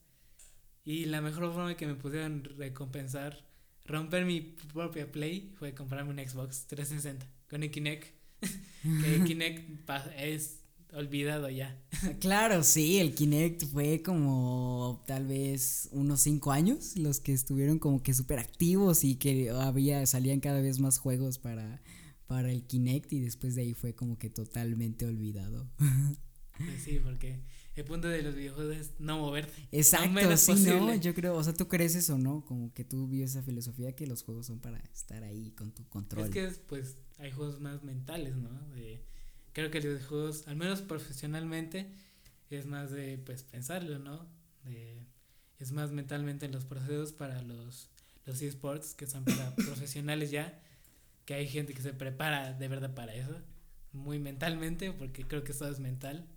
y 0.84 1.06
la 1.06 1.22
mejor 1.22 1.54
forma 1.54 1.76
que 1.78 1.88
me 1.88 1.96
pudieron 1.96 2.44
recompensar, 2.44 3.46
romper 3.86 4.26
mi 4.26 4.42
propia 4.42 5.12
Play, 5.12 5.54
fue 5.58 5.74
comprarme 5.74 6.12
un 6.12 6.30
Xbox 6.30 6.68
360 6.68 7.28
con 7.50 7.64
el 7.64 7.72
Kinect. 7.72 8.16
que 8.82 9.16
el 9.16 9.24
Kinect 9.24 9.90
es 10.18 10.62
olvidado 10.94 11.50
ya. 11.50 11.78
Claro, 12.20 12.64
sí, 12.64 13.00
el 13.00 13.14
Kinect 13.14 13.66
fue 13.66 14.02
como 14.02 15.04
tal 15.06 15.28
vez 15.28 15.90
unos 15.92 16.22
5 16.22 16.52
años 16.52 16.98
los 16.98 17.20
que 17.20 17.34
estuvieron 17.34 17.78
como 17.80 18.02
que 18.02 18.14
súper 18.14 18.40
activos 18.40 19.04
y 19.04 19.16
que 19.16 19.52
había, 19.52 20.06
salían 20.08 20.40
cada 20.40 20.62
vez 20.62 20.80
más 20.80 20.98
juegos 20.98 21.38
para, 21.38 21.82
para 22.26 22.52
el 22.52 22.64
Kinect 22.64 23.14
y 23.14 23.20
después 23.20 23.56
de 23.56 23.62
ahí 23.62 23.74
fue 23.74 23.94
como 23.94 24.18
que 24.18 24.30
totalmente 24.30 25.06
olvidado. 25.06 25.70
Pues 26.58 26.84
sí, 26.84 27.00
porque 27.04 27.40
el 27.76 27.86
punto 27.86 28.10
de 28.10 28.22
los 28.22 28.36
videojuegos 28.36 28.76
es 28.76 28.92
no 29.00 29.18
moverte. 29.18 29.68
Exacto, 29.72 30.38
sí, 30.38 30.54
no, 30.66 30.94
yo 30.96 31.14
creo, 31.14 31.36
o 31.36 31.44
sea, 31.44 31.54
tú 31.54 31.68
crees 31.68 31.96
eso, 31.96 32.18
¿no? 32.18 32.44
Como 32.44 32.74
que 32.74 32.84
tú 32.84 33.08
vives 33.08 33.32
esa 33.32 33.44
filosofía 33.44 33.96
que 33.96 34.06
los 34.08 34.24
juegos 34.24 34.48
son 34.48 34.60
para 34.60 34.80
estar 34.94 35.24
ahí 35.24 35.52
con 35.52 35.72
tu 35.72 35.88
control. 35.88 36.26
Es 36.26 36.32
que, 36.32 36.48
pues, 36.68 36.98
hay 37.18 37.32
juegos 37.32 37.62
más 37.62 37.84
mentales, 37.84 38.36
¿no? 38.36 38.50
De, 38.76 39.06
creo 39.54 39.72
que 39.72 39.80
los 39.80 40.06
juegos, 40.06 40.48
al 40.48 40.58
menos 40.58 40.82
profesionalmente, 40.82 41.90
es 42.50 42.66
más 42.66 42.92
de, 42.92 43.18
pues, 43.20 43.44
pensarlo, 43.44 44.00
¿no? 44.00 44.28
De, 44.66 45.08
es 45.60 45.72
más 45.72 45.92
mentalmente 45.92 46.46
en 46.46 46.52
los 46.52 46.66
procesos 46.66 47.14
para 47.14 47.42
los, 47.42 47.90
los 48.26 48.42
esports, 48.42 48.96
que 48.96 49.08
son 49.08 49.24
para 49.24 49.56
profesionales 49.56 50.30
ya, 50.30 50.62
que 51.24 51.36
hay 51.36 51.48
gente 51.48 51.74
que 51.74 51.82
se 51.82 51.94
prepara 51.94 52.52
de 52.52 52.68
verdad 52.68 52.94
para 52.94 53.16
eso, 53.16 53.42
muy 53.94 54.20
mentalmente, 54.20 54.92
porque 54.92 55.26
creo 55.26 55.46
que 55.46 55.54
todo 55.54 55.70
es 55.70 55.80
mental 55.80 56.28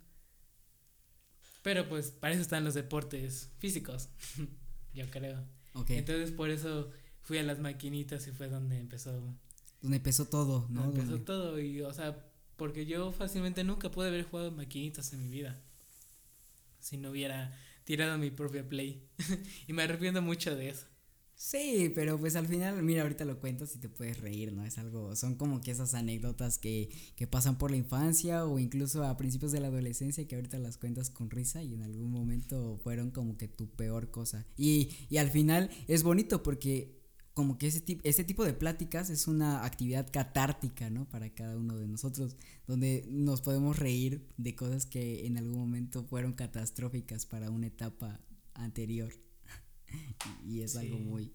pero 1.64 1.88
pues 1.88 2.10
para 2.10 2.34
eso 2.34 2.42
están 2.42 2.62
los 2.62 2.74
deportes 2.74 3.50
físicos, 3.58 4.10
yo 4.94 5.10
creo. 5.10 5.42
Entonces 5.88 6.30
por 6.30 6.50
eso 6.50 6.90
fui 7.22 7.38
a 7.38 7.42
las 7.42 7.58
maquinitas 7.58 8.28
y 8.28 8.32
fue 8.32 8.48
donde 8.48 8.78
empezó. 8.78 9.34
Donde 9.80 9.96
empezó 9.96 10.26
todo, 10.26 10.66
¿no? 10.68 10.84
empezó 10.84 11.22
todo 11.22 11.58
y, 11.58 11.80
o 11.80 11.92
sea, 11.94 12.22
porque 12.56 12.84
yo 12.84 13.12
fácilmente 13.12 13.64
nunca 13.64 13.90
pude 13.90 14.08
haber 14.08 14.24
jugado 14.24 14.52
maquinitas 14.52 15.14
en 15.14 15.22
mi 15.22 15.30
vida. 15.30 15.58
Si 16.80 16.98
no 16.98 17.10
hubiera 17.10 17.58
tirado 17.84 18.18
mi 18.18 18.30
propia 18.30 18.68
play. 18.68 19.02
y 19.66 19.72
me 19.72 19.84
arrepiento 19.84 20.20
mucho 20.20 20.54
de 20.54 20.68
eso. 20.68 20.86
Sí, 21.46 21.92
pero 21.94 22.18
pues 22.18 22.36
al 22.36 22.46
final, 22.48 22.82
mira, 22.82 23.02
ahorita 23.02 23.26
lo 23.26 23.38
cuentas 23.38 23.76
y 23.76 23.78
te 23.78 23.90
puedes 23.90 24.18
reír, 24.18 24.54
¿no? 24.54 24.64
Es 24.64 24.78
algo, 24.78 25.14
son 25.14 25.34
como 25.34 25.60
que 25.60 25.72
esas 25.72 25.92
anécdotas 25.92 26.56
que, 26.56 26.88
que 27.16 27.26
pasan 27.26 27.58
por 27.58 27.70
la 27.70 27.76
infancia 27.76 28.46
o 28.46 28.58
incluso 28.58 29.04
a 29.04 29.14
principios 29.18 29.52
de 29.52 29.60
la 29.60 29.66
adolescencia 29.66 30.26
que 30.26 30.36
ahorita 30.36 30.58
las 30.58 30.78
cuentas 30.78 31.10
con 31.10 31.28
risa 31.28 31.62
y 31.62 31.74
en 31.74 31.82
algún 31.82 32.10
momento 32.10 32.78
fueron 32.82 33.10
como 33.10 33.36
que 33.36 33.46
tu 33.46 33.68
peor 33.68 34.10
cosa. 34.10 34.46
Y, 34.56 34.88
y 35.10 35.18
al 35.18 35.28
final 35.30 35.68
es 35.86 36.02
bonito 36.02 36.42
porque 36.42 36.98
como 37.34 37.58
que 37.58 37.66
ese, 37.66 37.82
tipo 37.82 38.00
este 38.04 38.24
tipo 38.24 38.42
de 38.46 38.54
pláticas 38.54 39.10
es 39.10 39.28
una 39.28 39.66
actividad 39.66 40.10
catártica, 40.10 40.88
¿no? 40.88 41.06
Para 41.10 41.34
cada 41.34 41.58
uno 41.58 41.76
de 41.76 41.86
nosotros, 41.86 42.38
donde 42.66 43.04
nos 43.10 43.42
podemos 43.42 43.78
reír 43.78 44.26
de 44.38 44.54
cosas 44.56 44.86
que 44.86 45.26
en 45.26 45.36
algún 45.36 45.58
momento 45.58 46.04
fueron 46.04 46.32
catastróficas 46.32 47.26
para 47.26 47.50
una 47.50 47.66
etapa 47.66 48.18
anterior. 48.54 49.23
y 50.46 50.60
es 50.60 50.76
algo 50.76 50.98
muy, 50.98 51.32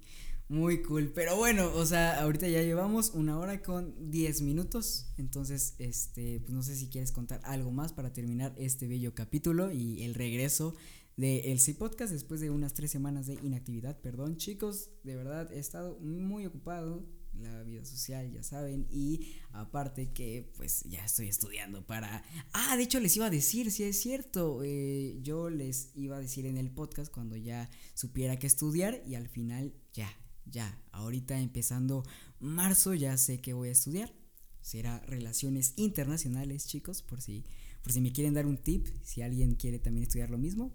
Muy 0.47 0.81
cool. 0.81 1.11
Pero 1.13 1.35
bueno, 1.37 1.71
o 1.75 1.85
sea, 1.85 2.21
ahorita 2.21 2.47
ya 2.47 2.61
llevamos 2.61 3.11
una 3.13 3.37
hora 3.37 3.61
con 3.61 4.11
10 4.11 4.41
minutos. 4.41 5.11
Entonces, 5.17 5.75
este, 5.77 6.39
pues 6.39 6.51
no 6.51 6.63
sé 6.63 6.75
si 6.75 6.87
quieres 6.87 7.11
contar 7.11 7.41
algo 7.43 7.71
más 7.71 7.93
para 7.93 8.13
terminar 8.13 8.55
este 8.57 8.87
bello 8.87 9.13
capítulo 9.13 9.71
y 9.71 10.03
el 10.03 10.15
regreso 10.15 10.75
de 11.17 11.51
El 11.51 11.59
C 11.59 11.73
Podcast 11.73 12.13
después 12.13 12.39
de 12.39 12.49
unas 12.49 12.73
tres 12.73 12.91
semanas 12.91 13.27
de 13.27 13.33
inactividad. 13.43 13.99
Perdón, 13.99 14.37
chicos, 14.37 14.89
de 15.03 15.15
verdad 15.15 15.51
he 15.51 15.59
estado 15.59 15.99
muy 15.99 16.45
ocupado. 16.45 17.05
La 17.41 17.63
vida 17.63 17.85
social, 17.85 18.31
ya 18.31 18.43
saben. 18.43 18.87
Y 18.91 19.35
aparte 19.51 20.11
que 20.11 20.51
pues 20.57 20.83
ya 20.83 21.05
estoy 21.05 21.27
estudiando 21.27 21.85
para... 21.85 22.23
Ah, 22.53 22.75
de 22.77 22.83
hecho 22.83 22.99
les 22.99 23.15
iba 23.15 23.27
a 23.27 23.29
decir, 23.29 23.71
si 23.71 23.83
es 23.83 24.01
cierto. 24.01 24.61
Eh, 24.63 25.19
yo 25.21 25.49
les 25.49 25.91
iba 25.95 26.17
a 26.17 26.21
decir 26.21 26.45
en 26.45 26.57
el 26.57 26.69
podcast 26.69 27.11
cuando 27.11 27.35
ya 27.35 27.69
supiera 27.93 28.37
que 28.37 28.47
estudiar 28.47 29.01
y 29.05 29.15
al 29.15 29.27
final 29.27 29.73
ya 29.93 30.09
ya, 30.51 30.81
ahorita 30.91 31.39
empezando 31.39 32.03
marzo 32.39 32.93
ya 32.93 33.17
sé 33.17 33.41
que 33.41 33.53
voy 33.53 33.69
a 33.69 33.73
estudiar. 33.73 34.13
Será 34.61 34.99
relaciones 35.01 35.73
internacionales, 35.77 36.67
chicos, 36.67 37.01
por 37.01 37.21
si, 37.21 37.45
por 37.81 37.91
si 37.91 38.01
me 38.01 38.11
quieren 38.11 38.33
dar 38.33 38.45
un 38.45 38.57
tip, 38.57 38.87
si 39.03 39.21
alguien 39.21 39.55
quiere 39.55 39.79
también 39.79 40.03
estudiar 40.03 40.29
lo 40.29 40.37
mismo, 40.37 40.73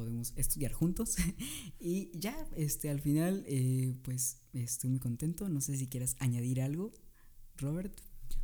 podemos 0.00 0.32
estudiar 0.36 0.72
juntos. 0.72 1.16
y 1.78 2.10
ya, 2.18 2.36
este, 2.56 2.90
al 2.90 3.00
final, 3.00 3.44
eh, 3.46 3.94
pues 4.02 4.38
estoy 4.52 4.90
muy 4.90 4.98
contento. 4.98 5.48
No 5.48 5.60
sé 5.60 5.76
si 5.76 5.86
quieras 5.86 6.16
añadir 6.18 6.60
algo, 6.60 6.92
Robert. 7.56 8.00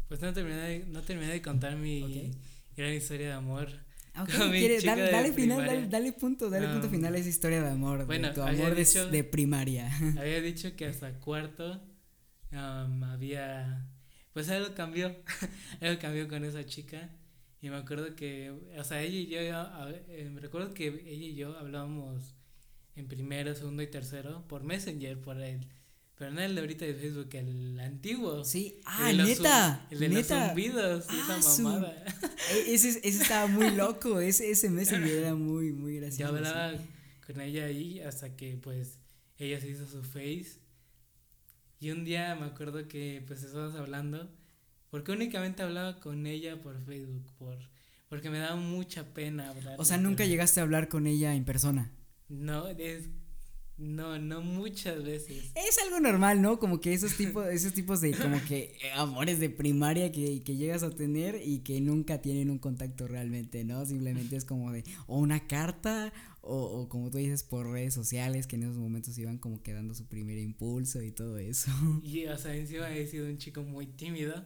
Pues 0.09 0.21
no 0.21 0.33
terminé 0.33 0.57
de, 0.57 0.87
no 0.87 1.03
terminé 1.03 1.33
de 1.33 1.43
contar 1.43 1.77
mi 1.77 2.33
gran 2.77 2.93
historia 2.93 3.29
de 3.29 3.33
amor 3.33 3.87
Okay, 4.19 4.81
dale, 4.85 5.33
final, 5.33 5.91
dale, 5.91 6.13
punto, 6.13 6.49
dale 6.49 6.69
punto 6.69 6.89
final 6.89 7.15
a 7.15 7.19
esa 7.19 7.29
historia 7.29 7.63
de 7.63 7.71
amor. 7.71 8.07
Bueno, 8.07 8.29
de 8.29 8.35
tu 8.35 8.43
amor 8.43 8.75
de, 8.75 9.25
primaria. 9.25 9.91
Había 10.19 10.41
dicho 10.41 10.75
que 10.75 10.87
hasta 10.87 11.13
cuarto 11.21 11.83
había. 12.51 13.87
Pues 14.33 14.49
algo 14.49 14.75
cambió. 14.75 15.15
algo 15.81 16.01
cambió 16.01 16.29
con 16.29 16.45
esa 16.45 16.65
chica. 16.65 17.11
Y 17.61 17.71
me 17.71 17.77
acuerdo 17.77 18.15
que. 18.15 18.53
O 18.79 18.85
sea, 18.85 19.03
ella 19.03 19.19
y 19.19 19.27
yo. 19.27 19.39
Eh, 20.09 20.31
me 20.33 20.41
recuerdo 20.41 20.75
que 20.75 20.87
ella 20.89 21.27
y 21.27 21.35
yo 21.35 21.57
hablábamos 21.59 22.35
en 22.95 23.09
primero, 23.09 23.55
segundo 23.55 23.83
y 23.83 23.87
tercero 23.87 24.47
por 24.49 24.63
Messenger, 24.63 25.21
por 25.21 25.41
el 25.41 25.67
pero 26.17 26.31
no 26.31 26.41
el 26.41 26.55
de 26.55 26.61
ahorita 26.63 26.87
de 26.87 26.95
Facebook, 26.95 27.29
el 27.35 27.79
antiguo. 27.79 28.43
Sí, 28.43 28.81
ah, 28.87 29.13
neta. 29.13 29.87
el 29.91 29.99
de 29.99 30.09
los 30.09 30.27
zumbidos, 30.27 31.05
ah, 31.11 31.39
esa 31.39 31.63
mamada. 31.63 32.05
E, 32.55 32.75
ese, 32.75 32.89
ese 32.89 33.23
estaba 33.23 33.47
muy 33.49 33.71
loco, 33.71 34.19
ese, 34.21 34.51
ese 34.51 34.71
Messenger 34.71 35.13
era 35.13 35.35
muy, 35.35 35.73
muy 35.73 35.97
gracioso. 35.97 36.33
Yo 36.33 36.39
hablaba 36.39 36.79
con 37.27 37.41
ella 37.43 37.67
ahí 37.67 38.01
hasta 38.01 38.35
que 38.35 38.57
pues 38.57 38.99
ella 39.37 39.61
se 39.61 39.69
hizo 39.69 39.87
su 39.87 40.03
face. 40.03 40.59
Y 41.81 41.91
un 41.91 42.07
día 42.07 42.35
me 42.35 42.47
acuerdo 42.47 42.89
que 42.89 43.23
pues 43.27 43.43
estábamos 43.43 43.77
hablando, 43.77 44.31
porque 44.97 45.13
únicamente 45.13 45.63
hablaba 45.63 46.01
con 46.01 46.27
ella 46.27 46.63
por 46.63 46.83
Facebook, 46.87 47.31
por 47.39 47.59
porque 48.09 48.31
me 48.31 48.39
daba 48.39 48.57
mucha 48.57 49.13
pena 49.13 49.51
hablar. 49.51 49.77
O 49.79 49.85
sea, 49.85 49.99
nunca 49.99 50.25
llegaste 50.25 50.61
a 50.61 50.63
hablar 50.63 50.89
con 50.89 51.07
ella 51.07 51.35
en 51.35 51.45
persona. 51.45 51.93
No, 52.31 52.67
es 52.69 53.11
no, 53.77 54.19
no 54.19 54.41
muchas 54.41 55.05
veces. 55.05 55.53
Es 55.55 55.79
algo 55.85 56.01
normal, 56.01 56.41
¿no? 56.41 56.59
Como 56.59 56.81
que 56.81 56.95
esos 56.95 57.15
tipos, 57.15 57.47
esos 57.53 57.75
tipos 57.75 58.01
de 58.01 58.13
como 58.13 58.43
que 58.49 58.75
amores 58.95 59.39
de 59.39 59.51
primaria 59.51 60.11
que, 60.11 60.43
que, 60.43 60.57
llegas 60.57 60.83
a 60.83 60.89
tener 60.89 61.43
y 61.45 61.59
que 61.59 61.79
nunca 61.83 62.23
tienen 62.23 62.49
un 62.49 62.59
contacto 62.59 63.07
realmente, 63.07 63.65
¿no? 63.65 63.85
Simplemente 63.85 64.37
es 64.37 64.47
como 64.47 64.73
de 64.73 64.83
o 65.07 65.19
una 65.19 65.47
carta 65.47 66.11
o, 66.41 66.57
o 66.57 66.89
como 66.89 67.11
tú 67.11 67.19
dices 67.19 67.43
por 67.43 67.71
redes 67.71 67.93
sociales 67.93 68.47
que 68.47 68.57
en 68.57 68.63
esos 68.63 68.79
momentos 68.79 69.19
iban 69.19 69.37
como 69.37 69.63
que 69.63 69.75
dando 69.75 69.93
su 69.93 70.07
primer 70.07 70.39
impulso 70.39 71.03
y 71.03 71.11
todo 71.11 71.37
eso. 71.37 71.71
Y 72.03 72.25
o 72.29 72.39
sea, 72.39 72.57
encima 72.57 72.91
he 72.91 73.07
sido 73.07 73.27
un 73.27 73.37
chico 73.37 73.63
muy 73.63 73.87
tímido, 73.87 74.43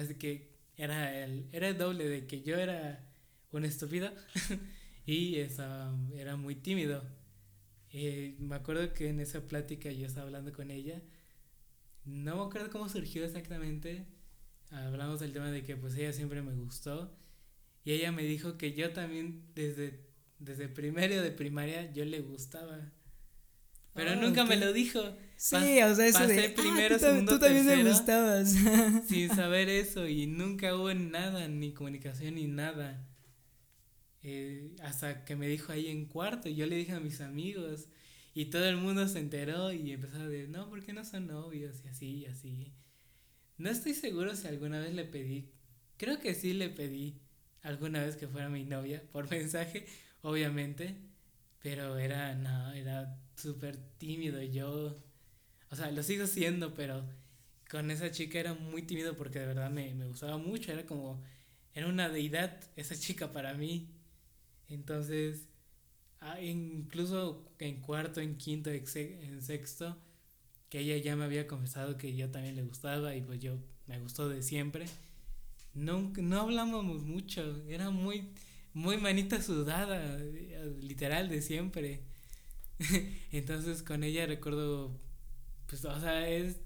así 0.00 0.14
que 0.14 0.50
era 0.76 1.24
el, 1.24 1.48
era 1.52 1.68
el 1.68 1.78
doble 1.78 2.08
de 2.08 2.26
que 2.26 2.42
yo 2.42 2.56
era 2.56 3.06
un 3.52 3.64
estúpido 3.64 4.10
y 5.06 5.36
esa, 5.36 5.94
era 6.14 6.36
muy 6.36 6.54
tímido. 6.54 7.02
Eh, 7.92 8.36
me 8.38 8.56
acuerdo 8.56 8.92
que 8.92 9.08
en 9.08 9.20
esa 9.20 9.46
plática 9.46 9.90
yo 9.90 10.06
estaba 10.06 10.26
hablando 10.26 10.52
con 10.52 10.70
ella. 10.70 11.02
No 12.04 12.36
me 12.36 12.42
acuerdo 12.42 12.70
cómo 12.70 12.88
surgió 12.88 13.24
exactamente. 13.24 14.06
Hablamos 14.70 15.20
del 15.20 15.32
tema 15.32 15.50
de 15.50 15.64
que 15.64 15.76
pues 15.76 15.94
ella 15.96 16.12
siempre 16.12 16.42
me 16.42 16.54
gustó. 16.54 17.12
Y 17.84 17.92
ella 17.92 18.12
me 18.12 18.22
dijo 18.22 18.56
que 18.56 18.74
yo 18.74 18.92
también 18.92 19.42
desde, 19.54 20.06
desde 20.38 20.68
primero 20.68 21.20
de 21.22 21.30
primaria 21.30 21.92
yo 21.92 22.04
le 22.04 22.20
gustaba. 22.20 22.92
Pero 23.94 24.12
ah, 24.12 24.16
nunca 24.16 24.44
me 24.44 24.56
lo 24.56 24.72
dijo. 24.72 25.00
Sí, 25.40 25.56
o 25.56 25.94
sea, 25.94 26.06
eso 26.06 26.26
de, 26.26 26.48
ah, 26.48 26.54
primero, 26.54 26.98
tú, 26.98 27.38
también 27.38 27.64
me 27.64 27.82
gustabas. 27.82 28.54
sin 29.08 29.34
saber 29.34 29.70
eso 29.70 30.06
y 30.06 30.26
nunca 30.26 30.76
hubo 30.76 30.92
nada, 30.92 31.48
ni 31.48 31.72
comunicación 31.72 32.34
ni 32.34 32.46
nada. 32.46 33.08
Eh, 34.22 34.76
hasta 34.82 35.24
que 35.24 35.36
me 35.36 35.48
dijo 35.48 35.72
ahí 35.72 35.86
en 35.86 36.04
cuarto, 36.04 36.50
y 36.50 36.56
yo 36.56 36.66
le 36.66 36.76
dije 36.76 36.92
a 36.92 37.00
mis 37.00 37.22
amigos, 37.22 37.88
y 38.34 38.50
todo 38.50 38.66
el 38.66 38.76
mundo 38.76 39.08
se 39.08 39.18
enteró 39.18 39.72
y 39.72 39.92
empezó 39.92 40.16
a 40.16 40.28
decir, 40.28 40.50
no, 40.50 40.68
¿por 40.68 40.84
qué 40.84 40.92
no 40.92 41.06
son 41.06 41.28
novios? 41.28 41.82
Y 41.86 41.88
así, 41.88 42.06
y 42.18 42.26
así. 42.26 42.74
No 43.56 43.70
estoy 43.70 43.94
seguro 43.94 44.36
si 44.36 44.46
alguna 44.46 44.78
vez 44.78 44.92
le 44.92 45.06
pedí, 45.06 45.54
creo 45.96 46.20
que 46.20 46.34
sí 46.34 46.52
le 46.52 46.68
pedí 46.68 47.18
alguna 47.62 48.04
vez 48.04 48.16
que 48.16 48.28
fuera 48.28 48.50
mi 48.50 48.64
novia, 48.64 49.02
por 49.10 49.30
mensaje, 49.30 49.86
obviamente, 50.20 50.96
pero 51.62 51.96
era, 51.96 52.34
no, 52.34 52.74
era 52.74 53.18
súper 53.36 53.78
tímido, 53.96 54.42
yo, 54.42 55.02
o 55.70 55.76
sea, 55.76 55.90
lo 55.90 56.02
sigo 56.02 56.26
siendo, 56.26 56.74
pero 56.74 57.04
con 57.70 57.90
esa 57.90 58.10
chica 58.10 58.40
era 58.40 58.54
muy 58.54 58.82
tímido 58.82 59.16
porque 59.16 59.38
de 59.40 59.46
verdad 59.46 59.70
me, 59.70 59.94
me 59.94 60.06
gustaba 60.06 60.38
mucho, 60.38 60.72
era 60.72 60.86
como, 60.86 61.22
era 61.74 61.86
una 61.88 62.08
deidad 62.08 62.60
esa 62.76 62.96
chica 62.96 63.32
para 63.32 63.54
mí. 63.54 63.88
Entonces, 64.68 65.48
incluso 66.42 67.44
en 67.58 67.80
cuarto, 67.80 68.20
en 68.20 68.36
quinto, 68.36 68.70
en 68.70 69.42
sexto, 69.42 69.96
que 70.68 70.80
ella 70.80 70.96
ya 70.98 71.16
me 71.16 71.24
había 71.24 71.46
confesado 71.46 71.96
que 71.98 72.14
yo 72.14 72.30
también 72.30 72.56
le 72.56 72.62
gustaba 72.62 73.14
y 73.16 73.22
pues 73.22 73.40
yo 73.40 73.58
me 73.86 73.98
gustó 74.00 74.28
de 74.28 74.42
siempre. 74.42 74.86
No, 75.74 76.12
no 76.16 76.40
hablábamos 76.40 77.02
mucho, 77.02 77.62
era 77.68 77.90
muy, 77.90 78.28
muy 78.74 78.96
manita 78.98 79.42
sudada, 79.42 80.18
literal 80.80 81.28
de 81.28 81.42
siempre. 81.42 82.02
Entonces 83.32 83.82
con 83.82 84.04
ella 84.04 84.26
recuerdo, 84.26 84.98
pues, 85.70 85.84
o 85.84 86.00
sea, 86.00 86.28
es, 86.28 86.56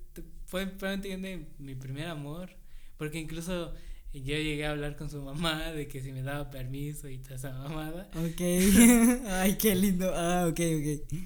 fue 0.47 0.66
probablemente 0.66 1.47
mi 1.59 1.74
primer 1.74 2.09
amor, 2.09 2.51
porque 2.97 3.18
incluso 3.18 3.74
yo 4.14 4.36
llegué 4.36 4.64
a 4.64 4.70
hablar 4.70 4.97
con 4.97 5.10
su 5.10 5.20
mamá 5.20 5.72
de 5.72 5.89
que 5.89 6.01
si 6.01 6.10
me 6.12 6.22
daba 6.22 6.51
permiso 6.51 7.09
y 7.09 7.18
toda 7.18 7.36
esa 7.36 7.52
mamada. 7.52 8.09
Ok. 8.14 8.40
Ay, 9.28 9.59
qué 9.59 9.74
lindo. 9.74 10.12
Ah, 10.14 10.47
ok, 10.48 10.60
ok. 10.78 11.18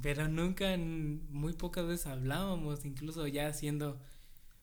Pero 0.00 0.28
nunca, 0.28 0.76
muy 0.76 1.54
pocas 1.54 1.86
veces 1.86 2.06
hablábamos, 2.06 2.84
incluso 2.84 3.26
ya 3.26 3.48
haciendo, 3.48 3.98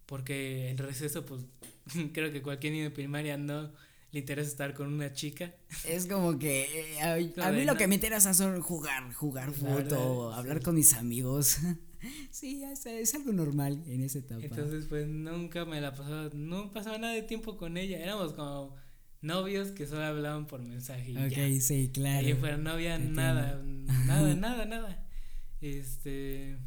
porque 0.06 0.70
en 0.70 0.78
receso, 0.78 1.26
pues 1.26 1.42
creo 2.14 2.32
que 2.32 2.42
cualquier 2.42 2.74
niño 2.74 2.86
de 2.86 2.92
primaria 2.92 3.36
no 3.38 3.72
le 4.12 4.20
interesa 4.20 4.48
estar 4.48 4.76
con 4.76 4.94
una 4.94 5.12
chica. 5.12 5.54
Es 5.86 6.06
como 6.06 6.38
que 6.38 6.94
eh, 6.94 7.34
a, 7.42 7.52
mí 7.52 7.66
lo 7.66 7.76
que 7.76 7.88
me 7.88 7.96
interesa 7.96 8.34
son 8.36 8.62
jugar, 8.62 9.12
jugar 9.12 9.52
fútbol, 9.52 10.34
hablar 10.34 10.62
con 10.62 10.76
mis 10.76 10.94
amigos. 10.94 11.58
sí, 12.32 12.64
es, 12.64 13.16
algo 13.16 13.32
normal 13.32 13.84
en 13.88 14.04
esa 14.04 14.20
etapa. 14.20 14.44
Entonces, 14.44 14.86
pues 14.88 15.08
nunca 15.08 15.66
me 15.66 15.82
la 15.82 15.94
pasaba, 15.94 16.30
no 16.34 16.72
pasaba 16.72 16.98
nada 16.98 17.14
de 17.14 17.24
tiempo 17.24 17.58
con 17.58 17.78
ella. 17.78 18.00
Éramos 18.00 18.34
como 18.34 18.76
novios 19.22 19.70
que 19.70 19.88
solo 19.88 20.04
hablaban 20.04 20.48
por 20.48 20.62
mensaje. 20.62 21.12
Y 21.12 21.18
ok, 21.18 21.62
sí, 21.62 21.92
claro. 21.94 22.28
Y 22.28 22.34
fuera 22.34 22.58
novia, 22.58 22.98
nada, 23.00 23.62
nada, 24.06 24.36
nada, 24.36 24.66
nada. 24.66 25.08
Este. 25.62 26.58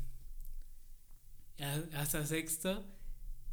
Hasta 1.95 2.27
sexto, 2.27 2.85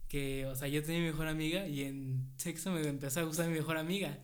que, 0.10 0.46
o 0.48 0.56
sea, 0.56 0.68
yo 0.68 0.84
tenía 0.84 1.00
mi 1.00 1.08
mejor 1.08 1.28
amiga 1.28 1.68
y 1.68 1.84
en 1.84 2.34
sexto 2.36 2.72
me 2.72 2.86
empezó 2.86 3.22
a 3.22 3.24
gustar 3.24 3.48
mi 3.48 3.56
mejor 3.56 3.78
amiga. 3.78 4.20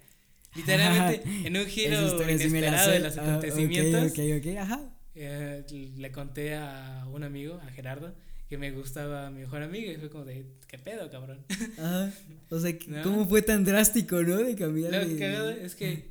Literalmente, 0.55 1.23
en 1.47 1.55
un 1.55 1.65
giro 1.65 2.23
inesperado 2.23 2.91
de 2.91 2.99
los 2.99 3.17
ah, 3.17 3.21
acontecimientos. 3.21 4.11
ok, 4.11 4.19
ok, 4.39 4.57
ajá 4.57 4.98
eh, 5.21 5.93
le 5.97 6.11
conté 6.11 6.55
a 6.55 7.05
un 7.11 7.23
amigo, 7.23 7.59
a 7.63 7.69
Gerardo, 7.71 8.15
que 8.47 8.57
me 8.57 8.71
gustaba 8.71 9.29
mi 9.29 9.41
mejor 9.41 9.61
amigo 9.61 9.91
y 9.91 9.97
fue 9.97 10.09
como 10.09 10.25
de, 10.25 10.45
¿qué 10.67 10.79
pedo, 10.79 11.09
cabrón? 11.11 11.45
Ajá. 11.77 12.11
O 12.49 12.59
sea, 12.59 12.73
¿cómo 13.03 13.27
fue 13.27 13.41
tan 13.41 13.63
drástico, 13.63 14.23
no? 14.23 14.37
De 14.37 14.55
cambiar 14.55 14.93
Lo 14.93 15.17
que 15.17 15.65
es 15.65 15.75
que 15.75 16.09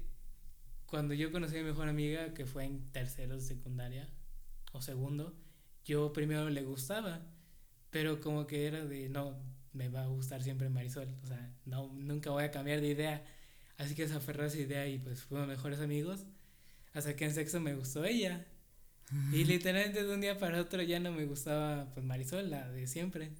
cuando 0.86 1.14
yo 1.14 1.32
conocí 1.32 1.56
a 1.56 1.62
mi 1.62 1.68
mejor 1.68 1.88
amiga, 1.88 2.34
que 2.34 2.46
fue 2.46 2.64
en 2.64 2.90
tercero 2.92 3.36
de 3.36 3.40
secundaria 3.40 4.08
o 4.72 4.82
segundo, 4.82 5.34
yo 5.84 6.12
primero 6.12 6.48
le 6.50 6.62
gustaba, 6.62 7.26
pero 7.90 8.20
como 8.20 8.46
que 8.46 8.66
era 8.66 8.84
de, 8.84 9.08
no, 9.08 9.36
me 9.72 9.88
va 9.88 10.04
a 10.04 10.06
gustar 10.06 10.42
siempre 10.42 10.68
Marisol, 10.68 11.08
o 11.22 11.26
sea, 11.26 11.50
no, 11.64 11.92
nunca 11.94 12.30
voy 12.30 12.44
a 12.44 12.50
cambiar 12.50 12.80
de 12.82 12.88
idea. 12.88 13.24
Así 13.78 13.94
que 13.94 14.06
se 14.06 14.14
aferró 14.14 14.44
a 14.44 14.46
esa 14.46 14.58
idea 14.58 14.86
y 14.86 14.98
pues 14.98 15.22
fuimos 15.22 15.48
mejores 15.48 15.80
amigos. 15.80 16.26
Hasta 16.92 17.14
que 17.16 17.24
en 17.24 17.34
sexo 17.34 17.60
me 17.60 17.74
gustó 17.74 18.04
ella. 18.04 18.46
Y 19.32 19.44
literalmente 19.44 20.04
de 20.04 20.14
un 20.14 20.20
día 20.20 20.38
para 20.38 20.60
otro 20.60 20.82
ya 20.82 21.00
no 21.00 21.12
me 21.12 21.24
gustaba 21.24 21.90
pues 21.94 22.04
Marisol, 22.04 22.50
la 22.50 22.68
de 22.70 22.86
siempre. 22.86 23.30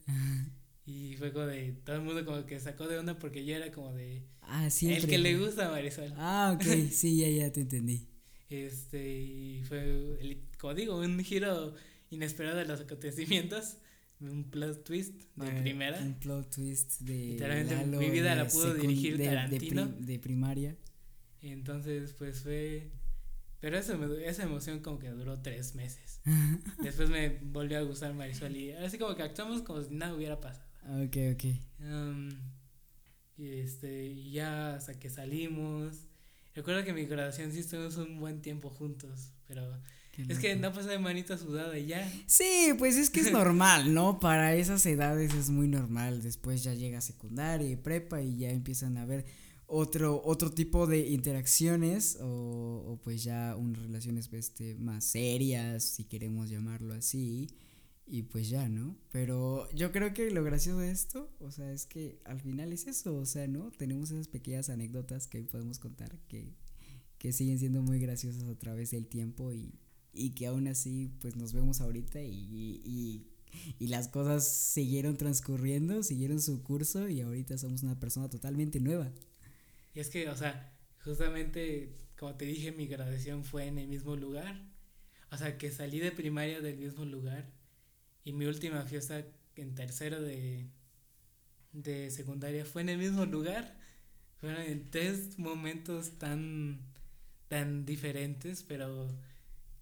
Y 0.87 1.15
fue 1.17 1.33
como 1.33 1.45
de, 1.47 1.73
todo 1.85 1.97
el 1.97 2.03
mundo 2.03 2.25
como 2.25 2.47
que 2.47 2.59
sacó 2.61 2.87
de 2.89 2.99
onda 2.99 3.19
porque 3.19 3.45
yo 3.45 3.55
era 3.55 3.71
como 3.71 3.93
de... 3.93 4.25
Ah, 4.41 4.71
siempre. 4.71 5.03
El 5.03 5.07
que 5.11 5.19
le 5.19 5.37
gusta 5.39 5.69
a 5.69 5.71
Marisol. 5.71 6.13
Ah, 6.17 6.53
ok, 6.57 6.63
sí, 6.91 7.19
ya, 7.19 7.29
ya 7.29 7.53
te 7.53 7.61
entendí. 7.61 8.09
Este, 8.49 9.07
y 9.21 9.63
fue, 9.65 9.81
el, 10.21 10.43
como 10.59 10.73
digo, 10.75 10.99
un 10.99 11.23
giro 11.23 11.75
inesperado 12.11 12.57
de 12.57 12.65
los 12.65 12.81
acontecimientos. 12.81 13.77
Un 14.21 14.45
plot 14.51 14.83
twist 14.85 15.15
de 15.37 15.47
Ah, 15.49 15.61
primera. 15.63 16.01
Un 16.01 16.15
plot 16.15 16.51
twist 16.57 17.01
de. 17.03 17.15
Literalmente 17.33 17.75
Lalo 17.77 17.99
mi 18.01 18.11
vida 18.11 18.35
la 18.35 18.49
pudo 18.49 18.75
dirigir 18.75 19.17
de- 19.19 19.25
de 19.25 19.29
Tarantino. 19.29 19.91
prim- 19.93 20.07
de 20.07 20.19
primaria. 20.19 20.77
Entonces, 21.43 22.15
pues 22.15 22.41
fue. 22.41 22.91
Pero 23.61 23.77
esa, 23.77 23.99
esa 24.25 24.43
emoción 24.45 24.81
como 24.81 24.99
que 24.99 25.11
duró 25.11 25.41
tres 25.41 25.75
meses. 25.75 26.21
Después 26.83 27.11
me 27.11 27.39
volvió 27.43 27.79
a 27.79 27.83
gustar 27.83 28.15
Marisol 28.15 28.57
y 28.57 28.73
así 28.73 28.99
como 28.99 29.17
que 29.17 29.23
actuamos 29.23 29.63
como 29.63 29.83
si 29.83 29.95
nada 29.95 30.15
hubiera 30.15 30.41
pasado. 30.41 30.67
Ok, 31.05 31.17
ok. 31.35 31.45
Um, 31.81 32.31
y 33.37 33.61
este, 33.61 34.31
ya 34.31 34.77
hasta 34.77 34.99
que 34.99 35.11
salimos. 35.11 36.07
Recuerdo 36.55 36.83
que 36.85 36.91
en 36.91 36.97
mi 36.97 37.07
graduación 37.07 37.53
sí 37.53 37.61
estuvimos 37.61 37.97
un 37.97 38.19
buen 38.21 38.41
tiempo 38.41 38.71
juntos, 38.71 39.33
pero 39.47 39.63
es 40.27 40.41
que 40.41 40.57
no 40.57 40.73
pasé 40.73 40.91
de 40.91 40.99
manita 40.99 41.39
sudada 41.39 41.79
y 41.79 41.87
ya. 41.87 42.11
Sí, 42.27 42.75
pues 42.77 42.97
es 42.97 43.11
que 43.11 43.21
es 43.21 43.31
normal, 43.33 43.95
¿no? 43.95 44.19
Para 44.19 44.55
esas 44.57 44.85
edades 44.87 45.33
es 45.35 45.51
muy 45.51 45.69
normal. 45.69 46.23
Después 46.23 46.65
ya 46.65 46.75
llega 46.75 47.01
secundaria 47.01 47.71
y 47.71 47.77
prepa 47.77 48.21
y 48.21 48.37
ya 48.37 48.51
empiezan 48.51 48.97
a 48.97 49.03
haber 49.03 49.25
otro, 49.69 50.23
otro 50.25 50.51
tipo 50.51 50.87
de 50.87 51.07
interacciones 51.09 52.17
o, 52.21 52.85
o 52.87 53.01
pues 53.05 53.23
ya 53.23 53.55
unas 53.57 53.83
relaciones 53.83 54.29
este, 54.33 54.75
más 54.77 55.05
serias, 55.05 55.85
si 55.85 56.05
queremos 56.05 56.49
llamarlo 56.51 56.95
así. 56.95 57.49
Y 58.11 58.23
pues 58.23 58.49
ya, 58.49 58.71
¿no? 58.71 58.97
Pero 59.13 59.71
yo 59.73 59.93
creo 59.93 60.15
que 60.15 60.31
lo 60.31 60.43
gracioso 60.43 60.79
de 60.79 60.91
esto, 60.91 61.31
o 61.41 61.51
sea, 61.51 61.71
es 61.73 61.85
que 61.85 62.19
al 62.25 62.41
final 62.41 62.73
es 62.73 62.87
eso, 62.87 63.15
o 63.15 63.27
sea, 63.27 63.47
¿no? 63.47 63.71
Tenemos 63.73 64.11
esas 64.11 64.29
pequeñas 64.29 64.71
anécdotas 64.71 65.27
que 65.27 65.43
podemos 65.43 65.79
contar 65.79 66.19
que, 66.27 66.55
que 67.19 67.33
siguen 67.33 67.59
siendo 67.59 67.83
muy 67.83 67.99
graciosas 67.99 68.45
a 68.45 68.59
través 68.59 68.93
del 68.93 69.07
tiempo 69.07 69.53
y, 69.53 69.75
y 70.15 70.31
que 70.31 70.47
aún 70.47 70.69
así 70.69 71.11
pues 71.21 71.37
nos 71.37 71.53
vemos 71.53 71.83
ahorita 71.83 72.23
y, 72.23 72.81
y, 72.83 73.27
y 73.79 73.89
las 73.89 74.09
cosas 74.09 74.49
siguieron 74.49 75.19
transcurriendo, 75.19 76.03
siguieron 76.03 76.41
su 76.41 76.63
curso 76.63 77.11
y 77.11 77.21
ahorita 77.21 77.59
somos 77.59 77.83
una 77.83 78.01
persona 78.01 78.31
totalmente 78.31 78.81
nueva. 78.81 79.13
Es 79.99 80.11
que, 80.11 80.29
o 80.29 80.37
sea, 80.37 80.73
justamente, 81.03 81.97
como 82.17 82.37
te 82.37 82.45
dije, 82.45 82.71
mi 82.71 82.87
graduación 82.87 83.45
fue 83.45 83.67
en 83.67 83.79
el 83.79 83.89
mismo 83.89 84.15
lugar. 84.15 84.63
O 85.33 85.37
sea, 85.37 85.59
que 85.59 85.73
salí 85.73 85.99
de 85.99 86.13
primaria 86.13 86.61
del 86.61 86.77
mismo 86.79 87.05
lugar. 87.05 87.51
Y 88.23 88.33
mi 88.33 88.47
última 88.47 88.85
fiesta 88.85 89.25
en 89.57 89.75
tercero 89.75 90.23
de, 90.23 90.71
de 91.73 92.11
secundaria 92.13 92.65
fue 92.65 92.83
en 92.83 92.91
el 92.91 92.99
mismo 92.99 93.27
lugar. 93.27 93.77
Fueron 94.41 94.63
en 94.63 94.89
tres 94.89 95.37
momentos 95.37 96.17
tan, 96.19 96.81
tan 97.49 97.85
diferentes, 97.85 98.63
pero 98.63 99.09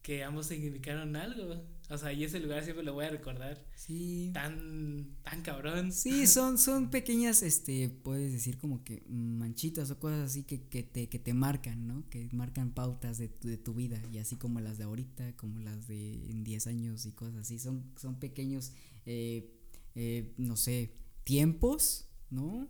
que 0.01 0.25
ambos 0.25 0.47
significaron 0.47 1.15
algo. 1.17 1.63
O 1.89 1.99
sea, 1.99 2.13
y 2.13 2.25
ese 2.25 2.41
lugar 2.41 2.65
siempre 2.65 2.85
lo 2.85 2.95
voy 2.95 3.05
a 3.05 3.11
recordar. 3.11 3.65
Sí. 3.77 4.31
Tan, 4.35 5.17
tan 5.23 5.43
cabrón. 5.43 5.93
Sí, 5.93 6.27
son, 6.27 6.59
son 6.59 6.91
pequeñas, 6.91 7.43
este, 7.43 7.89
puedes 7.89 8.33
decir 8.33 8.59
como 8.59 8.83
que 8.83 9.05
manchitas 9.09 9.91
o 9.91 9.99
cosas 10.01 10.31
así 10.31 10.43
que, 10.43 10.69
que, 10.69 10.83
te, 10.83 11.09
que 11.09 11.19
te 11.19 11.33
marcan, 11.33 11.87
¿no? 11.87 12.09
Que 12.11 12.29
marcan 12.33 12.73
pautas 12.73 13.19
de 13.19 13.29
tu, 13.29 13.49
de 13.49 13.57
tu 13.57 13.75
vida 13.75 14.03
y 14.13 14.19
así 14.19 14.37
como 14.37 14.61
las 14.61 14.79
de 14.79 14.85
ahorita, 14.85 15.37
como 15.37 15.61
las 15.61 15.87
de 15.87 16.31
en 16.31 16.43
10 16.43 16.67
años 16.67 17.07
y 17.07 17.13
cosas 17.13 17.37
así. 17.37 17.59
Son, 17.59 17.85
son 17.97 18.19
pequeños, 18.19 18.73
eh, 19.05 19.55
eh, 19.95 20.35
no 20.39 20.57
sé, 20.57 20.93
tiempos, 21.23 22.09
¿no? 22.31 22.69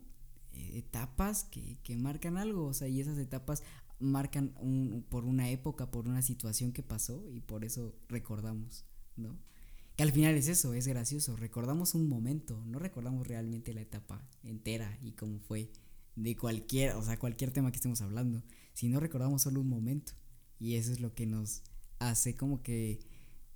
Eh, 0.52 0.78
etapas 0.78 1.44
que, 1.44 1.78
que 1.82 1.96
marcan 1.96 2.36
algo, 2.36 2.66
o 2.66 2.74
sea, 2.74 2.88
y 2.88 3.00
esas 3.00 3.18
etapas 3.18 3.62
marcan 3.98 4.54
un, 4.60 5.04
por 5.08 5.24
una 5.24 5.48
época, 5.50 5.90
por 5.90 6.08
una 6.08 6.22
situación 6.22 6.72
que 6.72 6.82
pasó 6.82 7.24
y 7.30 7.40
por 7.40 7.64
eso 7.64 7.94
recordamos, 8.08 8.84
¿no? 9.16 9.38
Que 9.96 10.02
al 10.02 10.12
final 10.12 10.34
es 10.34 10.48
eso, 10.48 10.74
es 10.74 10.86
gracioso. 10.86 11.36
Recordamos 11.36 11.94
un 11.94 12.08
momento, 12.08 12.62
no 12.66 12.78
recordamos 12.78 13.26
realmente 13.26 13.72
la 13.72 13.80
etapa 13.80 14.28
entera 14.42 14.98
y 15.02 15.12
cómo 15.12 15.38
fue 15.40 15.70
de 16.16 16.36
cualquier, 16.36 16.92
o 16.92 17.02
sea, 17.02 17.18
cualquier 17.18 17.50
tema 17.50 17.70
que 17.70 17.76
estemos 17.76 18.02
hablando, 18.02 18.42
sino 18.74 19.00
recordamos 19.00 19.42
solo 19.42 19.60
un 19.60 19.68
momento. 19.68 20.12
Y 20.58 20.74
eso 20.74 20.92
es 20.92 21.00
lo 21.00 21.14
que 21.14 21.26
nos 21.26 21.62
hace 21.98 22.34
como 22.34 22.62
que, 22.62 22.98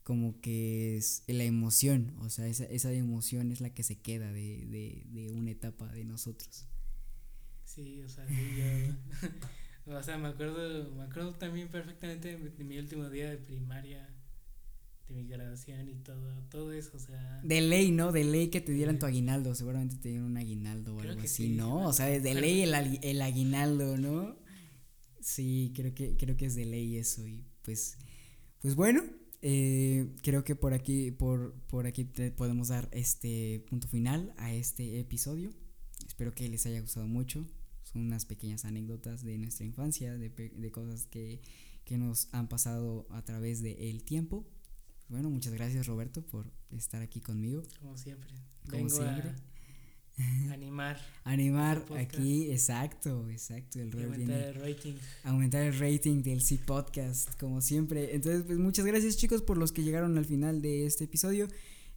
como 0.02 0.40
que 0.40 0.96
es 0.96 1.24
la 1.26 1.44
emoción, 1.44 2.14
o 2.20 2.30
sea, 2.30 2.46
esa, 2.46 2.64
esa 2.64 2.92
emoción 2.92 3.52
es 3.52 3.60
la 3.60 3.70
que 3.74 3.82
se 3.82 3.98
queda 3.98 4.32
de, 4.32 4.66
de, 4.66 5.06
de 5.10 5.30
una 5.30 5.50
etapa 5.50 5.86
de 5.92 6.04
nosotros. 6.04 6.66
Sí, 7.64 8.02
o 8.02 8.08
sea, 8.08 8.26
o 9.86 10.02
sea, 10.02 10.18
me 10.18 10.28
acuerdo, 10.28 10.90
me 10.94 11.04
acuerdo 11.04 11.34
también 11.34 11.68
perfectamente 11.68 12.36
de 12.36 12.64
mi 12.64 12.78
último 12.78 13.08
día 13.08 13.30
de 13.30 13.36
primaria, 13.36 14.08
de 15.10 15.22
mi 15.22 15.28
graduación 15.28 15.88
y 15.88 15.94
todo, 15.96 16.42
todo 16.50 16.72
eso, 16.72 16.92
o 16.94 17.00
sea. 17.00 17.40
De 17.42 17.60
ley, 17.60 17.90
¿no? 17.90 18.12
De 18.12 18.24
ley 18.24 18.48
que 18.48 18.60
te 18.60 18.72
dieran 18.72 18.98
tu 18.98 19.06
aguinaldo, 19.06 19.54
seguramente 19.54 19.96
te 19.96 20.10
dieron 20.10 20.26
un 20.26 20.36
aguinaldo 20.36 20.96
o 20.96 21.00
algo 21.00 21.20
así, 21.20 21.28
sí, 21.28 21.48
¿no? 21.50 21.86
O 21.86 21.92
sea, 21.92 22.06
de 22.06 22.34
ley 22.34 22.62
el, 22.62 22.74
el 23.02 23.22
aguinaldo, 23.22 23.96
¿no? 23.96 24.36
Sí, 25.20 25.72
creo 25.74 25.94
que, 25.94 26.16
creo 26.16 26.36
que 26.36 26.46
es 26.46 26.54
de 26.54 26.64
ley 26.64 26.96
eso 26.96 27.26
y 27.26 27.44
pues, 27.62 27.98
pues 28.60 28.74
bueno, 28.74 29.02
eh, 29.42 30.08
creo 30.22 30.44
que 30.44 30.54
por 30.54 30.72
aquí, 30.74 31.10
por, 31.10 31.54
por 31.68 31.86
aquí 31.86 32.04
te 32.04 32.30
podemos 32.30 32.68
dar 32.68 32.88
este 32.92 33.64
punto 33.68 33.88
final 33.88 34.32
a 34.36 34.52
este 34.54 35.00
episodio. 35.00 35.50
Espero 36.06 36.32
que 36.32 36.48
les 36.48 36.66
haya 36.66 36.80
gustado 36.80 37.06
mucho. 37.06 37.46
Son 37.82 38.02
unas 38.02 38.24
pequeñas 38.24 38.64
anécdotas 38.64 39.24
de 39.24 39.36
nuestra 39.38 39.66
infancia, 39.66 40.16
de, 40.16 40.30
de 40.30 40.70
cosas 40.70 41.06
que, 41.06 41.40
que 41.84 41.98
nos 41.98 42.28
han 42.32 42.48
pasado 42.48 43.06
a 43.10 43.24
través 43.24 43.62
del 43.62 44.04
tiempo. 44.04 44.46
Bueno, 45.10 45.28
muchas 45.28 45.52
gracias 45.52 45.86
Roberto 45.86 46.22
por 46.22 46.46
estar 46.70 47.02
aquí 47.02 47.20
conmigo. 47.20 47.62
Como 47.80 47.96
siempre. 47.98 48.30
Como 48.64 48.76
Vengo 48.84 48.88
siempre. 48.96 49.30
a 49.30 49.34
animar 50.52 51.00
Animar 51.24 51.78
Este 51.78 51.98
aquí, 51.98 52.50
exacto, 52.50 53.28
exacto. 53.30 53.80
El 53.80 53.90
aumentar 53.92 54.16
viene 54.18 54.48
el 54.48 54.54
rating. 54.54 54.94
aumentar 55.24 55.62
el 55.62 55.78
rating 55.78 56.22
del 56.22 56.42
C 56.42 56.58
Podcast, 56.64 57.38
como 57.40 57.60
siempre. 57.60 58.14
Entonces, 58.14 58.44
pues 58.46 58.58
muchas 58.58 58.84
gracias 58.86 59.16
chicos 59.16 59.42
por 59.42 59.56
los 59.58 59.72
que 59.72 59.82
llegaron 59.82 60.16
al 60.16 60.24
final 60.26 60.62
de 60.62 60.86
este 60.86 61.04
episodio. 61.04 61.48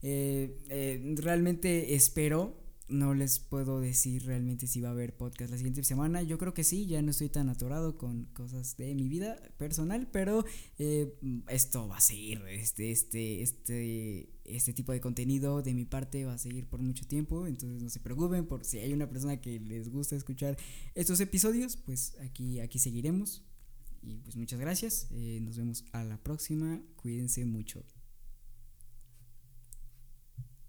Eh, 0.02 0.58
eh, 0.68 1.14
realmente 1.18 1.94
espero, 1.94 2.56
no 2.88 3.14
les 3.14 3.38
puedo 3.38 3.80
decir 3.80 4.26
realmente 4.26 4.66
si 4.66 4.80
va 4.80 4.90
a 4.90 4.92
haber 4.92 5.16
podcast 5.16 5.50
la 5.50 5.56
siguiente 5.56 5.82
semana. 5.84 6.22
Yo 6.22 6.38
creo 6.38 6.52
que 6.52 6.64
sí, 6.64 6.86
ya 6.86 7.00
no 7.02 7.10
estoy 7.10 7.28
tan 7.30 7.48
atorado 7.48 7.96
con 7.96 8.26
cosas 8.26 8.76
de 8.76 8.94
mi 8.94 9.08
vida 9.08 9.40
personal, 9.56 10.08
pero 10.12 10.44
eh, 10.78 11.14
esto 11.48 11.88
va 11.88 11.96
a 11.96 12.00
seguir. 12.00 12.42
Este, 12.48 12.90
este, 12.90 13.42
este, 13.42 14.28
este 14.44 14.72
tipo 14.72 14.92
de 14.92 15.00
contenido 15.00 15.62
de 15.62 15.72
mi 15.74 15.86
parte 15.86 16.24
va 16.24 16.34
a 16.34 16.38
seguir 16.38 16.66
por 16.66 16.80
mucho 16.80 17.06
tiempo. 17.06 17.46
Entonces 17.46 17.82
no 17.82 17.88
se 17.88 18.00
preocupen 18.00 18.46
por 18.46 18.64
si 18.64 18.78
hay 18.78 18.92
una 18.92 19.08
persona 19.08 19.40
que 19.40 19.58
les 19.60 19.88
gusta 19.90 20.16
escuchar 20.16 20.58
estos 20.94 21.20
episodios, 21.20 21.76
pues 21.76 22.16
aquí, 22.20 22.60
aquí 22.60 22.78
seguiremos. 22.78 23.42
Y 24.02 24.18
pues 24.18 24.36
muchas 24.36 24.60
gracias. 24.60 25.08
eh, 25.12 25.40
nos 25.42 25.56
vemos 25.56 25.84
a 25.92 26.04
la 26.04 26.22
próxima. 26.22 26.82
Cuídense 26.96 27.46
mucho. 27.46 27.82